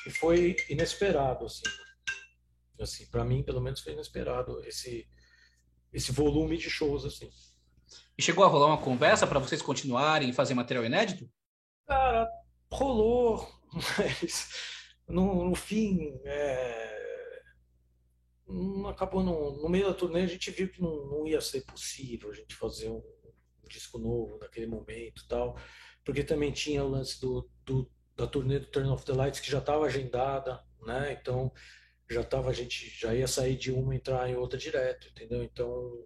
e 0.06 0.12
foi 0.12 0.56
inesperado, 0.70 1.46
assim. 1.46 1.64
Assim, 2.80 3.08
para 3.08 3.26
mim, 3.26 3.42
pelo 3.42 3.62
menos, 3.62 3.82
foi 3.82 3.94
inesperado 3.94 4.64
esse 4.64 5.10
esse 5.92 6.12
volume 6.12 6.56
de 6.56 6.70
shows, 6.70 7.04
assim. 7.04 7.32
E 8.16 8.22
chegou 8.22 8.44
a 8.44 8.48
rolar 8.48 8.68
uma 8.68 8.78
conversa 8.78 9.26
para 9.26 9.40
vocês 9.40 9.60
continuarem 9.60 10.30
e 10.30 10.34
fazer 10.34 10.54
material 10.54 10.86
inédito? 10.86 11.28
Cara, 11.88 12.30
rolou, 12.72 13.50
mas 13.98 14.79
no, 15.10 15.50
no 15.50 15.56
fim, 15.56 16.20
é, 16.24 17.42
não 18.48 18.88
acabou 18.88 19.24
no, 19.24 19.62
no, 19.62 19.70
meio 19.70 19.88
da 19.88 19.94
turnê 19.94 20.22
a 20.22 20.28
gente 20.28 20.52
viu 20.52 20.70
que 20.70 20.82
não, 20.82 21.06
não 21.08 21.28
ia 21.28 21.42
ser 21.42 21.62
possível 21.66 22.30
a 22.30 22.34
gente 22.34 22.56
fazer 22.56 22.90
um, 22.90 23.04
um 23.64 23.68
disco 23.68 23.98
novo 24.00 24.38
naquele 24.40 24.68
momento 24.68 25.28
tal 25.28 25.58
porque 26.04 26.24
também 26.24 26.52
tinha 26.52 26.84
o 26.84 26.90
lance 26.90 27.20
do, 27.20 27.50
do 27.66 27.90
da 28.16 28.28
turnê 28.28 28.60
do 28.60 28.66
Turn 28.68 28.90
of 28.90 29.06
the 29.06 29.14
Lights 29.14 29.40
que 29.40 29.50
já 29.50 29.60
estava 29.60 29.86
agendada, 29.86 30.62
né? 30.82 31.18
Então 31.20 31.52
já 32.10 32.24
tava 32.24 32.50
a 32.50 32.54
gente 32.54 32.90
já 32.90 33.14
ia 33.14 33.28
sair 33.28 33.56
de 33.56 33.72
uma 33.72 33.94
e 33.94 33.98
entrar 33.98 34.30
em 34.30 34.36
outra 34.36 34.58
direto, 34.58 35.08
entendeu? 35.10 35.44
Então 35.44 36.06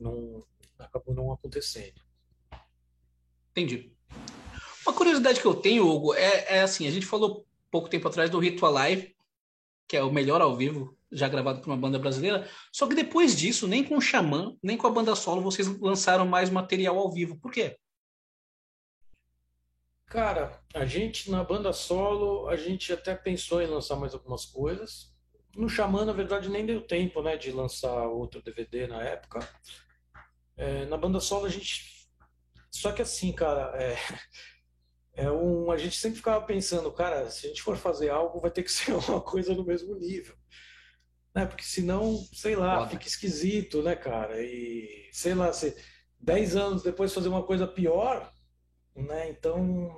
não 0.00 0.44
acabou 0.78 1.14
não 1.14 1.32
acontecendo. 1.32 2.00
Entendi. 3.50 3.94
Uma 4.84 4.96
curiosidade 4.96 5.40
que 5.40 5.46
eu 5.46 5.54
tenho, 5.54 5.86
Hugo, 5.86 6.14
é, 6.14 6.56
é 6.56 6.62
assim, 6.62 6.86
a 6.86 6.90
gente 6.90 7.06
falou 7.06 7.46
pouco 7.74 7.88
tempo 7.88 8.06
atrás 8.06 8.30
do 8.30 8.38
Ritual 8.38 8.70
Live, 8.70 9.16
que 9.88 9.96
é 9.96 10.02
o 10.04 10.12
melhor 10.12 10.40
ao 10.40 10.54
vivo 10.56 10.96
já 11.10 11.26
gravado 11.28 11.60
por 11.60 11.70
uma 11.70 11.76
banda 11.76 11.98
brasileira. 11.98 12.48
Só 12.72 12.86
que 12.86 12.94
depois 12.94 13.36
disso, 13.36 13.66
nem 13.66 13.82
com 13.82 13.96
o 13.96 14.00
Xamã, 14.00 14.56
nem 14.62 14.76
com 14.76 14.86
a 14.86 14.90
banda 14.90 15.16
solo, 15.16 15.42
vocês 15.42 15.66
lançaram 15.80 16.24
mais 16.24 16.50
material 16.50 16.96
ao 16.96 17.10
vivo. 17.10 17.36
Por 17.36 17.50
quê? 17.50 17.76
Cara, 20.06 20.62
a 20.72 20.86
gente 20.86 21.32
na 21.32 21.42
banda 21.42 21.72
solo, 21.72 22.48
a 22.48 22.54
gente 22.54 22.92
até 22.92 23.12
pensou 23.12 23.60
em 23.60 23.66
lançar 23.66 23.96
mais 23.96 24.14
algumas 24.14 24.44
coisas. 24.44 25.12
No 25.56 25.68
Xamã, 25.68 26.04
na 26.04 26.12
verdade, 26.12 26.48
nem 26.48 26.64
deu 26.64 26.80
tempo, 26.80 27.22
né, 27.22 27.36
de 27.36 27.50
lançar 27.50 28.06
outro 28.06 28.40
DVD 28.40 28.86
na 28.86 29.02
época. 29.02 29.40
É, 30.56 30.86
na 30.86 30.96
banda 30.96 31.18
solo 31.18 31.46
a 31.46 31.48
gente. 31.48 32.08
Só 32.70 32.92
que 32.92 33.02
assim, 33.02 33.32
cara, 33.32 33.76
é, 33.82 33.96
é 35.16 35.30
um, 35.30 35.70
a 35.70 35.76
gente 35.76 35.96
sempre 35.96 36.16
ficava 36.16 36.44
pensando, 36.44 36.90
cara, 36.92 37.30
se 37.30 37.46
a 37.46 37.48
gente 37.48 37.62
for 37.62 37.76
fazer 37.76 38.10
algo, 38.10 38.40
vai 38.40 38.50
ter 38.50 38.62
que 38.62 38.70
ser 38.72 38.92
uma 38.92 39.20
coisa 39.20 39.54
no 39.54 39.64
mesmo 39.64 39.94
nível. 39.94 40.34
Né? 41.34 41.46
Porque 41.46 41.64
senão, 41.64 42.16
sei 42.32 42.56
lá, 42.56 42.78
Foda. 42.78 42.90
fica 42.90 43.06
esquisito, 43.06 43.82
né, 43.82 43.96
cara? 43.96 44.40
E 44.40 45.08
sei 45.12 45.34
lá, 45.34 45.52
se 45.52 45.76
dez 46.18 46.56
anos 46.56 46.82
depois 46.82 47.12
fazer 47.12 47.28
uma 47.28 47.42
coisa 47.42 47.66
pior, 47.66 48.32
né? 48.94 49.30
Então 49.30 49.96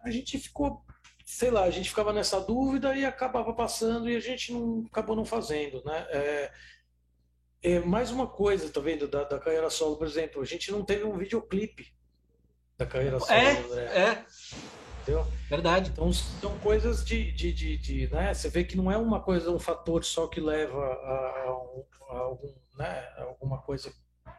a 0.00 0.10
gente 0.10 0.38
ficou, 0.38 0.84
sei 1.24 1.50
lá, 1.50 1.64
a 1.64 1.70
gente 1.70 1.88
ficava 1.88 2.12
nessa 2.12 2.40
dúvida 2.40 2.96
e 2.96 3.04
acabava 3.04 3.52
passando 3.54 4.08
e 4.08 4.16
a 4.16 4.20
gente 4.20 4.52
não 4.52 4.84
acabou 4.90 5.16
não 5.16 5.24
fazendo, 5.24 5.82
né? 5.84 6.06
É, 6.10 6.52
é 7.62 7.80
mais 7.80 8.10
uma 8.10 8.26
coisa, 8.26 8.70
tá 8.70 8.80
vendo, 8.80 9.08
da, 9.08 9.24
da 9.24 9.38
carreira 9.38 9.68
solo, 9.70 9.96
por 9.96 10.06
exemplo, 10.06 10.40
a 10.40 10.46
gente 10.46 10.70
não 10.70 10.84
teve 10.84 11.04
um 11.04 11.16
videoclipe 11.16 11.96
da 12.78 12.86
carreira 12.86 13.18
solo. 13.18 13.32
É, 13.32 14.10
é. 14.10 14.24
Entendeu? 15.02 15.26
Verdade. 15.48 15.90
Então 15.90 16.12
são 16.12 16.58
coisas 16.58 17.04
de, 17.04 17.30
de, 17.32 17.52
de, 17.52 17.78
de, 17.78 18.08
né? 18.08 18.34
Você 18.34 18.48
vê 18.48 18.64
que 18.64 18.76
não 18.76 18.90
é 18.90 18.96
uma 18.96 19.20
coisa, 19.20 19.50
um 19.50 19.58
fator 19.58 20.04
só 20.04 20.26
que 20.26 20.40
leva 20.40 20.76
a, 20.76 20.84
a, 20.84 21.46
a 22.10 22.18
algum, 22.18 22.52
né? 22.76 23.08
alguma 23.18 23.58
coisa 23.58 23.92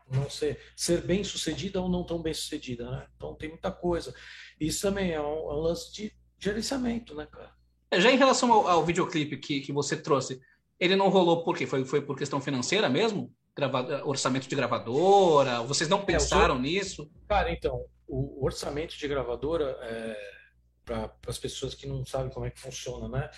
não 0.09 0.29
ser, 0.29 0.59
ser 0.75 1.01
bem 1.01 1.23
sucedida 1.23 1.81
ou 1.81 1.89
não 1.89 2.03
tão 2.03 2.21
bem 2.21 2.33
sucedida, 2.33 2.89
né? 2.89 3.07
Então 3.15 3.35
tem 3.35 3.49
muita 3.49 3.71
coisa. 3.71 4.13
Isso 4.59 4.81
também 4.81 5.11
é 5.11 5.21
um, 5.21 5.23
é 5.23 5.53
um 5.53 5.59
lance 5.59 5.93
de 5.93 6.11
gerenciamento, 6.37 7.15
né, 7.15 7.25
cara? 7.31 7.51
É, 7.89 7.99
já 8.01 8.11
em 8.11 8.17
relação 8.17 8.51
ao, 8.51 8.67
ao 8.67 8.85
videoclipe 8.85 9.37
que, 9.37 9.61
que 9.61 9.71
você 9.71 9.95
trouxe, 9.95 10.39
ele 10.79 10.95
não 10.95 11.09
rolou 11.09 11.43
por 11.43 11.55
quê? 11.55 11.65
Foi, 11.65 11.85
foi 11.85 12.01
por 12.01 12.17
questão 12.17 12.41
financeira 12.41 12.89
mesmo? 12.89 13.33
Grava, 13.55 14.03
orçamento 14.05 14.47
de 14.47 14.55
gravadora? 14.55 15.61
Vocês 15.63 15.89
não 15.89 16.05
pensaram 16.05 16.57
é, 16.57 16.59
nisso? 16.59 17.09
Cara, 17.27 17.51
então, 17.51 17.85
o 18.07 18.43
orçamento 18.43 18.97
de 18.97 19.07
gravadora, 19.07 19.77
é, 19.81 20.37
para 20.85 21.13
as 21.27 21.37
pessoas 21.37 21.75
que 21.75 21.85
não 21.85 22.05
sabem 22.05 22.31
como 22.31 22.45
é 22.45 22.49
que 22.49 22.59
funciona, 22.59 23.09
né? 23.09 23.29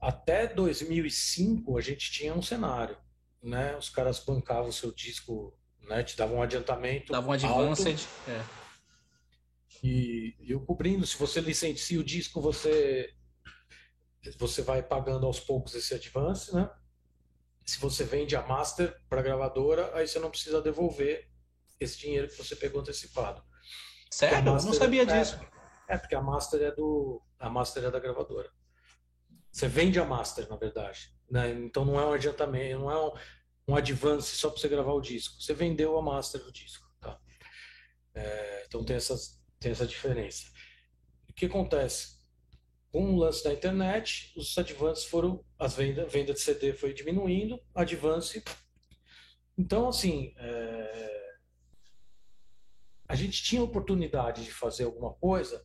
Até 0.00 0.46
2005 0.46 1.78
a 1.78 1.80
gente 1.80 2.10
tinha 2.12 2.34
um 2.34 2.42
cenário, 2.42 2.96
né? 3.42 3.74
Os 3.76 3.88
caras 3.88 4.20
bancavam 4.20 4.68
o 4.68 4.72
seu 4.72 4.92
disco, 4.92 5.58
né? 5.80 6.02
Te 6.02 6.16
davam 6.16 6.36
um 6.36 6.42
adiantamento. 6.42 7.12
Davam 7.12 7.30
um 7.30 7.32
advanced, 7.32 8.06
é. 8.28 8.66
E, 9.82 10.36
e 10.40 10.50
eu 10.50 10.60
cobrindo, 10.60 11.06
se 11.06 11.16
você 11.16 11.40
licencia 11.40 11.98
o 11.98 12.04
disco, 12.04 12.40
você 12.40 13.12
você 14.38 14.60
vai 14.60 14.82
pagando 14.82 15.24
aos 15.24 15.38
poucos 15.38 15.74
esse 15.74 15.94
advance, 15.94 16.52
né? 16.54 16.68
Se 17.64 17.78
você 17.78 18.04
vende 18.04 18.34
a 18.34 18.42
master 18.42 19.00
para 19.08 19.22
gravadora, 19.22 19.90
aí 19.94 20.06
você 20.06 20.18
não 20.18 20.30
precisa 20.30 20.60
devolver 20.60 21.28
esse 21.78 21.96
dinheiro 21.98 22.28
que 22.28 22.36
você 22.36 22.56
pegou 22.56 22.80
antecipado. 22.80 23.42
Sério? 24.10 24.38
Eu 24.38 24.44
não 24.44 24.72
sabia 24.72 25.02
é, 25.02 25.04
disso. 25.04 25.38
É, 25.88 25.96
porque 25.98 26.14
a 26.14 26.20
master 26.20 26.62
é 26.62 26.70
do 26.70 27.22
a 27.38 27.50
master 27.50 27.84
é 27.84 27.90
da 27.90 28.00
gravadora. 28.00 28.50
Você 29.50 29.68
vende 29.68 29.98
a 29.98 30.04
master, 30.04 30.48
na 30.48 30.56
verdade. 30.56 31.14
Né? 31.30 31.50
Então 31.50 31.84
não 31.84 31.98
é 31.98 32.04
um 32.04 32.12
adiantamento, 32.12 32.78
não 32.80 32.90
é 32.90 33.06
um, 33.06 33.12
um 33.68 33.76
advance 33.76 34.36
só 34.36 34.50
para 34.50 34.60
você 34.60 34.68
gravar 34.68 34.92
o 34.92 35.00
disco. 35.00 35.40
Você 35.40 35.54
vendeu 35.54 35.96
a 35.98 36.02
master 36.02 36.42
do 36.42 36.52
disco. 36.52 36.86
Tá? 37.00 37.18
É, 38.14 38.64
então 38.66 38.84
tem, 38.84 38.96
essas, 38.96 39.42
tem 39.58 39.72
essa 39.72 39.86
diferença. 39.86 40.46
O 41.28 41.32
que 41.32 41.46
acontece? 41.46 42.16
com 42.96 43.12
o 43.12 43.16
lance 43.18 43.44
da 43.44 43.52
internet, 43.52 44.32
os 44.34 44.56
advances 44.56 45.04
foram, 45.04 45.44
as 45.58 45.74
vendas, 45.74 46.10
venda 46.10 46.32
de 46.32 46.40
CD 46.40 46.72
foi 46.72 46.94
diminuindo, 46.94 47.60
advance. 47.74 48.42
Então, 49.58 49.88
assim, 49.88 50.32
é, 50.38 51.25
a 53.08 53.14
gente 53.14 53.42
tinha 53.42 53.62
oportunidade 53.62 54.44
de 54.44 54.52
fazer 54.52 54.84
alguma 54.84 55.12
coisa, 55.14 55.64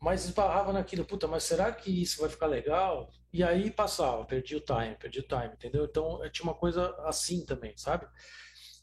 mas 0.00 0.24
esbarrava 0.24 0.72
naquilo, 0.72 1.04
puta, 1.04 1.26
mas 1.26 1.44
será 1.44 1.72
que 1.72 2.02
isso 2.02 2.20
vai 2.20 2.28
ficar 2.28 2.46
legal? 2.46 3.10
E 3.32 3.42
aí 3.42 3.70
passava, 3.70 4.24
perdi 4.24 4.54
o 4.54 4.60
time, 4.60 4.96
perdi 4.96 5.20
o 5.20 5.26
time, 5.26 5.54
entendeu? 5.54 5.86
Então, 5.86 6.20
tinha 6.30 6.44
uma 6.44 6.54
coisa 6.54 6.94
assim 7.06 7.44
também, 7.44 7.74
sabe? 7.76 8.06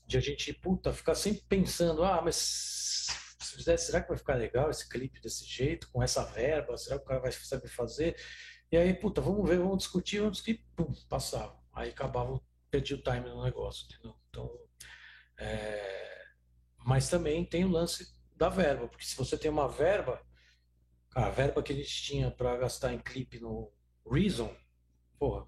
De 0.05 0.17
a 0.17 0.19
gente, 0.19 0.51
puta, 0.53 0.91
ficar 0.91 1.15
sempre 1.15 1.43
pensando, 1.47 2.03
ah, 2.03 2.21
mas 2.21 2.35
se 2.35 3.55
fizer, 3.55 3.77
será 3.77 4.01
que 4.01 4.09
vai 4.09 4.17
ficar 4.17 4.35
legal 4.35 4.69
esse 4.69 4.87
clipe 4.89 5.21
desse 5.21 5.45
jeito, 5.45 5.89
com 5.91 6.01
essa 6.01 6.23
verba? 6.25 6.77
Será 6.77 6.97
que 6.97 7.03
o 7.03 7.07
cara 7.07 7.19
vai 7.19 7.31
saber 7.31 7.67
fazer? 7.67 8.15
E 8.71 8.77
aí, 8.77 8.93
puta, 8.93 9.21
vamos 9.21 9.47
ver, 9.47 9.59
vamos 9.59 9.79
discutir, 9.79 10.19
vamos 10.19 10.37
discutir, 10.37 10.65
pum, 10.75 10.91
passava. 11.09 11.59
Aí 11.73 11.89
acabava, 11.89 12.41
perdi 12.69 12.93
o 12.93 13.01
time 13.01 13.29
no 13.29 13.43
negócio, 13.43 13.85
entendeu? 13.85 14.15
Então, 14.29 14.49
é... 15.37 16.20
mas 16.85 17.09
também 17.09 17.45
tem 17.45 17.65
o 17.65 17.71
lance 17.71 18.13
da 18.35 18.49
verba, 18.49 18.87
porque 18.87 19.05
se 19.05 19.15
você 19.15 19.37
tem 19.37 19.51
uma 19.51 19.67
verba, 19.67 20.21
a 21.15 21.29
verba 21.29 21.61
que 21.61 21.73
a 21.73 21.75
gente 21.75 22.03
tinha 22.03 22.31
para 22.31 22.57
gastar 22.57 22.93
em 22.93 22.99
clipe 22.99 23.39
no 23.39 23.71
Reason, 24.09 24.53
porra, 25.19 25.45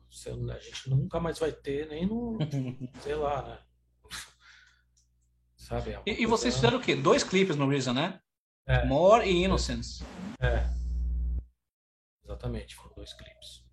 a 0.53 0.59
gente 0.59 0.89
nunca 0.89 1.19
mais 1.19 1.39
vai 1.39 1.51
ter 1.51 1.87
nem 1.87 2.05
no, 2.05 2.37
sei 3.01 3.15
lá, 3.15 3.41
né? 3.41 3.59
Sabe? 5.55 5.91
É 5.91 6.01
e, 6.05 6.23
e, 6.23 6.25
vocês 6.25 6.55
fizeram 6.55 6.77
o 6.77 6.81
quê? 6.81 6.95
Dois 6.95 7.23
clipes 7.23 7.55
no 7.55 7.67
Reason, 7.67 7.93
né? 7.93 8.19
É. 8.67 8.85
More 8.85 9.27
e 9.27 9.43
Innocence. 9.43 10.03
É. 10.39 10.69
Exatamente, 12.23 12.75
foram 12.75 12.93
dois 12.95 13.13
clipes. 13.13 13.63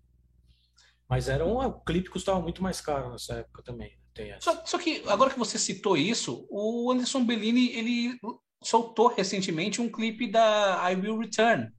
Mas 1.07 1.27
era 1.27 1.45
um, 1.45 1.57
o 1.59 1.81
clipe 1.81 2.09
custava 2.09 2.39
muito 2.39 2.63
mais 2.63 2.79
caro 2.79 3.11
nessa 3.11 3.35
época 3.35 3.61
também. 3.61 4.00
Tem 4.13 4.35
só, 4.41 4.65
só, 4.65 4.77
que 4.77 5.03
agora 5.07 5.31
que 5.31 5.39
você 5.39 5.57
citou 5.57 5.95
isso, 5.95 6.45
o 6.49 6.91
Anderson 6.91 7.25
Bellini 7.25 7.71
ele 7.73 8.19
soltou 8.61 9.07
recentemente 9.07 9.81
um 9.81 9.89
clipe 9.89 10.29
da 10.29 10.91
I 10.91 10.95
Will 10.95 11.17
Return. 11.17 11.71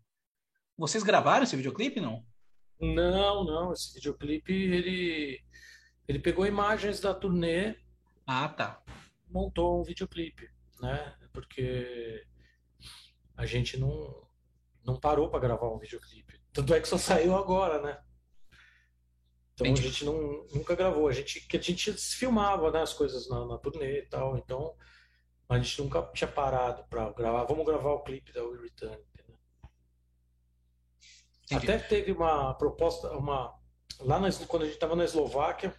Vocês 0.77 1.05
gravaram 1.05 1.45
esse 1.45 1.57
videoclipe, 1.57 2.01
não? 2.01 2.25
Não, 2.81 3.45
não. 3.45 3.73
Esse 3.73 3.95
videoclipe 3.95 4.53
ele 4.53 5.41
ele 6.09 6.19
pegou 6.19 6.47
imagens 6.47 7.01
da 7.01 7.15
turnê. 7.15 7.77
Ah, 8.27 8.49
tá 8.49 8.83
montou 9.33 9.81
um 9.81 9.83
videoclipe, 9.83 10.49
né? 10.81 11.17
Porque 11.33 12.25
a 13.37 13.47
gente 13.47 13.79
não, 13.79 14.29
não 14.85 15.01
parou 15.01 15.31
para 15.31 15.41
gravar 15.41 15.69
um 15.75 15.79
videoclipe. 15.79 16.41
Tanto 16.53 16.75
é 16.75 16.81
que 16.81 16.89
só 16.89 16.99
saiu 16.99 17.35
agora, 17.35 17.81
né? 17.81 17.99
Então 19.63 19.73
Entendi. 19.73 19.87
a 19.87 19.91
gente 19.91 20.05
não, 20.05 20.47
nunca 20.53 20.75
gravou. 20.75 21.09
A 21.09 21.13
gente, 21.13 21.47
que 21.47 21.57
a 21.57 21.61
gente 21.61 21.93
filmava 21.93 22.71
né, 22.71 22.83
as 22.83 22.93
coisas 22.93 23.29
na, 23.29 23.47
na 23.47 23.59
turnê 23.59 24.01
e 24.01 24.07
tal. 24.07 24.37
Então 24.37 24.75
a 25.49 25.59
gente 25.59 25.83
nunca 25.83 26.03
tinha 26.13 26.29
parado 26.29 26.85
para 26.89 27.11
gravar. 27.13 27.45
Vamos 27.45 27.65
gravar 27.65 27.93
o 27.93 28.03
clipe 28.03 28.33
da 28.33 28.45
We 28.45 28.59
Return. 28.63 28.99
Entendeu? 31.45 31.77
Até 31.77 31.79
teve 31.79 32.13
uma 32.13 32.55
proposta, 32.55 33.11
uma 33.13 33.55
lá 34.01 34.19
na, 34.19 34.33
quando 34.47 34.63
a 34.63 34.65
gente 34.67 34.75
estava 34.75 34.97
na 34.97 35.05
Eslováquia, 35.05 35.75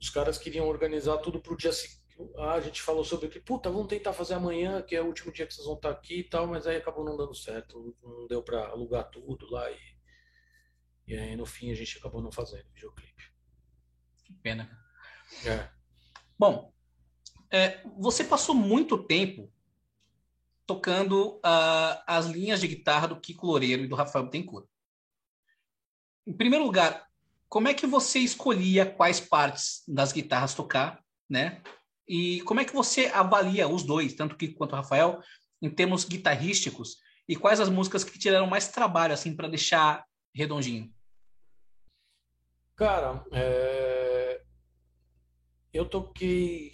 os 0.00 0.10
caras 0.10 0.38
queriam 0.38 0.68
organizar 0.68 1.18
tudo 1.18 1.40
para 1.40 1.52
o 1.52 1.56
dia 1.56 1.72
seguinte. 1.72 2.04
Ah, 2.38 2.54
a 2.54 2.60
gente 2.60 2.80
falou 2.80 3.04
sobre 3.04 3.28
que, 3.28 3.38
puta, 3.38 3.70
vamos 3.70 3.88
tentar 3.88 4.14
fazer 4.14 4.34
amanhã, 4.34 4.80
que 4.80 4.96
é 4.96 5.02
o 5.02 5.06
último 5.06 5.30
dia 5.30 5.46
que 5.46 5.52
vocês 5.52 5.66
vão 5.66 5.76
estar 5.76 5.90
aqui 5.90 6.20
e 6.20 6.24
tal, 6.24 6.46
mas 6.46 6.66
aí 6.66 6.76
acabou 6.76 7.04
não 7.04 7.16
dando 7.16 7.34
certo. 7.34 7.94
Não 8.02 8.26
deu 8.26 8.42
para 8.42 8.68
alugar 8.68 9.10
tudo 9.10 9.50
lá 9.50 9.70
e, 9.70 9.95
e 11.06 11.16
aí 11.16 11.36
no 11.36 11.46
fim 11.46 11.70
a 11.70 11.74
gente 11.74 11.98
acabou 11.98 12.22
não 12.22 12.32
fazendo 12.32 12.66
o 12.66 12.72
videoclipe. 12.74 13.32
Que 14.24 14.32
pena. 14.34 14.68
É. 15.44 15.68
Bom, 16.38 16.72
é, 17.50 17.80
você 17.98 18.24
passou 18.24 18.54
muito 18.54 19.02
tempo 19.04 19.52
tocando 20.66 21.36
uh, 21.36 22.02
as 22.06 22.26
linhas 22.26 22.60
de 22.60 22.66
guitarra 22.66 23.06
do 23.06 23.20
Kiko 23.20 23.46
Loureiro 23.46 23.84
e 23.84 23.86
do 23.86 23.94
Rafael 23.94 24.24
Bittencourt. 24.24 24.66
Em 26.26 26.32
primeiro 26.32 26.64
lugar, 26.64 27.06
como 27.48 27.68
é 27.68 27.74
que 27.74 27.86
você 27.86 28.18
escolhia 28.18 28.84
quais 28.84 29.20
partes 29.20 29.84
das 29.86 30.12
guitarras 30.12 30.54
tocar, 30.54 31.00
né? 31.30 31.62
E 32.08 32.40
como 32.42 32.60
é 32.60 32.64
que 32.64 32.74
você 32.74 33.06
avalia 33.06 33.68
os 33.68 33.84
dois, 33.84 34.14
tanto 34.14 34.32
o 34.32 34.36
Kiko 34.36 34.58
quanto 34.58 34.72
o 34.72 34.76
Rafael, 34.76 35.20
em 35.62 35.70
termos 35.70 36.04
guitarrísticos? 36.04 36.96
E 37.28 37.36
quais 37.36 37.60
as 37.60 37.68
músicas 37.68 38.02
que 38.02 38.18
tiveram 38.18 38.46
mais 38.46 38.68
trabalho, 38.68 39.14
assim, 39.14 39.34
para 39.34 39.48
deixar 39.48 40.04
redondinho? 40.34 40.92
Cara, 42.76 43.24
é... 43.32 44.42
eu 45.72 45.88
toquei. 45.88 46.70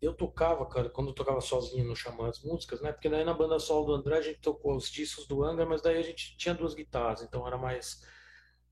Eu 0.00 0.14
tocava, 0.14 0.66
cara, 0.66 0.88
quando 0.90 1.08
eu 1.08 1.14
tocava 1.14 1.40
sozinho 1.40 1.84
no 1.84 1.96
Xamã 1.96 2.28
as 2.28 2.40
músicas, 2.42 2.80
né? 2.80 2.92
Porque 2.92 3.08
daí 3.08 3.24
na 3.24 3.34
banda 3.34 3.58
solo 3.58 3.86
do 3.86 3.94
André 3.94 4.18
a 4.18 4.22
gente 4.22 4.40
tocou 4.40 4.76
os 4.76 4.90
discos 4.90 5.26
do 5.26 5.42
Angra, 5.42 5.66
mas 5.66 5.82
daí 5.82 5.98
a 5.98 6.02
gente 6.02 6.36
tinha 6.36 6.54
duas 6.54 6.74
guitarras, 6.74 7.22
então 7.22 7.46
era 7.46 7.56
mais 7.56 8.02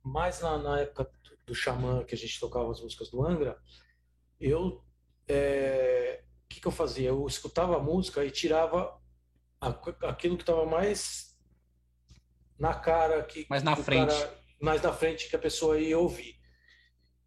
mais 0.02 0.40
na, 0.40 0.58
na 0.58 0.80
época 0.80 1.10
do 1.46 1.54
Xamã, 1.54 2.04
que 2.04 2.14
a 2.14 2.18
gente 2.18 2.38
tocava 2.38 2.70
as 2.70 2.80
músicas 2.80 3.10
do 3.10 3.24
Angra, 3.24 3.58
eu. 4.40 4.84
É, 5.28 6.22
o 6.44 6.48
que, 6.48 6.60
que 6.60 6.66
eu 6.66 6.72
fazia? 6.72 7.08
Eu 7.08 7.26
escutava 7.26 7.76
a 7.76 7.82
música 7.82 8.24
e 8.24 8.30
tirava 8.30 9.00
aquilo 9.60 10.36
que 10.36 10.42
estava 10.42 10.66
mais 10.66 11.36
na 12.58 12.74
cara. 12.74 13.22
Que, 13.22 13.46
mais 13.48 13.62
na 13.62 13.74
frente. 13.74 14.12
Cara, 14.12 14.41
mais 14.62 14.80
na 14.80 14.92
frente 14.92 15.28
que 15.28 15.36
a 15.36 15.40
pessoa 15.40 15.78
ia 15.78 15.98
ouvir. 15.98 16.40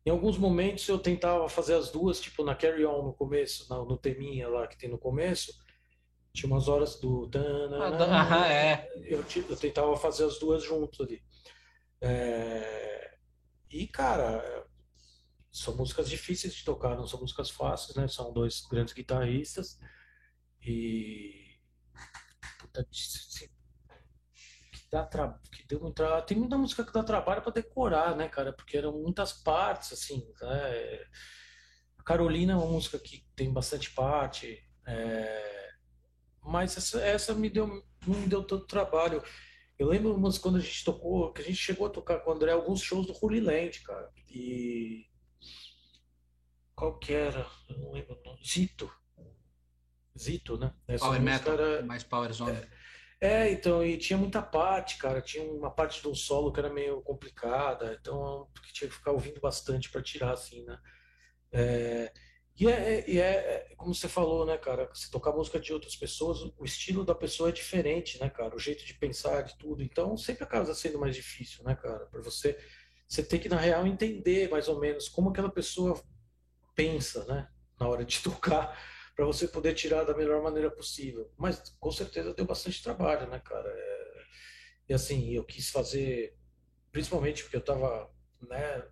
Em 0.06 0.10
alguns 0.10 0.38
momentos 0.38 0.88
eu 0.88 0.98
tentava 0.98 1.50
fazer 1.50 1.74
as 1.76 1.92
duas, 1.92 2.20
tipo 2.20 2.44
na 2.44 2.56
Carry 2.56 2.86
On 2.86 3.04
no 3.04 3.14
começo, 3.14 3.68
no, 3.70 3.86
no 3.86 3.98
teminha 3.98 4.48
lá 4.48 4.68
que 4.68 4.78
tem 4.78 4.90
no 4.90 4.98
começo, 4.98 5.54
tinha 6.34 6.52
umas 6.52 6.68
horas 6.68 7.00
do. 7.00 7.30
Ah, 8.10 8.48
é. 8.52 8.88
Eu, 9.04 9.24
eu, 9.50 9.58
tentava 9.58 9.96
fazer 9.98 10.26
as 10.26 10.40
duas 10.40 10.64
juntos 10.64 11.00
ali. 11.02 11.24
É... 12.02 13.18
E, 13.70 13.88
cara, 13.88 14.66
são 15.52 15.76
músicas 15.76 16.10
difíceis 16.10 16.54
de 16.54 16.64
tocar, 16.64 16.96
não 16.96 17.08
são 17.08 17.20
músicas 17.20 17.50
fáceis, 17.50 17.96
né? 17.96 18.08
São 18.08 18.32
dois 18.32 18.62
grandes 18.70 18.94
guitarristas. 18.94 19.80
E. 20.62 21.58
Puta, 22.60 22.86
dá 24.96 25.06
tra... 25.06 25.38
que 25.52 25.68
deu 25.68 25.92
tra... 25.92 26.22
tem 26.22 26.38
muita 26.38 26.58
música 26.58 26.86
que 26.86 26.94
dá 26.94 27.04
trabalho 27.04 27.42
para 27.42 27.52
decorar, 27.52 28.16
né, 28.16 28.30
cara? 28.30 28.54
Porque 28.54 28.78
eram 28.78 28.94
muitas 28.94 29.34
partes, 29.34 29.92
assim. 29.92 30.26
Né? 30.42 31.06
Carolina 32.06 32.54
é 32.54 32.56
uma 32.56 32.68
música 32.68 32.98
que 32.98 33.26
tem 33.36 33.52
bastante 33.52 33.92
parte. 33.92 34.64
É... 34.88 35.72
Mas 36.42 36.78
essa, 36.78 37.02
essa 37.02 37.34
me 37.34 37.50
deu, 37.50 37.68
não 38.08 38.20
me 38.20 38.28
deu 38.28 38.44
tanto 38.44 38.68
trabalho. 38.68 39.22
Eu 39.78 39.90
lembro 39.90 40.18
mas 40.18 40.38
quando 40.38 40.58
a 40.58 40.62
gente 40.62 40.86
tocou, 40.86 41.34
que 41.34 41.42
a 41.42 41.46
gente 41.46 41.58
chegou 41.58 41.88
a 41.88 41.90
tocar 41.90 42.20
com 42.20 42.32
o 42.32 42.34
André 42.34 42.52
alguns 42.52 42.82
shows 42.82 43.06
do 43.06 43.18
Holy 43.22 43.42
Land, 43.42 43.82
cara. 43.82 44.10
E. 44.30 45.06
Qual 46.74 46.98
que 47.00 47.14
era? 47.14 47.46
Eu 47.68 47.80
não 47.80 47.92
lembro. 47.92 48.18
Zito. 48.46 48.90
Zito, 50.18 50.58
né? 50.58 50.74
Essa 50.88 51.06
Power 51.06 51.22
Metal, 51.22 51.54
era... 51.54 51.86
mais 51.86 52.04
Power 52.04 52.32
Zone. 52.32 52.52
É, 52.52 52.70
é, 53.22 53.50
então, 53.52 53.84
e 53.84 53.98
tinha 53.98 54.18
muita 54.18 54.42
parte, 54.42 54.98
cara. 54.98 55.22
Tinha 55.22 55.44
uma 55.52 55.72
parte 55.72 56.02
do 56.04 56.14
solo 56.14 56.52
que 56.52 56.60
era 56.60 56.70
meio 56.70 57.02
complicada, 57.02 57.98
então 58.00 58.50
tinha 58.74 58.90
que 58.90 58.96
ficar 58.96 59.12
ouvindo 59.12 59.40
bastante 59.40 59.90
para 59.90 60.02
tirar, 60.02 60.34
assim, 60.34 60.64
né? 60.66 60.78
É, 61.52 62.14
e 62.58 62.68
é, 62.68 63.10
e 63.10 63.20
é, 63.20 63.74
como 63.78 63.94
você 63.94 64.08
falou, 64.08 64.46
né, 64.46 64.58
cara? 64.58 64.90
Se 64.94 65.10
tocar 65.10 65.32
música 65.32 65.60
de 65.60 65.74
outras 65.74 65.96
pessoas, 65.96 66.40
o 66.58 66.66
estilo 66.66 67.04
da 67.06 67.16
pessoa 67.16 67.50
é 67.50 67.52
diferente, 67.52 68.20
né, 68.20 68.30
cara? 68.30 68.56
O 68.56 68.60
jeito 68.60 68.86
de 68.86 68.94
pensar, 68.94 69.42
de 69.44 69.58
tudo. 69.58 69.82
Então, 69.84 70.16
sempre 70.18 70.44
acaba 70.44 70.74
sendo 70.74 71.00
mais 71.00 71.16
difícil, 71.16 71.64
né, 71.64 71.76
cara? 71.76 72.06
Para 72.08 72.22
você, 72.22 72.58
você 73.08 73.24
tem 73.24 73.40
que, 73.40 73.50
na 73.50 73.58
real, 73.58 73.88
entender 73.88 74.50
mais 74.50 74.68
ou 74.68 74.80
menos 74.80 75.10
como 75.10 75.30
aquela 75.30 75.50
pessoa 75.50 76.02
pensa, 76.76 77.26
né? 77.26 77.48
Na 77.80 77.88
hora 77.88 78.06
de 78.06 78.20
tocar 78.24 78.78
para 79.16 79.26
você 79.26 79.48
poder 79.48 79.74
tirar 79.74 80.04
da 80.04 80.16
melhor 80.16 80.44
maneira 80.44 80.70
possível. 80.70 81.32
Mas 81.38 81.76
com 81.80 81.92
certeza 81.92 82.34
deu 82.34 82.46
bastante 82.46 82.84
trabalho, 82.84 83.28
né, 83.30 83.40
cara? 83.40 83.70
É... 83.70 84.24
E 84.90 84.94
assim, 84.94 85.32
eu 85.32 85.44
quis 85.44 85.70
fazer, 85.70 86.38
principalmente 86.92 87.44
porque 87.44 87.56
eu 87.56 87.64
tava, 87.64 88.12
né, 88.42 88.88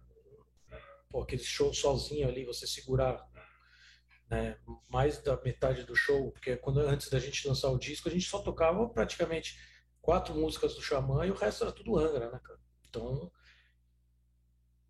pô, 1.09 1.21
aquele 1.21 1.43
show 1.43 1.73
sozinho 1.73 2.27
ali, 2.27 2.45
você 2.45 2.65
segurar 2.65 3.23
né, 4.29 4.57
mais 4.89 5.21
da 5.21 5.39
metade 5.41 5.83
do 5.83 5.95
show, 5.95 6.31
porque 6.31 6.57
quando 6.57 6.79
antes 6.79 7.09
da 7.09 7.19
gente 7.19 7.47
lançar 7.47 7.69
o 7.69 7.77
disco, 7.77 8.09
a 8.09 8.11
gente 8.11 8.27
só 8.27 8.39
tocava 8.39 8.89
praticamente 8.89 9.59
quatro 10.01 10.33
músicas 10.33 10.73
do 10.73 10.81
Xamã 10.81 11.25
e 11.25 11.31
o 11.31 11.35
resto 11.35 11.63
era 11.63 11.71
tudo 11.71 11.99
Angra, 11.99 12.31
né, 12.31 12.39
cara? 12.43 12.59
Então, 12.87 13.31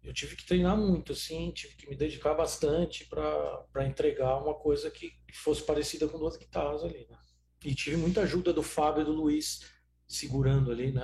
eu 0.03 0.13
tive 0.13 0.35
que 0.35 0.45
treinar 0.45 0.77
muito, 0.77 1.13
assim, 1.13 1.51
tive 1.51 1.75
que 1.75 1.89
me 1.89 1.95
dedicar 1.95 2.33
bastante 2.33 3.05
para 3.05 3.87
entregar 3.87 4.37
uma 4.37 4.53
coisa 4.53 4.91
que 4.91 5.13
fosse 5.33 5.63
parecida 5.63 6.07
com 6.07 6.19
duas 6.19 6.35
guitarras 6.35 6.83
ali, 6.83 7.07
né? 7.09 7.17
E 7.63 7.73
tive 7.73 7.95
muita 7.95 8.21
ajuda 8.21 8.51
do 8.51 8.61
Fábio 8.61 9.03
e 9.03 9.05
do 9.05 9.13
Luiz 9.13 9.61
segurando 10.05 10.71
ali, 10.71 10.91
né? 10.91 11.01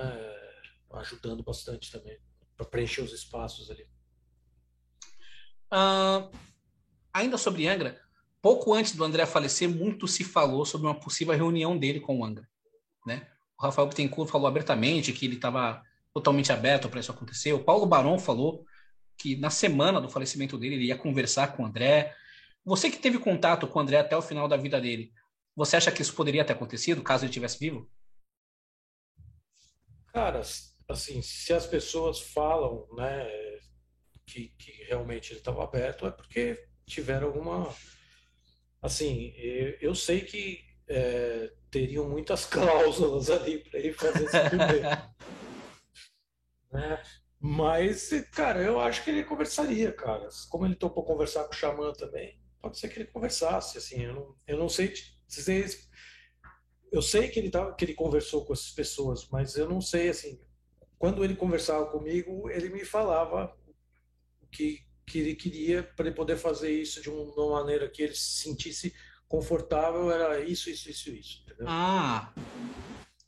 Ajudando 0.92 1.42
bastante 1.42 1.90
também 1.90 2.18
para 2.56 2.66
preencher 2.66 3.00
os 3.00 3.12
espaços 3.12 3.70
ali. 3.70 3.86
Uh, 5.72 6.30
ainda 7.12 7.38
sobre 7.38 7.66
Angra, 7.66 7.98
pouco 8.42 8.74
antes 8.74 8.94
do 8.94 9.02
André 9.02 9.24
falecer, 9.24 9.68
muito 9.68 10.06
se 10.06 10.24
falou 10.24 10.66
sobre 10.66 10.86
uma 10.86 10.98
possível 10.98 11.34
reunião 11.34 11.78
dele 11.78 12.00
com 12.00 12.18
o 12.18 12.24
Angra, 12.24 12.46
né? 13.06 13.26
O 13.58 13.62
Rafael 13.62 13.88
Bittencourt 13.88 14.30
falou 14.30 14.46
abertamente 14.46 15.12
que 15.12 15.24
ele 15.24 15.36
estava 15.36 15.82
totalmente 16.12 16.52
aberto 16.52 16.88
para 16.88 17.00
isso 17.00 17.12
acontecer. 17.12 17.52
O 17.54 17.64
Paulo 17.64 17.86
Barão 17.86 18.18
falou 18.18 18.66
que 19.20 19.36
na 19.36 19.50
semana 19.50 20.00
do 20.00 20.08
falecimento 20.08 20.56
dele 20.56 20.76
ele 20.76 20.86
ia 20.86 20.96
conversar 20.96 21.54
com 21.54 21.62
o 21.62 21.66
André. 21.66 22.16
Você 22.64 22.90
que 22.90 22.98
teve 22.98 23.18
contato 23.18 23.68
com 23.68 23.78
o 23.78 23.82
André 23.82 23.98
até 23.98 24.16
o 24.16 24.22
final 24.22 24.48
da 24.48 24.56
vida 24.56 24.80
dele, 24.80 25.12
você 25.54 25.76
acha 25.76 25.92
que 25.92 26.00
isso 26.00 26.14
poderia 26.14 26.42
ter 26.44 26.54
acontecido 26.54 27.02
caso 27.02 27.24
ele 27.24 27.30
estivesse 27.30 27.58
vivo? 27.58 27.90
Cara, 30.06 30.40
assim, 30.88 31.20
se 31.20 31.52
as 31.52 31.66
pessoas 31.66 32.18
falam, 32.18 32.88
né, 32.96 33.28
que, 34.26 34.48
que 34.58 34.72
realmente 34.84 35.32
ele 35.32 35.40
estava 35.40 35.64
aberto, 35.64 36.06
é 36.06 36.10
porque 36.10 36.66
tiveram 36.86 37.26
alguma. 37.26 37.74
Assim, 38.80 39.34
eu, 39.36 39.76
eu 39.80 39.94
sei 39.94 40.22
que 40.22 40.64
é, 40.88 41.52
teriam 41.70 42.08
muitas 42.08 42.46
cláusulas 42.48 43.28
ali 43.28 43.58
para 43.58 43.78
ele 43.78 43.92
fazer 43.92 44.24
esse 44.24 44.38
né? 46.72 47.02
Mas, 47.42 48.10
cara, 48.32 48.60
eu 48.60 48.78
acho 48.78 49.02
que 49.02 49.08
ele 49.08 49.24
conversaria, 49.24 49.90
cara. 49.90 50.28
Como 50.50 50.66
ele 50.66 50.74
topou 50.74 51.02
conversar 51.02 51.44
com 51.44 51.54
o 51.54 51.56
Xamã 51.56 51.90
também, 51.94 52.38
pode 52.60 52.78
ser 52.78 52.90
que 52.90 52.98
ele 52.98 53.10
conversasse, 53.10 53.78
assim. 53.78 54.02
Eu 54.02 54.14
não, 54.14 54.36
eu 54.46 54.58
não 54.58 54.68
sei. 54.68 54.92
Eu 56.92 57.00
sei 57.00 57.28
que 57.28 57.38
ele, 57.38 57.50
tá, 57.50 57.72
que 57.72 57.86
ele 57.86 57.94
conversou 57.94 58.44
com 58.44 58.52
essas 58.52 58.70
pessoas, 58.70 59.26
mas 59.30 59.56
eu 59.56 59.66
não 59.66 59.80
sei, 59.80 60.10
assim. 60.10 60.38
Quando 60.98 61.24
ele 61.24 61.34
conversava 61.34 61.86
comigo, 61.86 62.50
ele 62.50 62.68
me 62.68 62.84
falava 62.84 63.56
o 64.42 64.46
que, 64.48 64.80
que 65.06 65.20
ele 65.20 65.34
queria 65.34 65.82
para 65.82 66.08
ele 66.08 66.14
poder 66.14 66.36
fazer 66.36 66.70
isso 66.70 67.00
de 67.00 67.08
uma 67.08 67.52
maneira 67.52 67.88
que 67.88 68.02
ele 68.02 68.14
se 68.14 68.42
sentisse 68.42 68.94
confortável. 69.26 70.10
Era 70.10 70.40
isso, 70.40 70.68
isso, 70.68 70.90
isso, 70.90 71.08
isso. 71.08 71.42
Entendeu? 71.46 71.64
Ah, 71.66 72.34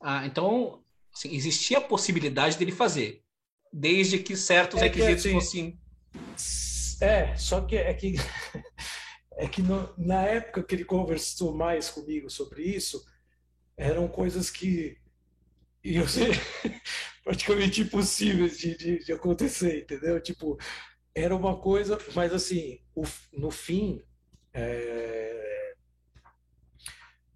ah 0.02 0.26
então 0.26 0.84
assim, 1.14 1.34
existia 1.34 1.78
a 1.78 1.80
possibilidade 1.80 2.58
dele 2.58 2.72
fazer 2.72 3.22
desde 3.72 4.18
que 4.18 4.36
certos 4.36 4.80
é 4.80 4.84
requisitos 4.84 5.22
que, 5.22 5.28
assim, 5.36 5.40
fossem. 5.40 5.80
É, 7.00 7.34
só 7.36 7.60
que 7.62 7.76
é 7.76 7.94
que 7.94 8.14
é 9.36 9.48
que 9.48 9.62
no, 9.62 9.92
na 9.96 10.22
época 10.22 10.62
que 10.62 10.74
ele 10.74 10.84
conversou 10.84 11.54
mais 11.54 11.88
comigo 11.88 12.28
sobre 12.28 12.62
isso, 12.62 13.04
eram 13.76 14.06
coisas 14.06 14.50
que 14.50 14.98
iam 15.82 16.06
ser 16.06 16.30
praticamente 17.24 17.80
impossíveis 17.80 18.58
de, 18.58 18.76
de, 18.76 19.04
de, 19.04 19.12
acontecer, 19.12 19.82
entendeu? 19.82 20.20
Tipo, 20.20 20.58
era 21.14 21.34
uma 21.34 21.56
coisa, 21.58 21.98
mas 22.14 22.32
assim, 22.32 22.80
o, 22.94 23.02
no 23.32 23.50
fim, 23.50 24.00
é, 24.52 25.74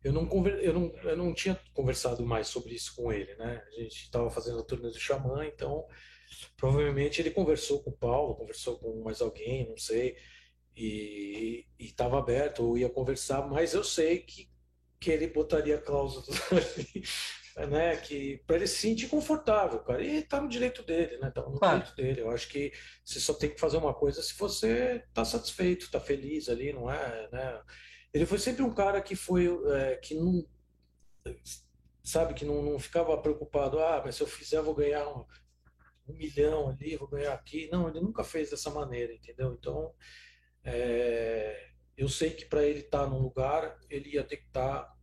eu, 0.05 0.13
não 0.13 0.27
conver, 0.27 0.63
eu, 0.63 0.73
não, 0.73 0.97
eu 1.03 1.17
não 1.17 1.35
tinha 1.35 1.59
conversado 1.73 2.25
mais 2.25 2.47
sobre 2.47 2.75
isso 2.75 2.95
com 2.95 3.13
ele, 3.13 3.35
né? 3.37 3.63
A 3.67 3.81
gente 3.81 4.05
estava 4.05 4.31
fazendo 4.31 4.61
a 4.61 4.63
turnê 4.63 4.91
do 4.91 4.99
Xamã, 4.99 5.45
então 5.45 5.87
Provavelmente 6.57 7.21
ele 7.21 7.31
conversou 7.31 7.83
com 7.83 7.91
o 7.91 7.97
Paulo, 7.97 8.35
conversou 8.35 8.79
com 8.79 9.03
mais 9.03 9.21
alguém, 9.21 9.69
não 9.69 9.77
sei, 9.77 10.17
e 10.77 11.67
estava 11.79 12.19
aberto, 12.19 12.65
ou 12.65 12.79
ia 12.79 12.89
conversar, 12.89 13.47
mas 13.49 13.73
eu 13.75 13.83
sei 13.83 14.19
que, 14.19 14.51
que 15.01 15.11
ele 15.11 15.27
botaria 15.29 15.79
cláusulas 15.79 16.29
ali, 16.53 17.69
né, 17.69 17.97
que 17.97 18.43
para 18.47 18.57
ele 18.57 18.67
se 18.67 18.77
sentir 18.77 19.09
confortável, 19.09 19.81
cara. 19.81 20.03
E 20.03 20.23
tá 20.23 20.41
no 20.41 20.49
direito 20.49 20.83
dele, 20.83 21.17
né? 21.19 21.31
Tá 21.31 21.43
no 21.43 21.59
claro. 21.59 21.79
direito 21.79 21.97
dele. 21.97 22.21
Eu 22.21 22.31
acho 22.31 22.49
que 22.49 22.71
você 23.03 23.19
só 23.19 23.33
tem 23.33 23.49
que 23.49 23.61
fazer 23.61 23.79
uma 23.79 23.95
coisa 23.95 24.23
se 24.23 24.37
você 24.37 25.03
tá 25.15 25.25
satisfeito, 25.25 25.91
tá 25.91 25.99
feliz 25.99 26.51
ali, 26.51 26.73
não 26.73 26.91
é, 26.91 27.29
né? 27.33 27.63
Ele 28.13 28.27
foi 28.27 28.39
sempre 28.39 28.63
um 28.63 28.75
cara 28.75 29.01
que 29.01 29.17
foi 29.17 29.49
é, 29.73 29.97
que 29.97 30.15
não 30.15 30.47
sabe 32.05 32.35
que 32.35 32.45
não, 32.45 32.63
não 32.63 32.79
ficava 32.79 33.17
preocupado, 33.21 33.81
ah, 33.81 34.01
mas 34.05 34.15
se 34.15 34.23
eu 34.23 34.27
fizer 34.27 34.59
eu 34.59 34.65
vou 34.65 34.75
ganhar 34.75 35.09
um, 35.09 35.25
um 36.09 36.15
milhão 36.15 36.69
ali, 36.69 36.97
vou 36.97 37.09
ganhar 37.09 37.33
aqui. 37.33 37.69
Não, 37.71 37.89
ele 37.89 38.01
nunca 38.01 38.23
fez 38.23 38.51
dessa 38.51 38.71
maneira, 38.71 39.13
entendeu? 39.13 39.57
Então, 39.59 39.93
é, 40.65 41.71
eu 41.97 42.09
sei 42.09 42.31
que 42.31 42.45
para 42.45 42.65
ele 42.65 42.81
estar 42.81 43.05
tá 43.05 43.07
num 43.07 43.21
lugar, 43.21 43.79
ele 43.89 44.11
ia 44.11 44.25
ter 44.25 44.39
que 44.39 44.47
estar. 44.47 44.83
Tá, 44.83 44.97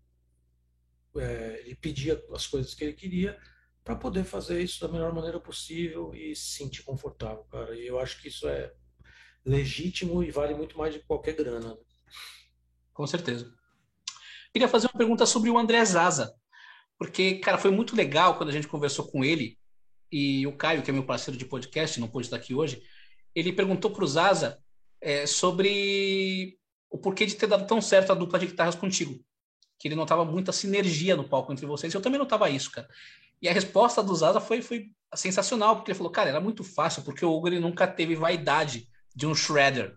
é, 1.17 1.61
ele 1.65 1.75
pedia 1.75 2.23
as 2.33 2.47
coisas 2.47 2.73
que 2.73 2.83
ele 2.83 2.93
queria 2.93 3.39
para 3.83 3.95
poder 3.95 4.23
fazer 4.23 4.61
isso 4.61 4.79
da 4.79 4.91
melhor 4.91 5.13
maneira 5.13 5.39
possível 5.39 6.13
e 6.15 6.35
se 6.35 6.57
sentir 6.57 6.83
confortável, 6.83 7.43
cara. 7.45 7.75
E 7.75 7.85
eu 7.85 7.99
acho 7.99 8.21
que 8.21 8.29
isso 8.29 8.47
é 8.47 8.73
legítimo 9.45 10.23
e 10.23 10.31
vale 10.31 10.55
muito 10.55 10.77
mais 10.77 10.93
de 10.93 11.01
qualquer 11.01 11.35
grana. 11.35 11.73
Né? 11.73 11.77
Com 12.93 13.05
certeza. 13.05 13.53
Queria 14.51 14.67
fazer 14.67 14.87
uma 14.87 14.97
pergunta 14.97 15.25
sobre 15.25 15.49
o 15.49 15.57
André 15.57 15.83
Zaza, 15.83 16.33
porque, 16.97 17.39
cara, 17.39 17.57
foi 17.57 17.71
muito 17.71 17.95
legal 17.95 18.37
quando 18.37 18.49
a 18.49 18.53
gente 18.53 18.67
conversou 18.67 19.11
com 19.11 19.23
ele 19.23 19.59
e 20.13 20.45
o 20.45 20.55
Caio, 20.55 20.83
que 20.83 20.91
é 20.91 20.93
meu 20.93 21.03
parceiro 21.03 21.35
de 21.35 21.43
podcast, 21.43 21.99
não 21.99 22.07
pôde 22.07 22.27
estar 22.27 22.37
aqui 22.37 22.53
hoje, 22.53 22.83
ele 23.33 23.51
perguntou 23.51 23.89
para 23.89 24.03
o 24.03 24.07
Zaza 24.07 24.59
é, 25.01 25.25
sobre 25.25 26.55
o 26.87 26.99
porquê 26.99 27.25
de 27.25 27.33
ter 27.33 27.47
dado 27.47 27.65
tão 27.65 27.81
certo 27.81 28.11
a 28.11 28.15
dupla 28.15 28.37
de 28.37 28.45
guitarras 28.45 28.75
contigo. 28.75 29.19
Que 29.79 29.87
ele 29.87 29.95
notava 29.95 30.23
muita 30.23 30.51
sinergia 30.51 31.15
no 31.15 31.27
palco 31.27 31.51
entre 31.51 31.65
vocês. 31.65 31.91
Eu 31.91 31.99
também 31.99 32.19
notava 32.19 32.47
isso, 32.47 32.69
cara. 32.69 32.87
E 33.41 33.49
a 33.49 33.53
resposta 33.53 34.03
do 34.03 34.15
Zaza 34.15 34.39
foi, 34.39 34.61
foi 34.61 34.91
sensacional, 35.15 35.77
porque 35.77 35.89
ele 35.89 35.97
falou, 35.97 36.11
cara, 36.11 36.29
era 36.29 36.39
muito 36.39 36.63
fácil, 36.63 37.01
porque 37.01 37.25
o 37.25 37.31
Hugo 37.31 37.47
ele 37.47 37.59
nunca 37.59 37.87
teve 37.87 38.15
vaidade 38.15 38.87
de 39.15 39.25
um 39.25 39.33
shredder. 39.33 39.95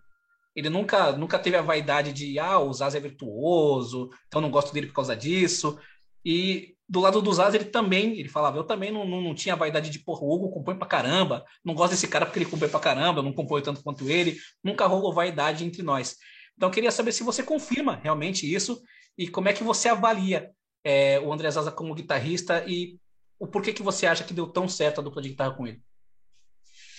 Ele 0.55 0.71
nunca, 0.71 1.13
nunca 1.13 1.39
teve 1.39 1.57
a 1.57 1.63
vaidade 1.63 2.15
de, 2.15 2.39
ah, 2.39 2.59
o 2.59 2.73
Zaz 2.73 2.95
é 2.95 3.01
virtuoso, 3.01 4.09
então 4.29 4.41
não 4.41 4.51
gosto 4.51 4.73
dele 4.73 4.87
por 4.87 4.95
causa 4.95 5.15
disso. 5.15 5.79
E 6.25 6.75
do 6.89 7.01
lado 7.01 7.21
do 7.21 7.33
Zaz, 7.33 7.55
ele 7.55 7.65
também, 7.65 8.19
ele 8.19 8.29
falava, 8.29 8.59
eu 8.59 8.65
também 8.65 8.93
não, 8.93 9.05
não, 9.05 9.21
não 9.21 9.35
tinha 9.35 9.57
vaidade 9.57 9.91
de, 9.91 9.99
porra, 9.99 10.23
o 10.23 10.33
Hugo 10.33 10.51
compõe 10.51 10.79
pra 10.79 10.87
caramba, 10.87 11.45
não 11.65 11.75
gosto 11.75 11.93
desse 11.93 12.07
cara 12.07 12.25
porque 12.25 12.39
ele 12.39 12.51
compõe 12.51 12.69
pra 12.69 12.79
caramba, 12.79 13.23
não 13.23 13.33
compõe 13.33 13.63
tanto 13.63 13.83
quanto 13.83 14.09
ele, 14.09 14.37
nunca 14.63 14.87
rolou 14.87 15.13
vaidade 15.13 15.65
entre 15.65 15.83
nós. 15.83 16.17
Então, 16.57 16.69
eu 16.69 16.73
queria 16.73 16.91
saber 16.91 17.13
se 17.13 17.25
você 17.25 17.43
confirma 17.43 17.97
realmente 17.97 18.53
isso 18.53 18.81
e 19.19 19.29
como 19.29 19.49
é 19.49 19.53
que 19.53 19.65
você 19.65 19.89
avalia 19.89 20.51
é, 20.85 21.19
o 21.21 21.33
André 21.33 21.51
Zaza 21.51 21.73
como 21.73 21.95
guitarrista 21.95 22.65
e 22.67 22.99
o 23.39 23.47
porquê 23.47 23.73
que 23.73 23.83
você 23.83 24.07
acha 24.07 24.25
que 24.25 24.33
deu 24.33 24.47
tão 24.47 24.69
certo 24.69 25.01
a 25.01 25.05
dupla 25.05 25.21
de 25.21 25.31
guitarra 25.31 25.55
com 25.55 25.67
ele. 25.67 25.83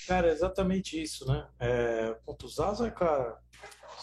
Cara, 0.08 0.28
é 0.28 0.32
exatamente 0.32 1.02
isso, 1.02 1.26
né? 1.26 1.48
É, 1.60 2.18
o 2.26 2.48
Zaza, 2.48 2.90
cara, 2.92 3.40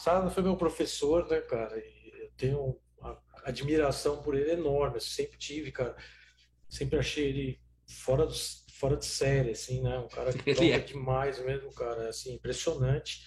Zaza 0.02 0.30
foi 0.30 0.42
meu 0.42 0.56
professor, 0.56 1.28
né, 1.28 1.40
cara? 1.40 1.78
E 1.78 2.22
eu 2.22 2.30
tenho 2.36 2.80
admiração 3.44 4.22
por 4.22 4.34
ele 4.34 4.52
enorme, 4.52 4.96
eu 4.96 5.00
sempre 5.00 5.38
tive, 5.38 5.70
cara. 5.70 5.96
Sempre 6.68 6.98
achei 6.98 7.28
ele 7.28 7.60
fora, 7.86 8.26
do, 8.26 8.34
fora 8.72 8.96
de 8.96 9.06
série, 9.06 9.50
assim, 9.50 9.82
né? 9.82 9.98
Um 9.98 10.08
cara 10.08 10.32
que 10.32 10.38
toca 10.54 10.66
é. 10.66 10.78
demais 10.78 11.38
mesmo, 11.44 11.72
cara, 11.72 12.08
assim, 12.08 12.34
impressionante. 12.34 13.26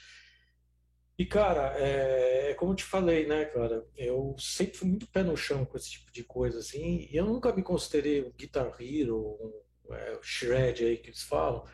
E, 1.17 1.25
cara, 1.25 1.75
é, 1.79 2.51
é, 2.51 2.53
como 2.53 2.73
eu 2.73 2.75
te 2.75 2.83
falei, 2.83 3.25
né, 3.25 3.45
cara? 3.45 3.87
Eu 3.95 4.35
sempre 4.37 4.77
fui 4.77 4.87
muito 4.87 5.07
pé 5.07 5.23
no 5.23 5.35
chão 5.35 5.65
com 5.65 5.75
esse 5.77 5.91
tipo 5.91 6.11
de 6.11 6.23
coisa, 6.23 6.59
assim, 6.59 7.07
e 7.09 7.15
eu 7.15 7.25
nunca 7.25 7.51
me 7.53 7.63
considerei 7.63 8.23
um 8.23 8.31
Guitar 8.31 8.75
Hero, 8.79 9.37
um 9.41 9.93
é, 9.93 10.19
shred 10.21 10.85
aí 10.85 10.97
que 10.97 11.09
eles 11.09 11.23
falam. 11.23 11.65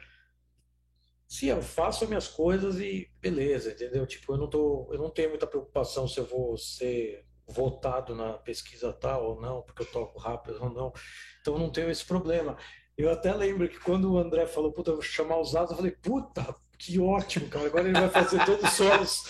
Sim, 1.27 1.47
eu 1.47 1.61
faço 1.61 2.07
minhas 2.07 2.27
coisas 2.27 2.79
e 2.79 3.11
beleza, 3.19 3.71
entendeu? 3.71 4.05
Tipo, 4.05 4.33
eu 4.33 4.37
não 4.37 4.49
tô, 4.49 4.87
eu 4.93 4.99
não 4.99 5.09
tenho 5.09 5.29
muita 5.29 5.47
preocupação 5.47 6.07
se 6.07 6.19
eu 6.19 6.25
vou 6.25 6.55
ser 6.57 7.25
votado 7.53 8.15
na 8.15 8.33
pesquisa 8.33 8.91
tal 8.91 9.31
ou 9.31 9.41
não, 9.41 9.61
porque 9.61 9.83
eu 9.83 9.85
toco 9.85 10.19
rápido 10.19 10.57
ou 10.61 10.69
não. 10.69 10.93
Então, 11.41 11.57
não 11.57 11.69
tenho 11.69 11.89
esse 11.89 12.03
problema. 12.03 12.57
Eu 12.97 13.11
até 13.11 13.33
lembro 13.33 13.67
que 13.67 13.79
quando 13.79 14.11
o 14.11 14.17
André 14.17 14.45
falou, 14.45 14.71
puta, 14.71 14.91
eu 14.91 14.95
vou 14.95 15.03
chamar 15.03 15.39
os 15.39 15.51
dados, 15.51 15.71
eu 15.71 15.77
falei, 15.77 15.91
puta, 15.91 16.55
que 16.77 16.99
ótimo, 16.99 17.47
cara. 17.47 17.65
Agora 17.65 17.87
ele 17.87 17.99
vai 17.99 18.09
fazer 18.09 18.43
todos 18.45 18.63
os 18.63 18.73
solos. 18.73 19.23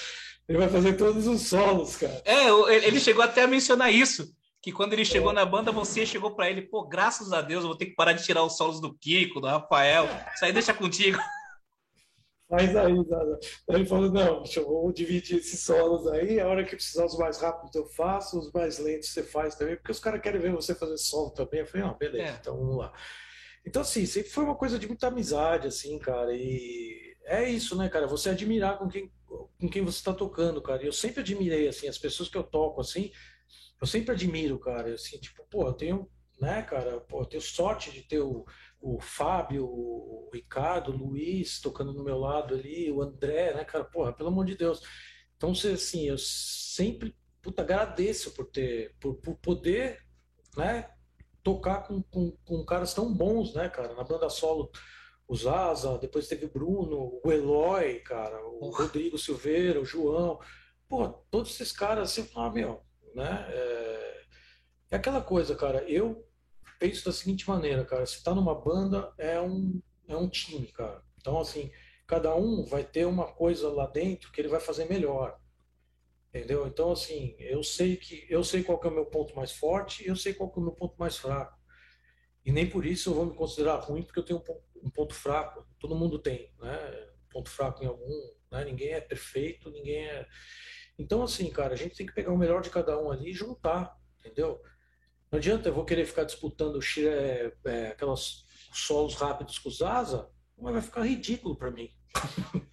Ele 0.48 0.58
vai 0.58 0.68
fazer 0.68 0.94
todos 0.94 1.26
os 1.26 1.42
solos, 1.42 1.96
cara. 1.96 2.22
É, 2.26 2.50
ele 2.86 3.00
chegou 3.00 3.24
até 3.24 3.44
a 3.44 3.48
mencionar 3.48 3.94
isso. 3.94 4.28
Que 4.62 4.72
quando 4.72 4.94
ele 4.94 5.06
chegou 5.06 5.32
é. 5.32 5.34
na 5.34 5.46
banda, 5.46 5.72
você 5.72 6.06
chegou 6.06 6.36
para 6.36 6.50
ele, 6.50 6.62
pô, 6.62 6.88
graças 6.88 7.34
a 7.34 7.42
Deus, 7.42 7.64
eu 7.64 7.70
vou 7.70 7.78
ter 7.78 7.88
que 7.88 7.96
parar 7.96 8.14
de 8.14 8.24
tirar 8.24 8.44
os 8.44 8.58
solos 8.58 8.80
do 8.80 8.94
Kiko, 8.94 9.42
do 9.42 9.48
Rafael. 9.48 10.08
Isso 10.34 10.46
aí 10.46 10.54
deixa 10.54 10.74
contigo. 10.74 11.18
Faz 12.54 12.76
aí. 12.76 12.94
Aí 13.70 13.76
ele 13.76 13.86
falou, 13.86 14.12
não, 14.12 14.44
eu 14.56 14.66
vou 14.66 14.94
dividir 14.94 15.40
esses 15.40 15.62
solos 15.62 16.06
aí, 16.08 16.40
a 16.40 16.48
hora 16.48 16.64
que 16.64 16.76
precisar 16.76 17.06
os 17.06 17.18
mais 17.18 17.42
rápidos 17.42 17.74
eu 17.74 17.88
faço, 17.88 18.38
os 18.38 18.52
mais 18.52 18.78
lentos 18.78 19.10
você 19.10 19.24
faz 19.24 19.56
também, 19.56 19.76
porque 19.76 19.92
os 19.92 20.00
caras 20.00 20.22
querem 20.22 20.40
ver 20.40 20.52
você 20.52 20.76
fazer 20.76 20.98
solo 20.98 21.32
também. 21.32 21.62
Eu 21.62 21.66
falei, 21.66 21.88
não, 21.88 21.98
beleza, 21.98 22.32
é. 22.32 22.38
então 22.40 22.56
vamos 22.56 22.78
lá. 22.78 22.94
Então, 23.66 23.82
assim, 23.82 24.06
sempre 24.06 24.30
foi 24.30 24.44
uma 24.44 24.56
coisa 24.56 24.78
de 24.78 24.88
muita 24.88 25.08
amizade, 25.08 25.68
assim, 25.68 25.98
cara, 25.98 26.32
e 26.36 27.16
é 27.26 27.50
isso, 27.50 27.76
né, 27.76 27.90
cara? 27.90 28.06
Você 28.08 28.30
admirar 28.30 28.78
com 28.78 28.88
quem, 28.88 29.12
com 29.26 29.70
quem 29.70 29.84
você 29.84 29.98
está 29.98 30.14
tocando, 30.14 30.62
cara. 30.62 30.84
Eu 30.84 30.94
sempre 30.94 31.22
admirei, 31.22 31.68
assim, 31.68 31.88
as 31.88 31.98
pessoas 31.98 32.30
que 32.30 32.38
eu 32.38 32.44
toco, 32.44 32.82
assim, 32.82 33.12
eu 33.82 33.88
sempre 33.88 34.12
admiro, 34.14 34.60
cara. 34.60 34.94
Assim, 34.94 35.18
tipo, 35.18 35.44
pô, 35.50 35.66
eu 35.68 35.74
tenho, 35.74 36.08
né, 36.40 36.62
cara, 36.62 37.00
pô, 37.00 37.22
eu 37.22 37.26
tenho 37.26 37.42
sorte 37.42 37.90
de 37.90 38.02
ter 38.04 38.20
o, 38.20 38.46
o 38.84 39.00
Fábio, 39.00 39.66
o 39.66 40.30
Ricardo, 40.34 40.92
o 40.92 40.98
Luiz 40.98 41.62
tocando 41.62 41.94
no 41.94 42.04
meu 42.04 42.20
lado 42.20 42.54
ali, 42.54 42.92
o 42.92 43.02
André, 43.02 43.54
né, 43.54 43.64
cara, 43.64 43.86
porra, 43.86 44.12
pelo 44.12 44.28
amor 44.28 44.46
de 44.46 44.58
Deus. 44.58 44.82
Então, 45.38 45.52
assim, 45.52 46.10
eu 46.10 46.18
sempre, 46.18 47.16
puta, 47.42 47.62
agradeço 47.62 48.32
por 48.32 48.46
ter, 48.48 48.94
por, 49.00 49.16
por 49.16 49.36
poder, 49.38 50.00
né, 50.58 50.92
tocar 51.42 51.88
com, 51.88 52.04
com, 52.04 52.32
com 52.44 52.66
caras 52.66 52.94
tão 52.94 53.12
bons, 53.12 53.54
né, 53.54 53.70
cara, 53.70 53.96
na 53.96 54.04
banda 54.04 54.30
solo 54.30 54.70
o 55.26 55.36
Zaza, 55.36 55.98
depois 55.98 56.28
teve 56.28 56.46
o 56.46 56.52
Bruno, 56.52 57.22
o 57.24 57.32
Eloy, 57.32 58.02
cara, 58.02 58.38
o 58.46 58.70
Rodrigo 58.70 59.18
Silveira, 59.18 59.80
o 59.80 59.86
João. 59.86 60.40
Pô, 60.90 61.08
todos 61.32 61.52
esses 61.52 61.72
caras, 61.72 62.12
assim, 62.12 62.30
ah, 62.36 62.50
meu, 62.50 62.82
né? 63.16 63.48
É, 63.50 64.22
é 64.92 64.96
aquela 64.98 65.22
coisa, 65.22 65.56
cara, 65.56 65.84
eu 65.90 66.28
penso 66.80 67.06
da 67.06 67.12
seguinte 67.12 67.48
maneira, 67.48 67.86
cara, 67.86 68.06
se 68.06 68.24
tá 68.24 68.34
numa 68.34 68.56
banda, 68.56 69.14
é 69.18 69.40
um, 69.40 69.82
é 70.08 70.16
um 70.16 70.30
time, 70.30 70.68
cara. 70.68 71.04
Então, 71.20 71.40
assim, 71.40 71.72
cada 72.08 72.36
um 72.36 72.66
vai 72.66 72.84
ter 72.84 73.06
uma 73.06 73.26
coisa 73.26 73.70
lá 73.70 73.88
dentro 73.88 74.32
que 74.32 74.42
ele 74.42 74.48
vai 74.50 74.60
fazer 74.60 74.86
melhor. 74.86 75.40
Entendeu? 76.30 76.66
Então, 76.68 76.92
assim, 76.92 77.36
eu 77.38 77.64
sei 77.64 77.96
que 77.96 78.26
eu 78.28 78.44
sei 78.44 78.64
qual 78.64 78.82
é 78.84 78.88
o 78.88 78.92
meu 78.92 79.06
ponto 79.06 79.36
mais 79.36 79.52
forte 79.52 80.04
e 80.04 80.08
eu 80.08 80.16
sei 80.16 80.34
qual 80.34 80.52
é 80.56 80.60
o 80.60 80.64
meu 80.64 80.72
ponto 80.72 80.96
mais 80.98 81.16
fraco. 81.16 81.58
E 82.44 82.52
nem 82.52 82.68
por 82.68 82.86
isso 82.86 83.10
eu 83.10 83.14
vou 83.14 83.26
me 83.26 83.36
considerar 83.36 83.76
ruim 83.76 84.02
porque 84.02 84.20
eu 84.20 84.26
tenho 84.26 84.44
um 84.82 84.90
ponto 84.90 85.14
fraco. 85.14 85.66
Todo 85.80 85.96
mundo 85.96 86.20
tem, 86.20 86.52
né? 86.60 87.10
Ponto 87.30 87.50
fraco 87.50 87.84
em 87.84 87.88
algum, 87.88 88.32
né? 88.52 88.66
Ninguém 88.66 88.94
é 88.94 89.02
perfeito, 89.02 89.70
ninguém 89.70 90.06
é. 90.08 90.28
Então, 90.98 91.24
assim, 91.24 91.50
cara, 91.50 91.74
a 91.74 91.78
gente 91.78 91.96
tem 91.96 92.06
que 92.06 92.14
pegar 92.14 92.32
o 92.32 92.38
melhor 92.38 92.62
de 92.62 92.70
cada 92.70 93.00
um 93.00 93.12
ali 93.12 93.30
e 93.30 93.34
juntar, 93.34 93.96
entendeu? 94.20 94.62
Não 95.34 95.40
adianta 95.40 95.68
eu 95.68 95.74
vou 95.74 95.84
querer 95.84 96.06
ficar 96.06 96.26
disputando 96.26 96.80
é, 97.00 97.52
é, 97.66 97.88
aquelas 97.88 98.46
solos 98.72 99.16
rápidos 99.16 99.58
com 99.58 99.68
o 99.68 99.72
Zaza, 99.72 100.30
mas 100.56 100.74
vai 100.74 100.82
ficar 100.84 101.02
ridículo 101.02 101.56
para 101.56 101.72
mim. 101.72 101.90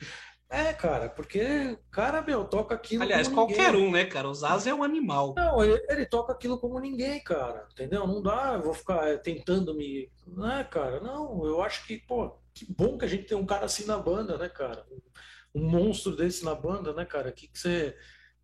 É, 0.52 0.72
cara, 0.72 1.08
porque 1.08 1.78
cara, 1.92 2.20
meu, 2.22 2.44
toca 2.44 2.74
aquilo. 2.74 3.04
Aliás, 3.04 3.28
qualquer 3.28 3.72
ninguém. 3.72 3.88
um, 3.88 3.92
né, 3.92 4.04
cara? 4.04 4.28
O 4.28 4.34
Zaza 4.34 4.68
é 4.68 4.74
um 4.74 4.82
animal. 4.82 5.32
Não, 5.36 5.62
ele, 5.62 5.80
ele, 5.88 6.04
toca 6.04 6.32
aquilo 6.32 6.58
como 6.58 6.80
ninguém, 6.80 7.22
cara. 7.22 7.68
Entendeu? 7.70 8.04
Não 8.04 8.20
dá, 8.20 8.54
eu 8.54 8.62
vou 8.62 8.74
ficar 8.74 9.06
é, 9.06 9.16
tentando 9.16 9.72
me. 9.72 10.10
Não 10.26 10.50
é, 10.50 10.64
cara? 10.64 10.98
Não, 10.98 11.46
eu 11.46 11.62
acho 11.62 11.86
que, 11.86 11.98
pô, 11.98 12.36
que 12.52 12.66
bom 12.68 12.98
que 12.98 13.04
a 13.04 13.08
gente 13.08 13.26
tem 13.26 13.38
um 13.38 13.46
cara 13.46 13.66
assim 13.66 13.86
na 13.86 13.96
banda, 13.96 14.36
né, 14.36 14.48
cara? 14.48 14.84
Um, 14.90 15.62
um 15.62 15.70
monstro 15.70 16.16
desse 16.16 16.44
na 16.44 16.56
banda, 16.56 16.92
né, 16.92 17.04
cara? 17.04 17.30
Que, 17.30 17.46
que 17.46 17.56
você. 17.56 17.96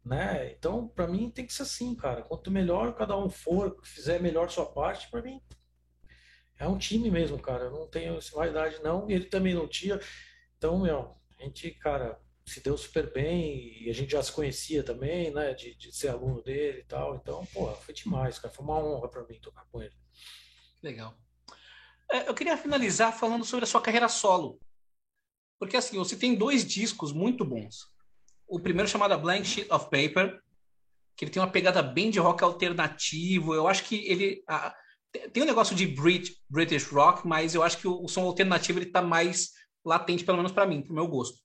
Né? 0.06 0.52
Então, 0.52 0.86
para 0.86 1.08
mim 1.08 1.28
tem 1.28 1.44
que 1.44 1.52
ser 1.52 1.64
assim, 1.64 1.92
cara. 1.96 2.22
Quanto 2.22 2.48
melhor 2.48 2.94
cada 2.94 3.18
um 3.18 3.28
for, 3.28 3.76
fizer 3.82 4.20
melhor 4.20 4.48
sua 4.48 4.64
parte, 4.64 5.10
para 5.10 5.20
mim 5.20 5.42
é 6.60 6.68
um 6.68 6.78
time 6.78 7.10
mesmo, 7.10 7.40
cara. 7.40 7.64
Eu 7.64 7.72
não 7.72 7.88
tenho 7.88 8.16
essa 8.16 8.36
vaidade, 8.36 8.80
não. 8.84 9.10
E 9.10 9.14
ele 9.14 9.24
também 9.24 9.52
não 9.52 9.66
tinha. 9.66 9.98
Então, 10.56 10.78
meu, 10.78 11.16
a 11.36 11.42
gente, 11.42 11.72
cara, 11.72 12.20
se 12.46 12.60
deu 12.60 12.78
super 12.78 13.12
bem 13.12 13.82
e 13.82 13.90
a 13.90 13.92
gente 13.92 14.12
já 14.12 14.22
se 14.22 14.30
conhecia 14.30 14.84
também, 14.84 15.34
né, 15.34 15.52
de, 15.54 15.74
de 15.74 15.92
ser 15.92 16.08
aluno 16.08 16.40
dele 16.40 16.82
e 16.82 16.84
tal. 16.84 17.16
Então, 17.16 17.44
pô, 17.46 17.68
foi 17.74 17.92
demais, 17.92 18.38
cara. 18.38 18.54
Foi 18.54 18.64
uma 18.64 18.78
honra 18.78 19.08
para 19.08 19.26
mim 19.26 19.40
tocar 19.40 19.66
com 19.72 19.82
ele. 19.82 19.94
Legal. 20.84 21.18
É, 22.08 22.28
eu 22.28 22.34
queria 22.34 22.56
finalizar 22.56 23.12
falando 23.12 23.44
sobre 23.44 23.64
a 23.64 23.66
sua 23.66 23.82
carreira 23.82 24.08
solo. 24.08 24.60
Porque, 25.58 25.76
assim, 25.76 25.98
você 25.98 26.16
tem 26.16 26.36
dois 26.36 26.64
discos 26.64 27.12
muito 27.12 27.44
bons. 27.44 27.95
O 28.46 28.60
primeiro 28.60 28.88
chamado 28.88 29.18
Blank 29.18 29.46
Sheet 29.46 29.72
of 29.72 29.86
Paper, 29.86 30.40
que 31.16 31.24
ele 31.24 31.32
tem 31.32 31.42
uma 31.42 31.50
pegada 31.50 31.82
bem 31.82 32.10
de 32.10 32.18
rock 32.18 32.44
alternativo. 32.44 33.54
Eu 33.54 33.66
acho 33.66 33.84
que 33.84 34.06
ele... 34.06 34.42
A, 34.48 34.74
tem 35.32 35.42
um 35.42 35.46
negócio 35.46 35.74
de 35.74 35.86
Brit, 35.86 36.36
British 36.48 36.86
rock, 36.88 37.26
mas 37.26 37.54
eu 37.54 37.62
acho 37.62 37.78
que 37.78 37.88
o, 37.88 38.04
o 38.04 38.08
som 38.08 38.22
alternativo 38.22 38.78
ele 38.78 38.86
tá 38.86 39.00
mais 39.00 39.52
latente, 39.84 40.24
pelo 40.24 40.36
menos 40.36 40.52
para 40.52 40.66
mim, 40.66 40.82
pro 40.82 40.94
meu 40.94 41.06
gosto. 41.06 41.38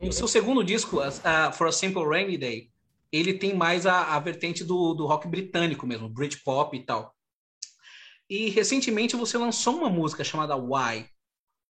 E 0.00 0.08
o 0.08 0.12
seu 0.12 0.28
segundo 0.28 0.62
disco, 0.64 1.00
uh, 1.00 1.52
For 1.52 1.66
a 1.66 1.72
Simple 1.72 2.06
Rainy 2.06 2.38
Day, 2.38 2.70
ele 3.10 3.34
tem 3.34 3.54
mais 3.54 3.86
a, 3.86 4.14
a 4.14 4.20
vertente 4.20 4.62
do, 4.62 4.94
do 4.94 5.06
rock 5.06 5.26
britânico 5.26 5.86
mesmo, 5.86 6.08
Britpop 6.08 6.76
e 6.76 6.84
tal. 6.84 7.14
E 8.28 8.50
recentemente 8.50 9.16
você 9.16 9.36
lançou 9.38 9.76
uma 9.76 9.90
música 9.90 10.22
chamada 10.22 10.56
Why. 10.56 11.08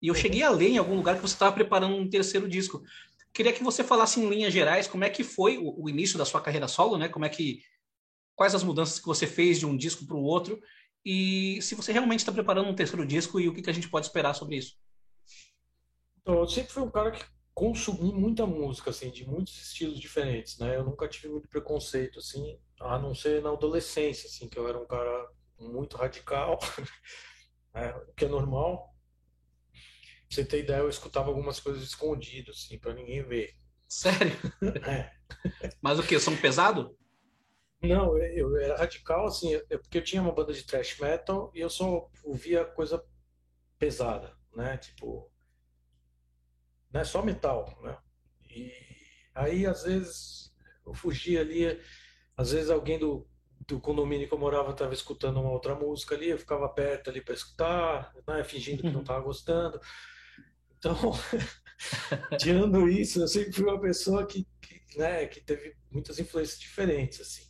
E 0.00 0.08
eu 0.08 0.14
cheguei 0.14 0.42
a 0.42 0.50
ler 0.50 0.68
em 0.68 0.78
algum 0.78 0.96
lugar 0.96 1.16
que 1.16 1.22
você 1.22 1.34
estava 1.34 1.52
preparando 1.52 1.96
um 1.96 2.08
terceiro 2.08 2.48
disco. 2.48 2.82
Queria 3.32 3.52
que 3.52 3.64
você 3.64 3.82
falasse 3.82 4.20
em 4.20 4.28
linhas 4.28 4.52
gerais 4.52 4.86
como 4.86 5.04
é 5.04 5.10
que 5.10 5.24
foi 5.24 5.58
o, 5.58 5.84
o 5.84 5.88
início 5.88 6.18
da 6.18 6.24
sua 6.24 6.40
carreira 6.40 6.68
solo, 6.68 6.98
né? 6.98 7.08
Como 7.08 7.24
é 7.24 7.28
que 7.28 7.62
quais 8.34 8.54
as 8.54 8.62
mudanças 8.62 8.98
que 8.98 9.06
você 9.06 9.26
fez 9.26 9.58
de 9.58 9.66
um 9.66 9.76
disco 9.76 10.06
para 10.06 10.16
o 10.16 10.22
outro 10.22 10.60
e 11.04 11.60
se 11.62 11.74
você 11.74 11.92
realmente 11.92 12.20
está 12.20 12.32
preparando 12.32 12.68
um 12.68 12.74
terceiro 12.74 13.06
disco 13.06 13.40
e 13.40 13.48
o 13.48 13.54
que, 13.54 13.62
que 13.62 13.70
a 13.70 13.72
gente 13.72 13.88
pode 13.88 14.06
esperar 14.06 14.34
sobre 14.34 14.56
isso. 14.56 14.76
Então, 16.20 16.38
eu 16.38 16.46
sempre 16.46 16.72
fui 16.72 16.82
um 16.82 16.90
cara 16.90 17.10
que 17.10 17.24
consumi 17.52 18.12
muita 18.12 18.46
música, 18.46 18.90
assim, 18.90 19.10
de 19.10 19.26
muitos 19.26 19.60
estilos 19.60 19.98
diferentes, 19.98 20.58
né? 20.58 20.76
Eu 20.76 20.84
nunca 20.84 21.08
tive 21.08 21.28
muito 21.28 21.48
preconceito, 21.48 22.18
assim, 22.18 22.58
a 22.80 22.98
não 22.98 23.14
ser 23.14 23.42
na 23.42 23.50
adolescência, 23.50 24.28
assim, 24.28 24.48
que 24.48 24.58
eu 24.58 24.68
era 24.68 24.78
um 24.78 24.86
cara 24.86 25.28
muito 25.58 25.96
radical, 25.96 26.58
né? 27.74 27.94
o 28.08 28.12
que 28.14 28.24
é 28.24 28.28
normal. 28.28 28.91
Pra 30.32 30.42
você 30.42 30.44
ter 30.44 30.60
ideia, 30.60 30.78
eu 30.78 30.88
escutava 30.88 31.28
algumas 31.28 31.60
coisas 31.60 31.82
escondidas, 31.82 32.64
assim, 32.64 32.78
para 32.78 32.94
ninguém 32.94 33.22
ver. 33.22 33.54
Sério? 33.86 34.32
É. 34.88 35.12
Mas 35.82 35.98
o 35.98 36.02
que? 36.02 36.18
São 36.18 36.34
pesado? 36.36 36.96
Não, 37.82 38.16
eu, 38.16 38.56
era 38.56 38.76
radical, 38.76 39.26
assim, 39.26 39.54
é 39.54 39.76
porque 39.76 39.98
eu 39.98 40.04
tinha 40.04 40.22
uma 40.22 40.32
banda 40.32 40.52
de 40.52 40.62
thrash 40.62 40.98
metal 40.98 41.50
e 41.54 41.60
eu 41.60 41.68
só 41.68 42.08
ouvia 42.24 42.64
coisa 42.64 43.04
pesada, 43.78 44.34
né? 44.54 44.78
Tipo, 44.78 45.30
né? 46.92 47.04
Só 47.04 47.22
metal, 47.22 47.76
né? 47.82 47.98
E, 48.48 48.72
Aí, 49.34 49.66
às 49.66 49.84
vezes, 49.84 50.54
eu 50.84 50.94
fugia 50.94 51.40
ali, 51.40 51.80
às 52.36 52.52
vezes 52.52 52.70
alguém 52.70 52.98
do, 52.98 53.26
do 53.66 53.80
condomínio 53.80 54.28
que 54.28 54.34
eu 54.34 54.38
morava 54.38 54.72
estava 54.72 54.92
escutando 54.92 55.40
uma 55.40 55.50
outra 55.50 55.74
música 55.74 56.14
ali, 56.14 56.28
eu 56.28 56.38
ficava 56.38 56.68
perto 56.68 57.08
ali 57.08 57.20
para 57.22 57.34
escutar, 57.34 58.12
né, 58.26 58.44
fingindo 58.44 58.82
que 58.82 58.90
não 58.90 59.00
estava 59.00 59.20
gostando. 59.20 59.80
Então, 60.82 60.96
tirando 62.40 62.88
isso, 62.88 63.20
eu 63.20 63.28
sempre 63.28 63.52
fui 63.52 63.64
uma 63.64 63.80
pessoa 63.80 64.26
que, 64.26 64.44
que, 64.60 64.98
né, 64.98 65.26
que 65.26 65.40
teve 65.40 65.76
muitas 65.88 66.18
influências 66.18 66.58
diferentes, 66.58 67.20
assim. 67.20 67.44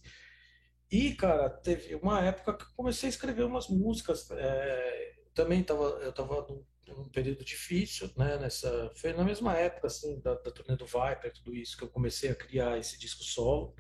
E, 0.91 1.15
cara, 1.15 1.49
teve 1.49 1.95
uma 1.95 2.21
época 2.21 2.53
que 2.53 2.65
eu 2.65 2.77
comecei 2.77 3.09
a 3.09 3.11
escrever 3.11 3.45
umas 3.45 3.69
músicas. 3.69 4.31
É, 4.33 5.15
também 5.33 5.63
tava, 5.63 5.85
eu 6.03 6.11
estava 6.11 6.47
num, 6.47 6.63
num, 6.87 7.09
período 7.09 7.43
difícil, 7.43 8.11
né? 8.19 8.37
Nessa, 8.37 8.93
foi 8.97 9.15
na 9.15 9.25
mesma 9.25 9.57
época, 9.57 9.87
assim, 9.87 10.21
da, 10.21 10.35
da 10.35 10.51
turnê 10.51 10.77
do 10.77 10.85
Viper, 10.85 11.33
tudo 11.33 11.57
isso, 11.57 11.79
que 11.79 11.85
eu 11.85 11.89
comecei 11.89 12.29
a 12.29 12.35
criar 12.35 12.79
esse 12.79 12.99
disco 12.99 13.25
solo. 13.25 13.75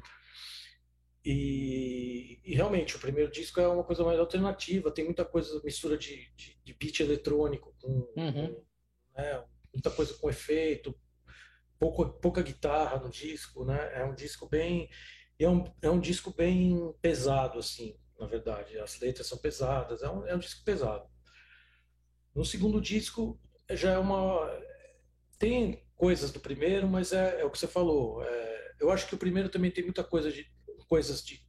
E, 1.23 2.41
e, 2.43 2.55
realmente, 2.55 2.97
o 2.97 3.01
primeiro 3.01 3.31
disco 3.31 3.61
é 3.61 3.69
uma 3.69 3.85
coisa 3.85 4.03
mais 4.03 4.19
alternativa, 4.19 4.91
tem 4.91 5.05
muita 5.05 5.27
coisa, 5.27 5.61
mistura 5.63 5.99
de, 5.99 6.33
de, 6.35 6.59
de 6.65 6.73
beat 6.73 7.01
eletrônico, 7.01 7.77
com, 7.79 8.11
uhum. 8.17 8.57
Né, 9.15 9.45
muita 9.73 9.91
coisa 9.91 10.15
com 10.15 10.31
efeito, 10.31 10.95
pouca 12.21 12.43
guitarra 12.43 12.99
no 12.99 13.11
disco, 13.11 13.65
né? 13.65 13.91
É 13.95 14.05
um 14.05 14.15
disco 14.15 14.49
bem. 14.49 14.89
É 15.39 15.49
um, 15.49 15.65
é 15.83 15.91
um 15.91 15.99
disco 15.99 16.33
bem 16.33 16.95
pesado, 17.01 17.59
assim, 17.59 17.99
na 18.19 18.27
verdade. 18.27 18.79
As 18.79 19.01
letras 19.01 19.27
são 19.27 19.39
pesadas, 19.39 20.03
é 20.03 20.09
um, 20.09 20.27
é 20.27 20.35
um 20.35 20.39
disco 20.39 20.65
pesado. 20.65 21.09
No 22.35 22.45
segundo 22.45 22.81
disco 22.81 23.41
já 23.71 23.93
é 23.93 23.99
uma. 23.99 24.49
Tem 25.39 25.85
coisas 25.97 26.31
do 26.31 26.39
primeiro, 26.39 26.87
mas 26.87 27.13
é, 27.13 27.41
é 27.41 27.45
o 27.45 27.51
que 27.51 27.59
você 27.59 27.67
falou. 27.67 28.23
É, 28.23 28.75
eu 28.81 28.91
acho 28.91 29.09
que 29.09 29.15
o 29.15 29.19
primeiro 29.19 29.49
também 29.49 29.71
tem 29.71 29.85
muita 29.85 30.05
coisa 30.05 30.31
de 30.31 30.47
coisas 30.89 31.25
de, 31.25 31.43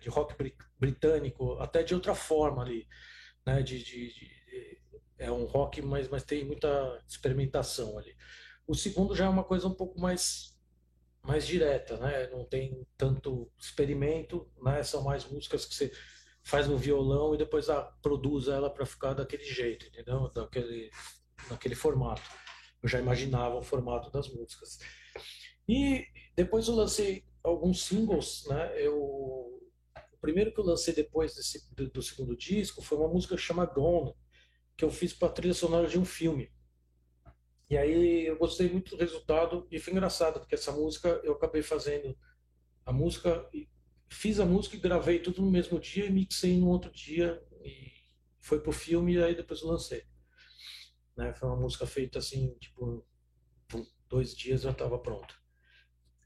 de 0.00 0.08
rock 0.08 0.34
britânico, 0.78 1.54
até 1.58 1.82
de 1.82 1.94
outra 1.94 2.14
forma 2.14 2.62
ali, 2.62 2.86
né? 3.46 3.62
De, 3.62 3.82
de, 3.82 4.12
de, 4.12 4.30
é 5.20 5.30
um 5.30 5.44
rock, 5.44 5.82
mas, 5.82 6.08
mas 6.08 6.24
tem 6.24 6.44
muita 6.44 6.68
experimentação 7.06 7.98
ali. 7.98 8.16
O 8.66 8.74
segundo 8.74 9.14
já 9.14 9.26
é 9.26 9.28
uma 9.28 9.44
coisa 9.44 9.68
um 9.68 9.74
pouco 9.74 10.00
mais 10.00 10.58
mais 11.22 11.46
direta, 11.46 11.98
né? 11.98 12.28
Não 12.28 12.46
tem 12.46 12.86
tanto 12.96 13.52
experimento, 13.58 14.50
né? 14.62 14.82
São 14.82 15.02
mais 15.02 15.24
músicas 15.26 15.66
que 15.66 15.74
você 15.74 15.92
faz 16.42 16.66
no 16.66 16.78
violão 16.78 17.34
e 17.34 17.38
depois 17.38 17.68
a, 17.68 17.82
produz 18.02 18.48
ela 18.48 18.70
para 18.70 18.86
ficar 18.86 19.12
daquele 19.12 19.44
jeito, 19.44 19.86
entendeu? 19.86 20.30
Daquele, 20.30 20.90
daquele 21.50 21.74
formato. 21.74 22.22
Eu 22.82 22.88
já 22.88 22.98
imaginava 22.98 23.56
o 23.56 23.62
formato 23.62 24.10
das 24.10 24.28
músicas. 24.28 24.78
E 25.68 26.06
depois 26.34 26.66
eu 26.68 26.74
lancei 26.74 27.24
alguns 27.44 27.84
singles, 27.84 28.46
né? 28.48 28.72
Eu 28.82 28.96
o 30.12 30.18
primeiro 30.20 30.52
que 30.52 30.60
eu 30.60 30.64
lancei 30.64 30.94
depois 30.94 31.34
desse, 31.34 31.74
do, 31.74 31.88
do 31.88 32.02
segundo 32.02 32.36
disco 32.36 32.82
foi 32.82 32.98
uma 32.98 33.08
música 33.08 33.36
que 33.36 33.42
chama 33.42 33.64
Gone, 33.64 34.14
que 34.80 34.84
eu 34.86 34.90
fiz 34.90 35.12
para 35.12 35.28
trilha 35.28 35.52
sonora 35.52 35.86
de 35.86 35.98
um 35.98 36.06
filme. 36.06 36.50
E 37.68 37.76
aí 37.76 38.24
eu 38.24 38.38
gostei 38.38 38.66
muito 38.70 38.96
do 38.96 38.96
resultado 38.96 39.68
e 39.70 39.78
foi 39.78 39.92
engraçado 39.92 40.40
porque 40.40 40.54
essa 40.54 40.72
música 40.72 41.20
eu 41.22 41.34
acabei 41.34 41.60
fazendo 41.60 42.16
a 42.86 42.90
música 42.90 43.46
fiz 44.08 44.40
a 44.40 44.46
música 44.46 44.76
e 44.76 44.80
gravei 44.80 45.18
tudo 45.18 45.42
no 45.42 45.50
mesmo 45.50 45.78
dia 45.78 46.06
e 46.06 46.10
mixei 46.10 46.56
no 46.58 46.68
outro 46.68 46.90
dia 46.90 47.46
e 47.62 47.92
foi 48.38 48.58
pro 48.58 48.72
filme 48.72 49.16
e 49.16 49.22
aí 49.22 49.34
depois 49.34 49.60
eu 49.60 49.68
lancei. 49.68 50.02
Né? 51.14 51.34
Foi 51.34 51.50
uma 51.50 51.60
música 51.60 51.86
feita 51.86 52.18
assim, 52.18 52.54
tipo, 52.58 53.06
dois 54.08 54.34
dias 54.34 54.62
já 54.62 54.70
estava 54.70 54.98
pronta. 54.98 55.34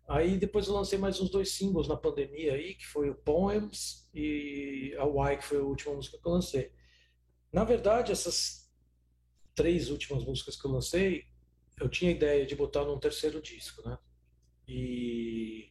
Aí 0.07 0.39
depois 0.39 0.69
eu 0.69 0.75
lancei 0.75 0.97
mais 0.97 1.21
uns 1.21 1.29
dois 1.29 1.51
singles 1.51 1.89
na 1.89 1.97
pandemia 1.97 2.55
aí, 2.55 2.77
que 2.77 2.87
foi 2.87 3.11
o 3.11 3.17
Poems 3.17 4.09
e 4.15 4.95
a 4.97 5.05
Why, 5.05 5.39
que 5.39 5.45
foi 5.45 5.59
a 5.59 5.65
última 5.65 5.97
música 5.97 6.17
que 6.17 6.29
eu 6.29 6.33
lancei. 6.33 6.73
Na 7.55 7.63
verdade, 7.63 8.11
essas 8.11 8.69
três 9.55 9.89
últimas 9.89 10.25
músicas 10.25 10.61
que 10.61 10.67
eu 10.67 10.73
lancei, 10.73 11.23
eu 11.81 11.89
tinha 11.89 12.11
ideia 12.11 12.45
de 12.45 12.57
botar 12.57 12.85
num 12.85 12.99
terceiro 12.99 13.41
disco, 13.41 13.89
né? 13.89 13.97
E 14.67 15.71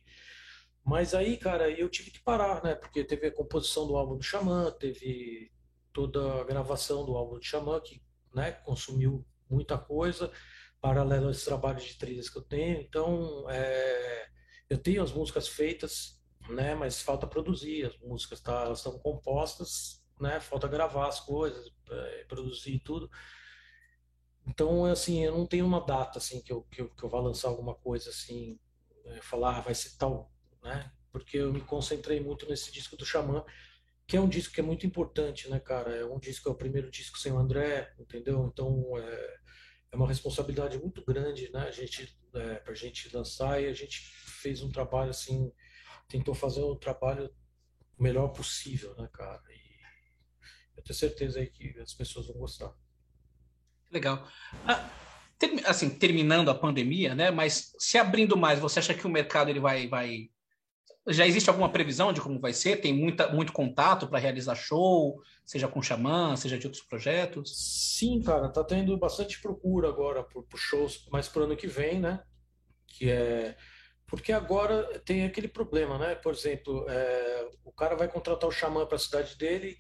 mas 0.86 1.14
aí, 1.14 1.36
cara, 1.36 1.70
eu 1.70 1.90
tive 1.90 2.10
que 2.10 2.22
parar, 2.22 2.64
né? 2.64 2.74
Porque 2.74 3.04
teve 3.04 3.28
a 3.28 3.36
composição 3.36 3.86
do 3.86 3.98
álbum 3.98 4.16
do 4.18 4.24
Xamã, 4.24 4.72
teve 4.72 5.52
toda 5.92 6.40
a 6.40 6.44
gravação 6.46 7.06
do 7.06 7.18
álbum 7.18 7.38
do 7.38 7.44
Xamã, 7.44 7.82
que 7.82 8.02
né, 8.34 8.54
consumiu 8.54 9.26
muita 9.50 9.78
coisa 9.78 10.32
paralelo 10.80 11.28
a 11.28 11.32
esse 11.32 11.44
trabalho 11.44 11.80
de 11.80 11.98
trilhas 11.98 12.30
que 12.30 12.38
eu 12.38 12.44
tenho. 12.44 12.80
Então, 12.80 13.50
é, 13.50 14.30
eu 14.70 14.78
tenho 14.78 15.04
as 15.04 15.12
músicas 15.12 15.50
feitas, 15.50 16.22
né, 16.50 16.76
mas 16.76 17.02
falta 17.02 17.28
produzir. 17.28 17.86
As 17.86 17.98
músicas 18.00 18.40
tá, 18.40 18.64
elas 18.64 18.80
estão 18.80 18.98
compostas, 19.00 20.03
né, 20.24 20.40
falta 20.40 20.68
gravar 20.68 21.08
as 21.08 21.20
coisas, 21.20 21.72
é, 21.92 22.24
produzir 22.28 22.80
tudo. 22.80 23.10
Então, 24.48 24.86
assim, 24.86 25.24
eu 25.24 25.38
não 25.38 25.46
tenho 25.46 25.66
uma 25.66 25.86
data 25.86 26.18
assim 26.18 26.42
que 26.42 26.52
eu, 26.52 26.64
que 26.64 26.82
eu, 26.82 26.90
que 26.90 27.04
eu 27.04 27.10
vá 27.10 27.20
lançar 27.20 27.50
alguma 27.50 27.76
coisa 27.76 28.10
assim, 28.10 28.60
é, 29.06 29.22
falar 29.22 29.58
ah, 29.58 29.62
vai 29.62 29.76
ser 29.76 29.98
tal, 29.98 30.32
né? 30.62 30.92
Porque 31.12 31.38
eu 31.38 31.54
me 31.54 31.62
concentrei 31.62 32.20
muito 32.20 32.48
nesse 32.50 32.72
disco 32.72 32.98
do 32.98 33.06
Xamã, 33.06 33.46
que 34.08 34.18
é 34.18 34.22
um 34.22 34.28
disco 34.28 34.54
que 34.54 34.60
é 34.60 34.64
muito 34.64 34.86
importante, 34.86 35.50
né, 35.50 35.60
cara? 35.60 35.96
É 35.96 36.06
um 36.06 36.20
disco, 36.20 36.50
é 36.50 36.52
o 36.52 36.56
primeiro 36.56 36.90
disco 36.90 37.18
sem 37.20 37.32
o 37.32 37.38
André, 37.38 37.94
entendeu? 38.00 38.50
Então, 38.52 38.98
é, 38.98 39.38
é 39.92 39.96
uma 39.96 40.08
responsabilidade 40.08 40.78
muito 40.78 41.04
grande, 41.06 41.52
né? 41.52 41.68
A 41.68 41.72
gente, 41.72 42.18
é, 42.34 42.56
para 42.56 42.74
a 42.74 42.76
gente 42.76 43.16
lançar 43.16 43.62
e 43.62 43.68
a 43.68 43.74
gente 43.74 44.00
fez 44.42 44.62
um 44.62 44.72
trabalho 44.72 45.12
assim, 45.12 45.52
tentou 46.08 46.34
fazer 46.34 46.62
o 46.62 46.76
trabalho 46.76 47.30
o 47.98 48.04
melhor 48.04 48.30
possível, 48.30 48.96
né, 48.98 49.08
cara? 49.14 49.42
E 49.50 49.63
eu 50.84 50.88
tenho 50.88 51.00
certeza 51.00 51.40
aí 51.40 51.48
que 51.48 51.80
as 51.80 51.94
pessoas 51.94 52.28
vão 52.28 52.38
gostar. 52.38 52.74
Legal. 53.92 54.28
Ah, 54.66 54.90
ter, 55.40 55.66
assim, 55.66 55.90
terminando 55.90 56.50
a 56.50 56.56
pandemia, 56.56 57.16
né? 57.16 57.32
Mas 57.32 57.74
se 57.78 57.98
abrindo 57.98 58.36
mais, 58.36 58.60
você 58.60 58.80
acha 58.80 58.94
que 58.94 59.08
o 59.08 59.10
mercado 59.10 59.50
ele 59.50 59.60
vai, 59.60 59.88
vai 59.88 60.30
já 61.08 61.28
existe 61.28 61.50
alguma 61.50 61.70
previsão 61.70 62.14
de 62.14 62.22
como 62.22 62.40
vai 62.40 62.54
ser? 62.54 62.78
Tem 62.78 62.94
muita, 62.94 63.28
muito 63.32 63.52
contato 63.52 64.08
para 64.08 64.20
realizar 64.20 64.56
show, 64.56 65.22
seja 65.46 65.68
com 65.68 65.82
Xamã, 65.82 66.36
seja 66.36 66.58
de 66.58 66.66
outros 66.66 66.84
projetos? 66.84 67.98
Sim, 67.98 68.22
cara, 68.22 68.50
tá 68.50 68.64
tendo 68.64 68.98
bastante 68.98 69.42
procura 69.42 69.90
agora 69.90 70.24
por, 70.24 70.44
por 70.44 70.58
shows, 70.58 71.06
mas 71.12 71.28
para 71.28 71.42
o 71.42 71.46
ano 71.46 71.58
que 71.58 71.68
vem, 71.68 72.00
né? 72.00 72.24
Que 72.88 73.10
é 73.10 73.56
porque 74.14 74.32
agora 74.32 75.00
tem 75.00 75.26
aquele 75.26 75.48
problema, 75.48 75.98
né? 75.98 76.14
Por 76.14 76.34
exemplo, 76.34 76.86
é, 76.88 77.50
o 77.64 77.72
cara 77.72 77.96
vai 77.96 78.08
contratar 78.08 78.48
o 78.48 78.52
xamã 78.52 78.86
para 78.86 78.96
a 78.96 79.00
cidade 79.00 79.36
dele, 79.36 79.76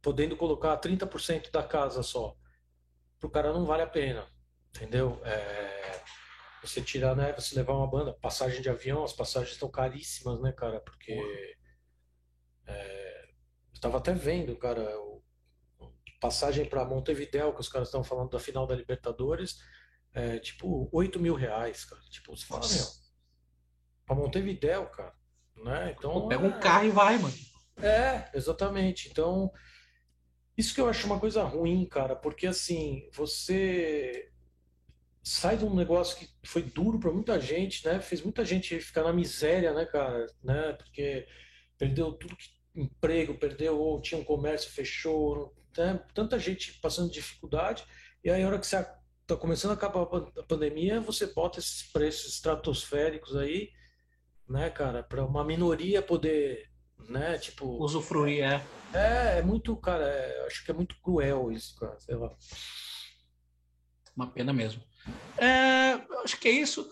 podendo 0.00 0.36
colocar 0.36 0.76
30% 0.78 1.50
da 1.50 1.62
casa 1.62 2.02
só. 2.02 2.36
Para 3.18 3.26
o 3.28 3.30
cara 3.30 3.52
não 3.52 3.64
vale 3.64 3.82
a 3.82 3.86
pena, 3.86 4.26
entendeu? 4.74 5.20
É, 5.24 6.02
você 6.62 6.80
tirar, 6.80 7.14
né? 7.16 7.32
Você 7.32 7.54
levar 7.54 7.74
uma 7.74 7.86
banda, 7.86 8.12
passagem 8.12 8.60
de 8.60 8.68
avião, 8.68 9.04
as 9.04 9.12
passagens 9.12 9.52
estão 9.52 9.70
caríssimas, 9.70 10.40
né, 10.40 10.52
cara? 10.52 10.80
Porque 10.80 11.12
é, 12.66 13.24
eu 13.24 13.74
estava 13.74 13.98
até 13.98 14.12
vendo, 14.12 14.56
cara, 14.56 14.98
o, 15.00 15.22
passagem 16.20 16.64
para 16.64 16.84
Montevidéu, 16.84 17.52
que 17.52 17.60
os 17.60 17.68
caras 17.68 17.88
estão 17.88 18.04
falando 18.04 18.30
da 18.30 18.38
final 18.38 18.64
da 18.64 18.76
Libertadores, 18.76 19.58
é 20.14 20.38
tipo 20.38 20.88
8 20.92 21.18
mil 21.18 21.34
reais, 21.34 21.84
cara. 21.84 22.00
Tipo, 22.10 22.36
você 22.36 22.46
fala, 22.46 22.66
meu, 22.68 22.86
para 24.06 24.14
Montevidéu, 24.14 24.86
cara, 24.86 25.14
né? 25.56 25.94
Então 25.98 26.12
Pô, 26.12 26.28
pega 26.28 26.44
um 26.44 26.56
é 26.56 26.60
carro 26.60 26.84
e 26.84 26.90
vai, 26.90 27.18
mano. 27.18 27.51
É, 27.80 28.30
exatamente. 28.34 29.08
Então 29.10 29.52
isso 30.56 30.74
que 30.74 30.80
eu 30.80 30.88
acho 30.88 31.06
uma 31.06 31.18
coisa 31.18 31.42
ruim, 31.42 31.86
cara, 31.86 32.14
porque 32.14 32.46
assim, 32.46 33.08
você 33.12 34.30
sai 35.22 35.56
de 35.56 35.64
um 35.64 35.74
negócio 35.74 36.16
que 36.18 36.28
foi 36.44 36.62
duro 36.62 36.98
para 36.98 37.12
muita 37.12 37.40
gente, 37.40 37.86
né? 37.86 38.00
Fez 38.00 38.22
muita 38.22 38.44
gente 38.44 38.78
ficar 38.80 39.04
na 39.04 39.12
miséria, 39.12 39.72
né, 39.72 39.86
cara? 39.86 40.26
Né? 40.42 40.72
Porque 40.74 41.26
perdeu 41.78 42.12
tudo 42.12 42.36
que 42.36 42.50
emprego, 42.74 43.38
perdeu 43.38 43.78
ou 43.78 44.00
tinha 44.00 44.20
um 44.20 44.24
comércio 44.24 44.70
fechou, 44.70 45.54
né? 45.76 46.02
Tanta 46.14 46.38
gente 46.38 46.78
passando 46.80 47.10
dificuldade 47.10 47.84
e 48.24 48.30
aí 48.30 48.42
a 48.42 48.46
hora 48.46 48.58
que 48.58 48.66
você 48.66 48.76
está 49.22 49.36
começando 49.36 49.72
a 49.72 49.74
acabar 49.74 50.02
a 50.02 50.42
pandemia, 50.44 51.00
você 51.00 51.26
bota 51.26 51.58
esses 51.58 51.82
preços 51.90 52.34
estratosféricos 52.34 53.36
aí, 53.36 53.70
né, 54.48 54.70
cara, 54.70 55.02
para 55.02 55.24
uma 55.24 55.44
minoria 55.44 56.02
poder, 56.02 56.70
né, 57.08 57.38
tipo 57.38 57.66
usufruir, 57.82 58.44
é. 58.44 58.64
É, 58.94 59.38
é 59.38 59.42
muito, 59.42 59.74
cara, 59.76 60.04
é, 60.04 60.46
acho 60.46 60.64
que 60.64 60.70
é 60.70 60.74
muito 60.74 60.96
cruel 61.00 61.50
isso, 61.50 61.74
cara, 61.78 61.98
sei 61.98 62.14
lá. 62.14 62.34
Uma 64.14 64.26
pena 64.26 64.52
mesmo. 64.52 64.82
É, 65.38 65.92
acho 66.22 66.38
que 66.38 66.48
é 66.48 66.52
isso. 66.52 66.90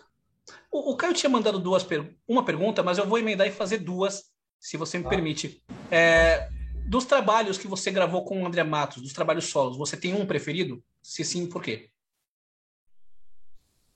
O, 0.71 0.93
o 0.93 0.97
Caio 0.97 1.15
tinha 1.15 1.29
mandado 1.29 1.59
duas 1.59 1.83
per 1.83 2.17
uma 2.27 2.45
pergunta, 2.45 2.83
mas 2.83 2.99
eu 2.99 3.07
vou 3.07 3.19
emendar 3.19 3.47
e 3.47 3.53
fazer 3.53 3.79
duas, 3.79 4.25
se 4.59 4.77
você 4.77 4.99
me 4.99 5.07
ah. 5.07 5.09
permite. 5.09 5.63
É, 5.91 6.49
dos 6.87 7.05
trabalhos 7.05 7.59
que 7.59 7.69
você 7.69 7.91
gravou 7.91 8.25
com 8.25 8.43
o 8.43 8.47
André 8.47 8.65
Matos, 8.65 9.03
dos 9.03 9.13
trabalhos 9.13 9.47
solos, 9.47 9.77
você 9.77 9.97
tem 9.97 10.15
um 10.15 10.27
preferido? 10.27 10.83
Se 11.03 11.25
sim, 11.25 11.47
por 11.47 11.63
quê? 11.63 11.91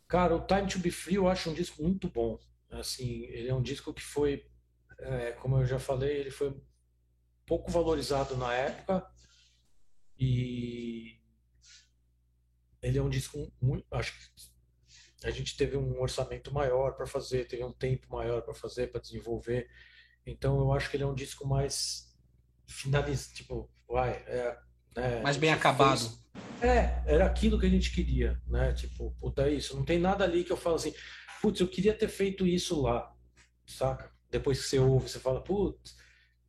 Cara, 0.06 0.36
o 0.36 0.46
Time 0.46 0.68
to 0.68 0.78
Be 0.78 0.90
Free 0.90 1.16
eu 1.16 1.28
acho 1.28 1.50
um 1.50 1.54
disco 1.54 1.82
muito 1.82 2.08
bom. 2.08 2.38
Assim, 2.70 3.24
ele 3.24 3.48
é 3.48 3.54
um 3.54 3.62
disco 3.62 3.92
que 3.92 4.02
foi, 4.02 4.46
é, 4.98 5.32
como 5.32 5.58
eu 5.58 5.66
já 5.66 5.78
falei, 5.78 6.18
ele 6.18 6.30
foi 6.30 6.54
pouco 7.46 7.70
valorizado 7.70 8.36
na 8.36 8.52
época 8.54 9.06
e 10.18 11.20
ele 12.82 12.98
é 12.98 13.02
um 13.02 13.10
disco 13.10 13.52
muito, 13.60 13.86
acho 13.90 14.12
que 14.12 15.26
a 15.26 15.30
gente 15.30 15.56
teve 15.56 15.76
um 15.76 16.00
orçamento 16.00 16.52
maior 16.52 16.92
para 16.92 17.06
fazer, 17.06 17.46
teve 17.46 17.64
um 17.64 17.72
tempo 17.72 18.06
maior 18.10 18.42
para 18.42 18.54
fazer, 18.54 18.88
para 18.88 19.00
desenvolver. 19.00 19.68
Então 20.26 20.58
eu 20.58 20.72
acho 20.72 20.90
que 20.90 20.96
ele 20.96 21.04
é 21.04 21.06
um 21.06 21.14
disco 21.14 21.46
mais 21.46 22.14
finalizado, 22.66 23.34
tipo, 23.34 23.70
vai, 23.88 24.12
é, 24.26 24.58
né, 24.94 25.20
mais 25.22 25.36
bem 25.36 25.50
acabado. 25.50 25.98
Fez, 25.98 26.24
é, 26.60 27.02
era 27.06 27.26
aquilo 27.26 27.58
que 27.58 27.66
a 27.66 27.70
gente 27.70 27.92
queria, 27.92 28.40
né? 28.46 28.72
Tipo, 28.72 29.10
puta, 29.20 29.48
é 29.48 29.52
isso. 29.52 29.76
Não 29.76 29.84
tem 29.84 29.98
nada 29.98 30.24
ali 30.24 30.44
que 30.44 30.52
eu 30.52 30.56
falo 30.56 30.76
assim, 30.76 30.94
putz, 31.40 31.60
eu 31.60 31.68
queria 31.68 31.94
ter 31.94 32.08
feito 32.08 32.46
isso 32.46 32.80
lá, 32.80 33.14
saca? 33.66 34.13
Depois 34.34 34.60
que 34.60 34.68
você 34.68 34.80
ouve, 34.80 35.08
você 35.08 35.20
fala, 35.20 35.40
putz, 35.40 35.94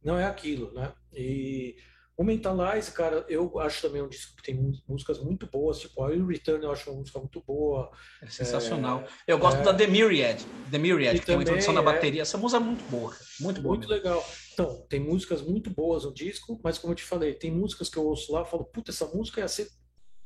não 0.04 0.18
é 0.18 0.26
aquilo, 0.26 0.74
né? 0.74 0.92
E 1.14 1.76
o 2.18 2.24
Mentalize, 2.24 2.92
cara, 2.92 3.24
eu 3.30 3.60
acho 3.60 3.80
também 3.80 4.02
um 4.02 4.10
disco 4.10 4.36
que 4.38 4.42
tem 4.42 4.74
músicas 4.88 5.20
muito 5.20 5.46
boas, 5.46 5.80
tipo 5.80 6.02
a 6.02 6.08
Return 6.10 6.66
eu 6.66 6.72
acho 6.72 6.90
uma 6.90 6.98
música 6.98 7.20
muito 7.20 7.44
boa. 7.46 7.92
É 8.24 8.28
sensacional. 8.28 9.04
É, 9.28 9.34
eu 9.34 9.38
gosto 9.38 9.60
é, 9.60 9.64
da 9.64 9.72
The 9.72 9.86
Myriad, 9.86 10.44
The 10.72 10.80
Myriad, 10.80 11.20
que 11.20 11.26
tem 11.28 11.36
uma 11.36 11.44
introdução 11.44 11.76
na 11.76 11.82
é 11.82 11.84
bateria. 11.84 12.24
Essa 12.24 12.40
música 12.40 12.60
é 12.60 12.66
muito 12.66 12.84
boa, 12.86 13.16
muito 13.40 13.62
boa. 13.62 13.76
Muito 13.76 13.88
mesmo. 13.88 14.04
legal. 14.04 14.26
Então, 14.52 14.84
tem 14.90 15.00
músicas 15.00 15.44
muito 15.44 15.70
boas 15.70 16.06
no 16.06 16.12
disco, 16.12 16.60
mas 16.64 16.80
como 16.80 16.94
eu 16.94 16.96
te 16.96 17.04
falei, 17.04 17.36
tem 17.36 17.52
músicas 17.52 17.88
que 17.88 17.98
eu 17.98 18.06
ouço 18.08 18.34
lá 18.34 18.42
e 18.42 18.50
falo, 18.50 18.66
puta, 18.66 18.90
essa 18.90 19.06
música 19.06 19.42
ia 19.42 19.48
ser 19.48 19.70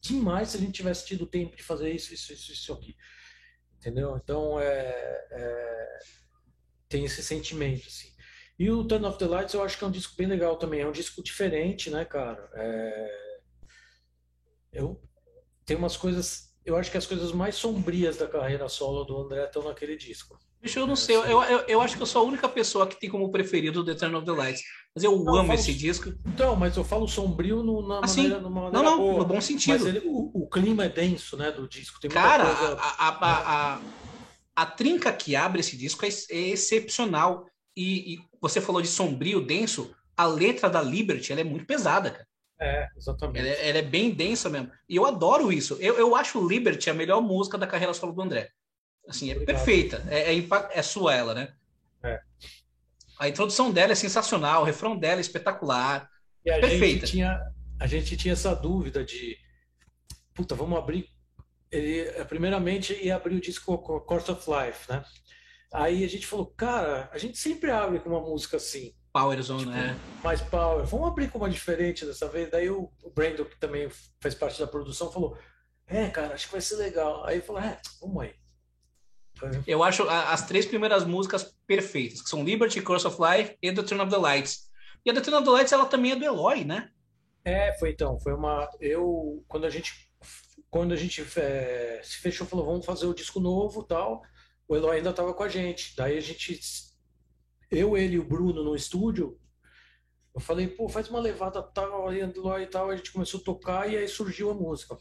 demais 0.02 0.48
se 0.48 0.56
a 0.56 0.60
gente 0.62 0.72
tivesse 0.72 1.06
tido 1.06 1.26
tempo 1.26 1.58
de 1.58 1.64
fazer 1.64 1.92
isso, 1.92 2.14
isso, 2.14 2.32
isso, 2.32 2.54
isso 2.54 2.72
aqui. 2.72 2.96
Entendeu? 3.78 4.18
Então, 4.24 4.58
é, 4.58 5.28
é 5.32 6.00
tem 6.90 7.06
esse 7.06 7.24
sentimento, 7.24 7.88
assim. 7.88 8.10
E 8.58 8.70
o 8.70 8.84
Turn 8.84 9.06
of 9.06 9.18
the 9.18 9.26
Lights 9.26 9.54
eu 9.54 9.64
acho 9.64 9.78
que 9.78 9.84
é 9.86 9.88
um 9.88 9.92
disco 9.92 10.16
bem 10.18 10.28
legal 10.28 10.58
também. 10.58 10.82
É 10.82 10.88
um 10.88 10.92
disco 10.92 11.24
diferente, 11.24 11.90
né, 11.90 12.04
cara? 12.04 12.50
É... 12.56 13.40
Eu 14.74 15.02
tem 15.70 15.78
umas 15.78 15.96
coisas. 15.96 16.50
Eu 16.66 16.76
acho 16.76 16.90
que 16.90 16.98
as 16.98 17.06
coisas 17.06 17.32
mais 17.32 17.56
sombrias 17.56 18.18
da 18.18 18.28
carreira 18.28 18.68
solo 18.68 19.04
do 19.04 19.18
André 19.18 19.46
estão 19.46 19.64
naquele 19.64 19.96
disco. 19.96 20.38
Bicho, 20.62 20.80
eu 20.80 20.88
não 20.88 20.94
é, 20.94 20.98
sei. 20.98 21.16
Eu, 21.16 21.42
eu, 21.44 21.60
eu, 21.68 21.82
acho 21.82 21.96
que 21.96 22.02
eu 22.02 22.08
sou 22.08 22.24
a 22.24 22.26
única 22.26 22.50
pessoa 22.50 22.86
que 22.88 23.00
tem 23.00 23.10
como 23.10 23.32
preferido 23.32 23.80
o 23.80 23.86
The 23.86 23.94
Turn 23.94 24.16
of 24.16 24.26
the 24.26 24.32
Lights. 24.32 24.62
Mas 24.94 25.04
eu 25.04 25.16
não, 25.24 25.36
amo 25.36 25.52
eu 25.52 25.56
esse 25.56 25.74
disco. 25.74 26.12
Então, 26.26 26.56
mas 26.56 26.76
eu 26.76 26.84
falo 26.84 27.08
sombrio 27.08 27.64
no, 27.64 27.88
na 27.88 28.02
assim, 28.04 28.24
maneira, 28.24 28.42
numa 28.42 28.62
maneira 28.64 28.84
Não, 28.84 28.84
não, 28.84 28.98
boa. 28.98 29.20
no 29.20 29.26
bom 29.26 29.40
sentido. 29.40 29.86
Mas 29.86 29.86
ele, 29.86 30.02
o, 30.06 30.32
o, 30.34 30.50
clima 30.50 30.86
é 30.86 30.90
denso, 30.90 31.38
né, 31.38 31.52
do 31.52 31.68
disco. 31.68 32.00
Cara, 32.10 32.46
coisa... 32.46 32.74
a, 32.74 33.08
a, 33.08 33.10
a, 33.10 33.76
a, 33.76 33.82
a, 34.62 34.66
trinca 34.66 35.12
que 35.12 35.36
abre 35.36 35.60
esse 35.62 35.78
disco 35.78 36.06
é, 36.06 36.10
é 36.10 36.50
excepcional. 36.50 37.46
E, 37.76 38.16
e, 38.16 38.20
você 38.42 38.60
falou 38.60 38.82
de 38.82 38.88
sombrio, 38.88 39.46
denso, 39.46 39.96
a 40.16 40.26
letra 40.26 40.70
da 40.70 40.82
Liberty 40.82 41.32
ela 41.32 41.42
é 41.42 41.44
muito 41.44 41.66
pesada, 41.66 42.12
cara. 42.12 42.28
É, 42.62 42.90
exatamente. 42.98 43.40
Ela 43.40 43.50
é, 43.50 43.70
ela 43.70 43.78
é, 43.78 43.82
bem 43.82 44.12
densa 44.12 44.50
mesmo. 44.50 44.70
E 44.88 44.96
eu 44.96 45.06
adoro 45.06 45.52
isso. 45.52 45.78
Eu, 45.80 45.98
eu 45.98 46.16
acho 46.16 46.46
Liberty 46.46 46.90
a 46.90 46.94
melhor 46.94 47.22
música 47.22 47.58
da 47.58 47.68
carreira 47.68 47.94
solo 47.94 48.12
do 48.12 48.22
André. 48.22 48.50
Assim, 49.08 49.30
é 49.30 49.34
Obrigado. 49.34 49.56
perfeita. 49.56 50.04
É, 50.10 50.36
é, 50.36 50.48
é, 50.72 50.82
sua 50.82 51.16
ela, 51.16 51.34
né? 51.34 51.54
É. 52.04 52.20
A 53.18 53.30
introdução 53.30 53.72
dela 53.72 53.94
é 53.94 53.96
sensacional, 53.96 54.62
o 54.62 54.66
refrão 54.66 54.98
dela 54.98 55.20
é 55.20 55.22
espetacular. 55.22 56.10
E 56.46 56.52
a 56.52 56.60
perfeita. 56.60 57.06
Gente 57.06 57.12
tinha, 57.12 57.42
a 57.80 57.88
gente 57.88 58.18
tinha 58.18 58.34
essa 58.34 58.54
dúvida 58.54 59.04
de 59.04 59.38
puta, 60.34 60.56
vamos 60.56 60.78
abrir. 60.78 61.10
Ele, 61.72 62.06
primeiramente, 62.26 62.94
ia 62.94 63.16
abrir 63.16 63.36
o 63.36 63.42
disco 63.42 63.78
Course 63.78 64.32
of 64.32 64.50
Life, 64.50 64.90
né? 64.90 65.04
Aí 65.72 66.04
a 66.04 66.10
gente 66.10 66.26
falou, 66.26 66.48
cara, 66.48 67.10
a 67.14 67.18
gente 67.18 67.38
sempre 67.38 67.70
abre 67.70 68.00
com 68.00 68.10
uma 68.10 68.22
música 68.22 68.58
assim. 68.58 68.94
Power 69.14 69.42
Zone, 69.42 69.60
tipo, 69.60 69.72
né? 69.72 70.00
Mais 70.24 70.42
power. 70.42 70.86
Vamos 70.86 71.08
abrir 71.08 71.30
com 71.30 71.38
uma 71.38 71.50
diferente 71.50 72.06
dessa 72.06 72.28
vez. 72.28 72.50
Daí 72.50 72.70
o, 72.70 72.92
Brandon, 73.14 73.46
que 73.46 73.60
também 73.60 73.90
faz 74.20 74.34
parte 74.36 74.60
da 74.60 74.68
produção, 74.68 75.12
falou: 75.12 75.38
É, 75.88 76.10
cara, 76.10 76.34
acho 76.34 76.48
que 76.48 76.52
vai 76.52 76.62
ser 76.62 76.76
legal. 76.76 77.26
Aí 77.26 77.42
falou: 77.42 77.62
É, 77.62 77.80
vamos 78.02 78.24
aí. 78.24 78.34
Eu 79.66 79.84
acho 79.84 80.04
as 80.10 80.46
três 80.46 80.66
primeiras 80.66 81.06
músicas 81.06 81.56
perfeitas, 81.66 82.22
que 82.22 82.30
são 82.30 82.44
Liberty, 82.44 82.82
Curse 82.82 83.08
of 83.08 83.18
Life 83.22 83.58
e 83.62 83.72
The 83.72 83.84
Turn 83.84 84.02
of 84.02 84.12
the 84.12 84.18
Lights. 84.18 84.70
E 85.06 85.10
a 85.10 85.14
The 85.14 85.22
Turn 85.22 85.38
of 85.38 85.46
the 85.46 85.52
Lights, 85.52 85.72
ela 85.72 85.86
também 85.86 86.12
é 86.12 86.16
do 86.16 86.26
Eloy, 86.26 86.66
né? 86.66 86.90
É, 87.46 87.74
foi 87.80 87.92
então. 87.92 88.20
Foi 88.20 88.34
uma. 88.34 88.70
Eu, 88.80 89.44
quando 89.48 89.66
a 89.66 89.70
gente. 89.70 90.09
Quando 90.70 90.94
a 90.94 90.98
gente 90.98 91.22
é, 91.38 92.02
se 92.04 92.18
fechou, 92.18 92.46
falou: 92.46 92.66
Vamos 92.66 92.86
fazer 92.86 93.06
o 93.06 93.14
disco 93.14 93.40
novo 93.40 93.84
tal 93.84 94.22
o 94.70 94.76
Eloy 94.76 94.98
ainda 94.98 95.10
estava 95.10 95.34
com 95.34 95.44
a 95.44 95.50
gente. 95.50 95.96
Daí 95.98 96.16
a 96.16 96.22
gente, 96.22 96.60
eu, 97.72 97.98
ele 97.98 98.16
e 98.16 98.20
o 98.20 98.24
Bruno 98.24 98.64
no 98.64 98.76
estúdio, 98.76 99.38
eu 100.34 100.40
falei, 100.40 100.68
pô, 100.68 100.88
faz 100.88 101.10
uma 101.10 101.20
levada 101.20 101.62
tal, 101.62 102.14
Eloy 102.14 102.64
e 102.64 102.68
tal, 102.68 102.92
a 102.92 102.96
gente 102.96 103.12
começou 103.12 103.40
a 103.40 103.44
tocar 103.44 103.92
e 103.92 103.98
aí 103.98 104.08
surgiu 104.08 104.52
a 104.52 104.54
música. 104.54 104.96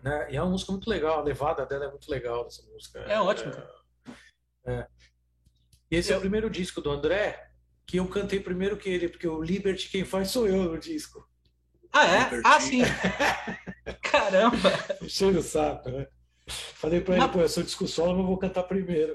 Né? 0.00 0.28
E 0.30 0.36
é 0.36 0.42
uma 0.42 0.52
música 0.52 0.70
muito 0.70 0.88
legal, 0.88 1.18
a 1.18 1.24
levada 1.24 1.66
dela 1.66 1.86
é 1.86 1.90
muito 1.90 2.08
legal, 2.08 2.46
essa 2.46 2.62
música. 2.70 3.00
É, 3.00 3.14
é 3.14 3.20
ótimo. 3.20 3.52
É. 4.64 4.86
E 5.90 5.96
esse 5.96 6.12
eu... 6.12 6.14
é 6.14 6.18
o 6.18 6.20
primeiro 6.20 6.48
disco 6.48 6.80
do 6.80 6.90
André, 6.90 7.50
que 7.84 7.96
eu 7.96 8.08
cantei 8.08 8.38
primeiro 8.38 8.76
que 8.76 8.88
ele, 8.88 9.08
porque 9.08 9.26
o 9.26 9.42
Liberty 9.42 9.90
quem 9.90 10.04
faz 10.04 10.30
sou 10.30 10.46
eu 10.46 10.56
no 10.56 10.78
disco. 10.78 11.27
Ah, 11.92 12.06
é? 12.06 12.40
Ah, 12.44 12.60
sim. 12.60 12.82
Caramba! 14.02 14.70
Cheio 15.08 15.38
o 15.38 15.42
saco, 15.42 15.90
né? 15.90 16.06
Falei 16.46 17.00
pra 17.00 17.14
ele, 17.14 17.24
mas... 17.24 17.32
pô, 17.32 17.40
eu 17.40 17.48
sou 17.48 17.62
disco 17.62 17.86
solo, 17.86 18.16
mas 18.16 18.26
vou 18.26 18.38
cantar 18.38 18.62
primeiro. 18.64 19.14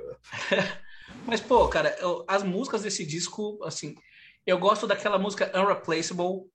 mas, 1.25 1.41
pô, 1.41 1.67
cara, 1.67 1.95
eu, 1.99 2.23
as 2.27 2.43
músicas 2.43 2.83
desse 2.83 3.05
disco, 3.05 3.59
assim, 3.63 3.95
eu 4.45 4.57
gosto 4.57 4.85
daquela 4.85 5.17
música 5.17 5.51
Unreplaceable. 5.57 6.51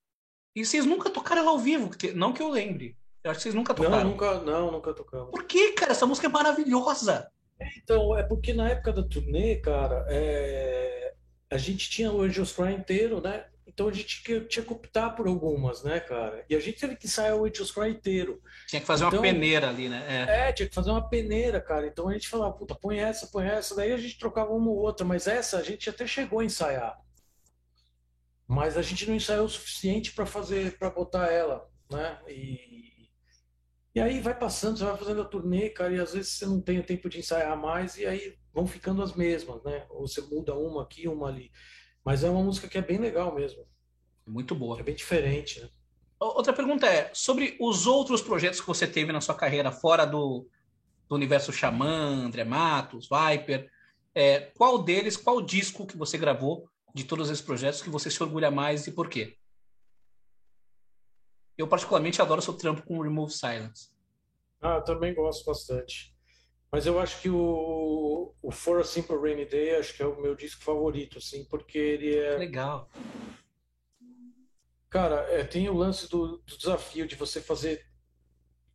E 0.54 0.64
vocês 0.64 0.84
nunca 0.84 1.10
tocaram 1.10 1.42
ela 1.42 1.50
ao 1.50 1.58
vivo, 1.58 1.90
não 2.14 2.32
que 2.32 2.42
eu 2.42 2.50
lembre. 2.50 2.96
Eu 3.22 3.30
acho 3.30 3.38
que 3.38 3.42
vocês 3.44 3.54
nunca 3.54 3.74
tocaram. 3.74 3.98
Não, 3.98 4.10
nunca, 4.10 4.40
não, 4.40 4.72
nunca 4.72 4.92
tocamos. 4.92 5.30
Por 5.30 5.44
que, 5.44 5.72
cara? 5.72 5.92
Essa 5.92 6.06
música 6.06 6.26
é 6.26 6.30
maravilhosa. 6.30 7.30
Então, 7.76 8.16
é 8.16 8.22
porque 8.22 8.52
na 8.52 8.68
época 8.68 8.92
da 8.92 9.02
turnê, 9.02 9.56
cara, 9.56 10.06
é... 10.08 11.14
a 11.50 11.58
gente 11.58 11.90
tinha 11.90 12.12
o 12.12 12.22
Angels 12.22 12.52
Cry 12.52 12.72
inteiro, 12.72 13.20
né? 13.20 13.44
Então 13.68 13.86
a 13.86 13.92
gente 13.92 14.22
tinha 14.22 14.64
que 14.64 14.72
optar 14.72 15.10
por 15.10 15.28
algumas, 15.28 15.82
né, 15.82 16.00
cara? 16.00 16.42
E 16.48 16.56
a 16.56 16.60
gente 16.60 16.80
teve 16.80 16.96
que 16.96 17.06
ensaiar 17.06 17.36
o 17.36 17.44
Angels 17.44 17.70
Cry 17.70 17.90
inteiro. 17.90 18.40
Tinha 18.66 18.80
que 18.80 18.86
fazer 18.86 19.04
então, 19.04 19.18
uma 19.18 19.22
peneira 19.22 19.68
ali, 19.68 19.90
né? 19.90 20.04
É. 20.08 20.48
é. 20.48 20.52
tinha 20.52 20.66
que 20.66 20.74
fazer 20.74 20.90
uma 20.90 21.06
peneira, 21.06 21.60
cara. 21.60 21.86
Então 21.86 22.08
a 22.08 22.12
gente 22.14 22.28
falava, 22.28 22.54
puta, 22.54 22.74
põe 22.74 22.98
essa, 22.98 23.26
põe 23.26 23.46
essa. 23.46 23.76
Daí 23.76 23.92
a 23.92 23.98
gente 23.98 24.18
trocava 24.18 24.52
uma 24.52 24.70
ou 24.70 24.78
outra, 24.78 25.04
mas 25.06 25.26
essa 25.26 25.58
a 25.58 25.62
gente 25.62 25.90
até 25.90 26.06
chegou 26.06 26.40
a 26.40 26.44
ensaiar. 26.44 26.98
Mas 28.46 28.78
a 28.78 28.82
gente 28.82 29.06
não 29.06 29.14
ensaiou 29.14 29.44
o 29.44 29.50
suficiente 29.50 30.12
para 30.12 30.24
fazer, 30.24 30.78
para 30.78 30.88
botar 30.88 31.26
ela, 31.30 31.68
né? 31.90 32.18
E, 32.26 33.10
e 33.94 34.00
aí 34.00 34.18
vai 34.18 34.36
passando, 34.36 34.78
você 34.78 34.84
vai 34.86 34.96
fazendo 34.96 35.20
a 35.20 35.26
turnê, 35.26 35.68
cara, 35.68 35.94
e 35.94 36.00
às 36.00 36.14
vezes 36.14 36.32
você 36.32 36.46
não 36.46 36.58
tem 36.58 36.78
o 36.78 36.84
tempo 36.84 37.10
de 37.10 37.18
ensaiar 37.18 37.54
mais, 37.60 37.98
e 37.98 38.06
aí 38.06 38.34
vão 38.50 38.66
ficando 38.66 39.02
as 39.02 39.14
mesmas, 39.14 39.62
né? 39.62 39.84
Ou 39.90 40.08
você 40.08 40.22
muda 40.22 40.54
uma 40.54 40.82
aqui, 40.82 41.06
uma 41.06 41.28
ali. 41.28 41.52
Mas 42.08 42.24
é 42.24 42.30
uma 42.30 42.42
música 42.42 42.66
que 42.66 42.78
é 42.78 42.80
bem 42.80 42.96
legal 42.96 43.34
mesmo. 43.34 43.66
Muito 44.26 44.54
boa. 44.54 44.80
É 44.80 44.82
bem 44.82 44.94
diferente, 44.94 45.60
né? 45.60 45.68
Outra 46.18 46.54
pergunta 46.54 46.86
é 46.86 47.10
sobre 47.12 47.54
os 47.60 47.86
outros 47.86 48.22
projetos 48.22 48.62
que 48.62 48.66
você 48.66 48.86
teve 48.86 49.12
na 49.12 49.20
sua 49.20 49.34
carreira 49.34 49.70
fora 49.70 50.06
do, 50.06 50.48
do 51.06 51.14
universo 51.14 51.52
Xamã, 51.52 52.24
André 52.24 52.44
Matos, 52.44 53.10
Viper. 53.10 53.70
É, 54.14 54.40
qual 54.56 54.82
deles, 54.82 55.18
qual 55.18 55.42
disco 55.42 55.86
que 55.86 55.98
você 55.98 56.16
gravou 56.16 56.66
de 56.94 57.04
todos 57.04 57.28
esses 57.28 57.44
projetos 57.44 57.82
que 57.82 57.90
você 57.90 58.10
se 58.10 58.22
orgulha 58.22 58.50
mais 58.50 58.86
e 58.86 58.92
por 58.92 59.10
quê? 59.10 59.36
Eu 61.58 61.68
particularmente 61.68 62.22
adoro 62.22 62.40
seu 62.40 62.54
trampo 62.54 62.86
com 62.86 63.02
Remove 63.02 63.34
Silence. 63.34 63.90
Ah, 64.62 64.76
eu 64.76 64.84
também 64.84 65.14
gosto 65.14 65.44
bastante. 65.44 66.16
Mas 66.70 66.86
eu 66.86 67.00
acho 67.00 67.20
que 67.22 67.30
o, 67.30 68.34
o 68.42 68.50
For 68.50 68.80
a 68.80 68.84
Simple 68.84 69.16
Rainy 69.16 69.46
Day 69.46 69.76
acho 69.76 69.94
que 69.94 70.02
é 70.02 70.06
o 70.06 70.20
meu 70.20 70.34
disco 70.34 70.62
favorito, 70.62 71.18
assim, 71.18 71.44
porque 71.46 71.78
ele 71.78 72.16
é. 72.16 72.36
Legal. 72.36 72.90
Cara, 74.90 75.16
é, 75.30 75.44
tem 75.44 75.68
o 75.68 75.74
lance 75.74 76.08
do, 76.08 76.38
do, 76.38 76.56
desafio 76.56 77.06
de 77.06 77.14
você 77.14 77.40
fazer 77.40 77.86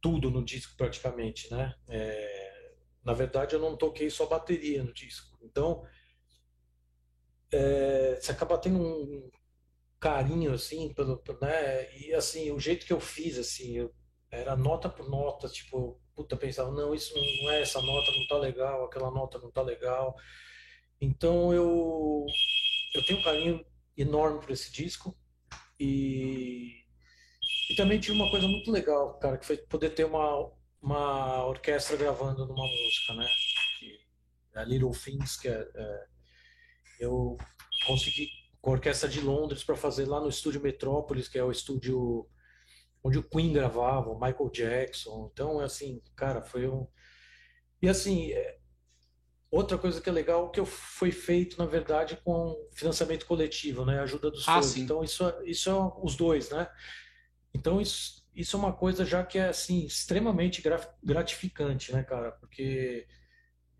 tudo 0.01 0.29
no 0.29 0.43
disco 0.43 0.75
praticamente, 0.75 1.49
né? 1.51 1.75
É, 1.87 2.73
na 3.03 3.13
verdade, 3.13 3.55
eu 3.55 3.59
não 3.59 3.75
toquei 3.77 4.09
só 4.09 4.25
bateria 4.25 4.83
no 4.83 4.93
disco. 4.93 5.37
Então, 5.41 5.85
é, 7.51 8.15
você 8.19 8.31
acaba 8.31 8.57
tendo 8.57 8.79
um 8.79 9.29
carinho, 9.99 10.53
assim, 10.53 10.93
pelo, 10.93 11.21
né? 11.41 11.95
E, 11.95 12.13
assim, 12.13 12.51
o 12.51 12.59
jeito 12.59 12.85
que 12.85 12.93
eu 12.93 12.99
fiz, 12.99 13.37
assim, 13.37 13.77
eu, 13.77 13.93
era 14.29 14.55
nota 14.55 14.89
por 14.89 15.09
nota, 15.09 15.47
tipo, 15.47 15.99
puta, 16.15 16.37
pensava, 16.37 16.71
não, 16.71 16.93
isso 16.93 17.13
não 17.15 17.51
é, 17.51 17.61
essa 17.61 17.81
nota 17.81 18.11
não 18.11 18.27
tá 18.27 18.37
legal, 18.37 18.85
aquela 18.85 19.11
nota 19.11 19.39
não 19.39 19.51
tá 19.51 19.61
legal. 19.61 20.15
Então 21.01 21.53
eu, 21.53 22.25
eu 22.95 23.05
tenho 23.05 23.19
um 23.19 23.23
carinho 23.23 23.65
enorme 23.97 24.39
por 24.39 24.51
esse 24.51 24.71
disco 24.71 25.15
e, 25.79 26.83
e 27.69 27.75
também 27.75 27.99
tive 27.99 28.15
uma 28.15 28.29
coisa 28.29 28.47
muito 28.47 28.71
legal, 28.71 29.17
cara, 29.19 29.37
que 29.37 29.45
foi 29.45 29.57
poder 29.57 29.91
ter 29.91 30.05
uma 30.05 30.51
uma 30.83 31.45
orquestra 31.45 31.95
gravando 31.95 32.45
numa 32.45 32.67
música, 32.67 33.13
né? 33.13 33.25
a 34.55 34.63
Little 34.63 34.91
Things, 34.91 35.37
que 35.37 35.47
é, 35.47 35.67
é, 35.73 36.05
eu 36.99 37.37
consegui 37.87 38.29
com 38.61 38.69
a 38.69 38.73
orquestra 38.73 39.09
de 39.09 39.21
Londres 39.21 39.63
para 39.63 39.75
fazer 39.75 40.05
lá 40.05 40.19
no 40.19 40.29
estúdio 40.29 40.61
Metrópolis, 40.61 41.27
que 41.27 41.39
é 41.39 41.43
o 41.43 41.51
estúdio 41.51 42.27
onde 43.03 43.19
o 43.19 43.23
Queen 43.23 43.51
gravava, 43.51 44.09
o 44.09 44.19
Michael 44.19 44.49
Jackson. 44.49 45.29
Então, 45.31 45.59
assim, 45.59 46.01
cara, 46.15 46.41
foi 46.41 46.67
um. 46.67 46.87
E 47.81 47.89
assim, 47.89 48.31
é... 48.31 48.57
outra 49.51 49.77
coisa 49.77 49.99
que 49.99 50.09
é 50.09 50.11
legal 50.11 50.49
que 50.49 50.63
foi 50.65 51.11
feito, 51.11 51.57
na 51.57 51.65
verdade, 51.65 52.17
com 52.23 52.55
financiamento 52.73 53.25
coletivo, 53.25 53.85
né? 53.85 53.99
Ajuda 53.99 54.31
dos 54.31 54.47
ah, 54.47 54.55
fãs. 54.55 54.77
Então, 54.77 55.03
isso, 55.03 55.27
é, 55.27 55.43
isso 55.45 55.69
é 55.69 55.73
os 56.01 56.15
dois, 56.15 56.49
né? 56.49 56.69
Então, 57.53 57.81
isso, 57.81 58.25
isso 58.33 58.55
é 58.55 58.59
uma 58.59 58.73
coisa 58.73 59.05
já 59.05 59.23
que 59.23 59.37
é, 59.37 59.49
assim, 59.49 59.85
extremamente 59.85 60.63
gratificante, 61.03 61.91
né, 61.91 62.03
cara? 62.03 62.31
Porque 62.31 63.05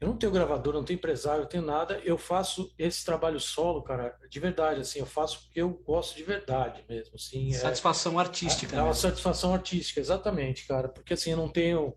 eu 0.03 0.09
não 0.09 0.17
tenho 0.17 0.31
gravador, 0.31 0.73
não 0.73 0.83
tenho 0.83 0.97
empresário, 0.97 1.43
não 1.43 1.49
tenho 1.49 1.65
nada. 1.65 1.99
Eu 2.03 2.17
faço 2.17 2.73
esse 2.77 3.05
trabalho 3.05 3.39
solo, 3.39 3.81
cara, 3.81 4.17
de 4.29 4.39
verdade, 4.39 4.81
assim, 4.81 4.99
eu 4.99 5.05
faço 5.05 5.43
porque 5.43 5.61
eu 5.61 5.69
gosto 5.69 6.15
de 6.15 6.23
verdade 6.23 6.83
mesmo, 6.89 7.15
assim. 7.15 7.53
É 7.53 7.57
satisfação 7.57 8.19
é, 8.19 8.23
artística. 8.23 8.75
É 8.75 8.81
uma 8.81 8.93
satisfação 8.93 9.53
artística, 9.53 9.99
exatamente, 9.99 10.67
cara, 10.67 10.89
porque 10.89 11.13
assim, 11.13 11.31
eu 11.31 11.37
não 11.37 11.47
tenho 11.47 11.95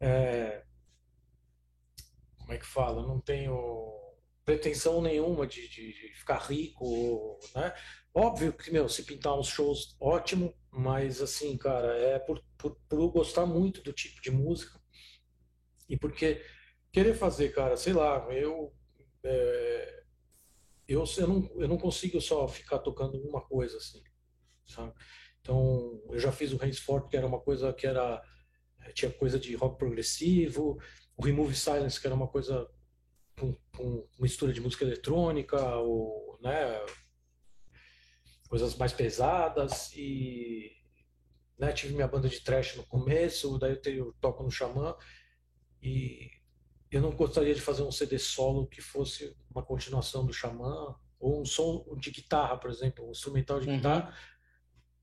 é, 0.00 0.62
como 2.36 2.52
é 2.52 2.58
que 2.58 2.66
fala? 2.66 3.00
Eu 3.00 3.08
não 3.08 3.20
tenho 3.20 3.90
pretensão 4.44 5.00
nenhuma 5.00 5.46
de, 5.46 5.66
de, 5.66 5.92
de 5.94 6.14
ficar 6.14 6.38
rico, 6.38 7.38
né? 7.54 7.74
Óbvio 8.12 8.52
que, 8.52 8.70
meu, 8.70 8.86
se 8.86 9.02
pintar 9.02 9.38
uns 9.38 9.48
shows, 9.48 9.96
ótimo, 9.98 10.54
mas 10.70 11.22
assim, 11.22 11.56
cara, 11.56 11.96
é 11.96 12.18
por, 12.18 12.44
por, 12.58 12.76
por 12.86 13.08
gostar 13.10 13.46
muito 13.46 13.82
do 13.82 13.94
tipo 13.94 14.20
de 14.20 14.30
música 14.30 14.78
e 15.88 15.96
porque 15.96 16.44
querer 16.94 17.14
fazer, 17.14 17.48
cara, 17.48 17.76
sei 17.76 17.92
lá, 17.92 18.24
eu, 18.32 18.72
é, 19.24 20.04
eu, 20.86 21.02
eu, 21.18 21.26
não, 21.26 21.50
eu 21.60 21.66
não 21.66 21.76
consigo 21.76 22.20
só 22.20 22.46
ficar 22.46 22.78
tocando 22.78 23.18
uma 23.18 23.40
coisa 23.40 23.76
assim, 23.78 24.00
sabe? 24.64 24.94
Então, 25.40 26.00
eu 26.08 26.20
já 26.20 26.30
fiz 26.30 26.52
o 26.52 26.56
Rainsford, 26.56 27.08
que 27.08 27.16
era 27.16 27.26
uma 27.26 27.40
coisa 27.40 27.72
que 27.72 27.84
era 27.84 28.22
tinha 28.94 29.10
coisa 29.10 29.40
de 29.40 29.56
rock 29.56 29.76
progressivo, 29.76 30.78
o 31.16 31.24
Remove 31.24 31.56
Silence, 31.56 32.00
que 32.00 32.06
era 32.06 32.14
uma 32.14 32.28
coisa 32.28 32.70
com, 33.40 33.56
com 33.76 34.06
mistura 34.20 34.52
de 34.52 34.60
música 34.60 34.84
eletrônica, 34.84 35.58
ou, 35.78 36.38
né, 36.40 36.80
coisas 38.48 38.76
mais 38.76 38.92
pesadas 38.92 39.90
e 39.96 40.70
né, 41.58 41.72
tive 41.72 41.94
minha 41.94 42.06
banda 42.06 42.28
de 42.28 42.40
trash 42.40 42.76
no 42.76 42.86
começo, 42.86 43.58
daí 43.58 43.72
eu, 43.72 43.80
tenho, 43.80 43.98
eu 43.98 44.12
toco 44.20 44.44
no 44.44 44.50
Xamã 44.50 44.94
e 45.82 46.30
eu 46.96 47.00
não 47.00 47.10
gostaria 47.10 47.54
de 47.54 47.60
fazer 47.60 47.82
um 47.82 47.90
CD 47.90 48.18
solo 48.18 48.66
que 48.66 48.80
fosse 48.80 49.36
uma 49.50 49.64
continuação 49.64 50.24
do 50.24 50.32
Xamã, 50.32 50.94
ou 51.18 51.40
um 51.40 51.44
som 51.44 51.84
de 51.96 52.10
guitarra, 52.10 52.56
por 52.56 52.70
exemplo, 52.70 53.06
um 53.06 53.10
instrumental 53.10 53.58
de 53.58 53.68
uhum. 53.68 53.76
guitarra. 53.76 54.16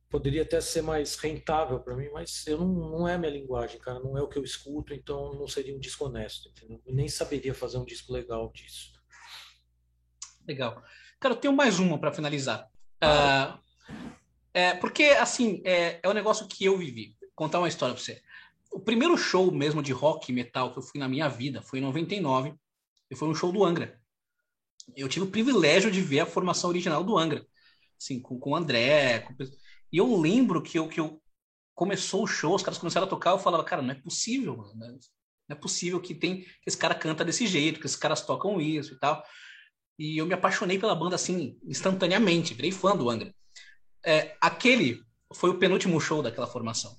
Poderia 0.09 0.43
até 0.43 0.59
ser 0.61 0.81
mais 0.81 1.15
rentável 1.15 1.79
para 1.79 1.95
mim, 1.95 2.09
mas 2.13 2.45
eu 2.47 2.59
não, 2.59 2.67
não 2.67 3.07
é 3.07 3.17
minha 3.17 3.31
linguagem, 3.31 3.79
cara, 3.79 3.99
não 3.99 4.17
é 4.17 4.21
o 4.21 4.27
que 4.27 4.37
eu 4.37 4.43
escuto, 4.43 4.93
então 4.93 5.33
não 5.33 5.47
seria 5.47 5.75
um 5.75 5.79
disco 5.79 6.05
honesto, 6.05 6.49
entendeu? 6.49 6.81
Eu 6.85 6.93
nem 6.93 7.07
saberia 7.07 7.53
fazer 7.53 7.77
um 7.77 7.85
disco 7.85 8.11
legal 8.11 8.51
disso. 8.53 8.91
Legal. 10.47 10.83
Cara, 11.19 11.35
eu 11.35 11.39
tenho 11.39 11.55
mais 11.55 11.79
uma 11.79 11.97
para 11.97 12.11
finalizar. 12.11 12.69
Ah. 12.99 13.59
Uh, 13.89 13.93
é, 14.53 14.73
porque, 14.75 15.03
assim, 15.03 15.61
é, 15.65 15.99
é 16.03 16.09
um 16.09 16.13
negócio 16.13 16.47
que 16.47 16.65
eu 16.65 16.77
vivi. 16.77 17.15
Vou 17.21 17.29
contar 17.35 17.59
uma 17.59 17.69
história 17.69 17.95
para 17.95 18.03
você 18.03 18.21
o 18.71 18.79
primeiro 18.79 19.17
show 19.17 19.51
mesmo 19.51 19.83
de 19.83 19.91
rock 19.91 20.31
metal 20.31 20.71
que 20.71 20.79
eu 20.79 20.83
fui 20.83 20.99
na 20.99 21.09
minha 21.09 21.27
vida 21.27 21.61
foi 21.61 21.79
em 21.79 21.81
99 21.81 22.53
e 23.09 23.15
foi 23.15 23.27
um 23.27 23.35
show 23.35 23.51
do 23.51 23.63
Angra. 23.63 23.99
Eu 24.95 25.09
tive 25.09 25.25
o 25.25 25.29
privilégio 25.29 25.91
de 25.91 26.01
ver 26.01 26.21
a 26.21 26.25
formação 26.25 26.69
original 26.69 27.03
do 27.03 27.17
Angra, 27.17 27.45
assim, 27.99 28.19
com, 28.19 28.39
com 28.39 28.51
o 28.51 28.55
André. 28.55 29.19
Com... 29.19 29.35
E 29.91 29.97
eu 29.97 30.19
lembro 30.19 30.61
que 30.63 30.79
eu, 30.79 30.87
que 30.87 30.99
eu 30.99 31.21
começou 31.75 32.23
o 32.23 32.27
show, 32.27 32.55
os 32.55 32.63
caras 32.63 32.77
começaram 32.77 33.05
a 33.05 33.09
tocar, 33.09 33.31
eu 33.31 33.39
falava, 33.39 33.63
cara, 33.63 33.81
não 33.81 33.91
é 33.91 33.95
possível, 33.95 34.57
mano, 34.57 34.73
né? 34.75 34.87
não 35.49 35.57
é 35.57 35.59
possível 35.59 35.99
que 35.99 36.15
tem 36.15 36.41
que 36.41 36.47
esse 36.65 36.77
cara 36.77 36.95
canta 36.95 37.25
desse 37.25 37.45
jeito, 37.45 37.79
que 37.79 37.85
esses 37.85 37.97
caras 37.97 38.25
tocam 38.25 38.59
isso 38.61 38.93
e 38.93 38.99
tal. 38.99 39.23
E 39.99 40.17
eu 40.17 40.25
me 40.25 40.33
apaixonei 40.33 40.79
pela 40.79 40.95
banda 40.95 41.15
assim 41.15 41.59
instantaneamente, 41.63 42.53
virei 42.53 42.71
fã 42.71 42.95
do 42.95 43.09
Angra. 43.09 43.35
É, 44.03 44.35
aquele 44.41 45.03
foi 45.33 45.49
o 45.49 45.59
penúltimo 45.59 45.99
show 45.99 46.23
daquela 46.23 46.47
formação 46.47 46.95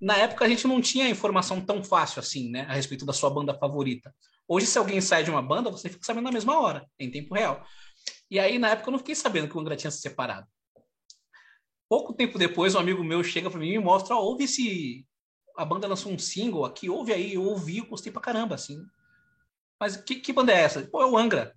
na 0.00 0.16
época 0.16 0.44
a 0.44 0.48
gente 0.48 0.66
não 0.66 0.80
tinha 0.80 1.08
informação 1.08 1.60
tão 1.60 1.84
fácil 1.84 2.20
assim, 2.20 2.50
né, 2.50 2.62
a 2.68 2.74
respeito 2.74 3.04
da 3.04 3.12
sua 3.12 3.30
banda 3.30 3.54
favorita. 3.54 4.14
Hoje, 4.48 4.66
se 4.66 4.78
alguém 4.78 5.00
sai 5.00 5.22
de 5.22 5.30
uma 5.30 5.42
banda, 5.42 5.70
você 5.70 5.88
fica 5.88 6.04
sabendo 6.04 6.24
na 6.24 6.32
mesma 6.32 6.58
hora, 6.58 6.84
em 6.98 7.10
tempo 7.10 7.34
real. 7.34 7.64
E 8.28 8.38
aí, 8.38 8.58
na 8.58 8.70
época, 8.70 8.88
eu 8.88 8.92
não 8.92 8.98
fiquei 8.98 9.14
sabendo 9.14 9.48
que 9.48 9.56
o 9.56 9.60
Angra 9.60 9.76
tinha 9.76 9.90
se 9.90 10.00
separado. 10.00 10.46
Pouco 11.88 12.12
tempo 12.12 12.38
depois, 12.38 12.74
um 12.74 12.78
amigo 12.78 13.02
meu 13.04 13.22
chega 13.22 13.50
para 13.50 13.60
mim 13.60 13.72
e 13.72 13.78
mostra: 13.78 14.16
oh, 14.16 14.20
ouve 14.20 14.44
esse. 14.44 15.06
A 15.56 15.64
banda 15.64 15.88
lançou 15.88 16.12
um 16.12 16.18
single 16.18 16.64
aqui, 16.64 16.88
ouve 16.88 17.12
aí. 17.12 17.34
Eu 17.34 17.42
ouvi, 17.42 17.78
eu 17.78 17.86
gostei 17.86 18.12
pra 18.12 18.22
caramba, 18.22 18.54
assim. 18.54 18.80
Mas 19.78 19.96
que, 19.96 20.16
que 20.16 20.32
banda 20.32 20.52
é 20.52 20.60
essa? 20.60 20.82
Pô, 20.82 21.02
é 21.02 21.06
o 21.06 21.18
Angra. 21.18 21.54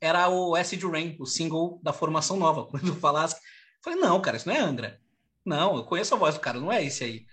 Era 0.00 0.28
o 0.28 0.54
Acid 0.54 0.82
Rain, 0.84 1.16
o 1.18 1.26
single 1.26 1.80
da 1.82 1.92
formação 1.92 2.36
nova. 2.36 2.64
Quando 2.68 2.88
eu 2.88 2.96
falasse, 2.96 3.40
falei: 3.82 3.98
não, 3.98 4.20
cara, 4.20 4.36
isso 4.36 4.48
não 4.48 4.54
é 4.54 4.60
Angra. 4.60 5.00
Não, 5.44 5.76
eu 5.76 5.84
conheço 5.84 6.14
a 6.14 6.18
voz 6.18 6.34
do 6.34 6.40
cara, 6.40 6.60
não 6.60 6.72
é 6.72 6.84
esse 6.84 7.04
aí. 7.04 7.26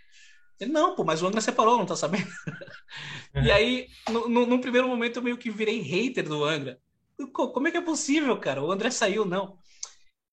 Ele, 0.59 0.71
não, 0.71 0.95
pô, 0.95 1.03
mas 1.03 1.21
o 1.21 1.27
Angra 1.27 1.41
separou, 1.41 1.77
não 1.77 1.85
tá 1.85 1.95
sabendo? 1.95 2.27
e 3.43 3.51
aí, 3.51 3.87
no, 4.09 4.29
no, 4.29 4.45
num 4.45 4.61
primeiro 4.61 4.87
momento, 4.87 5.17
eu 5.17 5.23
meio 5.23 5.37
que 5.37 5.49
virei 5.49 5.81
hater 5.81 6.27
do 6.27 6.43
Angra. 6.43 6.79
Como 7.33 7.67
é 7.67 7.71
que 7.71 7.77
é 7.77 7.81
possível, 7.81 8.37
cara? 8.39 8.63
O 8.63 8.71
André 8.71 8.89
saiu, 8.89 9.25
não. 9.25 9.57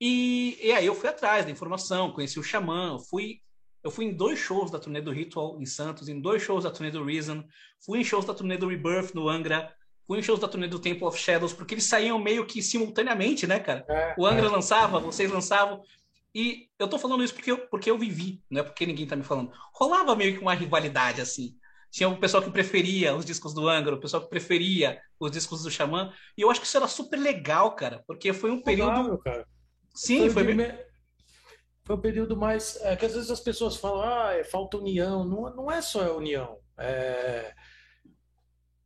E, 0.00 0.58
e 0.60 0.72
aí 0.72 0.86
eu 0.86 0.94
fui 0.94 1.08
atrás 1.08 1.44
da 1.44 1.50
informação, 1.50 2.12
conheci 2.12 2.38
o 2.38 2.42
Xamã, 2.42 2.98
fui 3.08 3.40
eu 3.82 3.90
fui 3.90 4.04
em 4.04 4.14
dois 4.14 4.38
shows 4.38 4.70
da 4.70 4.78
turnê 4.78 5.00
do 5.00 5.10
Ritual 5.10 5.60
em 5.60 5.66
Santos, 5.66 6.08
em 6.08 6.20
dois 6.20 6.42
shows 6.42 6.64
da 6.64 6.70
turnê 6.70 6.90
do 6.90 7.04
Reason, 7.04 7.44
fui 7.84 8.00
em 8.00 8.04
shows 8.04 8.24
da 8.24 8.32
turnê 8.32 8.56
do 8.56 8.68
Rebirth 8.68 9.12
no 9.12 9.28
Angra, 9.28 9.74
fui 10.06 10.20
em 10.20 10.22
shows 10.22 10.38
da 10.38 10.46
turnê 10.46 10.68
do 10.68 10.78
Temple 10.78 11.04
of 11.04 11.18
Shadows, 11.18 11.52
porque 11.52 11.74
eles 11.74 11.84
saíam 11.84 12.18
meio 12.18 12.46
que 12.46 12.62
simultaneamente, 12.62 13.46
né, 13.46 13.58
cara? 13.58 13.84
É, 13.88 14.14
o 14.16 14.24
Angra 14.24 14.46
é. 14.46 14.48
lançava, 14.48 15.00
vocês 15.00 15.30
lançavam, 15.30 15.82
e 16.34 16.68
eu 16.78 16.88
tô 16.88 16.98
falando 16.98 17.22
isso 17.22 17.34
porque 17.34 17.50
eu, 17.50 17.66
porque 17.68 17.90
eu 17.90 17.98
vivi, 17.98 18.42
não 18.50 18.60
é 18.60 18.64
porque 18.64 18.86
ninguém 18.86 19.06
tá 19.06 19.14
me 19.14 19.22
falando. 19.22 19.52
Rolava 19.74 20.16
meio 20.16 20.34
que 20.34 20.40
uma 20.40 20.54
rivalidade, 20.54 21.20
assim. 21.20 21.56
Tinha 21.90 22.08
o 22.08 22.18
pessoal 22.18 22.42
que 22.42 22.50
preferia 22.50 23.14
os 23.14 23.24
discos 23.24 23.52
do 23.52 23.68
Angra, 23.68 23.94
o 23.94 24.00
pessoal 24.00 24.22
que 24.22 24.30
preferia 24.30 24.98
os 25.20 25.30
discos 25.30 25.62
do 25.62 25.70
Xamã. 25.70 26.10
E 26.38 26.40
eu 26.40 26.50
acho 26.50 26.58
que 26.58 26.66
isso 26.66 26.76
era 26.78 26.88
super 26.88 27.18
legal, 27.18 27.76
cara, 27.76 28.02
porque 28.06 28.32
foi 28.32 28.50
um 28.50 28.62
período. 28.62 29.18
cara. 29.18 29.46
Sim, 29.94 30.30
foi. 30.30 30.42
Foi, 30.54 30.78
foi 31.84 31.96
um 31.96 32.00
período 32.00 32.34
mais. 32.34 32.76
É 32.80 32.96
que 32.96 33.04
às 33.04 33.12
vezes 33.14 33.30
as 33.30 33.40
pessoas 33.40 33.76
falam, 33.76 34.02
ah, 34.02 34.32
é, 34.32 34.42
falta 34.42 34.78
união. 34.78 35.22
Não, 35.22 35.54
não 35.54 35.70
é 35.70 35.82
só 35.82 36.02
a 36.02 36.16
união. 36.16 36.58
É... 36.78 37.52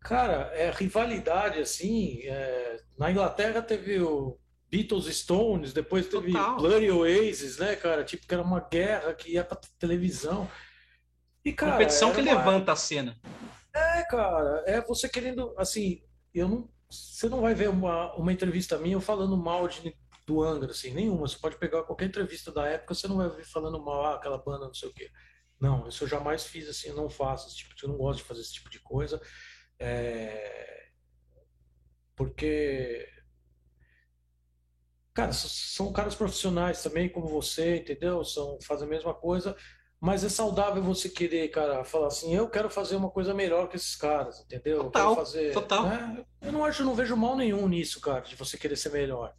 Cara, 0.00 0.50
é 0.54 0.70
rivalidade, 0.70 1.60
assim. 1.60 2.22
É... 2.24 2.80
Na 2.98 3.10
Inglaterra 3.12 3.62
teve 3.62 4.00
o 4.00 4.36
Beatles 4.70 5.06
Stones, 5.16 5.72
depois 5.72 6.08
teve 6.08 6.32
Total. 6.32 6.56
Blurry 6.56 6.90
Oasis, 6.90 7.58
né, 7.58 7.76
cara? 7.76 8.04
Tipo, 8.04 8.26
que 8.26 8.34
era 8.34 8.42
uma 8.42 8.60
guerra 8.60 9.14
que 9.14 9.32
ia 9.32 9.44
pra 9.44 9.58
televisão. 9.78 10.50
E, 11.44 11.52
cara, 11.52 11.72
Competição 11.72 12.12
que 12.12 12.20
uma... 12.20 12.34
levanta 12.34 12.72
a 12.72 12.76
cena. 12.76 13.16
É, 13.72 14.02
cara, 14.04 14.64
é 14.66 14.80
você 14.80 15.08
querendo, 15.08 15.54
assim, 15.56 16.02
eu 16.34 16.48
não. 16.48 16.68
Você 16.88 17.28
não 17.28 17.40
vai 17.40 17.52
ver 17.54 17.68
uma, 17.68 18.14
uma 18.14 18.32
entrevista 18.32 18.78
minha 18.78 19.00
falando 19.00 19.36
mal 19.36 19.66
de, 19.66 19.92
do 20.24 20.42
Angra, 20.42 20.70
assim, 20.70 20.92
nenhuma. 20.92 21.26
Você 21.26 21.36
pode 21.38 21.56
pegar 21.56 21.82
qualquer 21.82 22.06
entrevista 22.06 22.52
da 22.52 22.66
época, 22.66 22.94
você 22.94 23.08
não 23.08 23.16
vai 23.16 23.28
ver 23.28 23.44
falando 23.44 23.82
mal, 23.82 24.06
ah, 24.06 24.14
aquela 24.14 24.38
banda, 24.38 24.66
não 24.66 24.74
sei 24.74 24.88
o 24.88 24.94
quê. 24.94 25.10
Não, 25.60 25.88
isso 25.88 26.04
eu 26.04 26.08
jamais 26.08 26.44
fiz 26.44 26.68
assim, 26.68 26.88
eu 26.88 26.96
não 26.96 27.08
faço 27.08 27.48
esse 27.48 27.56
tipo, 27.56 27.74
eu 27.82 27.88
não 27.88 27.96
gosto 27.96 28.18
de 28.18 28.24
fazer 28.24 28.40
esse 28.42 28.52
tipo 28.52 28.70
de 28.70 28.78
coisa. 28.80 29.20
É... 29.78 30.86
Porque 32.14 33.08
cara, 35.16 35.32
são 35.32 35.90
caras 35.90 36.14
profissionais 36.14 36.82
também, 36.82 37.08
como 37.08 37.26
você, 37.26 37.76
entendeu? 37.76 38.22
São, 38.22 38.58
fazem 38.60 38.86
a 38.86 38.90
mesma 38.90 39.14
coisa, 39.14 39.56
mas 39.98 40.22
é 40.22 40.28
saudável 40.28 40.82
você 40.82 41.08
querer, 41.08 41.48
cara, 41.48 41.82
falar 41.84 42.08
assim, 42.08 42.34
eu 42.34 42.50
quero 42.50 42.68
fazer 42.68 42.96
uma 42.96 43.10
coisa 43.10 43.32
melhor 43.32 43.66
que 43.66 43.76
esses 43.76 43.96
caras, 43.96 44.40
entendeu? 44.40 44.84
Total, 44.84 45.10
eu 45.12 45.16
fazer, 45.16 45.52
total. 45.54 45.84
Né? 45.84 46.24
Eu 46.42 46.52
não 46.52 46.62
acho, 46.62 46.84
não 46.84 46.94
vejo 46.94 47.16
mal 47.16 47.34
nenhum 47.34 47.66
nisso, 47.66 47.98
cara, 47.98 48.20
de 48.20 48.36
você 48.36 48.58
querer 48.58 48.76
ser 48.76 48.92
melhor, 48.92 49.34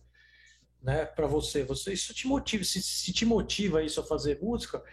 né? 0.82 1.06
Para 1.06 1.28
você, 1.28 1.64
você 1.64 1.94
isso 1.94 2.12
te 2.12 2.26
motiva, 2.26 2.64
se, 2.64 2.82
se, 2.82 3.14
te 3.14 3.24
motiva 3.24 3.84
isso 3.84 4.00
a 4.00 4.04
fazer 4.04 4.42
música. 4.42 4.84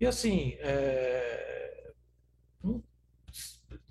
E 0.00 0.06
assim, 0.06 0.56
é... 0.60 1.92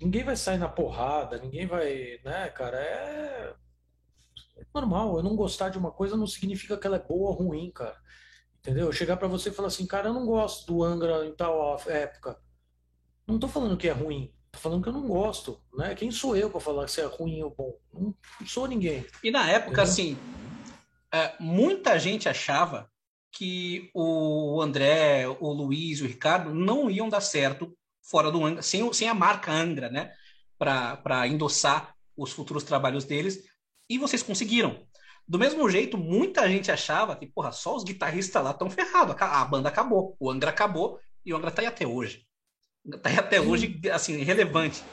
ninguém 0.00 0.24
vai 0.24 0.34
sair 0.34 0.58
na 0.58 0.68
porrada, 0.68 1.38
ninguém 1.38 1.68
vai, 1.68 2.18
né, 2.24 2.48
cara? 2.48 2.78
É 2.78 3.54
é 4.56 4.64
normal, 4.74 5.16
eu 5.16 5.22
não 5.22 5.36
gostar 5.36 5.68
de 5.68 5.78
uma 5.78 5.90
coisa 5.90 6.16
não 6.16 6.26
significa 6.26 6.76
que 6.76 6.86
ela 6.86 6.96
é 6.96 7.02
boa 7.02 7.30
ou 7.30 7.34
ruim, 7.34 7.70
cara. 7.70 7.96
Entendeu? 8.58 8.92
Chegar 8.92 9.16
para 9.16 9.28
você 9.28 9.50
e 9.50 9.52
falar 9.52 9.68
assim, 9.68 9.86
cara, 9.86 10.08
eu 10.08 10.14
não 10.14 10.26
gosto 10.26 10.66
do 10.66 10.82
Angra 10.82 11.24
em 11.24 11.34
tal 11.34 11.78
época. 11.86 12.38
Não 13.26 13.38
tô 13.38 13.46
falando 13.46 13.76
que 13.76 13.88
é 13.88 13.92
ruim, 13.92 14.32
tô 14.50 14.58
falando 14.58 14.82
que 14.82 14.88
eu 14.88 14.92
não 14.92 15.06
gosto, 15.06 15.60
né? 15.74 15.94
Quem 15.94 16.10
sou 16.10 16.36
eu 16.36 16.50
para 16.50 16.60
falar 16.60 16.88
se 16.88 17.00
é 17.00 17.04
ruim 17.04 17.42
ou 17.42 17.54
bom? 17.54 17.78
Não, 17.92 18.14
não 18.40 18.46
sou 18.46 18.66
ninguém. 18.66 19.04
E 19.22 19.30
na 19.30 19.48
época, 19.50 19.82
entendeu? 19.82 19.84
assim, 19.84 20.18
é, 21.12 21.34
muita 21.38 21.98
gente 21.98 22.28
achava 22.28 22.90
que 23.32 23.90
o 23.94 24.60
André, 24.62 25.28
o 25.28 25.52
Luiz, 25.52 26.00
o 26.00 26.06
Ricardo 26.06 26.54
não 26.54 26.90
iam 26.90 27.08
dar 27.08 27.20
certo 27.20 27.76
fora 28.02 28.30
do 28.30 28.44
Angra, 28.44 28.62
sem, 28.62 28.90
sem 28.92 29.08
a 29.08 29.14
marca 29.14 29.52
Angra, 29.52 29.90
né? 29.90 30.12
Para 30.58 31.28
endossar 31.28 31.94
os 32.16 32.32
futuros 32.32 32.64
trabalhos 32.64 33.04
deles. 33.04 33.44
E 33.88 33.98
vocês 33.98 34.22
conseguiram. 34.22 34.86
Do 35.28 35.38
mesmo 35.38 35.68
jeito, 35.68 35.98
muita 35.98 36.48
gente 36.48 36.70
achava 36.70 37.16
que, 37.16 37.26
porra, 37.26 37.50
só 37.50 37.74
os 37.74 37.82
guitarristas 37.82 38.42
lá 38.42 38.52
estão 38.52 38.70
ferrados. 38.70 39.16
A 39.18 39.44
banda 39.44 39.68
acabou, 39.68 40.16
o 40.20 40.30
Angra 40.30 40.50
acabou 40.50 41.00
e 41.24 41.32
o 41.32 41.36
Angra 41.36 41.50
tá 41.50 41.62
aí 41.62 41.66
até 41.66 41.86
hoje. 41.86 42.24
Tá 43.02 43.10
aí 43.10 43.18
até 43.18 43.40
hoje, 43.40 43.80
assim, 43.92 44.22
relevante. 44.22 44.84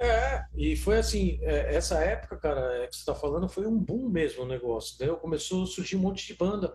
É, 0.00 0.44
e 0.54 0.76
foi 0.76 0.98
assim, 0.98 1.38
é, 1.42 1.74
essa 1.74 1.98
época, 1.98 2.36
cara, 2.36 2.84
é, 2.84 2.86
que 2.86 2.96
você 2.96 3.04
tá 3.04 3.14
falando, 3.14 3.48
foi 3.48 3.66
um 3.66 3.76
boom 3.76 4.08
mesmo 4.08 4.44
o 4.44 4.46
negócio. 4.46 4.96
Daí 4.98 5.08
começou 5.16 5.64
a 5.64 5.66
surgir 5.66 5.96
um 5.96 6.00
monte 6.00 6.26
de 6.26 6.34
banda. 6.34 6.72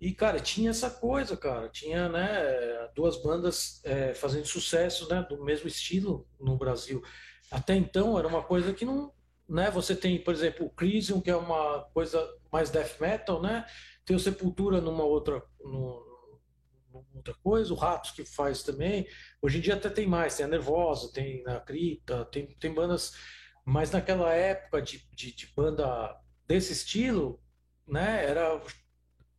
E, 0.00 0.12
cara, 0.12 0.38
tinha 0.40 0.70
essa 0.70 0.88
coisa, 0.88 1.36
cara. 1.36 1.68
Tinha, 1.68 2.08
né, 2.08 2.88
duas 2.94 3.20
bandas 3.22 3.80
é, 3.84 4.14
fazendo 4.14 4.46
sucesso, 4.46 5.08
né, 5.08 5.26
do 5.28 5.42
mesmo 5.44 5.66
estilo 5.66 6.26
no 6.40 6.56
Brasil. 6.56 7.02
Até 7.50 7.74
então 7.74 8.18
era 8.18 8.26
uma 8.26 8.42
coisa 8.42 8.72
que 8.72 8.84
não, 8.84 9.12
né, 9.48 9.70
você 9.70 9.94
tem, 9.94 10.22
por 10.22 10.34
exemplo, 10.34 10.66
o 10.66 10.70
Crisium, 10.70 11.20
que 11.20 11.30
é 11.30 11.36
uma 11.36 11.82
coisa 11.94 12.20
mais 12.52 12.70
death 12.70 13.00
metal, 13.00 13.40
né? 13.40 13.64
Tem 14.04 14.16
o 14.16 14.20
Sepultura 14.20 14.80
numa 14.80 15.04
outra, 15.04 15.42
numa 15.60 16.02
outra 17.14 17.34
coisa, 17.42 17.72
o 17.72 17.76
Ratos 17.76 18.10
que 18.10 18.24
faz 18.24 18.62
também. 18.62 19.06
Hoje 19.40 19.58
em 19.58 19.60
dia 19.60 19.74
até 19.74 19.88
tem 19.88 20.06
mais, 20.06 20.36
tem 20.36 20.46
a 20.46 20.48
Nervosa, 20.48 21.12
tem 21.12 21.46
a 21.46 21.60
Crita, 21.60 22.24
tem, 22.26 22.46
tem 22.58 22.72
bandas, 22.72 23.12
mas 23.64 23.90
naquela 23.90 24.32
época 24.32 24.82
de, 24.82 25.06
de, 25.12 25.34
de 25.34 25.46
banda 25.54 26.16
desse 26.46 26.72
estilo, 26.72 27.40
né, 27.86 28.24
era 28.24 28.60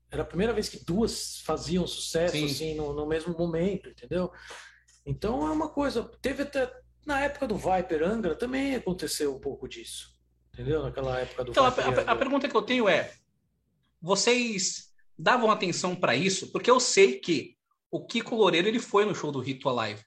era 0.09 0.21
a 0.21 0.25
primeira 0.25 0.53
vez 0.53 0.69
que 0.69 0.83
duas 0.85 1.41
faziam 1.41 1.85
sucesso 1.85 2.37
Sim. 2.37 2.45
assim 2.45 2.75
no, 2.75 2.93
no, 2.93 3.05
mesmo 3.05 3.37
momento, 3.37 3.89
entendeu? 3.89 4.31
Então 5.05 5.45
é 5.45 5.51
uma 5.51 5.69
coisa. 5.69 6.03
Teve 6.21 6.43
até 6.43 6.71
na 7.07 7.21
época 7.21 7.47
do 7.47 7.55
Viper 7.55 8.03
Angra 8.03 8.35
também 8.35 8.75
aconteceu 8.75 9.33
um 9.33 9.39
pouco 9.39 9.67
disso, 9.67 10.13
entendeu? 10.53 10.83
Naquela 10.83 11.21
época 11.21 11.45
do. 11.45 11.51
Então 11.51 11.65
a, 11.65 11.69
a, 11.69 12.11
a, 12.11 12.15
pergunta 12.15 12.49
que 12.49 12.55
eu 12.55 12.61
tenho 12.61 12.89
é: 12.89 13.13
vocês 14.01 14.89
davam 15.17 15.49
atenção 15.49 15.95
para 15.95 16.13
isso? 16.15 16.51
Porque 16.51 16.69
eu 16.69 16.81
sei 16.81 17.17
que 17.17 17.55
o 17.89 18.05
Kiko 18.05 18.35
Loureiro 18.35 18.67
ele 18.67 18.79
foi 18.79 19.05
no 19.05 19.15
show 19.15 19.31
do 19.31 19.39
Rito 19.39 19.69
Live. 19.69 20.03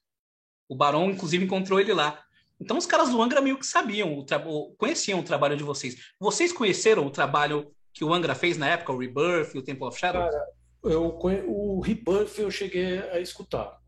O 0.68 0.76
Barão 0.76 1.10
inclusive 1.10 1.42
encontrou 1.42 1.80
ele 1.80 1.94
lá. 1.94 2.22
Então 2.60 2.76
os 2.76 2.84
caras 2.84 3.08
do 3.08 3.22
Angra 3.22 3.40
meio 3.40 3.58
que 3.58 3.66
sabiam, 3.66 4.12
o 4.18 4.74
conheciam 4.76 5.20
o 5.20 5.24
trabalho 5.24 5.56
de 5.56 5.64
vocês. 5.64 5.96
Vocês 6.20 6.52
conheceram 6.52 7.06
o 7.06 7.10
trabalho 7.10 7.74
que 7.94 8.04
o 8.04 8.12
Angra 8.12 8.34
fez 8.34 8.58
na 8.58 8.68
época, 8.68 8.92
o 8.92 8.98
Rebirth 8.98 9.54
e 9.54 9.58
o 9.58 9.62
Temple 9.62 9.86
of 9.86 9.98
Shadows? 9.98 10.30
Cara, 10.30 10.46
eu, 10.84 11.18
o 11.48 11.80
Rebirth 11.80 12.38
eu 12.38 12.50
cheguei 12.50 12.98
a 12.98 13.18
escutar. 13.18 13.79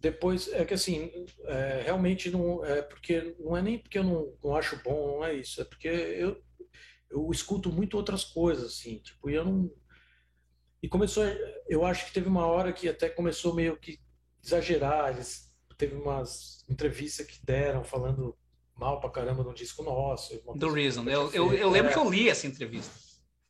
Depois, 0.00 0.50
é 0.52 0.64
que 0.64 0.72
assim, 0.72 1.10
é, 1.44 1.82
realmente 1.84 2.30
não 2.30 2.64
é 2.64 2.80
porque 2.80 3.36
não 3.38 3.54
é 3.54 3.60
nem 3.60 3.78
porque 3.78 3.98
eu 3.98 4.04
não, 4.04 4.34
não 4.42 4.56
acho 4.56 4.82
bom, 4.82 5.18
não 5.18 5.24
é 5.24 5.34
isso, 5.34 5.60
é 5.60 5.64
porque 5.64 5.88
eu, 5.88 6.42
eu 7.10 7.30
escuto 7.30 7.70
muito 7.70 7.98
outras 7.98 8.24
coisas, 8.24 8.72
assim, 8.72 8.98
tipo, 8.98 9.28
e 9.28 9.34
eu 9.34 9.44
não. 9.44 9.70
E 10.82 10.88
começou, 10.88 11.22
eu 11.68 11.84
acho 11.84 12.06
que 12.06 12.12
teve 12.12 12.28
uma 12.28 12.46
hora 12.46 12.72
que 12.72 12.88
até 12.88 13.10
começou 13.10 13.54
meio 13.54 13.76
que 13.76 14.00
exagerar, 14.42 15.12
eles, 15.12 15.52
teve 15.76 15.94
umas 15.94 16.64
entrevistas 16.66 17.26
que 17.26 17.44
deram 17.44 17.84
falando 17.84 18.34
mal 18.74 19.00
pra 19.00 19.10
caramba 19.10 19.42
de 19.42 19.50
um 19.50 19.54
disco 19.54 19.82
nosso. 19.82 20.42
Do 20.56 20.72
Reason, 20.72 21.04
eu, 21.10 21.30
eu, 21.32 21.52
eu, 21.52 21.68
lembro 21.68 21.90
é. 21.90 21.92
que 21.92 21.98
eu 21.98 22.10
li 22.10 22.30
essa 22.30 22.46
entrevista. 22.46 22.90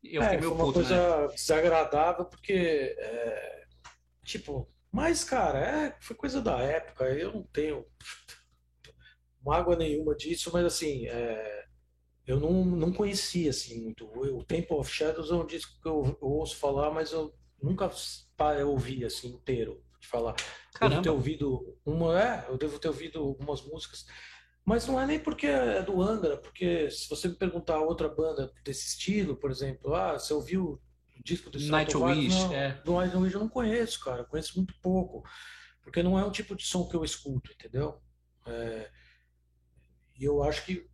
Eu 0.02 0.22
é, 0.22 0.30
meio 0.30 0.42
foi 0.42 0.50
uma 0.52 0.64
puto, 0.64 0.80
coisa 0.80 1.28
né? 1.28 1.34
desagradável, 1.34 2.24
porque, 2.24 2.52
é, 2.98 3.64
tipo, 4.24 4.68
mas, 4.92 5.22
cara, 5.24 5.58
é, 5.58 5.96
foi 6.00 6.16
coisa 6.16 6.40
da 6.42 6.58
época, 6.58 7.04
eu 7.04 7.32
não 7.32 7.42
tenho 7.44 7.84
mágoa 9.44 9.76
nenhuma 9.76 10.14
disso, 10.14 10.50
mas, 10.52 10.64
assim, 10.64 11.06
é, 11.06 11.66
eu 12.26 12.38
não, 12.40 12.64
não 12.64 12.92
conhecia, 12.92 13.50
assim, 13.50 13.82
muito. 13.82 14.06
O 14.06 14.44
Temple 14.44 14.76
of 14.76 14.90
Shadows 14.90 15.30
é 15.30 15.34
um 15.34 15.46
disco 15.46 15.80
que 15.80 15.88
eu, 15.88 16.18
eu 16.20 16.28
ouço 16.28 16.56
falar, 16.56 16.90
mas 16.90 17.12
eu 17.12 17.34
nunca 17.62 17.90
ouvi, 18.66 19.04
assim, 19.04 19.28
inteiro, 19.28 19.82
de 20.00 20.08
falar. 20.08 20.34
Caramba. 20.74 20.96
Devo 20.96 21.02
ter 21.02 21.10
ouvido 21.10 21.78
uma, 21.84 22.20
é, 22.20 22.46
eu 22.48 22.58
devo 22.58 22.78
ter 22.78 22.88
ouvido 22.88 23.20
algumas 23.20 23.62
músicas, 23.62 24.06
mas 24.64 24.86
não 24.86 25.00
é 25.00 25.06
nem 25.06 25.18
porque 25.18 25.46
é 25.46 25.82
do 25.82 26.00
Angra, 26.00 26.36
porque 26.36 26.90
se 26.90 27.08
você 27.08 27.28
me 27.28 27.34
perguntar 27.34 27.80
outra 27.80 28.08
banda 28.08 28.52
desse 28.64 28.88
estilo, 28.88 29.36
por 29.36 29.50
exemplo, 29.50 29.94
ah, 29.94 30.18
você 30.18 30.32
ouviu 30.32 30.80
disco 31.22 31.50
do 31.50 31.58
Nightwish? 31.58 32.28
Não, 32.28 32.52
é. 32.52 32.72
Do 32.84 32.94
Nightwish 32.94 33.34
eu 33.34 33.40
não 33.40 33.48
conheço, 33.48 34.00
cara, 34.00 34.24
conheço 34.24 34.56
muito 34.56 34.74
pouco, 34.80 35.22
porque 35.82 36.02
não 36.02 36.18
é 36.18 36.24
o 36.24 36.30
tipo 36.30 36.54
de 36.54 36.64
som 36.64 36.88
que 36.88 36.94
eu 36.94 37.04
escuto, 37.04 37.52
entendeu? 37.52 38.00
É, 38.46 38.90
e 40.18 40.24
eu 40.24 40.42
acho 40.42 40.64
que 40.64 40.88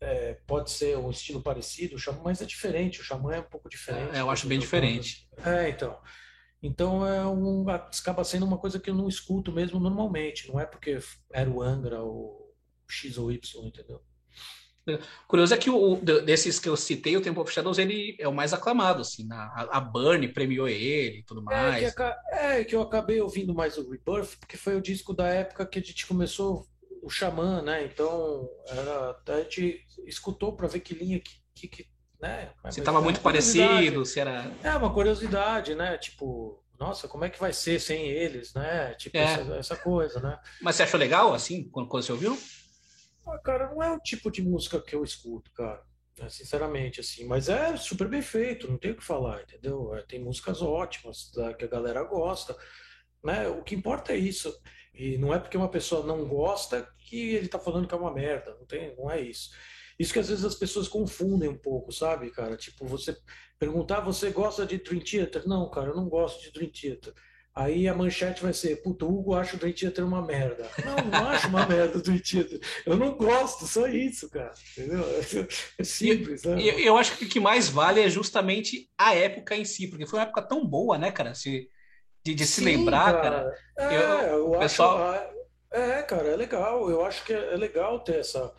é, 0.00 0.34
pode 0.46 0.70
ser 0.70 0.98
um 0.98 1.10
estilo 1.10 1.42
parecido, 1.42 1.96
mas 2.22 2.42
é 2.42 2.44
diferente, 2.44 3.00
o 3.00 3.04
Xamã 3.04 3.34
é 3.34 3.40
um 3.40 3.48
pouco 3.48 3.68
diferente. 3.68 4.14
É, 4.14 4.20
eu 4.20 4.30
acho 4.30 4.46
bem 4.46 4.58
diferente. 4.58 5.28
É, 5.44 5.68
então. 5.68 5.98
Então 6.62 7.06
é 7.06 7.26
um, 7.26 7.68
acaba 7.68 8.24
sendo 8.24 8.46
uma 8.46 8.56
coisa 8.56 8.80
que 8.80 8.88
eu 8.88 8.94
não 8.94 9.06
escuto 9.06 9.52
mesmo 9.52 9.78
normalmente. 9.78 10.48
Não 10.48 10.58
é 10.58 10.64
porque 10.64 10.98
era 11.30 11.50
o 11.50 11.60
Angra 11.60 12.02
ou 12.02 12.54
X 12.88 13.18
ou 13.18 13.30
Y, 13.30 13.66
entendeu? 13.66 14.02
Curioso 15.26 15.54
é 15.54 15.56
que 15.56 15.70
o, 15.70 15.96
desses 15.96 16.58
que 16.58 16.68
eu 16.68 16.76
citei, 16.76 17.16
o 17.16 17.20
Temple 17.20 17.40
of 17.40 17.52
Shadows, 17.52 17.78
ele 17.78 18.16
é 18.18 18.28
o 18.28 18.34
mais 18.34 18.52
aclamado, 18.52 19.00
assim, 19.00 19.26
a, 19.32 19.68
a 19.70 19.80
Burn 19.80 20.26
premiou 20.28 20.68
ele 20.68 21.18
e 21.18 21.22
tudo 21.22 21.42
mais. 21.42 21.82
É 21.82 21.90
que, 21.90 22.02
é 22.32 22.64
que, 22.64 22.76
eu 22.76 22.82
acabei 22.82 23.20
ouvindo 23.20 23.54
mais 23.54 23.78
o 23.78 23.90
Rebirth, 23.90 24.36
porque 24.38 24.56
foi 24.56 24.76
o 24.76 24.82
disco 24.82 25.14
da 25.14 25.26
época 25.28 25.66
que 25.66 25.78
a 25.78 25.82
gente 25.82 26.06
começou 26.06 26.66
o 27.02 27.08
Xamã, 27.08 27.62
né? 27.62 27.84
Então, 27.84 28.48
era, 28.66 29.16
a 29.26 29.40
gente 29.42 29.84
escutou 30.06 30.54
para 30.54 30.68
ver 30.68 30.80
que 30.80 30.94
linha 30.94 31.20
que, 31.20 31.32
que, 31.54 31.68
que 31.68 31.94
né? 32.20 32.50
Se 32.70 32.80
estava 32.80 33.00
muito 33.00 33.20
parecido, 33.20 34.04
se 34.06 34.18
era. 34.18 34.50
É 34.62 34.74
uma 34.74 34.92
curiosidade, 34.92 35.74
né? 35.74 35.98
Tipo, 35.98 36.62
nossa, 36.78 37.06
como 37.06 37.24
é 37.24 37.30
que 37.30 37.38
vai 37.38 37.52
ser 37.52 37.78
sem 37.78 38.06
eles, 38.06 38.54
né? 38.54 38.94
Tipo, 38.94 39.18
é. 39.18 39.22
essa, 39.22 39.54
essa, 39.56 39.76
coisa, 39.76 40.20
né? 40.20 40.38
Mas 40.60 40.76
você 40.76 40.84
achou 40.84 40.98
legal, 40.98 41.34
assim, 41.34 41.68
quando, 41.70 41.88
quando 41.88 42.02
você 42.02 42.12
ouviu? 42.12 42.38
Ah, 43.26 43.38
cara, 43.38 43.70
não 43.70 43.82
é 43.82 43.90
o 43.92 44.00
tipo 44.00 44.30
de 44.30 44.42
música 44.42 44.80
que 44.80 44.94
eu 44.94 45.02
escuto, 45.02 45.50
cara. 45.52 45.82
Né? 46.18 46.28
Sinceramente, 46.28 47.00
assim. 47.00 47.26
Mas 47.26 47.48
é 47.48 47.76
super 47.76 48.08
bem 48.08 48.22
feito, 48.22 48.70
não 48.70 48.78
tem 48.78 48.92
o 48.92 48.96
que 48.96 49.04
falar, 49.04 49.42
entendeu? 49.42 49.94
É, 49.94 50.02
tem 50.02 50.22
músicas 50.22 50.62
ótimas 50.62 51.30
tá, 51.30 51.54
que 51.54 51.64
a 51.64 51.68
galera 51.68 52.02
gosta. 52.04 52.56
Né? 53.22 53.48
O 53.48 53.62
que 53.62 53.74
importa 53.74 54.12
é 54.12 54.16
isso. 54.16 54.54
E 54.92 55.18
não 55.18 55.34
é 55.34 55.38
porque 55.38 55.56
uma 55.56 55.70
pessoa 55.70 56.06
não 56.06 56.26
gosta 56.26 56.88
que 56.98 57.34
ele 57.34 57.48
tá 57.48 57.58
falando 57.58 57.88
que 57.88 57.94
é 57.94 57.98
uma 57.98 58.14
merda. 58.14 58.54
Não, 58.58 58.66
tem, 58.66 58.94
não 58.96 59.10
é 59.10 59.20
isso. 59.20 59.50
Isso 59.98 60.12
que 60.12 60.18
às 60.18 60.28
vezes 60.28 60.44
as 60.44 60.54
pessoas 60.54 60.88
confundem 60.88 61.48
um 61.48 61.58
pouco, 61.58 61.92
sabe, 61.92 62.30
cara? 62.30 62.56
Tipo, 62.56 62.86
você 62.86 63.16
perguntar, 63.58 64.00
você 64.00 64.30
gosta 64.30 64.66
de 64.66 64.78
Dream 64.78 65.02
Theater? 65.02 65.46
Não, 65.46 65.70
cara, 65.70 65.90
eu 65.90 65.96
não 65.96 66.08
gosto 66.08 66.42
de 66.42 66.52
Dream 66.52 66.70
Theater. 66.70 67.14
Aí 67.54 67.86
a 67.86 67.94
manchete 67.94 68.42
vai 68.42 68.52
ser, 68.52 68.82
puto, 68.82 69.06
Hugo 69.06 69.34
acha 69.34 69.54
o 69.54 69.58
Dream 69.58 69.72
Theater 69.72 70.04
uma 70.04 70.20
merda. 70.20 70.68
Não, 70.84 70.96
não 71.10 71.28
acho 71.28 71.46
uma 71.46 71.64
merda 71.66 71.98
o 71.98 72.02
Dream 72.02 72.18
Theater. 72.18 72.60
Eu 72.84 72.96
não 72.96 73.16
gosto, 73.16 73.64
só 73.66 73.86
isso, 73.86 74.28
cara. 74.28 74.52
Entendeu? 74.76 75.04
É 75.78 75.84
simples, 75.84 76.42
né? 76.42 76.60
Eu, 76.60 76.78
eu 76.80 76.96
acho 76.96 77.16
que 77.16 77.24
o 77.24 77.28
que 77.28 77.38
mais 77.38 77.68
vale 77.68 78.00
é 78.00 78.08
justamente 78.08 78.90
a 78.98 79.14
época 79.14 79.54
em 79.54 79.64
si, 79.64 79.86
porque 79.86 80.06
foi 80.06 80.18
uma 80.18 80.24
época 80.24 80.42
tão 80.42 80.66
boa, 80.66 80.98
né, 80.98 81.12
cara? 81.12 81.34
Se, 81.34 81.68
de, 82.24 82.34
de 82.34 82.44
Sim, 82.44 82.52
se 82.52 82.64
lembrar, 82.64 83.22
cara. 83.22 83.54
cara. 83.76 83.94
É, 83.94 84.30
eu, 84.32 84.54
eu 84.54 84.58
pessoal... 84.58 84.98
acho. 84.98 85.34
É, 85.72 86.02
cara, 86.02 86.28
é 86.28 86.36
legal. 86.36 86.90
Eu 86.90 87.04
acho 87.04 87.24
que 87.24 87.32
é, 87.32 87.54
é 87.54 87.56
legal 87.56 88.00
ter 88.02 88.16
essa 88.16 88.52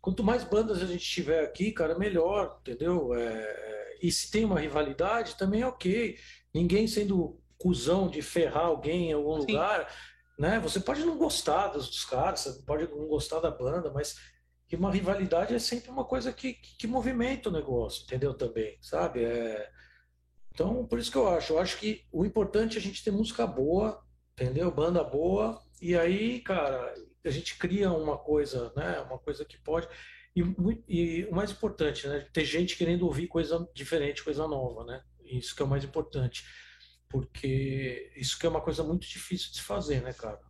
Quanto 0.00 0.22
mais 0.22 0.44
bandas 0.44 0.82
a 0.82 0.86
gente 0.86 1.04
tiver 1.04 1.42
aqui, 1.42 1.72
cara, 1.72 1.98
melhor, 1.98 2.58
entendeu? 2.60 3.14
É, 3.14 3.98
e 4.00 4.10
se 4.10 4.30
tem 4.30 4.44
uma 4.44 4.60
rivalidade, 4.60 5.36
também 5.36 5.62
é 5.62 5.66
ok. 5.66 6.16
Ninguém 6.54 6.86
sendo 6.86 7.40
cuzão 7.58 8.08
de 8.08 8.22
ferrar 8.22 8.66
alguém 8.66 9.10
em 9.10 9.12
algum 9.12 9.40
Sim. 9.40 9.52
lugar, 9.52 9.92
né? 10.38 10.60
Você 10.60 10.80
pode 10.80 11.04
não 11.04 11.16
gostar 11.16 11.68
dos, 11.68 11.88
dos 11.88 12.04
caras, 12.04 12.40
você 12.40 12.62
pode 12.62 12.86
não 12.88 13.06
gostar 13.06 13.40
da 13.40 13.50
banda, 13.50 13.90
mas 13.90 14.16
que 14.68 14.76
uma 14.76 14.90
rivalidade 14.90 15.54
é 15.54 15.58
sempre 15.58 15.90
uma 15.90 16.04
coisa 16.04 16.32
que, 16.32 16.54
que, 16.54 16.76
que 16.76 16.86
movimenta 16.86 17.48
o 17.48 17.52
negócio, 17.52 18.02
entendeu? 18.04 18.34
Também, 18.34 18.76
sabe? 18.80 19.24
É... 19.24 19.70
Então, 20.52 20.86
por 20.86 20.98
isso 20.98 21.10
que 21.10 21.18
eu 21.18 21.28
acho. 21.28 21.52
Eu 21.52 21.58
acho 21.58 21.78
que 21.78 22.04
o 22.10 22.24
importante 22.24 22.76
é 22.76 22.80
a 22.80 22.82
gente 22.82 23.04
ter 23.04 23.10
música 23.10 23.46
boa, 23.46 24.02
entendeu? 24.32 24.70
Banda 24.70 25.04
boa. 25.04 25.62
E 25.80 25.96
aí, 25.96 26.40
cara, 26.40 26.94
a 27.24 27.30
gente 27.30 27.58
cria 27.58 27.92
uma 27.92 28.16
coisa, 28.16 28.72
né? 28.74 29.00
Uma 29.00 29.18
coisa 29.18 29.44
que 29.44 29.58
pode. 29.58 29.88
E, 30.34 30.42
e, 30.88 31.24
o 31.26 31.34
mais 31.34 31.50
importante, 31.50 32.06
né? 32.08 32.26
Ter 32.32 32.44
gente 32.44 32.76
querendo 32.76 33.06
ouvir 33.06 33.28
coisa 33.28 33.68
diferente, 33.74 34.24
coisa 34.24 34.46
nova, 34.48 34.84
né? 34.84 35.02
Isso 35.24 35.54
que 35.54 35.62
é 35.62 35.64
o 35.64 35.68
mais 35.68 35.84
importante. 35.84 36.44
Porque 37.08 38.12
isso 38.16 38.38
que 38.38 38.46
é 38.46 38.48
uma 38.48 38.60
coisa 38.60 38.82
muito 38.82 39.06
difícil 39.06 39.50
de 39.50 39.56
se 39.56 39.62
fazer, 39.62 40.02
né, 40.02 40.12
cara? 40.12 40.40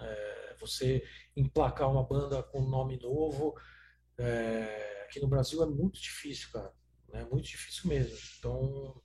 É, 0.00 0.56
você 0.60 1.02
emplacar 1.36 1.90
uma 1.90 2.04
banda 2.04 2.42
com 2.42 2.62
nome 2.62 2.98
novo. 3.00 3.54
É, 4.18 5.04
aqui 5.04 5.20
no 5.20 5.28
Brasil 5.28 5.62
é 5.62 5.66
muito 5.66 6.00
difícil, 6.00 6.50
cara. 6.52 6.72
É 7.12 7.24
muito 7.24 7.46
difícil 7.46 7.88
mesmo. 7.88 8.16
Então, 8.38 9.02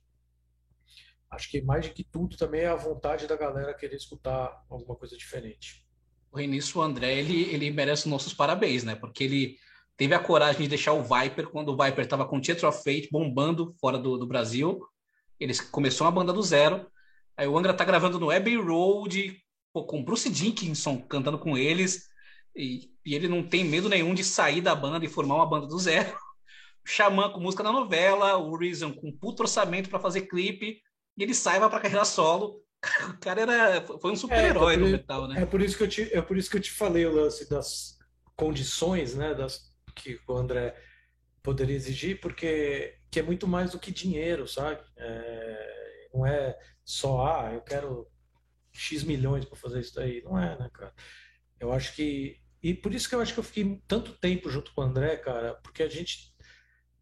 acho 1.30 1.50
que 1.50 1.60
mais 1.60 1.86
do 1.86 1.94
que 1.94 2.04
tudo 2.04 2.36
também 2.36 2.62
é 2.62 2.68
a 2.68 2.76
vontade 2.76 3.26
da 3.26 3.36
galera 3.36 3.74
querer 3.74 3.96
escutar 3.96 4.64
alguma 4.68 4.96
coisa 4.96 5.16
diferente. 5.16 5.86
Nisso, 6.34 6.78
o 6.78 6.82
André, 6.82 7.18
ele, 7.18 7.42
ele 7.52 7.70
merece 7.70 8.08
nossos 8.08 8.32
parabéns, 8.32 8.84
né? 8.84 8.94
Porque 8.94 9.24
ele 9.24 9.56
teve 9.96 10.14
a 10.14 10.18
coragem 10.18 10.62
de 10.62 10.68
deixar 10.68 10.92
o 10.92 11.02
Viper 11.02 11.48
quando 11.48 11.70
o 11.70 11.76
Viper 11.76 12.04
estava 12.04 12.26
com 12.26 12.40
Theatre 12.40 12.66
of 12.66 12.78
Fate 12.78 13.08
bombando 13.10 13.74
fora 13.80 13.98
do, 13.98 14.16
do 14.16 14.26
Brasil. 14.26 14.80
Eles 15.40 15.60
começou 15.60 16.06
uma 16.06 16.12
banda 16.12 16.32
do 16.32 16.42
zero. 16.42 16.86
Aí 17.38 17.46
o 17.46 17.56
Angra 17.56 17.72
tá 17.72 17.84
gravando 17.84 18.18
no 18.18 18.32
Abbey 18.32 18.56
Road 18.56 19.40
pô, 19.72 19.84
com 19.84 20.02
Bruce 20.02 20.28
Dickinson 20.28 21.00
cantando 21.02 21.38
com 21.38 21.56
eles. 21.56 22.08
E, 22.54 22.90
e, 23.06 23.14
ele 23.14 23.28
não 23.28 23.44
tem 23.44 23.64
medo 23.64 23.88
nenhum 23.88 24.12
de 24.12 24.24
sair 24.24 24.60
da 24.60 24.74
banda 24.74 25.04
e 25.04 25.08
formar 25.08 25.36
uma 25.36 25.48
banda 25.48 25.68
do 25.68 25.78
zero. 25.78 26.12
O 26.84 26.88
Xamã 26.90 27.30
com 27.30 27.38
música 27.38 27.62
na 27.62 27.70
novela, 27.70 28.36
o 28.36 28.56
Reason 28.56 28.92
com 28.92 29.16
puto 29.16 29.44
orçamento 29.44 29.88
para 29.88 30.00
fazer 30.00 30.22
clipe. 30.22 30.80
E 31.16 31.22
ele 31.22 31.32
sai 31.32 31.60
vai 31.60 31.70
para 31.70 31.80
carreira 31.80 32.04
solo. 32.04 32.60
O 33.08 33.18
cara 33.18 33.40
era, 33.42 33.86
foi 33.98 34.12
um 34.12 34.16
super-herói 34.16 34.74
é, 34.74 34.76
no 34.76 34.86
metal, 34.86 35.26
né? 35.26 35.42
É 35.42 35.46
por, 35.46 35.60
isso 35.60 35.76
que 35.76 35.82
eu 35.82 35.88
te, 35.88 36.14
é 36.14 36.22
por 36.22 36.36
isso 36.36 36.48
que 36.48 36.56
eu 36.56 36.60
te 36.60 36.70
falei 36.70 37.04
o 37.06 37.12
lance 37.12 37.48
das 37.50 37.98
condições, 38.36 39.16
né? 39.16 39.34
Das, 39.34 39.72
que 39.96 40.20
o 40.28 40.36
André 40.36 40.76
poderia 41.42 41.74
exigir, 41.74 42.20
porque 42.20 42.94
que 43.10 43.18
é 43.18 43.22
muito 43.22 43.48
mais 43.48 43.72
do 43.72 43.80
que 43.80 43.90
dinheiro, 43.90 44.46
sabe? 44.46 44.80
É, 44.96 46.08
não 46.14 46.24
é 46.24 46.56
só, 46.88 47.26
ah, 47.26 47.52
eu 47.52 47.60
quero 47.60 48.10
X 48.72 49.02
milhões 49.02 49.44
para 49.44 49.58
fazer 49.58 49.80
isso 49.80 49.94
daí. 49.94 50.22
Não 50.22 50.38
é, 50.38 50.58
né, 50.58 50.70
cara? 50.72 50.94
Eu 51.60 51.70
acho 51.70 51.94
que. 51.94 52.40
E 52.62 52.72
por 52.72 52.94
isso 52.94 53.06
que 53.06 53.14
eu 53.14 53.20
acho 53.20 53.34
que 53.34 53.38
eu 53.38 53.44
fiquei 53.44 53.82
tanto 53.86 54.16
tempo 54.18 54.48
junto 54.48 54.72
com 54.72 54.80
o 54.80 54.84
André, 54.84 55.18
cara, 55.18 55.54
porque 55.56 55.82
a 55.82 55.88
gente 55.88 56.34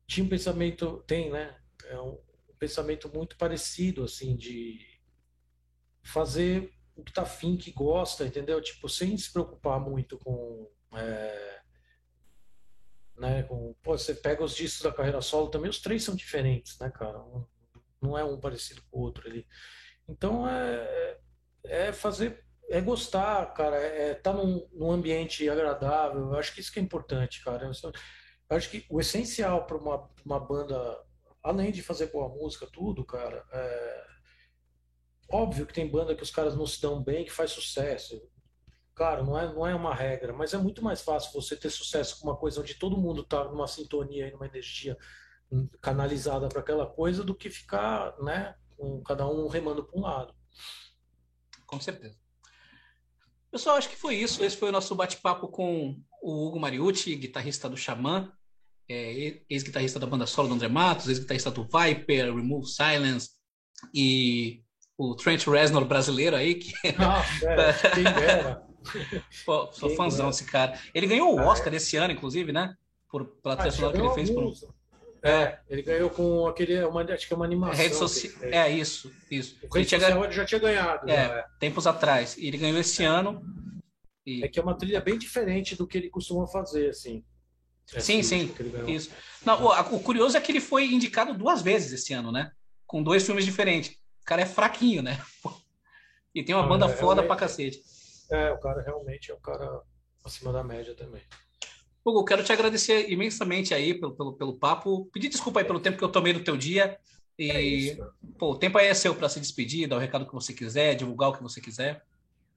tinha 0.04 0.26
um 0.26 0.28
pensamento, 0.28 1.04
tem, 1.06 1.30
né? 1.30 1.56
É 1.84 2.00
um, 2.00 2.18
pensamento 2.58 3.08
muito 3.14 3.36
parecido, 3.36 4.02
assim, 4.02 4.36
de 4.36 4.80
fazer 6.02 6.72
o 6.96 7.04
que 7.04 7.12
tá 7.12 7.22
afim, 7.22 7.56
que 7.56 7.70
gosta, 7.70 8.26
entendeu? 8.26 8.60
Tipo, 8.60 8.88
sem 8.88 9.16
se 9.16 9.32
preocupar 9.32 9.78
muito 9.78 10.18
com. 10.18 10.68
É, 10.94 11.60
né, 13.18 13.42
com 13.44 13.72
pô, 13.84 13.96
você 13.96 14.14
pega 14.14 14.42
os 14.42 14.54
discos 14.56 14.82
da 14.82 14.92
carreira 14.92 15.20
solo 15.20 15.48
também, 15.48 15.70
os 15.70 15.80
três 15.80 16.02
são 16.02 16.16
diferentes, 16.16 16.76
né, 16.80 16.90
cara? 16.90 17.22
Um, 17.22 17.46
não 18.00 18.16
é 18.16 18.24
um 18.24 18.40
parecido 18.40 18.82
com 18.90 18.98
o 18.98 19.02
outro 19.02 19.28
ali. 19.28 19.46
Então 20.08 20.48
é, 20.48 21.18
é 21.64 21.92
fazer, 21.92 22.44
é 22.70 22.80
gostar, 22.80 23.52
cara, 23.54 23.76
é 23.76 24.12
estar 24.12 24.32
tá 24.32 24.36
num, 24.36 24.68
num 24.72 24.90
ambiente 24.90 25.48
agradável. 25.48 26.20
Eu 26.20 26.34
acho 26.34 26.54
que 26.54 26.60
isso 26.60 26.72
que 26.72 26.78
é 26.78 26.82
importante, 26.82 27.42
cara. 27.42 27.66
Eu 27.66 28.56
acho 28.56 28.70
que 28.70 28.86
o 28.88 29.00
essencial 29.00 29.66
para 29.66 29.76
uma, 29.76 30.08
uma 30.24 30.40
banda, 30.40 30.98
além 31.42 31.72
de 31.72 31.82
fazer 31.82 32.06
boa 32.06 32.28
música, 32.28 32.66
tudo, 32.72 33.04
cara, 33.04 33.44
é 33.52 34.06
Óbvio 35.28 35.66
que 35.66 35.74
tem 35.74 35.90
banda 35.90 36.14
que 36.14 36.22
os 36.22 36.30
caras 36.30 36.56
não 36.56 36.66
se 36.66 36.80
dão 36.80 37.02
bem, 37.02 37.24
que 37.24 37.32
faz 37.32 37.50
sucesso. 37.50 38.22
Claro, 38.94 39.24
não 39.24 39.38
é, 39.38 39.52
não 39.52 39.66
é 39.66 39.74
uma 39.74 39.94
regra, 39.94 40.32
mas 40.32 40.54
é 40.54 40.58
muito 40.58 40.82
mais 40.82 41.02
fácil 41.02 41.32
você 41.32 41.56
ter 41.56 41.68
sucesso 41.68 42.18
com 42.18 42.28
uma 42.28 42.36
coisa 42.36 42.60
onde 42.60 42.74
todo 42.74 42.96
mundo 42.96 43.22
está 43.22 43.44
numa 43.44 43.66
sintonia 43.66 44.28
e 44.28 44.30
numa 44.30 44.46
energia 44.46 44.96
canalizada 45.80 46.48
para 46.48 46.60
aquela 46.60 46.86
coisa 46.86 47.22
do 47.22 47.34
que 47.34 47.48
ficar, 47.48 48.14
né, 48.22 48.54
com 48.76 49.02
cada 49.02 49.26
um 49.28 49.48
remando 49.48 49.84
para 49.84 49.98
um 49.98 50.02
lado. 50.02 50.34
Com 51.66 51.80
certeza. 51.80 52.16
Pessoal, 53.50 53.76
acho 53.76 53.88
que 53.88 53.96
foi 53.96 54.16
isso. 54.16 54.44
Esse 54.44 54.56
foi 54.56 54.68
o 54.68 54.72
nosso 54.72 54.94
bate-papo 54.94 55.48
com 55.48 55.98
o 56.22 56.46
Hugo 56.46 56.60
Mariucci, 56.60 57.14
guitarrista 57.16 57.68
do 57.68 57.76
Xamã, 57.76 58.30
é, 58.88 59.42
ex-guitarrista 59.48 59.98
da 59.98 60.06
banda 60.06 60.26
solo 60.26 60.48
do 60.48 60.54
André 60.54 60.68
Matos, 60.68 61.08
ex-guitarrista 61.08 61.50
do 61.50 61.64
Viper, 61.64 62.34
Remove 62.34 62.66
Silence 62.66 63.30
e 63.94 64.62
o 64.96 65.14
Trent 65.14 65.46
Reznor 65.46 65.84
brasileiro 65.84 66.36
aí. 66.36 66.54
Que... 66.56 66.72
Nossa, 66.98 67.50
é, 67.50 67.72
quem 67.94 68.04
dera. 68.04 68.62
Pô, 69.44 69.72
sou 69.72 69.88
quem 69.88 69.96
fãzão 69.96 70.30
desse 70.30 70.44
cara. 70.44 70.78
Ele 70.94 71.06
ganhou 71.06 71.34
o 71.34 71.38
ah, 71.38 71.46
Oscar 71.46 71.72
ah, 71.72 71.74
é? 71.74 71.76
esse 71.76 71.96
ano, 71.96 72.12
inclusive, 72.12 72.52
né? 72.52 72.74
Por, 73.10 73.26
pela 73.42 73.54
ah, 73.54 73.56
trilha 73.56 73.72
sonora 73.72 73.94
que 73.94 74.04
ele 74.04 74.14
fez. 74.14 74.30
Por... 74.30 74.52
É, 75.26 75.58
ele 75.68 75.82
ganhou 75.82 76.10
com 76.10 76.46
aquele, 76.46 76.82
uma, 76.84 77.02
acho 77.02 77.26
que 77.26 77.32
é 77.32 77.36
uma 77.36 77.44
animação. 77.44 77.76
Rede 77.76 77.94
social, 77.94 78.32
é, 78.42 78.70
isso, 78.70 79.12
isso. 79.30 79.56
O 79.62 79.74
Rede 79.74 79.94
ele 79.94 80.00
social 80.02 80.24
ele 80.24 80.32
já 80.32 80.44
tinha 80.44 80.60
ganhado. 80.60 81.10
É, 81.10 81.14
já, 81.14 81.38
é, 81.38 81.44
tempos 81.58 81.86
atrás. 81.86 82.36
E 82.36 82.46
ele 82.46 82.58
ganhou 82.58 82.78
esse 82.78 83.04
ano. 83.04 83.42
E... 84.24 84.44
É 84.44 84.48
que 84.48 84.58
é 84.58 84.62
uma 84.62 84.76
trilha 84.76 85.00
bem 85.00 85.18
diferente 85.18 85.76
do 85.76 85.86
que 85.86 85.98
ele 85.98 86.10
costuma 86.10 86.46
fazer, 86.46 86.90
assim. 86.90 87.24
Sim, 87.86 88.20
sim, 88.22 88.52
isso. 88.88 89.10
Não, 89.44 89.62
o, 89.62 89.96
o 89.96 90.00
curioso 90.00 90.36
é 90.36 90.40
que 90.40 90.50
ele 90.50 90.60
foi 90.60 90.86
indicado 90.86 91.32
duas 91.32 91.62
vezes 91.62 91.92
esse 91.92 92.12
ano, 92.12 92.32
né? 92.32 92.50
Com 92.84 93.00
dois 93.00 93.24
filmes 93.24 93.44
diferentes 93.44 93.96
cara 94.26 94.42
é 94.42 94.46
fraquinho, 94.46 95.02
né? 95.02 95.18
E 96.34 96.44
tem 96.44 96.54
uma 96.54 96.64
ah, 96.64 96.68
banda 96.68 96.86
é, 96.86 96.88
foda 96.88 97.22
pra 97.22 97.36
cacete. 97.36 97.80
É, 98.30 98.50
o 98.50 98.58
cara 98.58 98.82
realmente 98.82 99.30
é 99.30 99.34
um 99.34 99.40
cara 99.40 99.80
acima 100.24 100.52
da 100.52 100.62
média 100.62 100.94
também. 100.94 101.22
Hugo, 102.06 102.24
quero 102.24 102.44
te 102.44 102.52
agradecer 102.52 103.10
imensamente 103.10 103.74
aí 103.74 103.98
pelo, 103.98 104.14
pelo, 104.14 104.32
pelo 104.34 104.56
papo. 104.56 105.06
Pedir 105.06 105.28
desculpa 105.28 105.58
aí 105.58 105.64
pelo 105.64 105.80
tempo 105.80 105.98
que 105.98 106.04
eu 106.04 106.12
tomei 106.12 106.32
do 106.32 106.44
teu 106.44 106.56
dia. 106.56 106.96
E, 107.36 107.90
é 107.90 107.96
pô, 108.38 108.52
o 108.52 108.58
tempo 108.58 108.78
aí 108.78 108.86
é 108.86 108.94
seu 108.94 109.12
para 109.12 109.28
se 109.28 109.40
despedir, 109.40 109.88
dar 109.88 109.96
o 109.96 109.98
recado 109.98 110.24
que 110.24 110.32
você 110.32 110.54
quiser, 110.54 110.94
divulgar 110.94 111.30
o 111.30 111.32
que 111.32 111.42
você 111.42 111.60
quiser. 111.60 112.06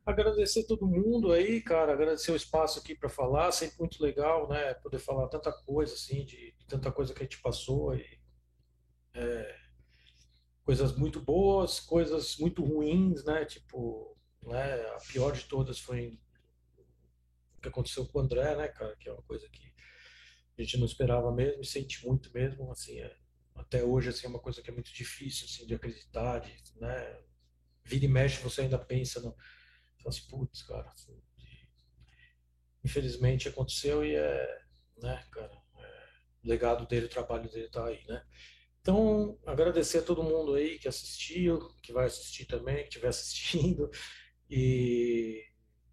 Agradecer 0.06 0.66
todo 0.68 0.86
mundo 0.86 1.32
aí, 1.32 1.62
cara. 1.62 1.94
Agradecer 1.94 2.32
o 2.32 2.36
espaço 2.36 2.78
aqui 2.78 2.94
para 2.94 3.10
falar. 3.10 3.52
Sempre 3.52 3.80
muito 3.80 4.02
legal, 4.04 4.48
né? 4.48 4.76
Poder 4.76 5.00
falar 5.00 5.28
tanta 5.28 5.52
coisa, 5.52 5.96
assim, 5.96 6.24
de, 6.24 6.54
de 6.58 6.66
tanta 6.68 6.92
coisa 6.92 7.12
que 7.12 7.22
a 7.22 7.24
gente 7.24 7.42
passou. 7.42 7.96
E, 7.96 8.06
é, 9.16 9.56
coisas 10.64 10.96
muito 10.96 11.20
boas, 11.20 11.80
coisas 11.80 12.38
muito 12.38 12.64
ruins, 12.64 13.24
né? 13.24 13.46
Tipo, 13.46 14.16
né? 14.44 14.76
A 14.96 14.98
pior 15.12 15.32
de 15.32 15.46
todas 15.46 15.80
foi 15.80 16.20
que 17.60 17.68
aconteceu 17.68 18.06
com 18.08 18.20
o 18.20 18.22
André, 18.22 18.56
né, 18.56 18.68
cara? 18.70 18.96
Que 18.98 19.10
é 19.10 19.14
uma 19.14 19.24
coisa 19.24 19.48
que 19.50 19.74
a 20.58 20.62
gente 20.64 20.78
não 20.78 20.86
esperava 20.86 21.32
mesmo 21.32 21.62
e 21.62 21.66
sente 21.66 22.06
muito 22.06 22.32
mesmo, 22.34 22.72
assim, 22.72 23.00
é, 23.00 23.16
até 23.56 23.84
hoje, 23.84 24.10
assim, 24.10 24.28
é 24.28 24.30
uma 24.30 24.40
coisa 24.40 24.62
que 24.62 24.70
é 24.70 24.74
muito 24.74 24.94
difícil, 24.94 25.46
assim, 25.46 25.66
de 25.66 25.74
acreditar, 25.74 26.40
de, 26.40 26.54
né? 26.80 27.22
Vira 27.86 28.06
e 28.06 28.08
mexe, 28.08 28.42
você 28.42 28.62
ainda 28.62 28.78
pensa 28.78 29.20
no... 29.22 29.36
Fala 29.98 30.10
assim, 30.10 30.28
putz, 30.30 30.64
cara, 30.64 30.90
assim, 30.92 31.22
infelizmente 32.84 33.48
aconteceu 33.50 34.04
e 34.04 34.16
é, 34.16 34.62
né, 34.98 35.24
cara, 35.32 35.52
é, 35.78 36.10
o 36.44 36.48
legado 36.48 36.88
dele, 36.88 37.06
o 37.06 37.10
trabalho 37.10 37.50
dele 37.50 37.70
tá 37.70 37.86
aí, 37.86 38.06
né? 38.08 38.24
Então, 38.82 39.38
agradecer 39.46 40.00
a 40.00 40.04
todo 40.04 40.24
mundo 40.24 40.56
aí 40.56 40.80
que 40.80 40.88
assistiu, 40.88 41.60
que 41.84 41.92
vai 41.92 42.06
assistir 42.06 42.46
também, 42.46 42.78
que 42.78 42.84
estiver 42.84 43.10
assistindo, 43.10 43.90
e 44.50 45.44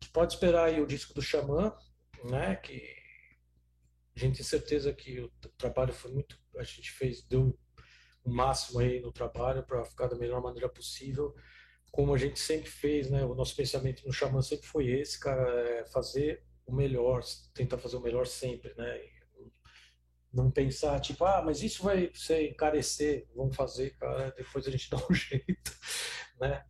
pode 0.08 0.34
esperar 0.34 0.66
aí 0.66 0.80
o 0.80 0.86
disco 0.86 1.14
do 1.14 1.22
Xamã, 1.22 1.76
né? 2.24 2.56
Que 2.56 2.82
a 4.14 4.20
gente 4.20 4.36
tem 4.36 4.44
certeza 4.44 4.92
que 4.92 5.20
o 5.20 5.30
trabalho 5.58 5.92
foi 5.92 6.12
muito. 6.12 6.38
A 6.56 6.62
gente 6.62 6.90
fez, 6.90 7.22
deu 7.22 7.58
o 8.24 8.30
máximo 8.30 8.80
aí 8.80 9.00
no 9.00 9.12
trabalho 9.12 9.64
para 9.64 9.84
ficar 9.84 10.08
da 10.08 10.16
melhor 10.16 10.42
maneira 10.42 10.68
possível, 10.68 11.34
como 11.92 12.14
a 12.14 12.18
gente 12.18 12.38
sempre 12.38 12.68
fez, 12.68 13.10
né? 13.10 13.24
O 13.24 13.34
nosso 13.34 13.54
pensamento 13.54 14.06
no 14.06 14.12
Xamã 14.12 14.42
sempre 14.42 14.66
foi 14.66 14.88
esse, 14.88 15.18
cara, 15.18 15.48
é 15.60 15.86
fazer 15.86 16.44
o 16.66 16.74
melhor, 16.74 17.22
tentar 17.54 17.78
fazer 17.78 17.96
o 17.96 18.00
melhor 18.00 18.26
sempre, 18.26 18.74
né? 18.74 19.00
não 20.36 20.50
pensar, 20.50 21.00
tipo, 21.00 21.24
ah, 21.24 21.42
mas 21.42 21.62
isso 21.62 21.82
vai 21.82 22.10
ser 22.12 22.50
encarecer, 22.50 23.26
vamos 23.34 23.56
fazer, 23.56 23.96
cara, 23.96 24.30
depois 24.36 24.66
a 24.68 24.70
gente 24.70 24.90
dá 24.90 24.98
um 25.10 25.14
jeito, 25.14 25.72
né? 26.38 26.62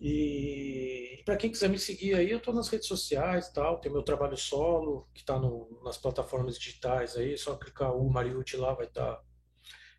E 0.00 1.22
para 1.26 1.36
quem 1.36 1.50
quiser 1.50 1.68
me 1.68 1.78
seguir 1.78 2.14
aí, 2.14 2.30
eu 2.30 2.38
estou 2.38 2.54
nas 2.54 2.68
redes 2.68 2.88
sociais 2.88 3.50
tal, 3.52 3.78
tem 3.78 3.92
meu 3.92 4.02
trabalho 4.02 4.36
solo, 4.36 5.06
que 5.12 5.20
está 5.20 5.38
nas 5.82 5.98
plataformas 5.98 6.58
digitais 6.58 7.16
aí, 7.16 7.36
só 7.36 7.54
clicar 7.56 7.94
o 7.94 8.10
Mariucci 8.10 8.56
lá, 8.56 8.72
vai 8.72 8.86
estar 8.86 9.16
tá 9.16 9.22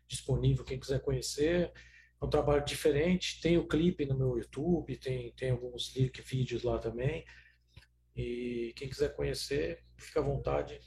disponível, 0.08 0.64
quem 0.64 0.80
quiser 0.80 1.00
conhecer. 1.00 1.72
É 2.20 2.24
um 2.24 2.30
trabalho 2.30 2.64
diferente, 2.64 3.40
tem 3.40 3.58
o 3.58 3.66
clipe 3.66 4.04
no 4.04 4.18
meu 4.18 4.36
YouTube, 4.36 4.96
tem, 4.96 5.32
tem 5.32 5.50
alguns 5.50 5.92
vídeos 5.94 6.64
lá 6.64 6.78
também. 6.78 7.24
E 8.14 8.72
quem 8.76 8.88
quiser 8.88 9.14
conhecer, 9.14 9.84
fica 9.96 10.20
à 10.20 10.22
vontade 10.22 10.80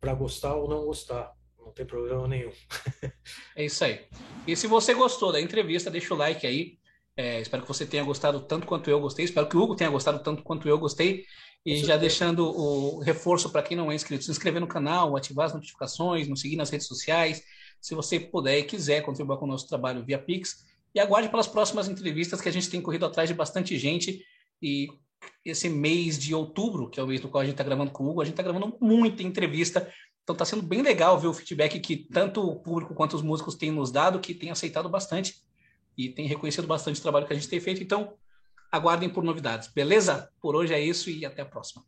para 0.00 0.14
gostar 0.14 0.54
ou 0.54 0.68
não 0.68 0.84
gostar 0.84 1.36
não 1.68 1.72
tem 1.72 1.86
problema 1.86 2.26
nenhum. 2.26 2.50
é 3.54 3.64
isso 3.64 3.84
aí. 3.84 4.06
E 4.46 4.56
se 4.56 4.66
você 4.66 4.94
gostou 4.94 5.30
da 5.30 5.40
entrevista, 5.40 5.90
deixa 5.90 6.14
o 6.14 6.16
like 6.16 6.46
aí. 6.46 6.78
É, 7.18 7.40
espero 7.40 7.62
que 7.62 7.68
você 7.68 7.84
tenha 7.84 8.04
gostado 8.04 8.38
tanto 8.38 8.64
quanto 8.64 8.88
eu 8.88 9.00
gostei. 9.00 9.24
Espero 9.24 9.48
que 9.48 9.56
o 9.56 9.60
Hugo 9.60 9.74
tenha 9.74 9.90
gostado 9.90 10.20
tanto 10.20 10.40
quanto 10.44 10.68
eu 10.68 10.78
gostei. 10.78 11.24
E 11.66 11.76
já 11.78 11.96
deixando 11.96 12.46
o 12.46 13.00
reforço 13.00 13.50
para 13.50 13.60
quem 13.60 13.76
não 13.76 13.90
é 13.90 13.94
inscrito, 13.96 14.22
se 14.22 14.30
inscrever 14.30 14.60
no 14.60 14.68
canal, 14.68 15.16
ativar 15.16 15.46
as 15.46 15.52
notificações, 15.52 16.28
nos 16.28 16.40
seguir 16.40 16.54
nas 16.54 16.70
redes 16.70 16.86
sociais. 16.86 17.42
Se 17.80 17.92
você 17.92 18.20
puder 18.20 18.60
e 18.60 18.62
quiser 18.62 19.02
contribuir 19.02 19.36
com 19.36 19.46
o 19.46 19.48
nosso 19.48 19.66
trabalho 19.66 20.04
via 20.04 20.16
Pix. 20.16 20.64
E 20.94 21.00
aguarde 21.00 21.28
pelas 21.28 21.48
próximas 21.48 21.88
entrevistas 21.88 22.40
que 22.40 22.48
a 22.48 22.52
gente 22.52 22.70
tem 22.70 22.80
corrido 22.80 23.04
atrás 23.04 23.28
de 23.28 23.34
bastante 23.34 23.76
gente. 23.76 24.24
E 24.62 24.86
esse 25.44 25.68
mês 25.68 26.16
de 26.16 26.32
outubro, 26.36 26.88
que 26.88 27.00
é 27.00 27.02
o 27.02 27.06
mês 27.08 27.20
do 27.20 27.28
qual 27.28 27.42
a 27.42 27.44
gente 27.44 27.54
está 27.54 27.64
gravando 27.64 27.90
com 27.90 28.04
o 28.04 28.10
Hugo, 28.10 28.22
a 28.22 28.24
gente 28.24 28.34
está 28.34 28.44
gravando 28.44 28.76
muita 28.80 29.24
entrevista. 29.24 29.92
Então 30.22 30.34
está 30.34 30.44
sendo 30.44 30.62
bem 30.62 30.82
legal 30.82 31.18
ver 31.18 31.26
o 31.26 31.34
feedback 31.34 31.80
que 31.80 31.96
tanto 31.96 32.40
o 32.48 32.60
público 32.60 32.94
quanto 32.94 33.16
os 33.16 33.22
músicos 33.22 33.56
têm 33.56 33.72
nos 33.72 33.90
dado, 33.90 34.20
que 34.20 34.32
tem 34.32 34.52
aceitado 34.52 34.88
bastante 34.88 35.47
e 35.98 36.08
tem 36.08 36.28
reconhecido 36.28 36.68
bastante 36.68 37.00
o 37.00 37.02
trabalho 37.02 37.26
que 37.26 37.32
a 37.32 37.36
gente 37.36 37.48
tem 37.48 37.58
feito. 37.58 37.82
Então, 37.82 38.14
aguardem 38.70 39.08
por 39.08 39.24
novidades, 39.24 39.66
beleza? 39.66 40.30
Por 40.40 40.54
hoje 40.54 40.72
é 40.72 40.80
isso 40.80 41.10
e 41.10 41.26
até 41.26 41.42
a 41.42 41.46
próxima. 41.46 41.84